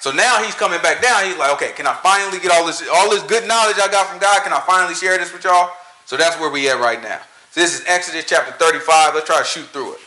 So 0.00 0.10
now 0.10 0.42
he's 0.42 0.54
coming 0.54 0.80
back 0.80 1.02
down. 1.02 1.26
He's 1.26 1.36
like, 1.36 1.52
okay, 1.52 1.72
can 1.72 1.86
I 1.86 1.94
finally 2.02 2.40
get 2.40 2.50
all 2.50 2.66
this 2.66 2.82
all 2.90 3.10
this 3.10 3.22
good 3.22 3.46
knowledge 3.46 3.76
I 3.76 3.88
got 3.88 4.06
from 4.06 4.18
God? 4.18 4.42
Can 4.42 4.52
I 4.52 4.60
finally 4.60 4.94
share 4.94 5.16
this 5.18 5.30
with 5.32 5.44
y'all? 5.44 5.70
So 6.06 6.16
that's 6.16 6.40
where 6.40 6.50
we 6.50 6.70
at 6.70 6.80
right 6.80 7.02
now. 7.02 7.20
So 7.50 7.60
this 7.60 7.78
is 7.78 7.86
Exodus 7.86 8.24
chapter 8.26 8.52
35. 8.52 9.14
Let's 9.14 9.26
try 9.26 9.38
to 9.38 9.44
shoot 9.44 9.66
through 9.66 9.94
it. 9.94 10.00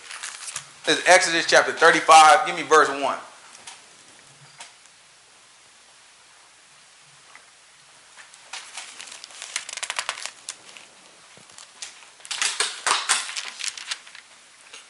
This 0.85 0.97
is 0.97 1.03
Exodus 1.07 1.45
chapter 1.45 1.71
35. 1.71 2.47
Give 2.47 2.55
me 2.55 2.63
verse 2.63 2.89
1. 2.89 3.17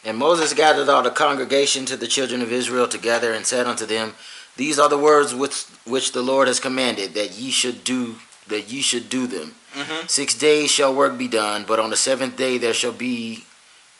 And 0.05 0.17
Moses 0.17 0.53
gathered 0.53 0.89
all 0.89 1.01
the 1.01 1.09
congregation 1.09 1.85
to 1.85 1.97
the 1.97 2.07
children 2.07 2.41
of 2.41 2.51
Israel 2.51 2.87
together 2.87 3.33
and 3.33 3.45
said 3.45 3.67
unto 3.67 3.85
them, 3.85 4.13
These 4.55 4.77
are 4.79 4.89
the 4.89 4.97
words 4.97 5.33
which 5.33 5.63
which 5.85 6.11
the 6.11 6.21
Lord 6.21 6.47
has 6.47 6.59
commanded 6.59 7.13
that 7.15 7.33
ye 7.33 7.51
should 7.51 7.83
do 7.83 8.15
that 8.47 8.71
ye 8.71 8.81
should 8.81 9.09
do 9.09 9.27
them. 9.27 9.55
Mm-hmm. 9.73 10.07
Six 10.07 10.35
days 10.35 10.69
shall 10.69 10.93
work 10.93 11.17
be 11.17 11.27
done, 11.27 11.65
but 11.67 11.79
on 11.79 11.89
the 11.89 11.97
seventh 11.97 12.37
day 12.37 12.57
there 12.57 12.73
shall 12.73 12.91
be 12.91 13.45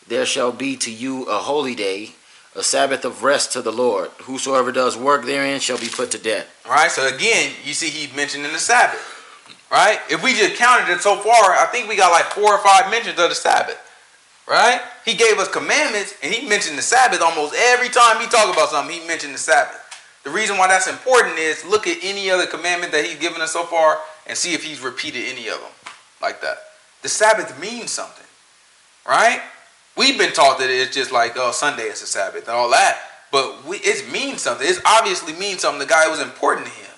there 0.08 0.26
shall 0.26 0.52
be 0.52 0.76
to 0.78 0.92
you 0.92 1.24
a 1.24 1.38
holy 1.38 1.76
day, 1.76 2.12
a 2.56 2.64
Sabbath 2.64 3.06
of 3.06 3.24
rest 3.24 3.54
to 3.54 3.62
the 3.62 3.72
Lord. 3.72 4.10
Whosoever 4.24 4.72
does 4.72 4.98
work 4.98 5.26
therein 5.26 5.60
shall 5.60 5.80
be 5.80 5.88
put 5.88 6.12
to 6.12 6.18
death. 6.18 6.48
All 6.66 6.74
right, 6.74 6.92
so 6.92 7.08
again, 7.08 7.54
you 7.64 7.74
see 7.74 7.90
he 7.90 8.16
mentioned 8.16 8.46
in 8.46 8.52
the 8.52 8.60
Sabbath. 8.60 9.10
Right? 9.72 10.00
If 10.08 10.24
we 10.24 10.34
just 10.34 10.56
counted 10.56 10.92
it 10.94 11.02
so 11.02 11.16
far, 11.16 11.56
I 11.56 11.68
think 11.72 11.90
we 11.90 11.96
got 11.96 12.12
like 12.12 12.26
four 12.26 12.54
or 12.54 12.60
five 12.60 12.92
mentions 12.92 13.18
of 13.18 13.30
the 13.30 13.36
Sabbath. 13.36 13.80
Right? 14.48 14.80
He 15.04 15.16
gave 15.16 15.40
us 15.40 15.48
commandments 15.48 16.14
and 16.22 16.32
he 16.32 16.48
mentioned 16.48 16.78
the 16.78 16.84
Sabbath 16.84 17.22
almost 17.22 17.56
every 17.56 17.90
time 17.90 18.22
he 18.22 18.28
talked 18.28 18.54
about 18.54 18.70
something, 18.70 19.02
he 19.02 19.08
mentioned 19.08 19.34
the 19.34 19.40
Sabbath. 19.40 19.83
The 20.24 20.30
reason 20.30 20.58
why 20.58 20.68
that's 20.68 20.88
important 20.88 21.38
is 21.38 21.66
look 21.66 21.86
at 21.86 21.98
any 22.02 22.32
other 22.32 22.46
commandment 22.46 22.92
that 22.94 23.06
he's 23.06 23.18
given 23.18 23.42
us 23.42 23.52
so 23.52 23.64
far 23.64 24.00
and 24.26 24.38
see 24.38 24.54
if 24.54 24.64
he's 24.64 24.80
repeated 24.80 25.26
any 25.28 25.48
of 25.50 25.60
them 25.60 25.72
like 26.22 26.42
that. 26.42 26.58
The 27.02 27.10
Sabbath 27.10 27.60
means 27.60 27.92
something. 27.92 28.26
Right? 29.08 29.42
We've 29.98 30.18
been 30.18 30.32
taught 30.32 30.60
that 30.60 30.70
it's 30.70 30.96
just 30.96 31.12
like, 31.12 31.34
oh, 31.36 31.52
Sunday 31.52 31.84
is 31.84 32.02
a 32.02 32.08
Sabbath 32.08 32.48
and 32.48 32.56
all 32.56 32.70
that. 32.72 32.98
But 33.32 33.66
we, 33.66 33.78
it 33.78 34.12
means 34.12 34.42
something. 34.42 34.68
It 34.68 34.80
obviously 34.86 35.34
means 35.34 35.62
something. 35.62 35.80
The 35.80 35.86
guy 35.86 36.08
was 36.08 36.22
important 36.22 36.68
to 36.68 36.74
him. 36.74 36.92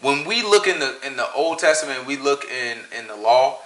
When 0.00 0.24
we 0.26 0.42
look 0.42 0.66
in 0.66 0.78
the 0.78 0.96
in 1.04 1.16
the 1.16 1.30
Old 1.34 1.58
Testament, 1.58 2.06
we 2.06 2.16
look 2.16 2.44
in 2.44 2.78
in 2.96 3.06
the 3.06 3.16
law, 3.16 3.58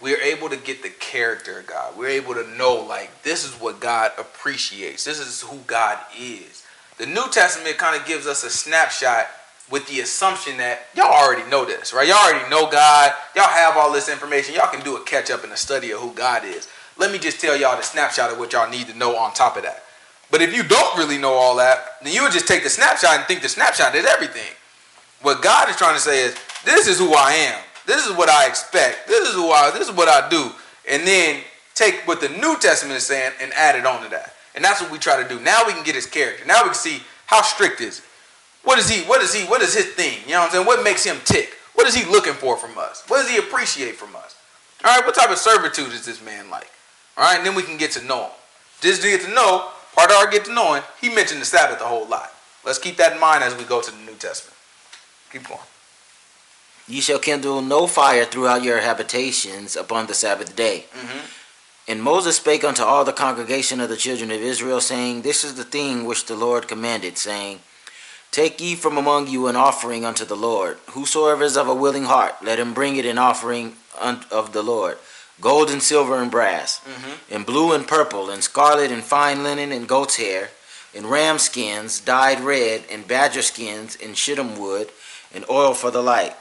we're 0.00 0.20
able 0.20 0.48
to 0.48 0.56
get 0.56 0.82
the 0.82 0.90
character 0.90 1.58
of 1.58 1.66
God. 1.66 1.96
We're 1.96 2.08
able 2.08 2.34
to 2.34 2.46
know 2.56 2.74
like 2.74 3.22
this 3.22 3.44
is 3.44 3.60
what 3.60 3.80
God 3.80 4.12
appreciates. 4.18 5.04
This 5.04 5.18
is 5.18 5.40
who 5.40 5.58
God 5.66 5.98
is. 6.16 6.59
The 7.00 7.06
New 7.06 7.30
Testament 7.30 7.78
kind 7.78 7.98
of 7.98 8.06
gives 8.06 8.26
us 8.26 8.44
a 8.44 8.50
snapshot 8.50 9.26
with 9.70 9.88
the 9.88 10.00
assumption 10.00 10.58
that 10.58 10.80
y'all 10.94 11.06
already 11.06 11.48
know 11.48 11.64
this, 11.64 11.94
right? 11.94 12.06
Y'all 12.06 12.18
already 12.18 12.46
know 12.50 12.70
God. 12.70 13.14
Y'all 13.34 13.48
have 13.48 13.78
all 13.78 13.90
this 13.90 14.10
information. 14.10 14.54
Y'all 14.54 14.70
can 14.70 14.84
do 14.84 14.98
a 14.98 15.04
catch 15.04 15.30
up 15.30 15.42
in 15.42 15.48
the 15.48 15.56
study 15.56 15.92
of 15.92 16.00
who 16.00 16.12
God 16.12 16.44
is. 16.44 16.68
Let 16.98 17.10
me 17.10 17.18
just 17.18 17.40
tell 17.40 17.56
y'all 17.56 17.78
the 17.78 17.82
snapshot 17.82 18.30
of 18.30 18.38
what 18.38 18.52
y'all 18.52 18.68
need 18.68 18.86
to 18.88 18.98
know 18.98 19.16
on 19.16 19.32
top 19.32 19.56
of 19.56 19.62
that. 19.62 19.82
But 20.30 20.42
if 20.42 20.54
you 20.54 20.62
don't 20.62 20.98
really 20.98 21.16
know 21.16 21.32
all 21.32 21.56
that, 21.56 22.02
then 22.02 22.12
you 22.12 22.22
would 22.22 22.32
just 22.32 22.46
take 22.46 22.64
the 22.64 22.68
snapshot 22.68 23.16
and 23.16 23.24
think 23.24 23.40
the 23.40 23.48
snapshot 23.48 23.94
is 23.94 24.04
everything. 24.04 24.54
What 25.22 25.40
God 25.40 25.70
is 25.70 25.76
trying 25.76 25.94
to 25.94 26.02
say 26.02 26.22
is, 26.22 26.36
this 26.66 26.86
is 26.86 26.98
who 26.98 27.14
I 27.14 27.32
am. 27.32 27.58
This 27.86 28.06
is 28.06 28.14
what 28.14 28.28
I 28.28 28.46
expect. 28.46 29.08
This 29.08 29.26
is 29.26 29.34
who 29.34 29.48
I. 29.48 29.70
This 29.70 29.88
is 29.88 29.96
what 29.96 30.08
I 30.08 30.28
do. 30.28 30.50
And 30.86 31.06
then 31.06 31.40
take 31.74 32.06
what 32.06 32.20
the 32.20 32.28
New 32.28 32.58
Testament 32.58 32.98
is 32.98 33.06
saying 33.06 33.32
and 33.40 33.54
add 33.54 33.76
it 33.76 33.86
on 33.86 34.02
to 34.02 34.10
that. 34.10 34.34
And 34.54 34.64
that's 34.64 34.80
what 34.80 34.90
we 34.90 34.98
try 34.98 35.22
to 35.22 35.28
do. 35.28 35.40
Now 35.40 35.62
we 35.66 35.72
can 35.72 35.84
get 35.84 35.94
his 35.94 36.06
character. 36.06 36.44
Now 36.46 36.62
we 36.62 36.70
can 36.70 36.74
see 36.74 37.02
how 37.26 37.42
strict 37.42 37.80
is 37.80 37.98
it. 37.98 38.04
What 38.64 38.78
is 38.78 38.88
he? 38.90 39.02
What 39.04 39.22
is 39.22 39.32
he? 39.32 39.44
What 39.44 39.62
is 39.62 39.74
his 39.74 39.86
thing? 39.86 40.18
You 40.26 40.32
know 40.32 40.40
what 40.40 40.46
I'm 40.46 40.50
saying? 40.52 40.66
What 40.66 40.84
makes 40.84 41.04
him 41.04 41.16
tick? 41.24 41.56
What 41.74 41.86
is 41.86 41.94
he 41.94 42.10
looking 42.10 42.34
for 42.34 42.56
from 42.56 42.76
us? 42.76 43.04
What 43.08 43.22
does 43.22 43.30
he 43.30 43.38
appreciate 43.38 43.96
from 43.96 44.14
us? 44.16 44.36
All 44.84 44.96
right. 44.96 45.06
What 45.06 45.14
type 45.14 45.30
of 45.30 45.38
servitude 45.38 45.92
is 45.92 46.04
this 46.04 46.22
man 46.22 46.50
like? 46.50 46.70
All 47.16 47.24
right. 47.24 47.38
And 47.38 47.46
then 47.46 47.54
we 47.54 47.62
can 47.62 47.78
get 47.78 47.92
to 47.92 48.04
know 48.04 48.24
him. 48.24 48.30
Just 48.80 49.02
to 49.02 49.08
get 49.08 49.22
to 49.22 49.32
know, 49.32 49.68
part 49.94 50.10
of 50.10 50.16
our 50.16 50.30
get 50.30 50.44
to 50.46 50.52
knowing, 50.52 50.82
he 51.00 51.08
mentioned 51.08 51.40
the 51.40 51.46
Sabbath 51.46 51.80
a 51.80 51.84
whole 51.84 52.06
lot. 52.06 52.32
Let's 52.64 52.78
keep 52.78 52.96
that 52.98 53.14
in 53.14 53.20
mind 53.20 53.42
as 53.44 53.56
we 53.56 53.64
go 53.64 53.80
to 53.80 53.90
the 53.90 53.98
New 53.98 54.14
Testament. 54.14 54.56
Keep 55.32 55.48
going. 55.48 55.60
You 56.88 57.00
shall 57.00 57.18
kindle 57.18 57.62
no 57.62 57.86
fire 57.86 58.24
throughout 58.24 58.64
your 58.64 58.80
habitations 58.80 59.76
upon 59.76 60.06
the 60.06 60.14
Sabbath 60.14 60.56
day. 60.56 60.86
Mm-hmm. 60.92 61.39
And 61.90 62.04
Moses 62.04 62.36
spake 62.36 62.62
unto 62.62 62.84
all 62.84 63.04
the 63.04 63.12
congregation 63.12 63.80
of 63.80 63.88
the 63.88 63.96
children 63.96 64.30
of 64.30 64.40
Israel, 64.40 64.80
saying, 64.80 65.22
This 65.22 65.42
is 65.42 65.56
the 65.56 65.64
thing 65.64 66.04
which 66.04 66.26
the 66.26 66.36
Lord 66.36 66.68
commanded, 66.68 67.18
saying, 67.18 67.58
Take 68.30 68.60
ye 68.60 68.76
from 68.76 68.96
among 68.96 69.26
you 69.26 69.48
an 69.48 69.56
offering 69.56 70.04
unto 70.04 70.24
the 70.24 70.36
Lord. 70.36 70.78
Whosoever 70.90 71.42
is 71.42 71.56
of 71.56 71.66
a 71.66 71.74
willing 71.74 72.04
heart, 72.04 72.36
let 72.44 72.60
him 72.60 72.74
bring 72.74 72.94
it 72.94 73.04
an 73.06 73.18
offering 73.18 73.74
of 73.98 74.52
the 74.52 74.62
Lord. 74.62 74.98
Gold 75.40 75.68
and 75.68 75.82
silver 75.82 76.22
and 76.22 76.30
brass, 76.30 76.80
Mm-hmm. 76.80 77.34
and 77.34 77.44
blue 77.44 77.72
and 77.72 77.88
purple, 77.88 78.30
and 78.30 78.44
scarlet 78.44 78.92
and 78.92 79.02
fine 79.02 79.42
linen 79.42 79.72
and 79.72 79.88
goat's 79.88 80.14
hair, 80.16 80.50
and 80.94 81.06
ram 81.06 81.40
skins 81.40 81.98
dyed 81.98 82.38
red, 82.38 82.84
and 82.88 83.08
badger 83.08 83.42
skins, 83.42 83.98
and 84.00 84.16
shittim 84.16 84.56
wood, 84.56 84.90
and 85.34 85.44
oil 85.50 85.74
for 85.74 85.90
the 85.90 86.02
light, 86.02 86.36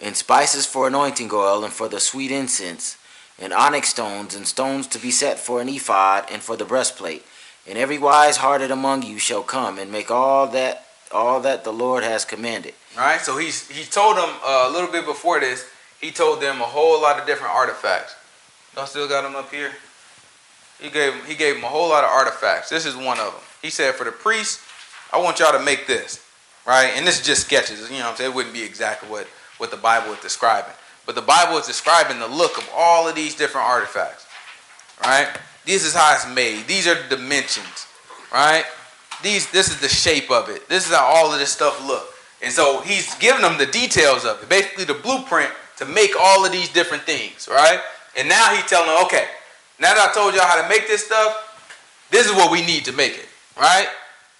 and 0.00 0.16
spices 0.16 0.64
for 0.64 0.86
anointing 0.86 1.28
oil, 1.30 1.64
and 1.64 1.72
for 1.74 1.88
the 1.88 2.00
sweet 2.00 2.30
incense, 2.30 2.96
and 3.38 3.52
onyx 3.52 3.88
stones, 3.88 4.34
and 4.34 4.46
stones 4.46 4.86
to 4.88 4.98
be 4.98 5.10
set 5.10 5.38
for 5.38 5.60
an 5.60 5.68
ephod, 5.68 6.26
and 6.30 6.42
for 6.42 6.56
the 6.56 6.64
breastplate. 6.64 7.24
And 7.66 7.78
every 7.78 7.98
wise 7.98 8.38
hearted 8.38 8.70
among 8.70 9.02
you 9.02 9.18
shall 9.18 9.42
come 9.42 9.78
and 9.78 9.90
make 9.92 10.10
all 10.10 10.48
that 10.48 10.86
all 11.12 11.40
that 11.40 11.62
the 11.62 11.72
Lord 11.72 12.02
has 12.02 12.24
commanded. 12.24 12.74
All 12.96 13.04
right. 13.04 13.20
So 13.20 13.36
he's 13.38 13.68
he 13.68 13.84
told 13.84 14.16
them 14.16 14.30
uh, 14.44 14.66
a 14.68 14.72
little 14.72 14.90
bit 14.90 15.04
before 15.06 15.40
this. 15.40 15.68
He 16.00 16.10
told 16.10 16.40
them 16.40 16.60
a 16.60 16.64
whole 16.64 17.00
lot 17.00 17.20
of 17.20 17.26
different 17.26 17.52
artifacts. 17.54 18.16
Y'all 18.74 18.86
still 18.86 19.08
got 19.08 19.22
them 19.22 19.36
up 19.36 19.50
here. 19.52 19.70
He 20.80 20.90
gave 20.90 21.24
he 21.26 21.34
gave 21.34 21.56
them 21.56 21.64
a 21.64 21.68
whole 21.68 21.88
lot 21.88 22.04
of 22.04 22.10
artifacts. 22.10 22.68
This 22.68 22.86
is 22.86 22.96
one 22.96 23.20
of 23.20 23.32
them. 23.32 23.42
He 23.60 23.70
said 23.70 23.94
for 23.94 24.04
the 24.04 24.12
priests, 24.12 24.64
I 25.12 25.18
want 25.18 25.38
y'all 25.38 25.52
to 25.52 25.62
make 25.62 25.86
this, 25.86 26.24
right? 26.66 26.92
And 26.96 27.06
this 27.06 27.20
is 27.20 27.26
just 27.26 27.46
sketches. 27.46 27.88
You 27.88 27.98
know, 27.98 28.04
what 28.04 28.10
I'm 28.10 28.16
saying 28.16 28.30
it 28.32 28.34
wouldn't 28.34 28.54
be 28.54 28.62
exactly 28.62 29.08
what 29.08 29.28
what 29.58 29.70
the 29.70 29.76
Bible 29.76 30.12
is 30.12 30.20
describing, 30.20 30.74
but 31.06 31.14
the 31.14 31.22
Bible 31.22 31.58
is 31.58 31.66
describing 31.66 32.18
the 32.18 32.28
look 32.28 32.58
of 32.58 32.68
all 32.74 33.08
of 33.08 33.14
these 33.14 33.34
different 33.34 33.66
artifacts, 33.66 34.26
right? 35.04 35.28
This 35.64 35.84
is 35.84 35.94
how 35.94 36.14
it's 36.14 36.32
made. 36.34 36.66
These 36.66 36.86
are 36.86 36.94
the 36.94 37.16
dimensions, 37.16 37.86
right? 38.32 38.64
These 39.22 39.50
this 39.50 39.68
is 39.68 39.80
the 39.80 39.88
shape 39.88 40.30
of 40.30 40.48
it. 40.48 40.68
This 40.68 40.88
is 40.88 40.94
how 40.94 41.04
all 41.04 41.32
of 41.32 41.38
this 41.38 41.52
stuff 41.52 41.86
look. 41.86 42.08
And 42.42 42.52
so 42.52 42.80
he's 42.80 43.14
giving 43.16 43.42
them 43.42 43.56
the 43.56 43.66
details 43.66 44.24
of 44.24 44.42
it, 44.42 44.48
basically 44.48 44.84
the 44.84 44.94
blueprint 44.94 45.50
to 45.76 45.84
make 45.86 46.12
all 46.18 46.44
of 46.44 46.50
these 46.50 46.68
different 46.72 47.04
things, 47.04 47.48
right? 47.48 47.80
And 48.16 48.28
now 48.28 48.54
he's 48.54 48.66
telling 48.66 48.88
them, 48.88 49.04
okay, 49.04 49.26
now 49.78 49.94
that 49.94 50.10
I 50.10 50.12
told 50.12 50.34
y'all 50.34 50.44
how 50.44 50.60
to 50.60 50.68
make 50.68 50.86
this 50.86 51.06
stuff, 51.06 51.48
this 52.10 52.26
is 52.26 52.32
what 52.32 52.50
we 52.50 52.64
need 52.64 52.84
to 52.86 52.92
make 52.92 53.16
it, 53.16 53.28
right? 53.58 53.88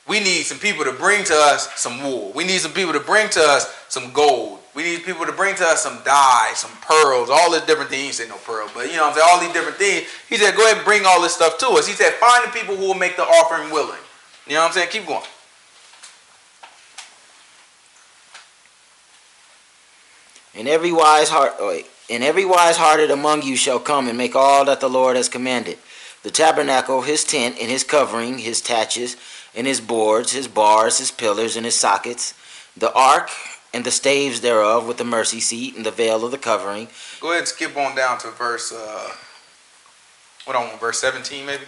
We 0.06 0.18
need 0.18 0.42
some 0.44 0.58
people 0.58 0.84
to 0.84 0.92
bring 0.92 1.24
to 1.24 1.34
us 1.34 1.72
some 1.80 2.02
wool. 2.02 2.32
We 2.34 2.44
need 2.44 2.60
some 2.60 2.72
people 2.72 2.92
to 2.92 3.00
bring 3.00 3.28
to 3.30 3.40
us 3.40 3.72
some 3.88 4.12
gold. 4.12 4.58
We 4.74 4.84
need 4.84 5.04
people 5.04 5.26
to 5.26 5.32
bring 5.32 5.54
to 5.56 5.64
us 5.64 5.82
some 5.82 5.98
dye, 6.02 6.52
some 6.54 6.70
pearls, 6.80 7.28
all 7.28 7.50
this 7.50 7.66
different 7.66 7.90
things. 7.90 8.06
He 8.06 8.12
said 8.12 8.28
no 8.30 8.36
pearl, 8.38 8.70
but 8.74 8.90
you 8.90 8.96
know 8.96 9.02
what 9.02 9.08
I'm 9.08 9.14
saying, 9.14 9.28
all 9.30 9.40
these 9.40 9.52
different 9.52 9.76
things. 9.76 10.06
He 10.28 10.36
said, 10.36 10.56
go 10.56 10.64
ahead 10.64 10.78
and 10.78 10.84
bring 10.84 11.04
all 11.04 11.20
this 11.20 11.34
stuff 11.34 11.58
to 11.58 11.68
us. 11.68 11.86
He 11.86 11.92
said, 11.92 12.12
find 12.14 12.46
the 12.46 12.58
people 12.58 12.76
who 12.76 12.86
will 12.86 12.94
make 12.94 13.16
the 13.16 13.22
offering 13.22 13.70
willing. 13.70 14.00
You 14.46 14.54
know 14.54 14.60
what 14.60 14.68
I'm 14.68 14.72
saying? 14.72 14.88
Keep 14.90 15.06
going. 15.06 15.22
And 20.54 20.68
every 20.68 20.92
wise 20.92 21.28
heart, 21.28 21.54
oh, 21.58 21.68
wait, 21.68 21.86
and 22.08 22.22
every 22.22 22.44
wise 22.44 22.76
hearted 22.76 23.10
among 23.10 23.42
you 23.42 23.56
shall 23.56 23.78
come 23.78 24.08
and 24.08 24.16
make 24.16 24.34
all 24.34 24.64
that 24.64 24.80
the 24.80 24.88
Lord 24.88 25.16
has 25.16 25.28
commanded. 25.28 25.78
The 26.22 26.30
tabernacle, 26.30 27.02
his 27.02 27.24
tent, 27.24 27.56
and 27.60 27.70
his 27.70 27.84
covering, 27.84 28.38
his 28.38 28.60
taches, 28.60 29.16
and 29.54 29.66
his 29.66 29.80
boards, 29.80 30.32
his 30.32 30.48
bars, 30.48 30.98
his 30.98 31.10
pillars, 31.10 31.56
and 31.56 31.64
his 31.64 31.74
sockets, 31.74 32.34
the 32.76 32.92
ark, 32.94 33.30
and 33.72 33.84
the 33.84 33.90
staves 33.90 34.40
thereof, 34.40 34.86
with 34.86 34.98
the 34.98 35.04
mercy 35.04 35.40
seat, 35.40 35.76
and 35.76 35.86
the 35.86 35.90
veil 35.90 36.24
of 36.24 36.30
the 36.30 36.38
covering. 36.38 36.88
Go 37.20 37.28
ahead 37.28 37.40
and 37.40 37.48
skip 37.48 37.76
on 37.76 37.96
down 37.96 38.18
to 38.18 38.30
verse, 38.30 38.72
uh, 38.72 39.12
what 40.44 40.56
on, 40.56 40.78
verse 40.78 40.98
17 40.98 41.46
maybe? 41.46 41.64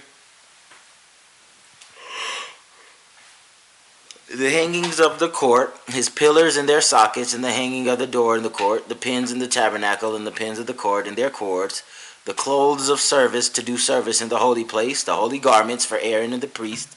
The 4.35 4.51
hangings 4.51 4.99
of 4.99 5.19
the 5.19 5.29
court, 5.29 5.77
his 5.87 6.09
pillars 6.09 6.57
and 6.57 6.69
their 6.69 6.81
sockets, 6.81 7.35
and 7.35 7.45
the 7.45 7.53
hanging 7.53 7.89
of 7.89 7.99
the 7.99 8.07
door 8.07 8.37
in 8.37 8.43
the 8.43 8.51
court, 8.51 8.89
the 8.89 8.95
pins 8.95 9.31
in 9.31 9.39
the 9.39 9.47
tabernacle, 9.47 10.17
and 10.17 10.27
the 10.27 10.33
pins 10.33 10.59
of 10.59 10.67
the 10.67 10.75
court 10.75 11.07
and 11.07 11.17
their 11.17 11.31
cords, 11.31 11.83
the 12.25 12.35
clothes 12.35 12.89
of 12.89 13.01
service 13.01 13.49
to 13.51 13.63
do 13.63 13.77
service 13.77 14.21
in 14.21 14.31
the 14.31 14.39
holy 14.39 14.65
place, 14.65 15.05
the 15.05 15.15
holy 15.15 15.39
garments 15.39 15.85
for 15.85 15.99
Aaron 15.99 16.33
and 16.33 16.43
the 16.43 16.49
priest, 16.49 16.97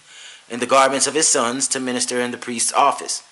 and 0.50 0.62
the 0.62 0.66
garments 0.66 1.06
of 1.06 1.14
his 1.14 1.28
sons 1.28 1.68
to 1.68 1.80
minister 1.80 2.20
in 2.20 2.32
the 2.32 2.38
priest's 2.38 2.74
office. 2.74 3.24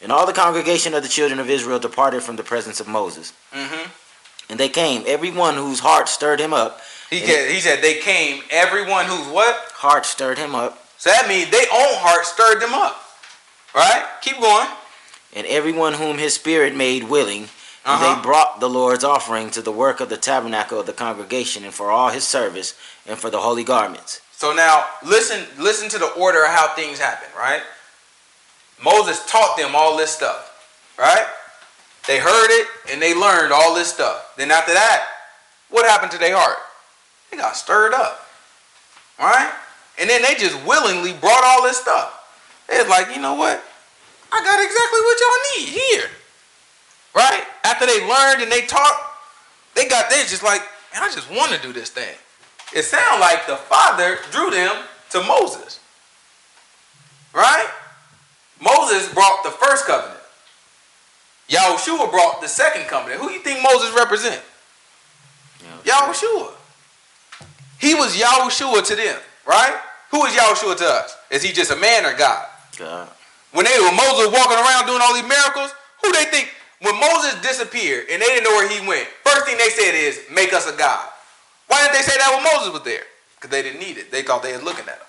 And 0.00 0.12
all 0.12 0.26
the 0.26 0.32
congregation 0.32 0.94
of 0.94 1.02
the 1.02 1.08
children 1.08 1.40
of 1.40 1.50
Israel 1.50 1.78
departed 1.78 2.22
from 2.22 2.36
the 2.36 2.42
presence 2.42 2.78
of 2.80 2.86
Moses. 2.86 3.32
Mm-hmm. 3.52 3.90
And 4.50 4.60
they 4.60 4.68
came, 4.68 5.02
everyone 5.06 5.54
whose 5.56 5.80
heart 5.80 6.08
stirred 6.08 6.40
him 6.40 6.54
up. 6.54 6.80
He, 7.10 7.20
can, 7.20 7.52
he 7.52 7.60
said 7.60 7.82
they 7.82 7.98
came, 7.98 8.42
everyone 8.50 9.06
whose 9.06 9.26
what? 9.26 9.56
Heart 9.74 10.06
stirred 10.06 10.38
him 10.38 10.54
up. 10.54 10.84
So 10.98 11.10
that 11.10 11.28
means 11.28 11.50
their 11.50 11.66
own 11.72 11.94
heart 11.98 12.24
stirred 12.24 12.60
them 12.60 12.74
up. 12.74 13.02
Right? 13.74 14.04
Keep 14.22 14.40
going. 14.40 14.66
And 15.34 15.46
everyone 15.46 15.94
whom 15.94 16.18
his 16.18 16.34
spirit 16.34 16.74
made 16.74 17.04
willing, 17.04 17.42
and 17.42 17.48
Uh-huh. 17.84 18.16
they 18.16 18.22
brought 18.22 18.60
the 18.60 18.68
Lord's 18.68 19.04
offering 19.04 19.50
to 19.50 19.62
the 19.62 19.72
work 19.72 20.00
of 20.00 20.08
the 20.08 20.16
tabernacle 20.16 20.80
of 20.80 20.86
the 20.86 20.92
congregation, 20.92 21.64
and 21.64 21.72
for 21.74 21.90
all 21.90 22.10
his 22.10 22.24
service, 22.24 22.74
and 23.06 23.18
for 23.18 23.30
the 23.30 23.40
holy 23.40 23.64
garments. 23.64 24.20
So 24.32 24.52
now 24.54 24.84
listen 25.04 25.46
listen 25.58 25.88
to 25.90 25.98
the 25.98 26.10
order 26.12 26.44
of 26.44 26.50
how 26.50 26.74
things 26.74 26.98
happen, 26.98 27.28
right? 27.36 27.62
Moses 28.82 29.24
taught 29.26 29.56
them 29.56 29.74
all 29.74 29.96
this 29.96 30.10
stuff, 30.10 30.94
right? 30.98 31.26
They 32.06 32.18
heard 32.18 32.48
it 32.50 32.66
and 32.90 33.02
they 33.02 33.14
learned 33.14 33.52
all 33.52 33.74
this 33.74 33.88
stuff. 33.88 34.34
Then 34.36 34.50
after 34.50 34.72
that, 34.72 35.06
what 35.68 35.86
happened 35.86 36.12
to 36.12 36.18
their 36.18 36.36
heart? 36.36 36.58
They 37.30 37.36
got 37.36 37.56
stirred 37.56 37.92
up. 37.92 38.26
Right? 39.18 39.52
And 39.98 40.08
then 40.08 40.22
they 40.22 40.34
just 40.34 40.64
willingly 40.64 41.12
brought 41.12 41.44
all 41.44 41.62
this 41.62 41.76
stuff. 41.76 42.14
Was 42.68 42.88
like, 42.88 43.14
you 43.14 43.20
know 43.20 43.34
what? 43.34 43.62
I 44.30 44.44
got 44.44 44.62
exactly 44.62 45.00
what 45.00 45.18
y'all 45.20 45.66
need 45.66 45.80
here. 45.80 46.10
Right? 47.14 47.44
After 47.64 47.86
they 47.86 48.06
learned 48.06 48.42
and 48.42 48.52
they 48.52 48.62
taught, 48.66 49.12
they 49.74 49.88
got 49.88 50.08
they 50.08 50.22
just 50.22 50.42
like, 50.42 50.60
man, 50.94 51.02
I 51.02 51.10
just 51.12 51.30
want 51.30 51.52
to 51.52 51.60
do 51.60 51.72
this 51.72 51.90
thing. 51.90 52.14
It 52.74 52.82
sounded 52.84 53.20
like 53.20 53.46
the 53.46 53.56
Father 53.56 54.18
drew 54.30 54.50
them 54.50 54.84
to 55.10 55.22
Moses. 55.24 55.80
Right? 57.34 57.68
Moses 58.60 59.12
brought 59.12 59.42
the 59.44 59.50
first 59.50 59.86
covenant. 59.86 60.20
Yahushua 61.48 62.10
brought 62.10 62.40
the 62.40 62.48
second 62.48 62.86
covenant. 62.86 63.20
Who 63.20 63.28
do 63.28 63.34
you 63.34 63.40
think 63.40 63.62
Moses 63.62 63.94
represent? 63.94 64.42
Yahushua. 65.84 66.52
He 67.80 67.94
was 67.94 68.16
Yahushua 68.16 68.86
to 68.86 68.96
them, 68.96 69.18
right? 69.46 69.78
Who 70.10 70.24
is 70.26 70.34
Yahushua 70.34 70.76
to 70.78 70.84
us? 70.84 71.16
Is 71.30 71.42
he 71.42 71.52
just 71.52 71.70
a 71.70 71.76
man 71.76 72.04
or 72.04 72.16
God? 72.16 72.46
God. 72.76 73.08
When 73.52 73.64
they 73.64 73.78
were 73.80 73.92
Moses 73.92 74.28
walking 74.32 74.58
around 74.58 74.86
doing 74.86 75.00
all 75.02 75.14
these 75.14 75.28
miracles, 75.28 75.72
who 76.02 76.12
they 76.12 76.24
think 76.26 76.52
when 76.80 76.98
Moses 77.00 77.40
disappeared 77.40 78.06
and 78.10 78.20
they 78.20 78.26
didn't 78.26 78.44
know 78.44 78.56
where 78.56 78.68
he 78.68 78.86
went, 78.86 79.08
first 79.24 79.46
thing 79.46 79.56
they 79.56 79.70
said 79.70 79.94
is, 79.94 80.20
make 80.30 80.52
us 80.52 80.68
a 80.68 80.76
God. 80.76 81.08
Why 81.66 81.82
didn't 81.82 81.94
they 81.94 82.02
say 82.02 82.16
that 82.18 82.32
when 82.34 82.44
Moses 82.44 82.72
was 82.72 82.82
there? 82.82 83.02
Because 83.36 83.50
they 83.50 83.62
didn't 83.62 83.80
need 83.80 83.98
it. 83.98 84.10
They 84.10 84.22
thought 84.22 84.42
they 84.42 84.52
was 84.52 84.62
looking 84.62 84.88
at 84.88 84.98
him. 84.98 85.07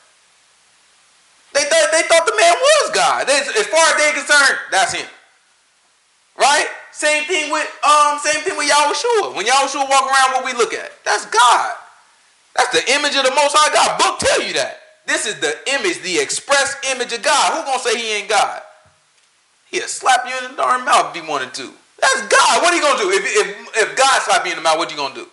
They 1.54 1.66
thought 1.66 1.90
they 1.92 2.04
thought 2.04 2.26
the 2.26 2.36
man 2.38 2.54
was 2.54 2.92
God. 2.94 3.28
They, 3.28 3.34
as 3.34 3.68
far 3.68 3.82
as 3.90 3.96
they're 3.98 4.14
concerned, 4.14 4.58
that's 4.72 4.94
him. 4.94 5.08
Right? 6.38 6.68
Same 6.92 7.24
thing 7.26 7.52
with 7.52 7.68
um, 7.84 8.20
same 8.20 8.44
thing 8.44 8.58
with 8.58 8.70
Yahushua. 8.70 9.36
When 9.36 9.46
Yahushua 9.46 9.90
walk 9.90 10.06
around, 10.06 10.40
what 10.40 10.46
we 10.46 10.54
look 10.54 10.74
at? 10.74 10.92
That's 11.04 11.26
God. 11.26 11.76
That's 12.56 12.72
the 12.72 12.94
image 12.94 13.16
of 13.16 13.24
the 13.24 13.34
Most 13.36 13.56
High 13.56 13.74
God. 13.74 13.98
Book 14.00 14.20
tell 14.20 14.42
you 14.42 14.54
that. 14.54 14.82
This 15.06 15.26
is 15.26 15.40
the 15.40 15.58
image, 15.74 16.02
the 16.02 16.20
express 16.20 16.78
image 16.92 17.14
of 17.14 17.22
God. 17.24 17.54
Who 17.54 17.66
gonna 17.66 17.80
say 17.80 17.98
he 17.98 18.14
ain't 18.14 18.30
God? 18.30 18.62
He'll 19.72 19.88
slap 19.88 20.26
you 20.28 20.36
in 20.38 20.52
the 20.52 20.58
darn 20.58 20.86
mouth 20.86 21.16
if 21.16 21.24
he 21.24 21.28
wanted 21.28 21.54
to. 21.56 21.74
That's 22.00 22.22
God. 22.28 22.62
What 22.62 22.74
are 22.74 22.76
you 22.76 22.82
gonna 22.82 23.00
do? 23.00 23.10
If, 23.10 23.24
if, 23.26 23.48
if 23.76 23.98
God 23.98 24.22
slap 24.22 24.46
you 24.46 24.52
in 24.52 24.58
the 24.58 24.64
mouth, 24.64 24.78
what 24.78 24.92
you 24.92 24.98
gonna 24.98 25.16
do? 25.16 25.28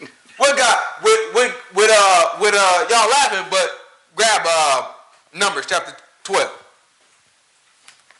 What 0.36 0.56
God? 0.56 0.78
With 1.02 1.34
with 1.34 1.52
with 1.74 1.90
uh 1.90 2.36
with 2.40 2.54
uh 2.54 2.86
y'all 2.90 3.08
laughing, 3.08 3.46
but 3.50 3.66
grab 4.14 4.42
uh 4.44 4.92
Numbers 5.36 5.66
chapter 5.66 5.94
twelve. 6.24 6.64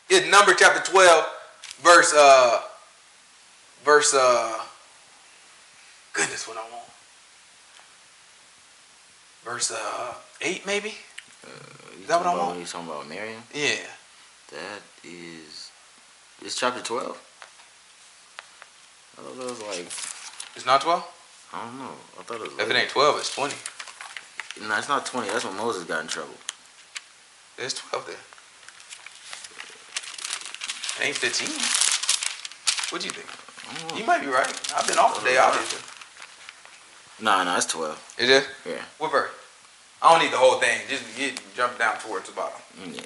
It's 0.09 0.29
Numbers 0.29 0.55
chapter 0.59 0.91
twelve, 0.91 1.25
verse 1.81 2.13
uh 2.15 2.61
verse 3.83 4.13
uh 4.13 4.53
goodness 6.13 6.47
what 6.47 6.57
I 6.57 6.61
want. 6.61 6.85
Verse 9.43 9.71
uh 9.71 10.13
eight 10.41 10.65
maybe? 10.65 10.93
Is 11.99 12.07
that 12.07 12.19
what 12.19 12.27
I 12.27 12.37
want? 12.37 12.59
You 12.59 12.65
talking 12.65 12.87
about 12.87 13.09
Miriam? 13.09 13.41
Yeah. 13.53 13.75
That 14.51 14.81
is. 15.03 15.71
It's 16.41 16.57
chapter 16.57 16.81
12. 16.81 17.21
I 19.17 19.21
thought 19.21 19.31
it 19.31 19.49
was 19.49 19.61
like. 19.63 19.87
It's 20.55 20.65
not 20.65 20.81
twelve? 20.81 21.05
I 21.51 21.65
don't 21.65 21.79
know. 21.79 21.91
I 22.19 22.23
thought 22.23 22.35
it 22.35 22.41
was. 22.43 22.59
If 22.59 22.69
it 22.69 22.75
ain't 22.75 22.89
twelve, 22.89 23.17
it's 23.17 23.33
twenty. 23.33 23.55
No, 24.61 24.77
it's 24.77 24.89
not 24.89 25.05
20. 25.05 25.27
That's 25.29 25.45
when 25.45 25.55
Moses 25.55 25.83
got 25.83 26.01
in 26.01 26.07
trouble. 26.07 26.33
There's 27.57 27.73
twelve 27.73 28.05
there. 28.05 28.15
It 30.99 31.07
ain't 31.09 31.17
fifteen. 31.17 31.49
What 32.91 33.01
do 33.01 33.07
you 33.07 33.13
think? 33.13 33.27
I. 33.93 33.97
You 33.97 34.05
might 34.05 34.21
be 34.21 34.27
right. 34.27 34.47
I've 34.75 34.87
been 34.87 34.97
off 34.97 35.19
today, 35.19 35.37
obviously. 35.37 35.79
Nah, 37.19 37.43
nah, 37.43 37.57
it's 37.57 37.65
12. 37.65 38.15
Is 38.19 38.29
it? 38.29 38.47
Yeah. 38.65 38.81
What 38.99 39.11
verse? 39.11 39.29
I 40.01 40.11
don't 40.13 40.23
need 40.23 40.31
the 40.31 40.37
whole 40.37 40.59
thing. 40.59 40.79
Just 40.87 41.03
get 41.17 41.41
jump 41.55 41.77
down 41.79 41.97
towards 41.97 42.29
the 42.29 42.35
bottom. 42.35 42.59
Mm, 42.79 42.95
Yeah. 42.95 43.01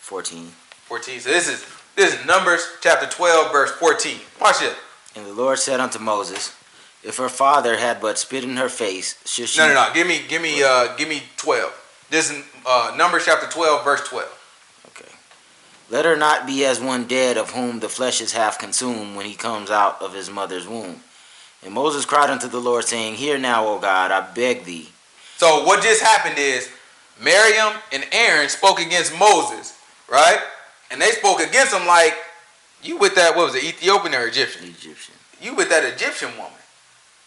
14. 0.00 0.52
14. 0.86 1.20
So 1.20 1.30
this 1.30 1.48
is 1.48 1.64
this 1.94 2.14
is 2.14 2.26
Numbers 2.26 2.66
chapter 2.82 3.06
12, 3.06 3.50
verse 3.52 3.70
14. 3.72 4.18
Watch 4.40 4.60
it. 4.62 4.74
And 5.14 5.24
the 5.24 5.32
Lord 5.32 5.58
said 5.58 5.80
unto 5.80 5.98
Moses, 5.98 6.52
If 7.02 7.16
her 7.16 7.28
father 7.30 7.76
had 7.78 8.00
but 8.00 8.18
spit 8.18 8.44
in 8.44 8.56
her 8.56 8.68
face, 8.68 9.16
should 9.24 9.48
she. 9.48 9.60
No, 9.60 9.68
no, 9.68 9.74
no. 9.74 9.94
Give 9.94 10.06
me, 10.06 10.20
give 10.28 10.42
me, 10.42 10.62
uh, 10.62 10.94
give 10.96 11.08
me 11.08 11.22
12. 11.38 11.72
This 12.10 12.30
is 12.30 12.44
uh, 12.64 12.94
Numbers 12.96 13.24
chapter 13.24 13.48
12, 13.48 13.84
verse 13.84 14.06
12. 14.08 14.84
Okay. 14.88 15.12
Let 15.90 16.04
her 16.04 16.16
not 16.16 16.46
be 16.46 16.64
as 16.64 16.80
one 16.80 17.06
dead 17.06 17.36
of 17.36 17.50
whom 17.50 17.80
the 17.80 17.88
flesh 17.88 18.20
is 18.20 18.32
half 18.32 18.58
consumed 18.58 19.16
when 19.16 19.26
he 19.26 19.34
comes 19.34 19.70
out 19.70 20.00
of 20.00 20.14
his 20.14 20.30
mother's 20.30 20.68
womb. 20.68 21.00
And 21.64 21.74
Moses 21.74 22.04
cried 22.04 22.30
unto 22.30 22.48
the 22.48 22.60
Lord, 22.60 22.84
saying, 22.84 23.14
Hear 23.14 23.38
now, 23.38 23.66
O 23.66 23.78
God, 23.80 24.12
I 24.12 24.20
beg 24.20 24.64
thee. 24.64 24.90
So 25.36 25.64
what 25.64 25.82
just 25.82 26.00
happened 26.00 26.38
is 26.38 26.70
Miriam 27.20 27.72
and 27.92 28.04
Aaron 28.12 28.48
spoke 28.48 28.80
against 28.80 29.18
Moses, 29.18 29.76
right? 30.08 30.38
And 30.90 31.00
they 31.00 31.10
spoke 31.10 31.40
against 31.40 31.74
him 31.74 31.86
like, 31.86 32.14
you 32.82 32.98
with 32.98 33.14
that, 33.16 33.34
what 33.34 33.46
was 33.46 33.54
it, 33.56 33.64
Ethiopian 33.64 34.14
or 34.14 34.26
Egyptian? 34.26 34.64
Egyptian. 34.64 35.14
You 35.40 35.54
with 35.54 35.68
that 35.70 35.84
Egyptian 35.84 36.30
woman, 36.36 36.52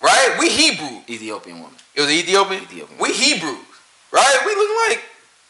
right? 0.01 0.37
We 0.39 0.49
Hebrew. 0.49 1.01
Ethiopian 1.09 1.59
woman. 1.59 1.75
It 1.95 2.01
was 2.01 2.09
Ethiopian? 2.09 2.63
Ethiopian. 2.63 2.99
We 2.99 3.11
Hebrews, 3.13 3.65
right? 4.11 4.37
We 4.45 4.51
look 4.55 4.71
like 4.87 5.01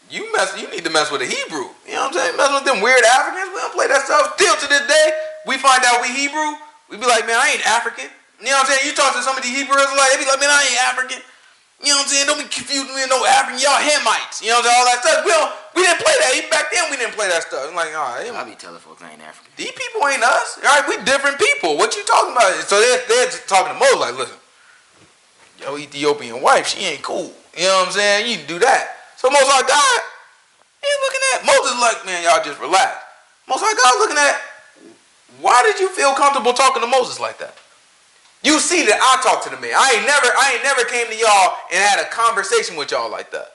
you 0.10 0.26
mess. 0.34 0.58
You 0.58 0.70
need 0.74 0.84
to 0.84 0.90
mess 0.90 1.12
with 1.14 1.22
a 1.22 1.30
Hebrew. 1.30 1.70
You 1.86 1.94
know 1.94 2.10
what 2.10 2.18
I'm 2.18 2.34
saying? 2.34 2.38
Mess 2.38 2.50
with 2.50 2.66
them 2.66 2.82
weird 2.82 3.06
Africans. 3.06 3.54
We 3.54 3.60
don't 3.62 3.74
play 3.78 3.88
that 3.88 4.06
stuff. 4.06 4.34
Still 4.36 4.56
to 4.58 4.68
this 4.68 4.86
day, 4.90 5.08
we 5.46 5.58
find 5.62 5.86
out 5.86 6.02
we 6.02 6.10
Hebrew. 6.10 6.58
We 6.90 6.98
be 6.98 7.06
like, 7.06 7.30
man, 7.30 7.38
I 7.38 7.54
ain't 7.54 7.66
African. 7.70 8.10
You 8.42 8.50
know 8.50 8.64
what 8.64 8.72
I'm 8.72 8.74
saying? 8.74 8.84
You 8.90 8.94
talk 8.96 9.14
to 9.14 9.22
some 9.22 9.38
of 9.38 9.44
these 9.44 9.54
Hebrews, 9.54 9.78
like 10.00 10.16
they 10.16 10.20
be 10.24 10.26
like, 10.26 10.40
man, 10.42 10.50
I 10.50 10.64
ain't 10.66 10.82
African. 10.90 11.22
You 11.80 11.96
know 11.96 12.04
what 12.04 12.08
I'm 12.08 12.12
saying? 12.12 12.28
Don't 12.28 12.42
be 12.42 12.50
confused 12.52 12.92
with 12.92 13.08
no 13.08 13.24
African. 13.24 13.62
Y'all 13.62 13.80
Hamites. 13.80 14.44
You 14.44 14.52
know 14.52 14.60
what 14.60 14.68
I'm 14.68 14.72
saying? 14.72 14.80
All 14.80 14.88
that 14.90 15.00
stuff. 15.00 15.20
We 15.24 15.32
don't. 15.32 15.52
We 15.76 15.82
didn't 15.88 16.02
play 16.04 16.16
that. 16.20 16.32
Even 16.36 16.50
back 16.50 16.68
then, 16.74 16.92
we 16.92 16.98
didn't 16.98 17.16
play 17.16 17.30
that 17.30 17.46
stuff. 17.46 17.64
I'm 17.70 17.76
like, 17.76 17.96
all 17.96 18.20
right, 18.20 18.28
I'll 18.28 18.44
be 18.44 18.58
telling 18.58 18.82
folks 18.84 19.00
I 19.00 19.14
ain't 19.14 19.22
African. 19.22 19.54
these 19.56 19.72
people 19.72 20.04
ain't 20.10 20.24
us. 20.24 20.60
All 20.60 20.68
right, 20.68 20.84
we 20.90 21.00
different 21.06 21.40
people. 21.40 21.78
What 21.78 21.96
you 21.96 22.04
talking 22.04 22.34
about? 22.34 22.52
So 22.68 22.82
they're, 22.82 23.00
they're 23.08 23.32
just 23.32 23.48
talking 23.48 23.72
to 23.72 23.80
Moses 23.80 24.00
like, 24.00 24.16
listen, 24.18 24.40
yo, 25.62 25.78
Ethiopian 25.78 26.42
wife, 26.42 26.68
she 26.68 26.84
ain't 26.84 27.04
cool. 27.04 27.32
You 27.58 27.66
know 27.66 27.86
what 27.86 27.88
I'm 27.88 27.94
saying? 27.94 28.30
You 28.30 28.38
can 28.38 28.48
do 28.48 28.60
that. 28.60 28.96
So 29.18 29.30
Moses 29.30 29.48
like, 29.50 29.68
God, 29.68 30.00
he 30.82 30.90
looking 31.06 31.26
at 31.36 31.40
Moses 31.46 31.76
like, 31.82 32.06
man, 32.06 32.24
y'all 32.24 32.44
just 32.44 32.60
relax. 32.60 33.04
Moses 33.48 33.64
like, 33.64 33.78
God 33.78 33.94
looking 34.00 34.18
at, 34.18 34.36
why 35.42 35.64
did 35.64 35.80
you 35.80 35.90
feel 35.90 36.14
comfortable 36.14 36.54
talking 36.54 36.82
to 36.82 36.88
Moses 36.88 37.20
like 37.20 37.38
that? 37.40 37.56
You 38.44 38.60
see 38.60 38.86
that 38.86 38.96
I 38.96 39.20
talk 39.22 39.44
to 39.44 39.50
the 39.50 39.60
man. 39.60 39.76
I 39.76 40.00
ain't 40.00 40.08
never, 40.08 40.28
I 40.32 40.56
ain't 40.56 40.64
never 40.64 40.84
came 40.88 41.08
to 41.12 41.18
y'all 41.18 41.60
and 41.74 41.84
had 41.84 42.00
a 42.00 42.08
conversation 42.08 42.78
with 42.78 42.92
y'all 42.92 43.12
like 43.12 43.32
that. 43.32 43.52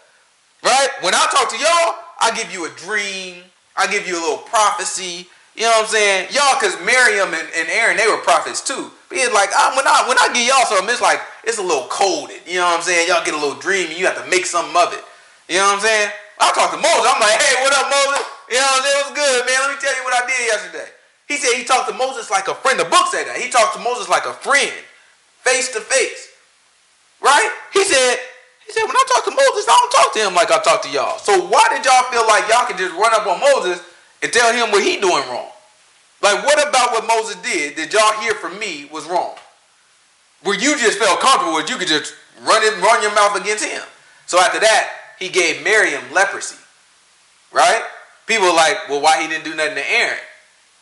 Right? 0.63 0.89
When 1.01 1.15
I 1.15 1.25
talk 1.33 1.49
to 1.49 1.57
y'all, 1.57 1.97
I 2.21 2.33
give 2.37 2.53
you 2.53 2.67
a 2.67 2.71
dream. 2.77 3.45
I 3.77 3.87
give 3.87 4.07
you 4.07 4.17
a 4.17 4.23
little 4.23 4.45
prophecy. 4.45 5.27
You 5.57 5.63
know 5.63 5.71
what 5.71 5.89
I'm 5.89 5.93
saying? 5.93 6.29
Y'all, 6.33 6.61
cause 6.61 6.77
Miriam 6.85 7.33
and, 7.33 7.49
and 7.57 7.69
Aaron, 7.69 7.97
they 7.97 8.09
were 8.09 8.19
prophets 8.19 8.61
too. 8.61 8.91
It's 9.15 9.35
like 9.35 9.55
I, 9.55 9.75
when 9.79 9.87
I 9.87 10.05
when 10.11 10.19
I 10.19 10.27
give 10.35 10.47
y'all 10.47 10.67
something, 10.67 10.91
it's 10.91 11.03
like 11.03 11.23
it's 11.47 11.59
a 11.59 11.67
little 11.67 11.87
coded. 11.87 12.43
You 12.47 12.59
know 12.59 12.67
what 12.67 12.83
I'm 12.83 12.87
saying? 12.87 13.07
Y'all 13.07 13.23
get 13.23 13.35
a 13.35 13.41
little 13.41 13.59
dreamy. 13.59 13.95
You 13.95 14.11
have 14.11 14.19
to 14.19 14.27
make 14.27 14.47
something 14.47 14.75
of 14.75 14.91
it. 14.91 15.03
You 15.47 15.63
know 15.63 15.71
what 15.71 15.79
I'm 15.79 15.85
saying? 15.85 16.11
I 16.41 16.51
talked 16.51 16.75
to 16.75 16.81
Moses. 16.81 17.07
I'm 17.07 17.21
like, 17.23 17.39
hey, 17.39 17.55
what 17.63 17.73
up, 17.75 17.87
Moses? 17.87 18.25
You 18.51 18.59
know 18.59 18.67
what 18.67 18.79
I'm 18.79 18.85
saying? 18.85 18.99
What's 19.07 19.15
good, 19.15 19.39
man? 19.47 19.59
Let 19.63 19.71
me 19.71 19.79
tell 19.79 19.95
you 19.95 20.05
what 20.05 20.15
I 20.19 20.23
did 20.27 20.41
yesterday. 20.51 20.89
He 21.31 21.37
said 21.39 21.53
he 21.57 21.65
talked 21.65 21.89
to 21.89 21.97
Moses 21.97 22.29
like 22.29 22.49
a 22.49 22.57
friend. 22.59 22.77
The 22.77 22.91
book 22.91 23.09
said 23.09 23.31
that. 23.31 23.39
He 23.39 23.49
talked 23.49 23.79
to 23.79 23.83
Moses 23.83 24.11
like 24.11 24.27
a 24.27 24.35
friend, 24.35 24.75
face 25.41 25.73
to 25.73 25.81
face. 25.81 26.35
Right? 27.23 27.49
He 27.73 27.85
said, 27.85 28.21
he 28.67 28.73
said, 28.73 28.85
when 28.85 28.97
I 28.97 29.05
talk 29.09 29.25
to 29.25 29.33
Moses, 29.33 29.65
I 29.65 29.73
don't 29.73 29.95
talk 29.95 30.09
to 30.13 30.21
him 30.21 30.35
like 30.35 30.51
I 30.53 30.61
talk 30.61 30.83
to 30.85 30.91
y'all. 30.93 31.17
So 31.23 31.49
why 31.49 31.65
did 31.73 31.85
y'all 31.85 32.05
feel 32.13 32.27
like 32.29 32.45
y'all 32.49 32.67
could 32.69 32.77
just 32.77 32.93
run 32.93 33.15
up 33.17 33.25
on 33.25 33.41
Moses 33.41 33.81
and 34.25 34.33
tell 34.33 34.53
him 34.53 34.73
what 34.73 34.83
he 34.83 34.97
doing 34.97 35.23
wrong. 35.29 35.53
Like, 36.25 36.43
what 36.47 36.57
about 36.67 36.93
what 36.93 37.07
Moses 37.07 37.37
did 37.43 37.77
that 37.77 37.93
y'all 37.93 38.19
hear 38.23 38.33
from 38.33 38.59
me 38.59 38.89
was 38.91 39.05
wrong? 39.05 39.37
Where 40.43 40.59
you 40.59 40.73
just 40.79 40.99
felt 40.99 41.21
comfortable 41.21 41.55
with, 41.55 41.69
you 41.69 41.77
could 41.77 41.87
just 41.87 42.15
run 42.41 42.63
it, 42.63 42.81
run 42.81 43.03
your 43.03 43.15
mouth 43.15 43.37
against 43.37 43.63
him. 43.63 43.83
So 44.25 44.41
after 44.41 44.59
that, 44.59 44.89
he 45.19 45.29
gave 45.29 45.63
Miriam 45.63 46.03
leprosy. 46.15 46.57
Right? 47.53 47.83
People 48.27 48.47
are 48.47 48.57
like, 48.57 48.89
well, 48.89 49.03
why 49.03 49.21
he 49.21 49.29
didn't 49.29 49.45
do 49.45 49.55
nothing 49.55 49.75
to 49.75 49.91
Aaron? 49.91 50.19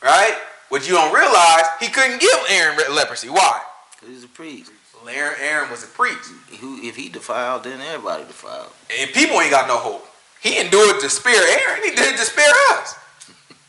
Right? 0.00 0.38
What 0.68 0.88
you 0.88 0.94
don't 0.94 1.12
realize, 1.12 1.66
he 1.80 1.88
couldn't 1.88 2.20
give 2.20 2.38
Aaron 2.48 2.78
leprosy. 2.94 3.28
Why? 3.28 3.60
Because 3.90 4.14
he's 4.14 4.24
a 4.24 4.28
priest. 4.28 4.70
Aaron, 5.10 5.34
Aaron 5.40 5.70
was 5.72 5.82
a 5.82 5.88
priest. 5.88 6.30
Who, 6.60 6.80
if 6.82 6.94
he 6.94 7.08
defiled, 7.08 7.64
then 7.64 7.80
everybody 7.80 8.22
defiled. 8.22 8.70
And 8.96 9.10
people 9.10 9.40
ain't 9.40 9.50
got 9.50 9.66
no 9.66 9.76
hope. 9.76 10.06
He 10.40 10.50
didn't 10.50 10.70
do 10.70 10.78
it 10.94 11.00
to 11.00 11.10
spare 11.10 11.34
Aaron. 11.34 11.82
He 11.82 11.90
did 11.90 12.14
it 12.14 12.16
to 12.18 12.24
spare 12.24 12.54
us. 12.74 12.94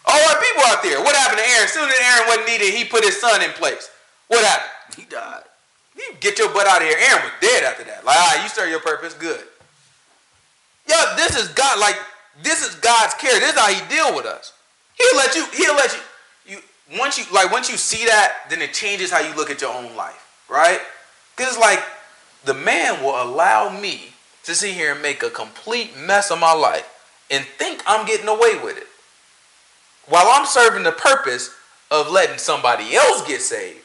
Oh, 0.05 0.11
all 0.11 0.35
our 0.35 0.41
people 0.41 0.63
out 0.67 0.83
there. 0.83 0.99
What 0.99 1.15
happened 1.15 1.39
to 1.39 1.47
Aaron? 1.47 1.67
Soon 1.67 1.87
as 1.87 1.95
Aaron 2.01 2.27
wasn't 2.27 2.47
needed, 2.47 2.73
he 2.73 2.83
put 2.83 3.03
his 3.03 3.19
son 3.19 3.41
in 3.41 3.51
place. 3.51 3.89
What 4.27 4.43
happened? 4.43 4.95
He 4.95 5.05
died. 5.05 5.43
You 5.95 6.13
get 6.19 6.37
your 6.37 6.49
butt 6.53 6.67
out 6.67 6.81
of 6.81 6.87
here. 6.87 6.97
Aaron 6.99 7.23
was 7.23 7.31
dead 7.39 7.63
after 7.63 7.83
that. 7.85 8.03
Like, 8.03 8.17
all 8.17 8.27
right, 8.27 8.43
you 8.43 8.49
serve 8.49 8.69
your 8.69 8.79
purpose. 8.79 9.13
Good. 9.13 9.41
Yo, 10.89 10.95
this 11.15 11.37
is 11.37 11.49
God. 11.49 11.79
Like, 11.79 11.95
this 12.41 12.67
is 12.67 12.75
God's 12.75 13.13
care. 13.15 13.39
This 13.39 13.53
is 13.53 13.59
how 13.59 13.67
He 13.67 13.79
deal 13.89 14.15
with 14.15 14.25
us. 14.25 14.53
He'll 14.97 15.15
let 15.15 15.35
you. 15.35 15.45
He'll 15.53 15.75
let 15.75 15.93
you. 15.93 15.99
You 16.55 16.97
once 16.99 17.17
you 17.17 17.25
like 17.31 17.51
once 17.51 17.69
you 17.69 17.77
see 17.77 18.05
that, 18.05 18.45
then 18.49 18.61
it 18.61 18.73
changes 18.73 19.11
how 19.11 19.19
you 19.19 19.33
look 19.35 19.49
at 19.49 19.61
your 19.61 19.73
own 19.73 19.95
life, 19.95 20.43
right? 20.49 20.81
Because 21.35 21.57
like 21.57 21.81
the 22.43 22.53
man 22.53 23.01
will 23.03 23.21
allow 23.21 23.69
me 23.69 24.13
to 24.43 24.53
sit 24.53 24.73
here 24.73 24.93
and 24.93 25.01
make 25.01 25.23
a 25.23 25.29
complete 25.29 25.97
mess 25.97 26.31
of 26.31 26.39
my 26.39 26.53
life 26.53 26.89
and 27.31 27.45
think 27.45 27.81
I'm 27.87 28.05
getting 28.05 28.27
away 28.27 28.59
with 28.61 28.77
it 28.77 28.87
while 30.07 30.27
I'm 30.27 30.45
serving 30.45 30.83
the 30.83 30.91
purpose 30.91 31.55
of 31.91 32.09
letting 32.09 32.37
somebody 32.37 32.95
else 32.95 33.25
get 33.27 33.41
saved. 33.41 33.79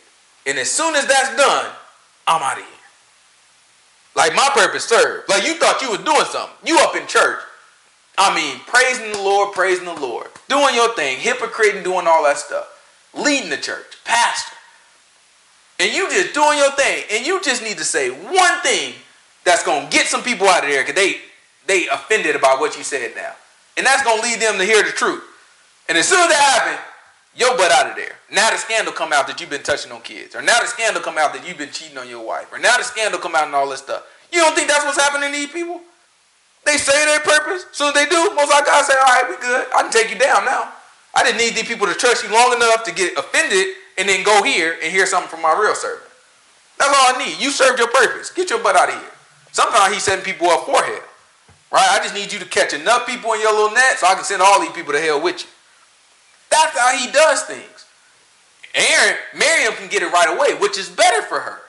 And 0.47 0.59
as 0.59 0.71
soon 0.71 0.95
as 0.95 1.07
that's 1.07 1.37
done, 1.37 1.66
I'm 2.27 2.43
out 2.43 2.59
of 2.59 2.64
here. 2.64 2.75
Like 4.16 4.35
my 4.35 4.49
purpose 4.53 4.85
served. 4.85 5.29
Like 5.29 5.47
you 5.47 5.55
thought 5.55 5.83
you 5.83 5.91
was 5.91 6.01
doing 6.01 6.25
something. 6.25 6.57
You 6.64 6.79
up 6.81 6.97
in 6.97 7.07
church. 7.07 7.41
I 8.16 8.35
mean, 8.35 8.59
praising 8.66 9.12
the 9.12 9.19
Lord, 9.19 9.55
praising 9.55 9.85
the 9.85 9.95
Lord. 9.95 10.27
Doing 10.49 10.75
your 10.75 10.95
thing, 10.95 11.19
hypocrite 11.19 11.77
and 11.77 11.85
doing 11.85 12.07
all 12.09 12.25
that 12.25 12.39
stuff. 12.39 12.66
Leading 13.14 13.51
the 13.51 13.57
church, 13.57 13.97
pastor. 14.05 14.57
And 15.79 15.95
you 15.95 16.11
just 16.11 16.35
doing 16.35 16.59
your 16.59 16.73
thing. 16.73 17.05
And 17.12 17.27
you 17.27 17.41
just 17.43 17.62
need 17.62 17.79
to 17.79 17.85
say 17.85 18.11
one 18.11 18.61
thing 18.62 18.95
that's 19.45 19.62
gonna 19.62 19.89
get 19.89 20.07
some 20.07 20.23
people 20.23 20.49
out 20.49 20.64
of 20.64 20.71
there 20.71 20.83
because 20.83 20.97
they 20.97 21.21
they 21.66 21.87
offended 21.89 22.35
about 22.35 22.59
what 22.59 22.77
you 22.77 22.83
said 22.83 23.14
now. 23.14 23.35
And 23.77 23.87
that's 23.87 24.03
gonna 24.03 24.23
lead 24.23 24.41
them 24.41 24.59
to 24.59 24.64
hear 24.64 24.83
the 24.83 24.91
truth. 24.91 25.23
And 25.89 25.97
as 25.97 26.07
soon 26.07 26.20
as 26.20 26.28
that 26.28 26.41
happens, 26.41 26.80
your 27.36 27.57
butt 27.57 27.70
out 27.72 27.91
of 27.91 27.97
there. 27.97 28.16
Now 28.30 28.51
the 28.51 28.59
scandal 28.59 28.93
come 28.93 29.12
out 29.12 29.26
that 29.28 29.41
you've 29.41 29.51
been 29.51 29.62
touching 29.62 29.93
on 29.93 30.03
kids. 30.03 30.34
Or 30.34 30.43
now 30.43 30.61
the 30.61 30.66
scandal 30.66 31.01
come 31.01 31.16
out 31.16 31.32
that 31.32 31.47
you've 31.47 31.57
been 31.57 31.70
cheating 31.70 31.97
on 31.97 32.09
your 32.09 32.24
wife. 32.24 32.53
Or 32.53 32.59
now 32.59 32.76
the 32.76 32.84
scandal 32.84 33.20
come 33.20 33.34
out 33.34 33.47
and 33.47 33.55
all 33.55 33.68
this 33.68 33.80
stuff. 33.80 34.05
You 34.32 34.41
don't 34.41 34.55
think 34.55 34.68
that's 34.68 34.84
what's 34.84 35.01
happening 35.01 35.32
to 35.32 35.36
these 35.36 35.53
people? 35.53 35.80
They 36.66 36.76
say 36.76 36.93
their 37.07 37.20
purpose. 37.20 37.64
Soon 37.72 37.89
as 37.89 37.95
they 37.95 38.07
do, 38.07 38.34
most 38.34 38.51
like 38.51 38.66
God 38.66 38.84
say, 38.84 38.93
all 38.93 39.07
right, 39.07 39.24
we 39.30 39.36
good. 39.41 39.66
I 39.72 39.82
can 39.82 39.91
take 39.91 40.11
you 40.11 40.18
down 40.18 40.45
now. 40.45 40.72
I 41.14 41.24
didn't 41.24 41.39
need 41.39 41.55
these 41.55 41.66
people 41.66 41.86
to 41.86 41.95
trust 41.95 42.24
you 42.24 42.32
long 42.32 42.53
enough 42.53 42.84
to 42.84 42.93
get 42.93 43.16
offended 43.16 43.74
and 43.97 44.09
then 44.09 44.22
go 44.22 44.43
here 44.43 44.76
and 44.82 44.93
hear 44.93 45.07
something 45.07 45.30
from 45.30 45.43
my 45.43 45.57
real 45.59 45.74
servant. 45.74 46.05
That's 46.78 46.91
all 46.91 47.14
I 47.14 47.24
need. 47.24 47.41
You 47.41 47.51
served 47.51 47.78
your 47.78 47.89
purpose. 47.89 48.30
Get 48.30 48.51
your 48.51 48.62
butt 48.62 48.76
out 48.76 48.89
of 48.91 48.95
here. 48.95 49.12
Sometimes 49.53 49.95
he's 49.95 50.03
setting 50.03 50.24
people 50.24 50.49
up 50.49 50.66
for 50.66 50.82
hell. 50.82 51.03
Right? 51.72 51.89
I 51.91 51.99
just 52.03 52.14
need 52.14 52.32
you 52.32 52.39
to 52.39 52.45
catch 52.45 52.72
enough 52.72 53.07
people 53.07 53.32
in 53.32 53.41
your 53.41 53.53
little 53.53 53.72
net 53.72 53.99
so 53.99 54.07
I 54.07 54.14
can 54.14 54.24
send 54.24 54.43
all 54.43 54.61
these 54.61 54.72
people 54.72 54.93
to 54.93 55.01
hell 55.01 55.22
with 55.22 55.43
you. 55.43 55.49
That's 56.51 56.79
how 56.79 56.97
he 56.97 57.11
does 57.11 57.43
things. 57.43 57.87
Aaron, 58.75 59.17
Miriam 59.37 59.73
can 59.75 59.89
get 59.89 60.03
it 60.03 60.13
right 60.13 60.35
away, 60.35 60.59
which 60.59 60.79
is 60.79 60.89
better 60.89 61.23
for 61.23 61.41
her. 61.41 61.61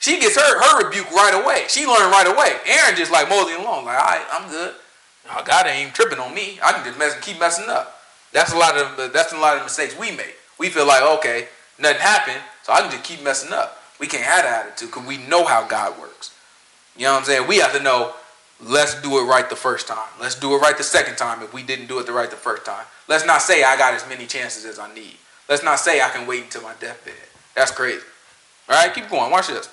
She 0.00 0.20
gets 0.20 0.36
her 0.36 0.60
her 0.60 0.84
rebuke 0.84 1.10
right 1.12 1.34
away. 1.34 1.64
She 1.68 1.86
learned 1.86 2.12
right 2.12 2.26
away. 2.26 2.56
Aaron 2.66 2.96
just 2.96 3.10
like 3.10 3.28
moseying 3.28 3.60
along, 3.60 3.84
like, 3.84 3.98
all 3.98 4.04
right, 4.04 4.26
I'm 4.30 4.48
good. 4.50 4.74
Oh, 5.30 5.42
God 5.44 5.66
ain't 5.66 5.94
tripping 5.94 6.18
on 6.18 6.34
me. 6.34 6.58
I 6.62 6.72
can 6.72 6.84
just 6.84 6.98
mess, 6.98 7.18
keep 7.20 7.38
messing 7.38 7.68
up. 7.68 8.00
That's 8.32 8.52
a 8.52 8.56
lot 8.56 8.76
of 8.76 9.12
that's 9.12 9.32
a 9.32 9.38
lot 9.38 9.56
of 9.56 9.64
mistakes 9.64 9.98
we 9.98 10.10
make. 10.10 10.36
We 10.58 10.68
feel 10.68 10.86
like, 10.86 11.02
okay, 11.18 11.48
nothing 11.78 12.00
happened, 12.00 12.40
so 12.62 12.72
I 12.72 12.80
can 12.80 12.90
just 12.90 13.04
keep 13.04 13.22
messing 13.22 13.52
up. 13.52 13.82
We 13.98 14.06
can't 14.06 14.24
have 14.24 14.44
that 14.44 14.66
attitude 14.66 14.90
because 14.90 15.06
we 15.06 15.16
know 15.16 15.44
how 15.44 15.66
God 15.66 15.98
works. 15.98 16.34
You 16.96 17.04
know 17.04 17.12
what 17.12 17.20
I'm 17.20 17.24
saying? 17.24 17.48
We 17.48 17.58
have 17.58 17.72
to 17.76 17.82
know 17.82 18.14
Let's 18.60 19.00
do 19.02 19.18
it 19.18 19.24
right 19.24 19.48
the 19.48 19.56
first 19.56 19.86
time. 19.86 20.08
Let's 20.20 20.34
do 20.34 20.54
it 20.54 20.58
right 20.58 20.76
the 20.76 20.82
second 20.82 21.16
time 21.16 21.42
if 21.42 21.54
we 21.54 21.62
didn't 21.62 21.86
do 21.86 22.00
it 22.00 22.06
the 22.06 22.12
right 22.12 22.30
the 22.30 22.36
first 22.36 22.64
time. 22.64 22.84
Let's 23.08 23.26
not 23.26 23.42
say 23.42 23.64
I 23.64 23.76
got 23.76 23.94
as 23.94 24.06
many 24.08 24.26
chances 24.26 24.64
as 24.64 24.78
I 24.78 24.92
need. 24.94 25.16
Let's 25.48 25.64
not 25.64 25.78
say 25.78 26.00
I 26.00 26.10
can 26.10 26.26
wait 26.26 26.44
until 26.44 26.62
my 26.62 26.74
deathbed. 26.78 27.14
That's 27.56 27.70
crazy. 27.70 28.04
All 28.68 28.76
right, 28.76 28.94
keep 28.94 29.08
going. 29.08 29.30
Watch 29.30 29.48
this. 29.48 29.70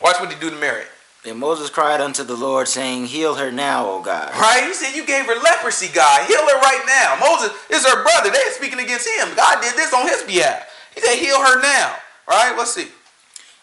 Watch 0.00 0.20
what 0.20 0.32
he 0.32 0.38
do 0.38 0.50
to 0.50 0.56
Mary. 0.56 0.84
And 1.26 1.38
Moses 1.38 1.70
cried 1.70 2.00
unto 2.00 2.22
the 2.22 2.36
Lord, 2.36 2.68
saying, 2.68 3.06
Heal 3.06 3.34
her 3.36 3.50
now, 3.50 3.88
O 3.88 4.02
God. 4.02 4.30
Right? 4.32 4.64
He 4.64 4.74
said, 4.74 4.94
You 4.94 5.06
gave 5.06 5.24
her 5.24 5.40
leprosy, 5.40 5.88
God. 5.92 6.26
Heal 6.26 6.46
her 6.46 6.60
right 6.60 6.82
now. 6.86 7.18
Moses 7.18 7.56
is 7.70 7.86
her 7.86 8.02
brother. 8.02 8.30
They're 8.30 8.52
speaking 8.52 8.78
against 8.78 9.08
him. 9.08 9.34
God 9.34 9.62
did 9.62 9.74
this 9.74 9.94
on 9.94 10.06
his 10.06 10.22
behalf. 10.22 10.70
He 10.94 11.00
said, 11.00 11.16
Heal 11.16 11.40
her 11.40 11.62
now. 11.62 11.96
Right? 12.28 12.54
Let's 12.56 12.74
see. 12.74 12.88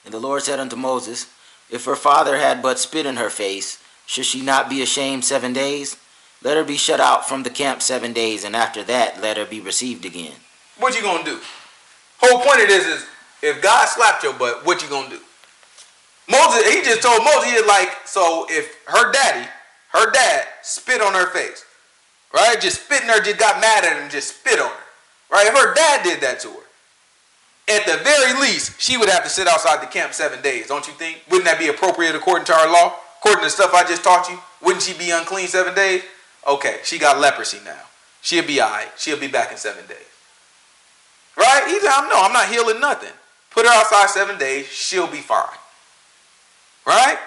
And 0.04 0.14
the 0.14 0.20
Lord 0.20 0.42
said 0.42 0.60
unto 0.60 0.76
Moses, 0.76 1.32
If 1.70 1.86
her 1.86 1.96
father 1.96 2.38
had 2.38 2.64
but 2.64 2.80
spit 2.80 3.06
in 3.06 3.18
her 3.18 3.30
face, 3.30 3.82
should 4.08 4.26
she 4.26 4.42
not 4.42 4.70
be 4.70 4.82
ashamed 4.82 5.24
seven 5.24 5.54
days? 5.54 5.98
Let 6.44 6.58
her 6.58 6.64
be 6.64 6.78
shut 6.78 7.00
out 7.00 7.28
from 7.28 7.44
the 7.44 7.50
camp 7.50 7.82
seven 7.82 8.14
days, 8.14 8.44
and 8.44 8.56
after 8.56 8.84
that, 8.86 9.22
let 9.22 9.38
her 9.38 9.46
be 9.46 9.62
received 9.62 10.06
again. 10.06 10.34
What 10.78 10.96
you 10.96 11.02
gonna 11.02 11.24
do? 11.24 11.40
Whole 12.20 12.42
point 12.42 12.62
of 12.62 12.68
this 12.68 12.88
is, 12.88 13.06
if 13.42 13.62
God 13.62 13.88
slapped 13.88 14.24
your 14.24 14.34
butt, 14.34 14.66
what 14.66 14.82
you 14.82 14.90
gonna 14.90 15.10
do? 15.10 15.20
Moses, 16.30 16.68
he 16.72 16.82
just 16.82 17.02
told 17.02 17.24
Moses, 17.24 17.52
he 17.52 17.62
like, 17.68 17.90
so 18.06 18.46
if 18.50 18.76
her 18.88 19.12
daddy, 19.12 19.48
her 19.90 20.12
dad, 20.12 20.48
spit 20.64 21.02
on 21.02 21.14
her 21.14 21.28
face, 21.28 21.66
right? 22.34 22.60
Just 22.60 22.86
spitting 22.86 23.10
her, 23.10 23.22
just 23.22 23.38
got 23.38 23.62
mad 23.62 23.84
at 23.84 24.02
and 24.02 24.10
just 24.10 24.38
spit 24.40 24.60
on 24.60 24.70
her, 24.70 24.84
right? 25.30 25.48
If 25.48 25.54
her 25.54 25.74
dad 25.74 26.04
did 26.04 26.22
that 26.22 26.40
to 26.42 26.50
her, 26.50 27.76
at 27.76 27.86
the 27.86 28.04
very 28.04 28.34
least, 28.42 28.82
she 28.82 28.98
would 28.98 29.10
have 29.10 29.24
to 29.24 29.30
sit 29.30 29.48
outside 29.48 29.82
the 29.82 29.88
camp 29.88 30.14
seven 30.14 30.42
days, 30.42 30.68
don't 30.68 30.88
you 30.88 30.94
think? 30.94 31.22
Wouldn't 31.30 31.46
that 31.46 31.60
be 31.60 31.68
appropriate 31.68 32.16
according 32.16 32.46
to 32.46 32.54
our 32.54 32.72
law? 32.72 32.96
According 33.20 33.42
to 33.42 33.46
the 33.46 33.52
stuff 33.52 33.74
I 33.74 33.84
just 33.84 34.04
taught 34.04 34.30
you, 34.30 34.40
wouldn't 34.62 34.84
she 34.84 34.98
be 34.98 35.12
unclean 35.12 35.48
seven 35.48 35.76
days? 35.76 36.04
Okay, 36.48 36.80
she 36.84 36.98
got 36.98 37.20
leprosy 37.20 37.60
now. 37.64 37.82
She'll 38.22 38.46
be 38.46 38.62
all 38.62 38.70
right. 38.70 38.92
She'll 38.98 39.20
be 39.20 39.28
back 39.28 39.52
in 39.52 39.58
seven 39.58 39.86
days. 39.88 39.98
Right? 41.38 41.64
He 41.68 41.80
said, 41.80 42.08
no, 42.10 42.22
I'm 42.22 42.34
not 42.34 42.50
healing 42.50 42.80
nothing. 42.80 43.14
Put 43.50 43.66
her 43.66 43.72
outside 43.72 44.10
seven 44.10 44.38
days. 44.38 44.68
She'll 44.68 45.08
be 45.08 45.18
fine. 45.18 45.46
Right? 46.86 47.18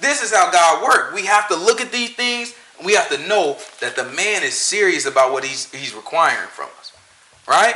This 0.00 0.22
is 0.22 0.32
how 0.32 0.50
God 0.50 0.82
works. 0.82 1.14
We 1.14 1.26
have 1.26 1.48
to 1.48 1.56
look 1.56 1.80
at 1.80 1.92
these 1.92 2.14
things 2.14 2.54
we 2.84 2.94
have 2.94 3.08
to 3.10 3.28
know 3.28 3.58
that 3.80 3.96
the 3.96 4.04
man 4.04 4.42
is 4.42 4.54
serious 4.54 5.06
about 5.06 5.32
what 5.32 5.44
he's, 5.44 5.70
he's 5.72 5.94
requiring 5.94 6.48
from 6.48 6.68
us. 6.78 6.92
Right? 7.46 7.74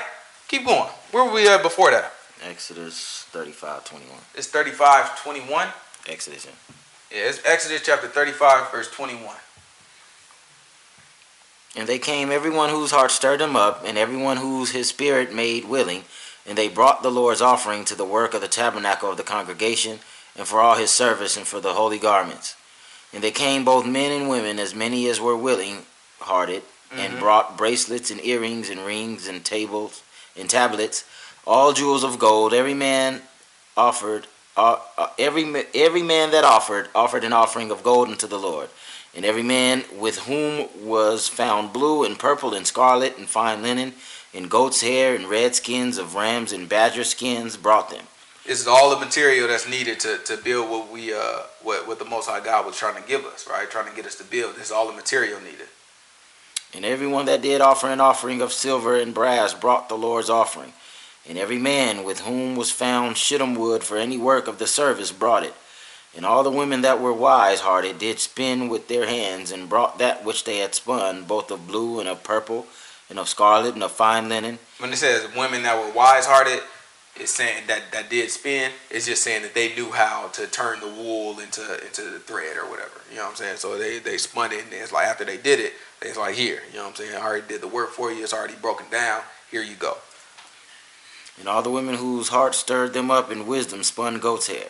Keep 0.48 0.66
going. 0.66 0.88
Where 1.10 1.24
were 1.24 1.32
we 1.32 1.48
at 1.48 1.62
before 1.62 1.90
that? 1.90 2.12
Exodus 2.42 3.26
35, 3.30 3.84
21. 3.84 4.16
It's 4.34 4.46
35, 4.48 5.22
21. 5.22 5.68
Exodus. 6.08 6.46
Yeah, 7.10 7.28
it's 7.28 7.40
Exodus 7.44 7.82
chapter 7.84 8.08
35, 8.08 8.70
verse 8.70 8.90
21. 8.90 9.34
And 11.76 11.88
they 11.88 11.98
came, 11.98 12.30
everyone 12.30 12.70
whose 12.70 12.92
heart 12.92 13.10
stirred 13.10 13.40
him 13.40 13.56
up, 13.56 13.82
and 13.84 13.98
everyone 13.98 14.36
whose 14.36 14.70
his 14.70 14.88
spirit 14.88 15.34
made 15.34 15.64
willing, 15.64 16.04
and 16.46 16.56
they 16.56 16.68
brought 16.68 17.02
the 17.02 17.10
Lord's 17.10 17.42
offering 17.42 17.84
to 17.86 17.94
the 17.94 18.04
work 18.04 18.34
of 18.34 18.40
the 18.40 18.48
tabernacle 18.48 19.10
of 19.10 19.16
the 19.16 19.22
congregation, 19.22 19.98
and 20.36 20.46
for 20.46 20.60
all 20.60 20.76
his 20.76 20.90
service, 20.90 21.36
and 21.36 21.46
for 21.46 21.60
the 21.60 21.74
holy 21.74 21.98
garments. 21.98 22.56
And 23.12 23.22
they 23.22 23.30
came 23.30 23.64
both 23.64 23.86
men 23.86 24.12
and 24.12 24.28
women, 24.28 24.58
as 24.58 24.74
many 24.74 25.08
as 25.08 25.20
were 25.20 25.36
willing 25.36 25.82
hearted, 26.20 26.62
mm-hmm. 26.62 27.00
and 27.00 27.18
brought 27.18 27.56
bracelets 27.58 28.10
and 28.10 28.24
earrings 28.24 28.70
and 28.70 28.80
rings 28.80 29.26
and 29.26 29.44
tables 29.44 30.02
and 30.36 30.48
tablets, 30.48 31.04
all 31.46 31.72
jewels 31.72 32.04
of 32.04 32.18
gold. 32.18 32.52
Every 32.52 32.74
man 32.74 33.22
offered 33.76 34.26
uh, 34.56 34.78
uh, 34.96 35.08
every 35.18 35.64
every 35.74 36.02
man 36.02 36.30
that 36.30 36.44
offered 36.44 36.88
offered 36.94 37.24
an 37.24 37.32
offering 37.32 37.70
of 37.70 37.82
gold 37.82 38.08
unto 38.08 38.26
the 38.26 38.38
Lord, 38.38 38.68
and 39.16 39.24
every 39.24 39.42
man 39.42 39.84
with 39.96 40.18
whom 40.20 40.68
was 40.82 41.28
found 41.28 41.72
blue 41.72 42.04
and 42.04 42.18
purple 42.18 42.54
and 42.54 42.66
scarlet 42.66 43.16
and 43.16 43.28
fine 43.28 43.62
linen 43.62 43.92
and 44.32 44.50
goat's 44.50 44.80
hair 44.80 45.14
and 45.14 45.30
red 45.30 45.54
skins 45.54 45.98
of 45.98 46.14
rams 46.14 46.52
and 46.52 46.68
badger 46.68 47.04
skins 47.04 47.56
brought 47.56 47.90
them. 47.90 48.04
This 48.46 48.60
is 48.60 48.66
all 48.66 48.90
the 48.90 49.02
material 49.02 49.48
that's 49.48 49.68
needed 49.68 50.00
to, 50.00 50.18
to 50.18 50.36
build 50.36 50.68
what 50.68 50.90
we 50.90 51.14
uh 51.14 51.42
what, 51.62 51.86
what 51.86 51.98
the 51.98 52.04
Most 52.04 52.28
High 52.28 52.44
God 52.44 52.66
was 52.66 52.76
trying 52.76 53.00
to 53.00 53.08
give 53.08 53.24
us, 53.24 53.48
right? 53.48 53.70
Trying 53.70 53.88
to 53.88 53.96
get 53.96 54.04
us 54.04 54.16
to 54.16 54.24
build. 54.24 54.56
This 54.56 54.66
is 54.66 54.72
all 54.72 54.86
the 54.86 54.92
material 54.92 55.40
needed. 55.40 55.68
And 56.74 56.84
everyone 56.84 57.26
that 57.26 57.40
did 57.40 57.60
offer 57.60 57.88
an 57.88 58.00
offering 58.00 58.42
of 58.42 58.52
silver 58.52 58.98
and 58.98 59.14
brass 59.14 59.54
brought 59.54 59.88
the 59.88 59.96
Lord's 59.96 60.28
offering. 60.28 60.72
And 61.26 61.38
every 61.38 61.56
man 61.56 62.04
with 62.04 62.20
whom 62.20 62.56
was 62.56 62.70
found 62.70 63.16
shittim 63.16 63.54
wood 63.54 63.82
for 63.84 63.96
any 63.96 64.18
work 64.18 64.46
of 64.46 64.58
the 64.58 64.66
service 64.66 65.12
brought 65.12 65.44
it. 65.44 65.54
And 66.16 66.24
all 66.24 66.42
the 66.44 66.50
women 66.50 66.82
that 66.82 67.00
were 67.00 67.12
wise 67.12 67.60
hearted 67.60 67.98
did 67.98 68.20
spin 68.20 68.68
with 68.68 68.88
their 68.88 69.06
hands, 69.06 69.50
and 69.50 69.68
brought 69.68 69.98
that 69.98 70.24
which 70.24 70.44
they 70.44 70.58
had 70.58 70.74
spun, 70.74 71.24
both 71.24 71.50
of 71.50 71.66
blue 71.66 71.98
and 71.98 72.08
of 72.08 72.22
purple, 72.22 72.66
and 73.10 73.18
of 73.18 73.28
scarlet 73.28 73.74
and 73.74 73.82
of 73.82 73.92
fine 73.92 74.28
linen. 74.28 74.58
When 74.78 74.92
it 74.92 74.96
says 74.96 75.26
women 75.34 75.62
that 75.62 75.78
were 75.78 75.92
wise 75.92 76.26
hearted, 76.26 76.60
it's 77.16 77.30
saying 77.30 77.64
that 77.68 77.92
that 77.92 78.10
did 78.10 78.30
spin. 78.30 78.72
It's 78.90 79.06
just 79.06 79.22
saying 79.22 79.42
that 79.42 79.54
they 79.54 79.74
knew 79.74 79.92
how 79.92 80.28
to 80.28 80.46
turn 80.46 80.80
the 80.80 80.88
wool 80.88 81.38
into 81.38 81.62
into 81.84 82.02
the 82.02 82.18
thread 82.18 82.56
or 82.56 82.68
whatever. 82.68 83.00
You 83.10 83.16
know 83.16 83.24
what 83.24 83.30
I'm 83.30 83.36
saying? 83.36 83.56
So 83.58 83.78
they 83.78 83.98
they 83.98 84.18
spun 84.18 84.52
it, 84.52 84.64
and 84.64 84.72
it's 84.72 84.92
like 84.92 85.06
after 85.06 85.24
they 85.24 85.36
did 85.36 85.60
it, 85.60 85.74
it's 86.02 86.18
like 86.18 86.34
here. 86.34 86.62
You 86.70 86.78
know 86.78 86.84
what 86.84 87.00
I'm 87.00 87.06
saying? 87.06 87.14
I 87.14 87.24
already 87.24 87.46
did 87.46 87.60
the 87.60 87.68
work 87.68 87.90
for 87.90 88.10
you. 88.12 88.22
It's 88.22 88.34
already 88.34 88.54
broken 88.60 88.86
down. 88.90 89.22
Here 89.50 89.62
you 89.62 89.76
go. 89.76 89.98
And 91.38 91.48
all 91.48 91.62
the 91.62 91.70
women 91.70 91.96
whose 91.96 92.28
hearts 92.28 92.58
stirred 92.58 92.92
them 92.94 93.10
up 93.10 93.30
in 93.30 93.46
wisdom 93.46 93.82
spun 93.82 94.18
goat's 94.18 94.48
hair. 94.48 94.68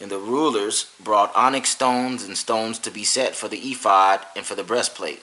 And 0.00 0.10
the 0.10 0.18
rulers 0.18 0.90
brought 1.02 1.34
onyx 1.34 1.70
stones 1.70 2.24
and 2.24 2.36
stones 2.36 2.78
to 2.80 2.90
be 2.90 3.04
set 3.04 3.34
for 3.34 3.48
the 3.48 3.58
ephod 3.58 4.20
and 4.36 4.46
for 4.46 4.54
the 4.54 4.62
breastplate, 4.62 5.22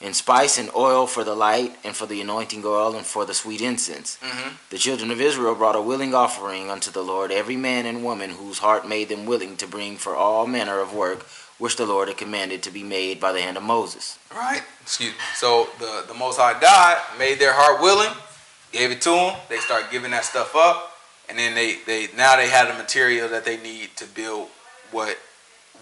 and 0.00 0.14
spice 0.14 0.58
and 0.58 0.70
oil 0.76 1.06
for 1.06 1.24
the 1.24 1.34
light, 1.34 1.76
and 1.82 1.96
for 1.96 2.06
the 2.06 2.20
anointing 2.20 2.62
oil, 2.64 2.94
and 2.94 3.04
for 3.04 3.24
the 3.24 3.34
sweet 3.34 3.60
incense. 3.60 4.18
Mm-hmm. 4.22 4.54
The 4.70 4.78
children 4.78 5.10
of 5.10 5.20
Israel 5.20 5.54
brought 5.54 5.74
a 5.74 5.82
willing 5.82 6.14
offering 6.14 6.70
unto 6.70 6.90
the 6.90 7.02
Lord, 7.02 7.32
every 7.32 7.56
man 7.56 7.86
and 7.86 8.04
woman 8.04 8.30
whose 8.30 8.58
heart 8.58 8.86
made 8.86 9.08
them 9.08 9.26
willing 9.26 9.56
to 9.56 9.66
bring 9.66 9.96
for 9.96 10.14
all 10.14 10.46
manner 10.46 10.80
of 10.80 10.94
work 10.94 11.26
which 11.58 11.76
the 11.76 11.86
Lord 11.86 12.08
had 12.08 12.16
commanded 12.16 12.62
to 12.62 12.70
be 12.70 12.82
made 12.82 13.18
by 13.18 13.32
the 13.32 13.40
hand 13.40 13.56
of 13.56 13.62
Moses. 13.62 14.18
Right. 14.34 14.62
Excuse 14.82 15.12
me. 15.12 15.18
So 15.34 15.68
the 15.78 16.04
the 16.06 16.14
Most 16.14 16.38
High 16.38 16.58
God 16.60 16.98
made 17.18 17.38
their 17.38 17.54
heart 17.54 17.80
willing, 17.80 18.12
gave 18.72 18.90
it 18.90 19.00
to 19.02 19.10
them. 19.10 19.36
They 19.48 19.58
start 19.58 19.90
giving 19.90 20.10
that 20.10 20.24
stuff 20.24 20.54
up, 20.54 20.95
and 21.28 21.38
then 21.38 21.54
they 21.54 21.76
they 21.86 22.08
now 22.16 22.36
they 22.36 22.48
have 22.48 22.68
the 22.68 22.74
material 22.74 23.28
that 23.28 23.44
they 23.44 23.56
need 23.56 23.90
to 23.96 24.06
build 24.06 24.48
what 24.90 25.18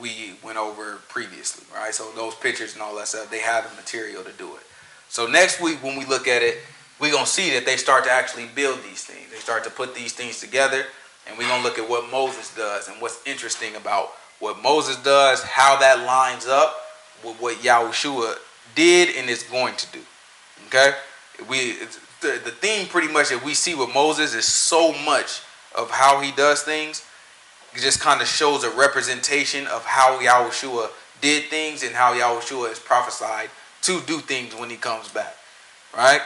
we 0.01 0.35
went 0.43 0.59
over 0.59 0.97
previously. 1.09 1.65
Right. 1.75 1.95
So 1.95 2.11
those 2.13 2.35
pictures 2.35 2.75
and 2.75 2.83
all 2.83 2.97
that 2.97 3.09
stuff, 3.09 3.31
they 3.31 3.41
have 3.41 3.69
the 3.69 3.77
material 3.77 4.23
to 4.25 4.33
do 4.33 4.55
it. 4.57 4.63
So 5.09 5.27
next 5.27 5.61
week 5.61 5.83
when 5.83 5.99
we 5.99 6.05
look 6.05 6.27
at 6.27 6.43
it, 6.43 6.59
we're 7.01 7.13
gonna 7.13 7.27
see 7.27 7.51
that 7.51 7.67
they 7.67 7.77
start 7.77 8.05
to 8.05 8.11
actually 8.11 8.47
build 8.55 8.83
these 8.83 9.05
things. 9.05 9.31
They 9.31 9.39
start 9.39 9.65
to 9.65 9.71
put 9.71 9.95
these 9.95 10.13
things 10.13 10.41
together, 10.41 10.85
and 11.27 11.39
we're 11.39 11.49
gonna 11.49 11.63
look 11.63 11.79
at 11.79 11.89
what 11.89 12.11
Moses 12.11 12.55
does 12.55 12.89
and 12.89 13.01
what's 13.01 13.21
interesting 13.27 13.77
about 13.77 14.13
what 14.41 14.63
Moses 14.63 14.97
does, 14.97 15.43
how 15.43 15.77
that 15.79 16.05
lines 16.05 16.47
up 16.47 16.77
with 17.25 17.41
what 17.41 17.57
Yahushua 17.59 18.37
did 18.75 19.17
and 19.17 19.31
is 19.31 19.43
going 19.45 19.77
to 19.77 19.87
do. 19.93 20.01
Okay, 20.67 20.93
we 21.49 21.77
the, 22.25 22.41
the 22.43 22.51
theme 22.51 22.89
pretty 22.89 23.13
much 23.13 23.29
that 23.29 23.45
we 23.45 23.55
see 23.55 23.75
with 23.75 23.93
Moses 23.95 24.35
is 24.35 24.47
so 24.47 24.93
much 25.05 25.43
of 25.77 25.91
how 25.91 26.21
he 26.21 26.33
does 26.33 26.63
things. 26.63 27.05
It 27.75 27.81
just 27.81 28.01
kind 28.01 28.21
of 28.21 28.27
shows 28.27 28.65
a 28.65 28.71
representation 28.71 29.67
of 29.67 29.85
how 29.85 30.19
Yahushua 30.19 30.91
did 31.21 31.45
things 31.45 31.83
and 31.83 31.95
how 31.95 32.15
Yahushua 32.15 32.73
is 32.73 32.79
prophesied 32.79 33.51
to 33.83 34.01
do 34.03 34.19
things 34.19 34.55
when 34.55 34.71
he 34.71 34.77
comes 34.77 35.09
back. 35.09 35.37
Right? 35.97 36.21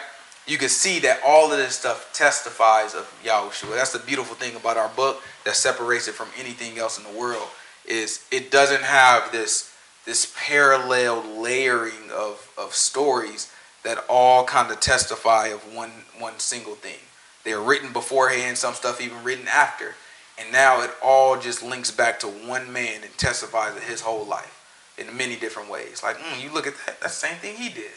You 0.47 0.57
can 0.57 0.69
see 0.69 1.01
that 1.01 1.21
all 1.27 1.51
of 1.51 1.59
this 1.59 1.75
stuff 1.75 2.11
testifies 2.15 2.95
of 2.95 3.13
Yahushua. 3.25 3.75
That's 3.75 3.93
the 3.93 3.99
beautiful 3.99 4.37
thing 4.37 4.57
about 4.57 4.77
our 4.77 4.89
book 4.91 5.23
that 5.45 5.57
separates 5.57 6.09
it 6.09 6.15
from 6.15 6.29
anything 6.39 6.79
else 6.79 6.97
in 6.97 7.05
the 7.05 7.19
world 7.19 7.49
is 7.89 8.25
it 8.31 8.51
doesn't 8.51 8.83
have 8.83 9.33
this 9.33 9.75
this 10.05 10.33
parallel 10.39 11.23
layering 11.39 12.11
of, 12.11 12.51
of 12.57 12.73
stories 12.73 13.53
that 13.89 14.05
all 14.07 14.45
kind 14.45 14.70
of 14.70 14.78
testify 14.80 15.47
of 15.47 15.74
one 15.74 15.91
one 16.18 16.39
single 16.39 16.74
thing. 16.74 16.99
They're 17.45 17.61
written 17.61 17.91
beforehand, 17.93 18.59
some 18.59 18.74
stuff 18.74 19.01
even 19.01 19.24
written 19.24 19.49
after. 19.49 19.95
And 20.39 20.53
now 20.53 20.82
it 20.82 20.91
all 21.03 21.39
just 21.39 21.62
links 21.62 21.91
back 21.91 22.20
to 22.20 22.26
one 22.26 22.70
man 22.70 23.03
and 23.03 23.16
testifies 23.16 23.74
of 23.74 23.82
his 23.82 24.03
whole 24.03 24.26
life 24.26 24.55
in 24.99 25.16
many 25.16 25.36
different 25.36 25.70
ways. 25.70 26.03
Like, 26.03 26.18
mm, 26.18 26.43
you 26.43 26.53
look 26.53 26.66
at 26.66 26.74
that, 26.84 27.01
that's 27.01 27.18
the 27.18 27.28
same 27.28 27.39
thing 27.39 27.57
he 27.57 27.70
did. 27.70 27.91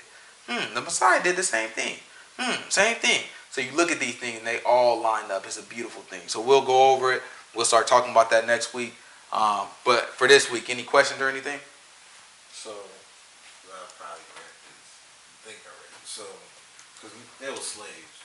Hmm, 0.48 0.74
the 0.74 0.82
Messiah 0.82 1.22
did 1.22 1.36
the 1.36 1.44
same 1.44 1.70
thing. 1.70 1.98
Hmm, 2.40 2.70
same 2.70 2.96
thing. 2.96 3.24
So 3.50 3.60
you 3.60 3.76
look 3.76 3.92
at 3.92 4.00
these 4.00 4.16
things 4.16 4.38
and 4.38 4.48
they 4.48 4.62
all 4.66 5.02
line 5.02 5.30
up. 5.30 5.46
It's 5.46 5.60
a 5.60 5.64
beautiful 5.64 6.04
thing. 6.04 6.22
So 6.28 6.40
we'll 6.40 6.66
go 6.66 6.94
over 6.94 7.12
it. 7.12 7.22
We'll 7.54 7.66
start 7.66 7.86
talking 7.86 8.12
about 8.12 8.30
that 8.32 8.48
next 8.48 8.74
week. 8.74 8.94
Um, 9.34 9.68
but 9.84 10.06
for 10.16 10.28
this 10.28 10.50
week, 10.50 10.70
any 10.70 10.84
questions 10.84 11.20
or 11.20 11.28
anything? 11.28 11.60
So, 12.54 12.70
well, 12.70 13.76
I 13.76 13.92
probably 14.00 14.24
read 14.40 14.56
this. 14.64 14.88
think 15.44 15.58
I 15.68 15.72
read 15.76 15.92
it. 16.00 16.01
So, 16.12 16.24
because 17.00 17.16
they 17.40 17.48
were 17.50 17.56
slaves. 17.56 18.18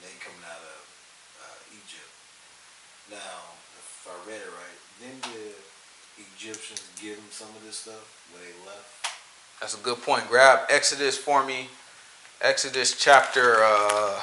They 0.00 0.08
coming 0.24 0.40
out 0.48 0.56
of 0.56 0.80
uh, 1.44 1.76
Egypt. 1.76 2.08
Now, 3.10 3.52
if 3.76 4.08
I 4.08 4.16
read 4.26 4.40
it 4.40 4.48
right, 4.48 4.80
then 5.04 5.20
the 5.36 5.52
Egyptians 6.32 6.80
give 7.00 7.16
them 7.16 7.26
some 7.30 7.48
of 7.48 7.62
this 7.64 7.76
stuff 7.76 8.00
when 8.32 8.40
they 8.42 8.54
left. 8.66 8.88
That's 9.60 9.74
a 9.78 9.82
good 9.84 10.00
point. 10.02 10.26
Grab 10.28 10.60
Exodus 10.70 11.18
for 11.18 11.44
me. 11.44 11.68
Exodus 12.40 12.96
chapter, 12.98 13.58
uh, 13.62 14.20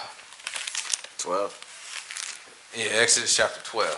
12. 1.20 1.54
yeah, 2.76 2.86
Exodus 3.00 3.36
chapter 3.36 3.62
12. 3.64 3.94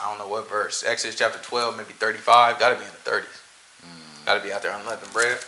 I 0.00 0.08
don't 0.10 0.18
know 0.18 0.28
what 0.28 0.48
verse. 0.48 0.84
Exodus 0.86 1.16
chapter 1.16 1.38
12, 1.42 1.76
maybe 1.78 1.94
35. 1.94 2.58
Got 2.60 2.68
to 2.70 2.76
be 2.76 2.84
in 2.84 2.90
the 3.02 3.10
30s. 3.10 3.40
Got 4.26 4.34
to 4.38 4.44
be 4.44 4.52
out 4.52 4.62
there 4.62 4.76
unleavened 4.76 5.10
bread. 5.12 5.38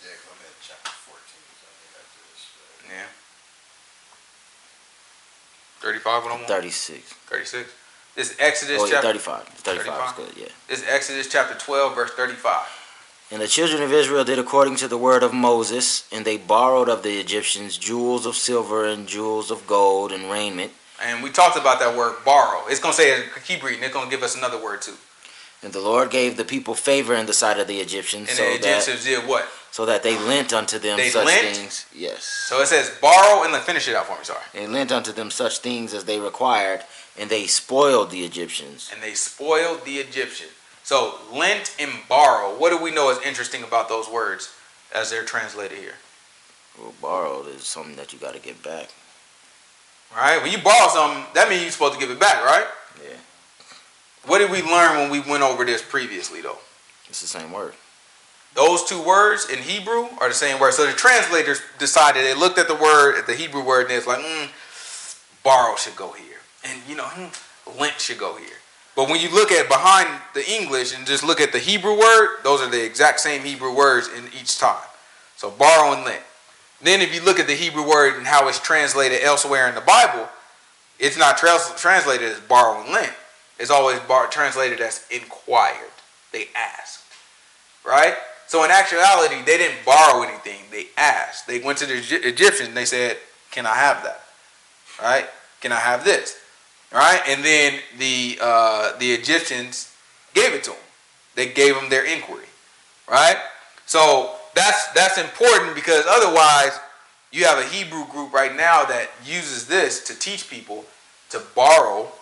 Yeah, 0.00 0.14
'cause 0.16 0.30
I'm 0.32 0.40
at 0.46 0.54
chapter 0.64 0.88
14. 1.04 1.20
So 1.60 1.66
I 1.68 1.74
think 1.76 1.92
after 2.00 2.20
this. 2.32 2.42
Uh, 2.56 2.75
Yeah. 2.90 3.06
35 5.80 6.24
what 6.24 6.32
I'm 6.32 6.40
on? 6.40 6.46
36. 6.46 7.12
36. 7.12 7.72
This 8.14 8.36
Exodus 8.38 8.82
Oh, 8.82 8.88
chapter 8.88 9.08
35. 9.08 9.42
35 9.44 9.78
is 9.78 9.84
35? 9.86 10.16
good, 10.16 10.42
yeah. 10.42 10.48
This 10.68 10.82
is 10.82 10.88
Exodus 10.88 11.28
chapter 11.28 11.54
12 11.58 11.94
verse 11.94 12.10
35. 12.12 12.66
And 13.30 13.42
the 13.42 13.48
children 13.48 13.82
of 13.82 13.92
Israel 13.92 14.24
did 14.24 14.38
according 14.38 14.76
to 14.76 14.88
the 14.88 14.96
word 14.96 15.22
of 15.24 15.34
Moses, 15.34 16.08
and 16.12 16.24
they 16.24 16.36
borrowed 16.36 16.88
of 16.88 17.02
the 17.02 17.18
Egyptians 17.18 17.76
jewels 17.76 18.24
of 18.24 18.36
silver 18.36 18.86
and 18.86 19.06
jewels 19.06 19.50
of 19.50 19.66
gold 19.66 20.12
and 20.12 20.30
raiment. 20.30 20.72
And 21.02 21.22
we 21.22 21.30
talked 21.30 21.58
about 21.58 21.78
that 21.80 21.96
word 21.96 22.14
borrow. 22.24 22.62
It's 22.68 22.80
going 22.80 22.94
to 22.94 23.02
say, 23.02 23.24
keep 23.44 23.62
reading, 23.62 23.82
it's 23.82 23.92
going 23.92 24.06
to 24.06 24.10
give 24.10 24.22
us 24.22 24.36
another 24.36 24.62
word 24.62 24.80
too. 24.80 24.94
And 25.62 25.72
the 25.72 25.80
Lord 25.80 26.10
gave 26.10 26.36
the 26.36 26.44
people 26.44 26.74
favor 26.74 27.14
in 27.14 27.26
the 27.26 27.32
sight 27.32 27.58
of 27.58 27.66
the 27.66 27.80
Egyptians, 27.80 28.28
And 28.28 28.38
so 28.38 28.44
the 28.44 28.54
Egyptians 28.54 29.04
did 29.04 29.26
what? 29.26 29.48
So 29.76 29.84
that 29.84 30.02
they 30.02 30.18
lent 30.18 30.54
unto 30.54 30.78
them 30.78 30.96
They 30.96 31.10
such 31.10 31.26
lent? 31.26 31.54
things. 31.54 31.84
Yes. 31.94 32.24
So 32.48 32.62
it 32.62 32.66
says 32.66 32.96
borrow 32.98 33.44
and 33.44 33.52
then 33.52 33.60
finish 33.60 33.86
it 33.88 33.94
out 33.94 34.06
for 34.06 34.16
me, 34.16 34.24
sorry. 34.24 34.40
They 34.54 34.66
lent 34.66 34.90
unto 34.90 35.12
them 35.12 35.30
such 35.30 35.58
things 35.58 35.92
as 35.92 36.04
they 36.04 36.18
required, 36.18 36.80
and 37.18 37.28
they 37.28 37.46
spoiled 37.46 38.10
the 38.10 38.24
Egyptians. 38.24 38.90
And 38.90 39.02
they 39.02 39.12
spoiled 39.12 39.84
the 39.84 39.96
Egyptians. 39.98 40.52
So 40.82 41.16
lent 41.30 41.76
and 41.78 41.90
borrow. 42.08 42.56
What 42.58 42.70
do 42.70 42.82
we 42.82 42.90
know 42.90 43.10
is 43.10 43.18
interesting 43.20 43.62
about 43.64 43.90
those 43.90 44.08
words 44.08 44.50
as 44.94 45.10
they're 45.10 45.26
translated 45.26 45.76
here? 45.76 45.96
Well, 46.80 46.94
borrowed 47.02 47.46
is 47.48 47.64
something 47.64 47.96
that 47.96 48.14
you 48.14 48.18
got 48.18 48.32
to 48.32 48.40
get 48.40 48.62
back. 48.62 48.88
Right? 50.16 50.42
When 50.42 50.52
you 50.52 50.58
borrow 50.58 50.88
something, 50.88 51.22
that 51.34 51.50
means 51.50 51.60
you're 51.60 51.70
supposed 51.70 51.92
to 51.92 52.00
give 52.00 52.10
it 52.10 52.18
back, 52.18 52.42
right? 52.46 52.66
Yeah. 53.04 53.18
What 54.24 54.38
did 54.38 54.50
we 54.50 54.62
learn 54.62 54.96
when 54.96 55.10
we 55.10 55.20
went 55.20 55.42
over 55.42 55.66
this 55.66 55.82
previously, 55.82 56.40
though? 56.40 56.60
It's 57.10 57.20
the 57.20 57.26
same 57.26 57.52
word. 57.52 57.74
Those 58.56 58.84
two 58.84 59.02
words 59.02 59.50
in 59.50 59.58
Hebrew 59.58 60.08
are 60.18 60.28
the 60.28 60.34
same 60.34 60.58
word. 60.58 60.72
So 60.72 60.86
the 60.86 60.92
translators 60.92 61.60
decided 61.78 62.24
they 62.24 62.34
looked 62.34 62.58
at 62.58 62.68
the 62.68 62.74
word, 62.74 63.18
at 63.18 63.26
the 63.26 63.34
Hebrew 63.34 63.62
word, 63.62 63.82
and 63.82 63.92
it's 63.92 64.06
like, 64.06 64.18
mm, 64.18 64.48
borrow 65.44 65.76
should 65.76 65.94
go 65.94 66.12
here, 66.12 66.38
and 66.64 66.80
you 66.88 66.96
know, 66.96 67.04
hmm, 67.04 67.78
lent 67.78 68.00
should 68.00 68.18
go 68.18 68.36
here. 68.36 68.56
But 68.96 69.10
when 69.10 69.20
you 69.20 69.30
look 69.30 69.52
at 69.52 69.68
behind 69.68 70.08
the 70.32 70.50
English 70.50 70.96
and 70.96 71.06
just 71.06 71.22
look 71.22 71.38
at 71.38 71.52
the 71.52 71.58
Hebrew 71.58 71.98
word, 71.98 72.38
those 72.44 72.62
are 72.62 72.70
the 72.70 72.82
exact 72.82 73.20
same 73.20 73.42
Hebrew 73.42 73.76
words 73.76 74.08
in 74.08 74.24
each 74.40 74.58
time. 74.58 74.88
So 75.36 75.50
borrow 75.50 75.92
and 75.92 76.06
lent. 76.06 76.22
Then 76.80 77.02
if 77.02 77.14
you 77.14 77.22
look 77.22 77.38
at 77.38 77.46
the 77.46 77.54
Hebrew 77.54 77.86
word 77.86 78.16
and 78.16 78.26
how 78.26 78.48
it's 78.48 78.58
translated 78.58 79.22
elsewhere 79.22 79.68
in 79.68 79.74
the 79.74 79.82
Bible, 79.82 80.26
it's 80.98 81.18
not 81.18 81.36
trans- 81.36 81.74
translated 81.76 82.32
as 82.32 82.40
borrow 82.40 82.82
and 82.82 82.90
lent. 82.90 83.12
It's 83.58 83.70
always 83.70 84.00
bar- 84.00 84.28
translated 84.28 84.80
as 84.80 85.06
inquired. 85.10 85.92
They 86.32 86.48
asked. 86.54 87.04
Right? 87.84 88.16
So 88.46 88.64
in 88.64 88.70
actuality, 88.70 89.36
they 89.44 89.58
didn't 89.58 89.84
borrow 89.84 90.22
anything. 90.22 90.60
They 90.70 90.86
asked. 90.96 91.46
They 91.46 91.58
went 91.58 91.78
to 91.78 91.86
the 91.86 91.96
Egyptians 91.96 92.74
they 92.74 92.84
said, 92.84 93.18
"Can 93.50 93.66
I 93.66 93.74
have 93.74 94.02
that? 94.04 94.22
Right? 95.00 95.26
Can 95.60 95.72
I 95.72 95.80
have 95.80 96.04
this? 96.04 96.38
Right? 96.92 97.20
And 97.28 97.44
then 97.44 97.80
the 97.98 98.38
uh, 98.40 98.96
the 98.98 99.12
Egyptians 99.12 99.92
gave 100.34 100.52
it 100.52 100.64
to 100.64 100.70
them. 100.70 100.78
They 101.34 101.48
gave 101.52 101.74
them 101.74 101.90
their 101.90 102.04
inquiry. 102.04 102.46
Right? 103.10 103.36
So 103.86 104.34
that's 104.54 104.88
that's 104.92 105.18
important 105.18 105.74
because 105.74 106.04
otherwise 106.08 106.78
you 107.32 107.44
have 107.44 107.58
a 107.58 107.68
Hebrew 107.68 108.06
group 108.06 108.32
right 108.32 108.56
now 108.56 108.84
that 108.84 109.10
uses 109.24 109.66
this 109.66 110.02
to 110.04 110.18
teach 110.18 110.48
people 110.48 110.84
to 111.30 111.42
borrow 111.54 112.12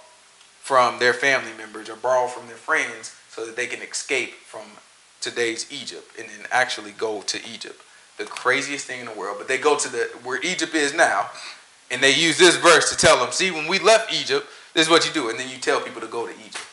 from 0.61 0.99
their 0.99 1.13
family 1.13 1.53
members 1.57 1.89
or 1.91 1.97
borrow 1.97 2.27
from 2.27 2.47
their 2.47 2.57
friends 2.57 3.15
so 3.29 3.45
that 3.45 3.55
they 3.55 3.67
can 3.67 3.83
escape 3.83 4.33
from 4.35 4.63
today's 5.25 5.67
Egypt 5.73 6.19
and 6.19 6.29
then 6.29 6.47
actually 6.53 6.93
go 6.93 7.23
to 7.23 7.39
Egypt. 7.53 7.81
The 8.19 8.25
craziest 8.25 8.87
thing 8.87 9.01
in 9.01 9.07
the 9.07 9.13
world. 9.13 9.39
But 9.39 9.49
they 9.49 9.59
go 9.59 9.77
to 9.77 9.89
the 9.89 10.11
where 10.23 10.41
Egypt 10.43 10.75
is 10.75 10.95
now 10.95 11.31
and 11.91 12.03
they 12.03 12.15
use 12.15 12.39
this 12.39 12.57
verse 12.57 12.91
to 12.91 12.97
tell 12.97 13.19
them, 13.19 13.33
see, 13.33 13.51
when 13.51 13.67
we 13.67 13.79
left 13.79 14.13
Egypt, 14.13 14.47
this 14.75 14.87
is 14.87 14.91
what 14.91 15.07
you 15.07 15.13
do. 15.13 15.31
And 15.31 15.39
then 15.39 15.49
you 15.49 15.59
tell 15.59 15.81
people 15.81 16.01
to 16.01 16.07
go 16.07 16.27
to 16.27 16.33
Egypt. 16.33 16.67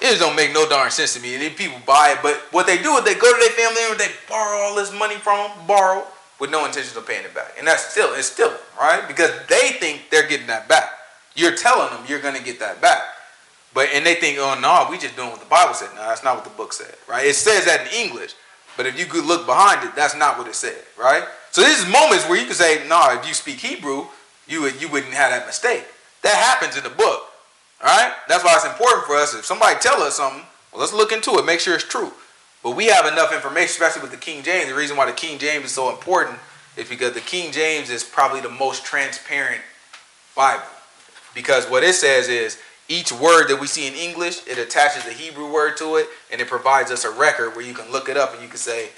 It 0.00 0.10
just 0.10 0.20
don't 0.20 0.36
make 0.36 0.52
no 0.52 0.68
darn 0.68 0.90
sense 0.90 1.14
to 1.14 1.20
me. 1.20 1.34
And 1.34 1.42
then 1.42 1.54
people 1.54 1.78
buy 1.86 2.12
it. 2.12 2.18
But 2.22 2.36
what 2.50 2.66
they 2.66 2.80
do 2.80 2.96
is 2.96 3.04
they 3.04 3.14
go 3.14 3.32
to 3.32 3.40
their 3.40 3.50
family 3.50 3.82
and 3.90 3.98
they 3.98 4.12
borrow 4.28 4.58
all 4.58 4.74
this 4.76 4.92
money 4.92 5.16
from 5.16 5.38
them, 5.38 5.66
borrow, 5.66 6.04
with 6.38 6.50
no 6.50 6.64
intention 6.64 6.96
of 6.96 7.06
paying 7.06 7.24
it 7.24 7.34
back. 7.34 7.54
And 7.58 7.66
that's 7.66 7.84
still, 7.90 8.14
it's 8.14 8.30
still, 8.30 8.52
right? 8.78 9.06
Because 9.08 9.32
they 9.48 9.70
think 9.72 10.10
they're 10.10 10.28
getting 10.28 10.46
that 10.46 10.68
back. 10.68 10.90
You're 11.34 11.56
telling 11.56 11.90
them 11.90 12.04
you're 12.06 12.20
going 12.20 12.36
to 12.36 12.42
get 12.42 12.60
that 12.60 12.80
back. 12.80 13.00
But, 13.78 13.90
and 13.94 14.04
they 14.04 14.16
think, 14.16 14.38
oh, 14.40 14.58
no, 14.58 14.88
we 14.90 14.98
just 14.98 15.14
doing 15.14 15.30
what 15.30 15.38
the 15.38 15.46
Bible 15.46 15.72
said. 15.72 15.90
No, 15.94 16.02
that's 16.02 16.24
not 16.24 16.34
what 16.34 16.42
the 16.42 16.50
book 16.50 16.72
said, 16.72 16.96
right? 17.06 17.24
It 17.24 17.36
says 17.36 17.64
that 17.66 17.86
in 17.86 18.08
English. 18.08 18.34
But 18.76 18.86
if 18.86 18.98
you 18.98 19.06
could 19.06 19.24
look 19.24 19.46
behind 19.46 19.86
it, 19.86 19.94
that's 19.94 20.16
not 20.16 20.36
what 20.36 20.48
it 20.48 20.56
said, 20.56 20.82
right? 20.98 21.22
So 21.52 21.60
this 21.60 21.80
is 21.80 21.86
moments 21.88 22.28
where 22.28 22.36
you 22.36 22.46
can 22.46 22.56
say, 22.56 22.84
no, 22.88 23.16
if 23.16 23.24
you 23.28 23.34
speak 23.34 23.60
Hebrew, 23.60 24.06
you 24.48 24.62
would 24.62 24.82
you 24.82 24.88
wouldn't 24.88 25.14
have 25.14 25.30
that 25.30 25.46
mistake. 25.46 25.84
That 26.22 26.34
happens 26.34 26.76
in 26.76 26.82
the 26.82 26.90
book. 26.90 27.30
All 27.80 27.86
right? 27.86 28.12
That's 28.26 28.42
why 28.42 28.56
it's 28.56 28.64
important 28.64 29.06
for 29.06 29.14
us. 29.14 29.32
If 29.32 29.44
somebody 29.44 29.78
tell 29.78 30.02
us 30.02 30.16
something, 30.16 30.42
well, 30.72 30.80
let's 30.80 30.92
look 30.92 31.12
into 31.12 31.38
it, 31.38 31.44
make 31.44 31.60
sure 31.60 31.76
it's 31.76 31.84
true. 31.84 32.10
But 32.64 32.74
we 32.74 32.86
have 32.86 33.06
enough 33.06 33.32
information, 33.32 33.70
especially 33.70 34.02
with 34.02 34.10
the 34.10 34.16
King 34.16 34.42
James. 34.42 34.68
The 34.68 34.74
reason 34.74 34.96
why 34.96 35.06
the 35.06 35.12
King 35.12 35.38
James 35.38 35.66
is 35.66 35.70
so 35.70 35.90
important 35.90 36.36
is 36.76 36.88
because 36.88 37.12
the 37.12 37.20
King 37.20 37.52
James 37.52 37.90
is 37.90 38.02
probably 38.02 38.40
the 38.40 38.50
most 38.50 38.84
transparent 38.84 39.62
Bible. 40.34 40.66
Because 41.32 41.70
what 41.70 41.84
it 41.84 41.94
says 41.94 42.28
is 42.28 42.58
each 42.88 43.12
word 43.12 43.48
that 43.48 43.60
we 43.60 43.66
see 43.66 43.86
in 43.86 43.94
English, 43.94 44.46
it 44.46 44.58
attaches 44.58 45.06
a 45.06 45.12
Hebrew 45.12 45.52
word 45.52 45.76
to 45.78 45.96
it, 45.96 46.08
and 46.32 46.40
it 46.40 46.48
provides 46.48 46.90
us 46.90 47.04
a 47.04 47.10
record 47.10 47.54
where 47.54 47.64
you 47.64 47.74
can 47.74 47.90
look 47.92 48.08
it 48.08 48.16
up 48.16 48.32
and 48.32 48.42
you 48.42 48.48
can 48.48 48.58
say, 48.58 48.88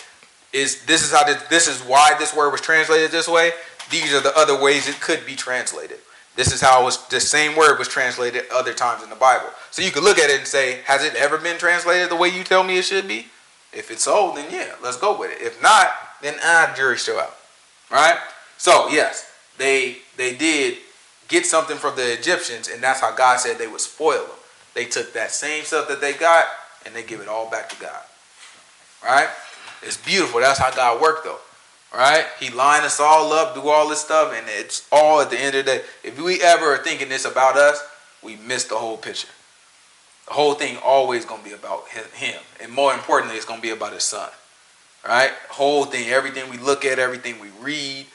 "Is 0.53 0.85
this 0.87 1.03
is 1.03 1.13
how 1.13 1.25
this, 1.25 1.43
this 1.45 1.69
is 1.69 1.81
why 1.83 2.15
this 2.19 2.35
word 2.35 2.51
was 2.51 2.61
translated 2.61 3.11
this 3.11 3.29
way? 3.29 3.53
These 3.91 4.15
are 4.15 4.21
the 4.21 4.37
other 4.37 4.61
ways 4.61 4.89
it 4.89 5.01
could 5.01 5.27
be 5.27 5.35
translated." 5.35 5.99
This 6.37 6.53
is 6.53 6.61
how 6.61 6.81
it 6.81 6.85
was 6.85 7.07
the 7.09 7.21
same 7.21 7.57
word 7.57 7.79
was 7.79 7.89
translated 7.89 8.45
other 8.53 8.73
times 8.73 9.03
in 9.03 9.11
the 9.11 9.17
Bible. 9.17 9.49
So 9.71 9.83
you 9.83 9.91
can 9.91 10.05
look 10.05 10.19
at 10.19 10.31
it 10.31 10.39
and 10.39 10.47
say, 10.47 10.81
has 10.85 11.05
it 11.05 11.15
ever 11.17 11.37
been 11.37 11.59
translated 11.59 12.09
the 12.09 12.17
way 12.17 12.29
you 12.29 12.45
tell 12.45 12.63
me 12.63 12.79
it 12.79 12.85
should 12.85 13.09
be? 13.09 13.27
If 13.73 13.91
it's 13.91 14.05
so, 14.05 14.33
then 14.35 14.51
yeah, 14.51 14.75
let's 14.83 14.97
go 14.97 15.19
with 15.19 15.33
it. 15.33 15.45
If 15.45 15.61
not, 15.63 15.91
then 16.23 16.37
ah, 16.43 16.73
jury 16.77 16.97
show 16.97 17.19
out. 17.19 17.37
Right? 17.91 18.17
So 18.59 18.89
yes, 18.89 19.31
they 19.59 19.99
they 20.17 20.35
did 20.35 20.79
get 21.31 21.47
something 21.47 21.79
from 21.79 21.97
the 21.97 22.13
Egyptians, 22.13 22.69
and 22.69 22.83
that's 22.83 23.01
how 23.01 23.15
God 23.15 23.41
said 23.41 23.57
they 23.57 23.67
would 23.67 23.81
spoil 23.81 24.27
them. 24.27 24.37
They 24.75 24.85
took 24.85 25.15
that 25.15 25.31
same 25.31 25.65
stuff 25.65 25.89
that 25.89 26.03
they 26.03 26.13
got 26.13 26.45
and 26.85 26.95
they 26.95 27.03
give 27.03 27.21
it 27.21 27.29
all 27.29 27.51
back 27.51 27.71
to 27.71 27.77
God. 27.81 28.03
Right? 29.03 29.29
It's 29.83 29.97
beautiful. 29.97 30.41
That's 30.41 30.59
how 30.59 30.71
God 30.71 31.01
worked 31.01 31.25
though 31.25 31.41
right? 31.95 32.27
He 32.39 32.51
line 32.51 32.83
us 32.83 33.01
all 33.01 33.33
up, 33.33 33.55
do 33.55 33.69
all 33.69 33.89
this 33.89 34.01
stuff, 34.01 34.33
and 34.35 34.47
it's 34.49 34.87
all 34.93 35.21
at 35.21 35.31
the 35.31 35.39
end 35.39 35.57
of 35.57 35.65
the 35.65 35.73
day. 35.73 35.85
If 36.05 36.21
we 36.21 36.41
ever 36.43 36.67
are 36.67 36.79
thinking 36.79 37.09
this 37.09 37.25
about 37.25 37.57
us, 37.57 37.83
we 38.23 38.37
miss 38.37 38.65
the 38.65 38.77
whole 38.77 38.97
picture. 38.97 39.29
The 40.27 40.35
whole 40.35 40.55
thing 40.55 40.79
always 40.85 41.25
gonna 41.25 41.43
be 41.43 41.53
about 41.53 41.89
him, 41.89 42.41
and 42.61 42.71
more 42.71 42.95
importantly, 42.95 43.37
it's 43.37 43.47
gonna 43.47 43.61
be 43.61 43.71
about 43.71 43.93
his 43.93 44.05
son, 44.05 44.29
right? 45.07 45.33
Whole 45.49 45.85
thing, 45.85 46.09
everything 46.11 46.49
we 46.51 46.59
look 46.59 46.85
at, 46.85 46.99
everything 46.99 47.41
we 47.41 47.49
read, 47.61 48.07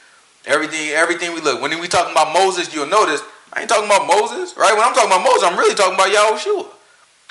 everything, 0.46 0.90
everything 0.90 1.34
we 1.34 1.40
look. 1.40 1.60
When 1.60 1.78
we 1.80 1.88
talking 1.88 2.12
about 2.12 2.32
Moses, 2.32 2.72
you'll 2.74 2.86
notice 2.86 3.22
I 3.52 3.60
ain't 3.60 3.68
talking 3.68 3.86
about 3.86 4.06
Moses, 4.06 4.56
right? 4.56 4.74
When 4.74 4.84
I'm 4.84 4.94
talking 4.94 5.10
about 5.10 5.24
Moses, 5.24 5.44
I'm 5.44 5.58
really 5.58 5.74
talking 5.74 5.94
about 5.94 6.08
Yahushua. 6.08 6.66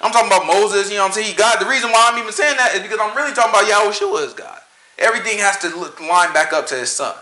I'm 0.01 0.11
talking 0.11 0.27
about 0.27 0.45
Moses, 0.45 0.89
you 0.89 0.97
know 0.97 1.03
what 1.03 1.17
I'm 1.17 1.23
saying? 1.23 1.35
God. 1.37 1.59
The 1.59 1.67
reason 1.67 1.91
why 1.91 2.09
I'm 2.11 2.19
even 2.19 2.33
saying 2.33 2.57
that 2.57 2.75
is 2.75 2.81
because 2.81 2.99
I'm 2.99 3.15
really 3.15 3.33
talking 3.33 3.51
about 3.51 3.65
Yahushua 3.65 4.25
as 4.25 4.33
God. 4.33 4.59
Everything 4.97 5.37
has 5.39 5.57
to 5.59 5.69
look, 5.69 5.99
line 5.99 6.33
back 6.33 6.51
up 6.53 6.67
to 6.67 6.75
his 6.75 6.89
son. 6.89 7.15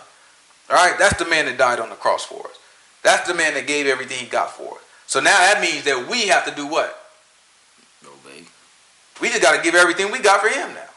All 0.70 0.76
right, 0.76 0.98
that's 0.98 1.18
the 1.18 1.26
man 1.26 1.46
that 1.46 1.58
died 1.58 1.80
on 1.80 1.90
the 1.90 1.96
cross 1.96 2.26
for 2.26 2.48
us. 2.48 2.58
That's 3.04 3.28
the 3.28 3.34
man 3.34 3.54
that 3.56 3.68
gave 3.68 3.86
everything 3.86 4.18
he 4.18 4.26
got 4.26 4.52
for 4.52 4.76
us. 4.76 4.84
So 5.08 5.20
now 5.20 5.38
that 5.38 5.60
means 5.62 5.84
that 5.84 6.08
we 6.10 6.28
have 6.28 6.46
to 6.46 6.56
do 6.56 6.66
what? 6.66 6.98
Obey. 8.06 8.46
We 9.22 9.28
just 9.30 9.42
got 9.42 9.58
to 9.58 9.62
give 9.62 9.76
everything 9.76 10.12
we 10.12 10.20
got 10.20 10.42
for 10.42 10.48
him 10.48 10.74
now. 10.74 10.90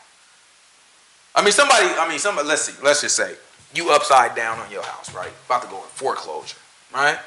I 1.34 1.42
mean, 1.42 1.52
somebody. 1.52 1.86
I 1.86 2.08
mean, 2.08 2.18
somebody. 2.18 2.48
Let's 2.48 2.62
see. 2.62 2.82
Let's 2.82 3.02
just 3.02 3.16
say 3.16 3.34
you 3.76 3.90
upside 3.90 4.34
down 4.34 4.58
on 4.58 4.70
your 4.70 4.82
house, 4.82 5.14
right? 5.14 5.30
About 5.46 5.62
to 5.62 5.68
go 5.68 5.76
in 5.76 5.88
foreclosure, 5.88 6.58
right? 6.92 7.18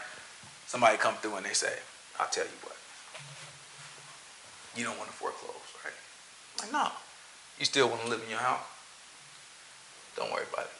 Somebody 0.68 0.98
come 0.98 1.16
through 1.16 1.36
and 1.36 1.46
they 1.46 1.54
say, 1.54 1.74
"I'll 2.20 2.28
tell 2.30 2.46
you 2.46 2.58
what. 2.64 2.76
You 4.76 4.84
don't 4.86 4.98
want 4.98 5.10
to 5.10 5.16
foreclose, 5.16 5.56
right?" 5.84 5.94
Like, 6.62 6.72
no. 6.72 6.92
You 7.58 7.66
still 7.66 7.90
want 7.90 8.02
to 8.04 8.08
live 8.08 8.22
in 8.24 8.30
your 8.30 8.40
house? 8.40 8.64
Don't 10.16 10.32
worry 10.32 10.46
about 10.52 10.66
it. 10.66 10.72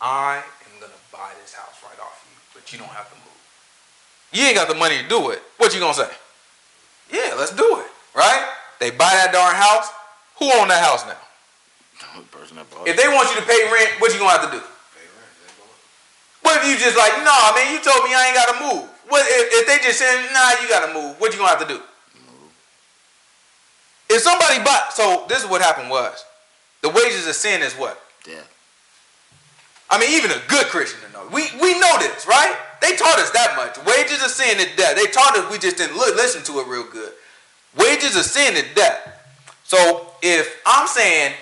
I 0.00 0.42
am 0.66 0.80
going 0.80 0.92
to 0.92 0.98
buy 1.12 1.32
this 1.42 1.54
house 1.54 1.74
right 1.82 1.98
off 2.00 2.26
you, 2.30 2.36
but 2.54 2.72
you 2.72 2.78
don't 2.78 2.90
have 2.90 3.08
to 3.10 3.16
move. 3.16 3.38
You 4.32 4.44
ain't 4.44 4.54
got 4.54 4.68
the 4.68 4.74
money 4.74 4.98
to 4.98 5.08
do 5.08 5.30
it. 5.30 5.42
What 5.56 5.74
you 5.74 5.80
going 5.80 5.94
to 5.94 6.00
say? 6.06 6.10
Yeah, 7.10 7.34
let's 7.36 7.54
do 7.54 7.80
it. 7.80 7.86
Right? 8.14 8.46
They 8.78 8.90
buy 8.90 9.10
that 9.10 9.32
darn 9.32 9.54
house. 9.54 9.90
Who 10.38 10.46
own 10.60 10.68
that 10.68 10.84
house 10.84 11.04
now? 11.06 11.18
The 12.18 12.22
person 12.36 12.56
that 12.56 12.70
bought 12.70 12.86
if 12.86 12.96
they 12.96 13.08
want 13.08 13.28
you 13.30 13.40
to 13.40 13.46
pay 13.46 13.58
rent, 13.72 14.00
what 14.00 14.12
you 14.12 14.18
going 14.18 14.34
to 14.34 14.38
have 14.38 14.50
to 14.50 14.58
do? 14.58 14.62
What 16.48 16.64
if 16.64 16.72
you 16.72 16.80
just 16.80 16.96
like, 16.96 17.12
nah, 17.28 17.52
man, 17.52 17.68
you 17.68 17.80
told 17.84 18.08
me 18.08 18.16
I 18.16 18.32
ain't 18.32 18.36
got 18.40 18.48
to 18.56 18.58
move. 18.64 18.88
What 19.12 19.20
if, 19.28 19.52
if 19.52 19.66
they 19.68 19.84
just 19.84 19.98
said, 19.98 20.16
nah, 20.32 20.56
you 20.62 20.68
got 20.68 20.88
to 20.88 20.94
move. 20.96 21.20
What 21.20 21.32
you 21.32 21.38
going 21.38 21.52
to 21.52 21.58
have 21.58 21.68
to 21.68 21.74
do? 21.74 21.80
Move. 22.24 22.48
If 24.08 24.22
somebody 24.22 24.64
bought, 24.64 24.94
so 24.94 25.26
this 25.28 25.44
is 25.44 25.50
what 25.50 25.60
happened 25.60 25.90
was, 25.90 26.24
the 26.80 26.88
wages 26.88 27.28
of 27.28 27.34
sin 27.34 27.60
is 27.60 27.74
what? 27.74 28.00
death. 28.24 28.48
I 29.90 29.98
mean, 30.00 30.10
even 30.16 30.30
a 30.30 30.40
good 30.48 30.66
Christian 30.66 31.00
to 31.04 31.12
know. 31.12 31.28
We 31.32 31.48
we 31.60 31.78
know 31.80 31.96
this, 31.98 32.26
right? 32.26 32.56
They 32.80 32.96
taught 32.96 33.18
us 33.18 33.30
that 33.30 33.54
much. 33.56 33.76
Wages 33.84 34.24
of 34.24 34.30
sin 34.30 34.58
is 34.60 34.74
death. 34.76 34.96
They 34.96 35.06
taught 35.06 35.36
us 35.36 35.50
we 35.50 35.58
just 35.58 35.76
didn't 35.76 35.96
look, 35.96 36.14
listen 36.16 36.42
to 36.44 36.60
it 36.60 36.66
real 36.66 36.84
good. 36.84 37.12
Wages 37.76 38.16
of 38.16 38.24
sin 38.24 38.56
is 38.56 38.64
death. 38.74 39.00
So 39.64 40.12
if 40.22 40.60
I'm 40.66 40.86
saying 40.86 41.34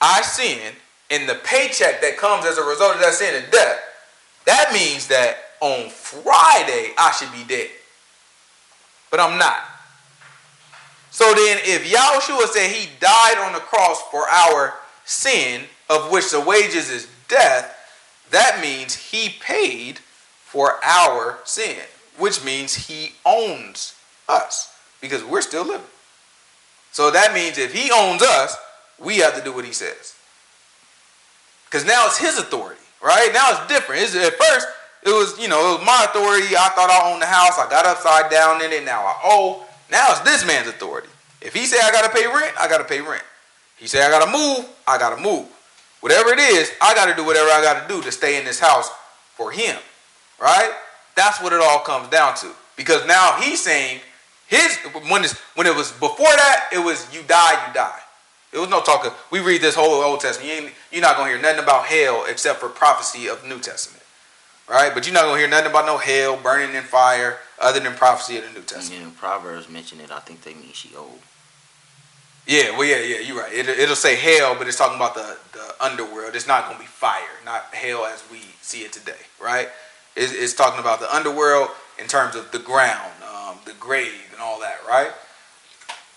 I 0.00 0.22
sin 0.22 0.72
and 1.10 1.28
the 1.28 1.36
paycheck 1.44 2.00
that 2.00 2.16
comes 2.16 2.44
as 2.44 2.58
a 2.58 2.64
result 2.64 2.94
of 2.94 3.00
that 3.00 3.14
sin 3.14 3.34
is 3.34 3.50
death, 3.50 3.78
that 4.46 4.72
means 4.72 5.08
that 5.08 5.36
on 5.60 5.90
Friday 5.90 6.92
I 6.98 7.12
should 7.12 7.32
be 7.32 7.44
dead. 7.44 7.70
But 9.10 9.20
I'm 9.20 9.38
not. 9.38 9.60
So 11.10 11.24
then 11.34 11.58
if 11.62 11.90
Yahushua 11.90 12.46
said 12.48 12.70
he 12.70 12.88
died 13.00 13.38
on 13.38 13.52
the 13.52 13.60
cross 13.60 14.02
for 14.10 14.28
our 14.28 14.74
sin, 15.04 15.62
of 15.88 16.10
which 16.10 16.30
the 16.30 16.40
wages 16.40 16.90
is 16.90 17.08
death, 17.28 17.72
that 18.30 18.60
means 18.60 18.94
he 18.94 19.30
paid 19.40 19.98
for 20.44 20.78
our 20.84 21.38
sin, 21.44 21.78
which 22.18 22.44
means 22.44 22.74
he 22.74 23.12
owns 23.24 23.94
us 24.28 24.74
because 25.00 25.24
we're 25.24 25.40
still 25.40 25.64
living. 25.64 25.86
So 26.92 27.10
that 27.10 27.34
means 27.34 27.58
if 27.58 27.72
he 27.72 27.90
owns 27.90 28.22
us, 28.22 28.56
we 28.98 29.18
have 29.18 29.36
to 29.36 29.44
do 29.44 29.52
what 29.52 29.64
he 29.64 29.72
says. 29.72 30.14
Because 31.66 31.84
now 31.84 32.06
it's 32.06 32.18
his 32.18 32.38
authority, 32.38 32.80
right? 33.06 33.30
Now 33.32 33.54
it's 33.54 33.66
different. 33.68 34.02
It's, 34.02 34.16
at 34.16 34.34
first, 34.34 34.66
it 35.04 35.10
was, 35.10 35.38
you 35.38 35.46
know, 35.46 35.74
it 35.74 35.78
was 35.78 35.86
my 35.86 36.06
authority. 36.10 36.56
I 36.58 36.68
thought 36.74 36.90
I 36.90 37.12
owned 37.12 37.22
the 37.22 37.30
house. 37.30 37.54
I 37.58 37.70
got 37.70 37.86
upside 37.86 38.28
down 38.28 38.60
in 38.64 38.72
it. 38.72 38.84
Now 38.84 39.06
I 39.06 39.14
owe. 39.22 39.64
Now 39.90 40.10
it's 40.10 40.20
this 40.20 40.44
man's 40.44 40.66
authority. 40.66 41.08
If 41.40 41.54
he 41.54 41.64
say 41.64 41.78
I 41.80 41.92
got 41.92 42.02
to 42.02 42.10
pay 42.10 42.26
rent, 42.26 42.52
I 42.58 42.66
got 42.68 42.78
to 42.78 42.84
pay 42.84 43.00
rent. 43.00 43.22
He 43.78 43.86
say 43.86 44.04
I 44.04 44.10
got 44.10 44.24
to 44.24 44.32
move, 44.32 44.68
I 44.88 44.98
got 44.98 45.14
to 45.14 45.22
move. 45.22 45.46
Whatever 46.00 46.30
it 46.30 46.40
is, 46.40 46.72
I 46.80 46.94
got 46.94 47.06
to 47.06 47.14
do 47.14 47.24
whatever 47.24 47.48
I 47.50 47.62
got 47.62 47.86
to 47.86 47.94
do 47.94 48.02
to 48.02 48.10
stay 48.10 48.38
in 48.38 48.44
this 48.44 48.58
house 48.58 48.90
for 49.36 49.52
him. 49.52 49.76
Right? 50.40 50.72
That's 51.14 51.40
what 51.40 51.52
it 51.52 51.60
all 51.60 51.80
comes 51.80 52.08
down 52.08 52.34
to. 52.36 52.50
Because 52.76 53.06
now 53.06 53.38
he's 53.40 53.62
saying 53.62 54.00
his 54.48 54.76
when 55.08 55.24
it's 55.24 55.38
when 55.54 55.66
it 55.66 55.74
was 55.74 55.92
before 55.92 56.26
that, 56.26 56.68
it 56.72 56.78
was 56.78 57.06
you 57.14 57.22
die, 57.22 57.66
you 57.68 57.74
die. 57.74 58.00
It 58.56 58.60
was 58.60 58.70
no 58.70 58.80
talking. 58.80 59.12
We 59.30 59.40
read 59.40 59.60
this 59.60 59.74
whole 59.74 60.02
Old 60.02 60.20
Testament. 60.20 60.50
You 60.50 60.70
you're 60.90 61.02
not 61.02 61.18
gonna 61.18 61.28
hear 61.28 61.40
nothing 61.40 61.62
about 61.62 61.84
hell 61.84 62.24
except 62.26 62.58
for 62.58 62.70
prophecy 62.70 63.28
of 63.28 63.44
New 63.44 63.60
Testament, 63.60 64.02
right? 64.66 64.94
But 64.94 65.06
you're 65.06 65.12
not 65.12 65.24
gonna 65.24 65.38
hear 65.38 65.48
nothing 65.48 65.70
about 65.70 65.84
no 65.84 65.98
hell 65.98 66.38
burning 66.38 66.74
in 66.74 66.82
fire 66.82 67.36
other 67.60 67.80
than 67.80 67.92
prophecy 67.92 68.38
of 68.38 68.44
the 68.44 68.58
New 68.58 68.64
Testament. 68.64 69.02
And 69.02 69.16
Proverbs 69.16 69.68
mention 69.68 70.00
it. 70.00 70.10
I 70.10 70.20
think 70.20 70.40
they 70.40 70.54
mean 70.54 70.72
Sheol. 70.72 71.18
Yeah, 72.46 72.70
well, 72.78 72.84
yeah, 72.84 73.00
yeah, 73.00 73.18
you're 73.18 73.36
right. 73.36 73.52
It, 73.52 73.68
it'll 73.68 73.94
say 73.94 74.16
hell, 74.16 74.54
but 74.56 74.68
it's 74.68 74.78
talking 74.78 74.96
about 74.96 75.14
the, 75.14 75.36
the 75.52 75.74
underworld. 75.84 76.34
It's 76.36 76.46
not 76.46 76.66
going 76.66 76.76
to 76.76 76.82
be 76.82 76.86
fire, 76.86 77.20
not 77.44 77.74
hell 77.74 78.06
as 78.06 78.22
we 78.30 78.38
see 78.62 78.82
it 78.82 78.92
today, 78.92 79.18
right? 79.42 79.68
It's, 80.14 80.32
it's 80.32 80.54
talking 80.54 80.78
about 80.78 81.00
the 81.00 81.12
underworld 81.12 81.70
in 81.98 82.06
terms 82.06 82.36
of 82.36 82.52
the 82.52 82.60
ground, 82.60 83.12
um, 83.28 83.58
the 83.64 83.72
grave, 83.80 84.30
and 84.32 84.40
all 84.40 84.60
that, 84.60 84.78
right? 84.88 85.10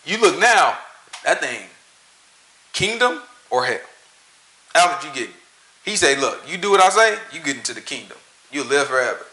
You 0.05 0.21
look 0.21 0.39
now, 0.39 0.77
that 1.25 1.41
thing, 1.41 1.65
kingdom 2.79 3.21
or 3.49 3.65
hell? 3.65 3.79
After 4.73 5.07
you 5.07 5.13
get, 5.13 5.29
he 5.83 5.95
say, 5.95 6.19
look, 6.19 6.41
you 6.47 6.57
do 6.57 6.71
what 6.71 6.81
I 6.81 6.89
say, 6.89 7.17
you 7.33 7.41
get 7.43 7.57
into 7.57 7.73
the 7.73 7.81
kingdom. 7.81 8.17
You 8.51 8.63
live 8.63 8.87
forever. 8.87 9.25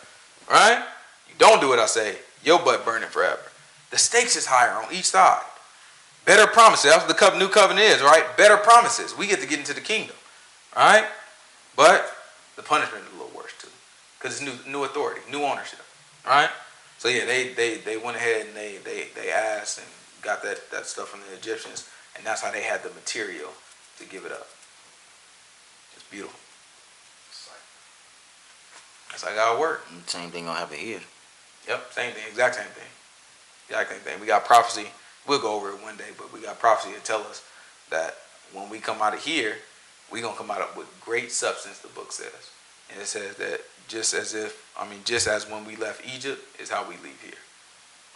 Right? 0.50 0.82
You 1.28 1.34
don't 1.38 1.60
do 1.60 1.68
what 1.68 1.78
I 1.78 1.86
say, 1.86 2.16
your 2.42 2.58
butt 2.58 2.84
burning 2.84 3.08
forever. 3.08 3.42
The 3.90 3.98
stakes 3.98 4.36
is 4.36 4.46
higher 4.46 4.72
on 4.72 4.92
each 4.92 5.06
side. 5.06 5.42
Better 6.24 6.48
promises. 6.48 6.90
That's 6.90 7.06
what 7.06 7.16
the 7.16 7.38
new 7.38 7.48
covenant 7.48 7.86
is, 7.86 8.02
right? 8.02 8.24
Better 8.36 8.56
promises. 8.56 9.16
We 9.16 9.28
get 9.28 9.40
to 9.40 9.46
get 9.46 9.60
into 9.60 9.74
the 9.74 9.80
kingdom. 9.80 10.16
Right? 10.74 11.04
But 11.76 12.04
the 12.56 12.62
punishment 12.62 13.04
is 13.04 13.10
a 13.14 13.22
little 13.22 13.36
worse 13.36 13.54
too. 13.58 13.68
Because 14.18 14.42
it's 14.42 14.42
new 14.42 14.72
new 14.72 14.84
authority, 14.84 15.20
new 15.30 15.42
ownership. 15.42 15.80
Right? 16.26 16.50
So 16.98 17.08
yeah, 17.08 17.24
they 17.24 17.54
they 17.54 17.76
they 17.76 17.96
went 17.96 18.16
ahead 18.16 18.46
and 18.46 18.56
they 18.56 18.78
they 18.84 19.08
they 19.14 19.30
asked 19.30 19.78
and 19.78 19.86
got 20.20 20.42
that 20.42 20.70
that 20.72 20.86
stuff 20.86 21.08
from 21.08 21.20
the 21.30 21.36
Egyptians, 21.36 21.88
and 22.16 22.26
that's 22.26 22.42
how 22.42 22.50
they 22.50 22.62
had 22.62 22.82
the 22.82 22.90
material 22.90 23.50
to 23.98 24.04
give 24.06 24.24
it 24.24 24.32
up. 24.32 24.48
It's 25.94 26.04
beautiful. 26.10 26.38
That's 29.10 29.24
how 29.24 29.34
God 29.34 29.60
work. 29.60 29.86
Same 30.06 30.30
thing 30.30 30.44
gonna 30.44 30.58
happen 30.58 30.76
here. 30.76 31.00
Yep, 31.68 31.92
same 31.92 32.12
thing, 32.12 32.22
exact 32.28 32.56
same 32.56 32.66
thing. 32.66 32.88
Exact 33.68 33.90
same 33.90 34.00
thing. 34.00 34.20
We 34.20 34.26
got 34.26 34.44
prophecy. 34.44 34.88
We'll 35.26 35.40
go 35.40 35.54
over 35.54 35.70
it 35.70 35.82
one 35.82 35.96
day, 35.96 36.10
but 36.18 36.32
we 36.32 36.40
got 36.40 36.58
prophecy 36.58 36.94
to 36.94 37.00
tell 37.00 37.20
us 37.22 37.42
that 37.90 38.16
when 38.52 38.68
we 38.68 38.78
come 38.78 39.00
out 39.00 39.14
of 39.14 39.24
here, 39.24 39.54
we're 40.10 40.22
gonna 40.22 40.36
come 40.36 40.50
out 40.50 40.60
of 40.60 40.76
with 40.76 40.86
great 41.00 41.32
substance, 41.32 41.78
the 41.78 41.88
book 41.88 42.12
says. 42.12 42.50
And 42.92 43.00
it 43.00 43.06
says 43.06 43.36
that 43.36 43.62
just 43.88 44.14
as 44.14 44.34
if, 44.34 44.70
I 44.78 44.88
mean, 44.88 45.00
just 45.04 45.26
as 45.26 45.48
when 45.48 45.64
we 45.64 45.76
left 45.76 46.06
Egypt 46.14 46.60
is 46.60 46.70
how 46.70 46.88
we 46.88 46.96
leave 46.96 47.20
here. 47.22 47.40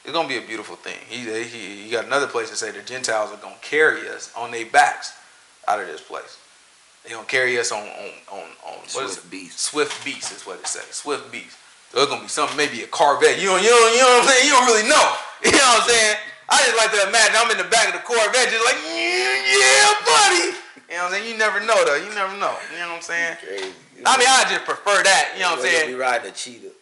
It's 0.04 0.12
gonna 0.12 0.28
be 0.28 0.38
a 0.38 0.42
beautiful 0.42 0.76
thing. 0.76 0.96
He, 1.08 1.18
he, 1.44 1.84
he 1.84 1.90
got 1.90 2.06
another 2.06 2.26
place 2.26 2.50
to 2.50 2.56
say 2.56 2.70
the 2.70 2.82
Gentiles 2.82 3.30
are 3.32 3.36
gonna 3.36 3.54
carry 3.60 4.08
us 4.08 4.32
on 4.36 4.50
their 4.50 4.66
backs 4.66 5.12
out 5.68 5.80
of 5.80 5.86
this 5.86 6.00
place. 6.00 6.38
They're 7.04 7.14
gonna 7.14 7.26
carry 7.26 7.58
us 7.58 7.72
on 7.72 7.82
on 7.82 8.10
on, 8.32 8.44
on 8.66 8.78
what 8.78 8.90
Swift 8.90 9.10
is 9.10 9.18
it? 9.18 9.30
beast. 9.30 9.58
Swift 9.60 10.04
beast 10.04 10.32
is 10.32 10.46
what 10.46 10.58
it 10.60 10.66
says. 10.66 10.84
Swift 10.94 11.30
beast. 11.30 11.56
So 11.92 12.00
it's 12.00 12.10
gonna 12.10 12.22
be 12.22 12.28
something, 12.28 12.56
maybe 12.56 12.82
a 12.82 12.86
Corvette. 12.86 13.40
You 13.40 13.48
don't, 13.48 13.62
you 13.62 13.68
don't, 13.68 13.92
you 13.92 14.00
know 14.00 14.20
what 14.20 14.22
I'm 14.22 14.28
saying? 14.28 14.46
You 14.46 14.52
don't 14.52 14.66
really 14.66 14.88
know. 14.88 15.08
You 15.40 15.52
know 15.52 15.56
what 15.56 15.82
I'm 15.84 15.88
saying? 15.88 16.16
I 16.50 16.56
just 16.68 16.76
like 16.76 16.92
to 16.92 17.08
imagine 17.08 17.36
I'm 17.40 17.50
in 17.50 17.56
the 17.56 17.70
back 17.72 17.88
of 17.88 17.94
the 17.94 18.04
Corvette, 18.04 18.52
just 18.52 18.60
like, 18.60 18.76
yeah, 18.84 19.88
buddy. 20.04 20.52
You 20.90 21.00
know 21.00 21.08
what 21.08 21.16
I'm 21.16 21.16
saying? 21.16 21.32
You 21.32 21.38
never 21.38 21.60
know 21.60 21.80
though. 21.86 21.96
You 21.96 22.12
never 22.12 22.36
know. 22.36 22.52
You 22.68 22.84
know 22.84 22.92
what 22.92 22.96
I'm 22.96 23.02
saying? 23.02 23.36
I 24.04 24.18
mean, 24.18 24.28
I 24.28 24.44
just 24.52 24.66
prefer 24.66 25.02
that. 25.02 25.32
You 25.36 25.48
know 25.48 25.56
what 25.56 25.60
I'm 25.60 25.64
saying? 25.64 25.88
We 25.88 25.94
riding 25.96 26.28
a 26.28 26.34
cheetah. 26.34 26.76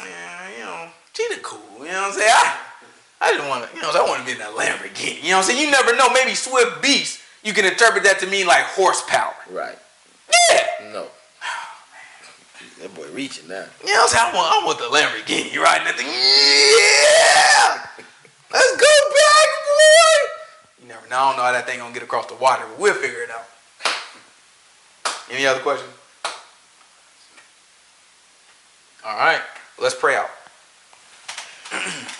Yeah, 0.00 0.48
you 0.56 0.64
know, 0.64 0.88
cheetah 1.18 1.40
cool. 1.42 1.58
You 1.80 1.90
know 1.90 2.06
what 2.06 2.06
I'm 2.06 2.12
saying? 2.12 2.30
I, 2.30 2.58
I 3.20 3.32
didn't 3.32 3.48
want 3.48 3.68
to, 3.68 3.74
you 3.74 3.82
know, 3.82 3.90
I 3.90 4.06
want 4.06 4.20
to 4.20 4.26
be 4.26 4.32
in 4.32 4.38
that 4.38 4.54
Lamborghini. 4.54 5.22
You 5.22 5.30
know 5.30 5.42
what 5.42 5.50
I'm 5.50 5.50
saying? 5.50 5.60
You 5.60 5.70
never 5.70 5.96
know. 5.96 6.08
Maybe 6.10 6.34
Swift 6.34 6.80
Beast, 6.80 7.20
you 7.42 7.52
can 7.52 7.64
interpret 7.64 8.04
that 8.04 8.20
to 8.20 8.26
mean 8.26 8.46
like 8.46 8.62
horsepower. 8.78 9.34
Right. 9.50 9.78
Yeah. 10.50 10.92
No. 10.92 11.06
That 12.78 12.94
boy 12.94 13.10
reaching 13.10 13.48
now. 13.48 13.66
You 13.82 13.92
know 13.92 14.06
what 14.06 14.14
I'm 14.14 14.30
saying? 14.30 14.30
I 14.30 14.36
want, 14.36 14.54
I 14.54 14.64
want 14.64 14.78
the 14.78 14.84
Lamborghini 14.84 15.58
riding 15.58 15.84
that 15.90 15.98
thing. 15.98 16.06
Yeah. 16.06 17.82
Let's 18.52 18.76
go 18.78 18.94
back, 19.18 19.48
boy. 19.66 20.82
You 20.82 20.88
never 20.88 21.08
know. 21.08 21.16
I 21.18 21.28
don't 21.28 21.36
know 21.38 21.42
how 21.42 21.52
that 21.52 21.66
thing 21.66 21.80
gonna 21.80 21.92
get 21.92 22.04
across 22.04 22.26
the 22.26 22.36
water, 22.36 22.62
but 22.70 22.78
we'll 22.78 22.94
figure 22.94 23.22
it 23.22 23.30
out. 23.30 23.46
Any 25.28 25.44
other 25.44 25.58
questions? 25.58 25.90
All 29.04 29.16
right. 29.16 29.40
Let's 29.80 29.96
pray 29.96 30.14
out. 30.14 30.30
Mm-hmm. 31.70 32.14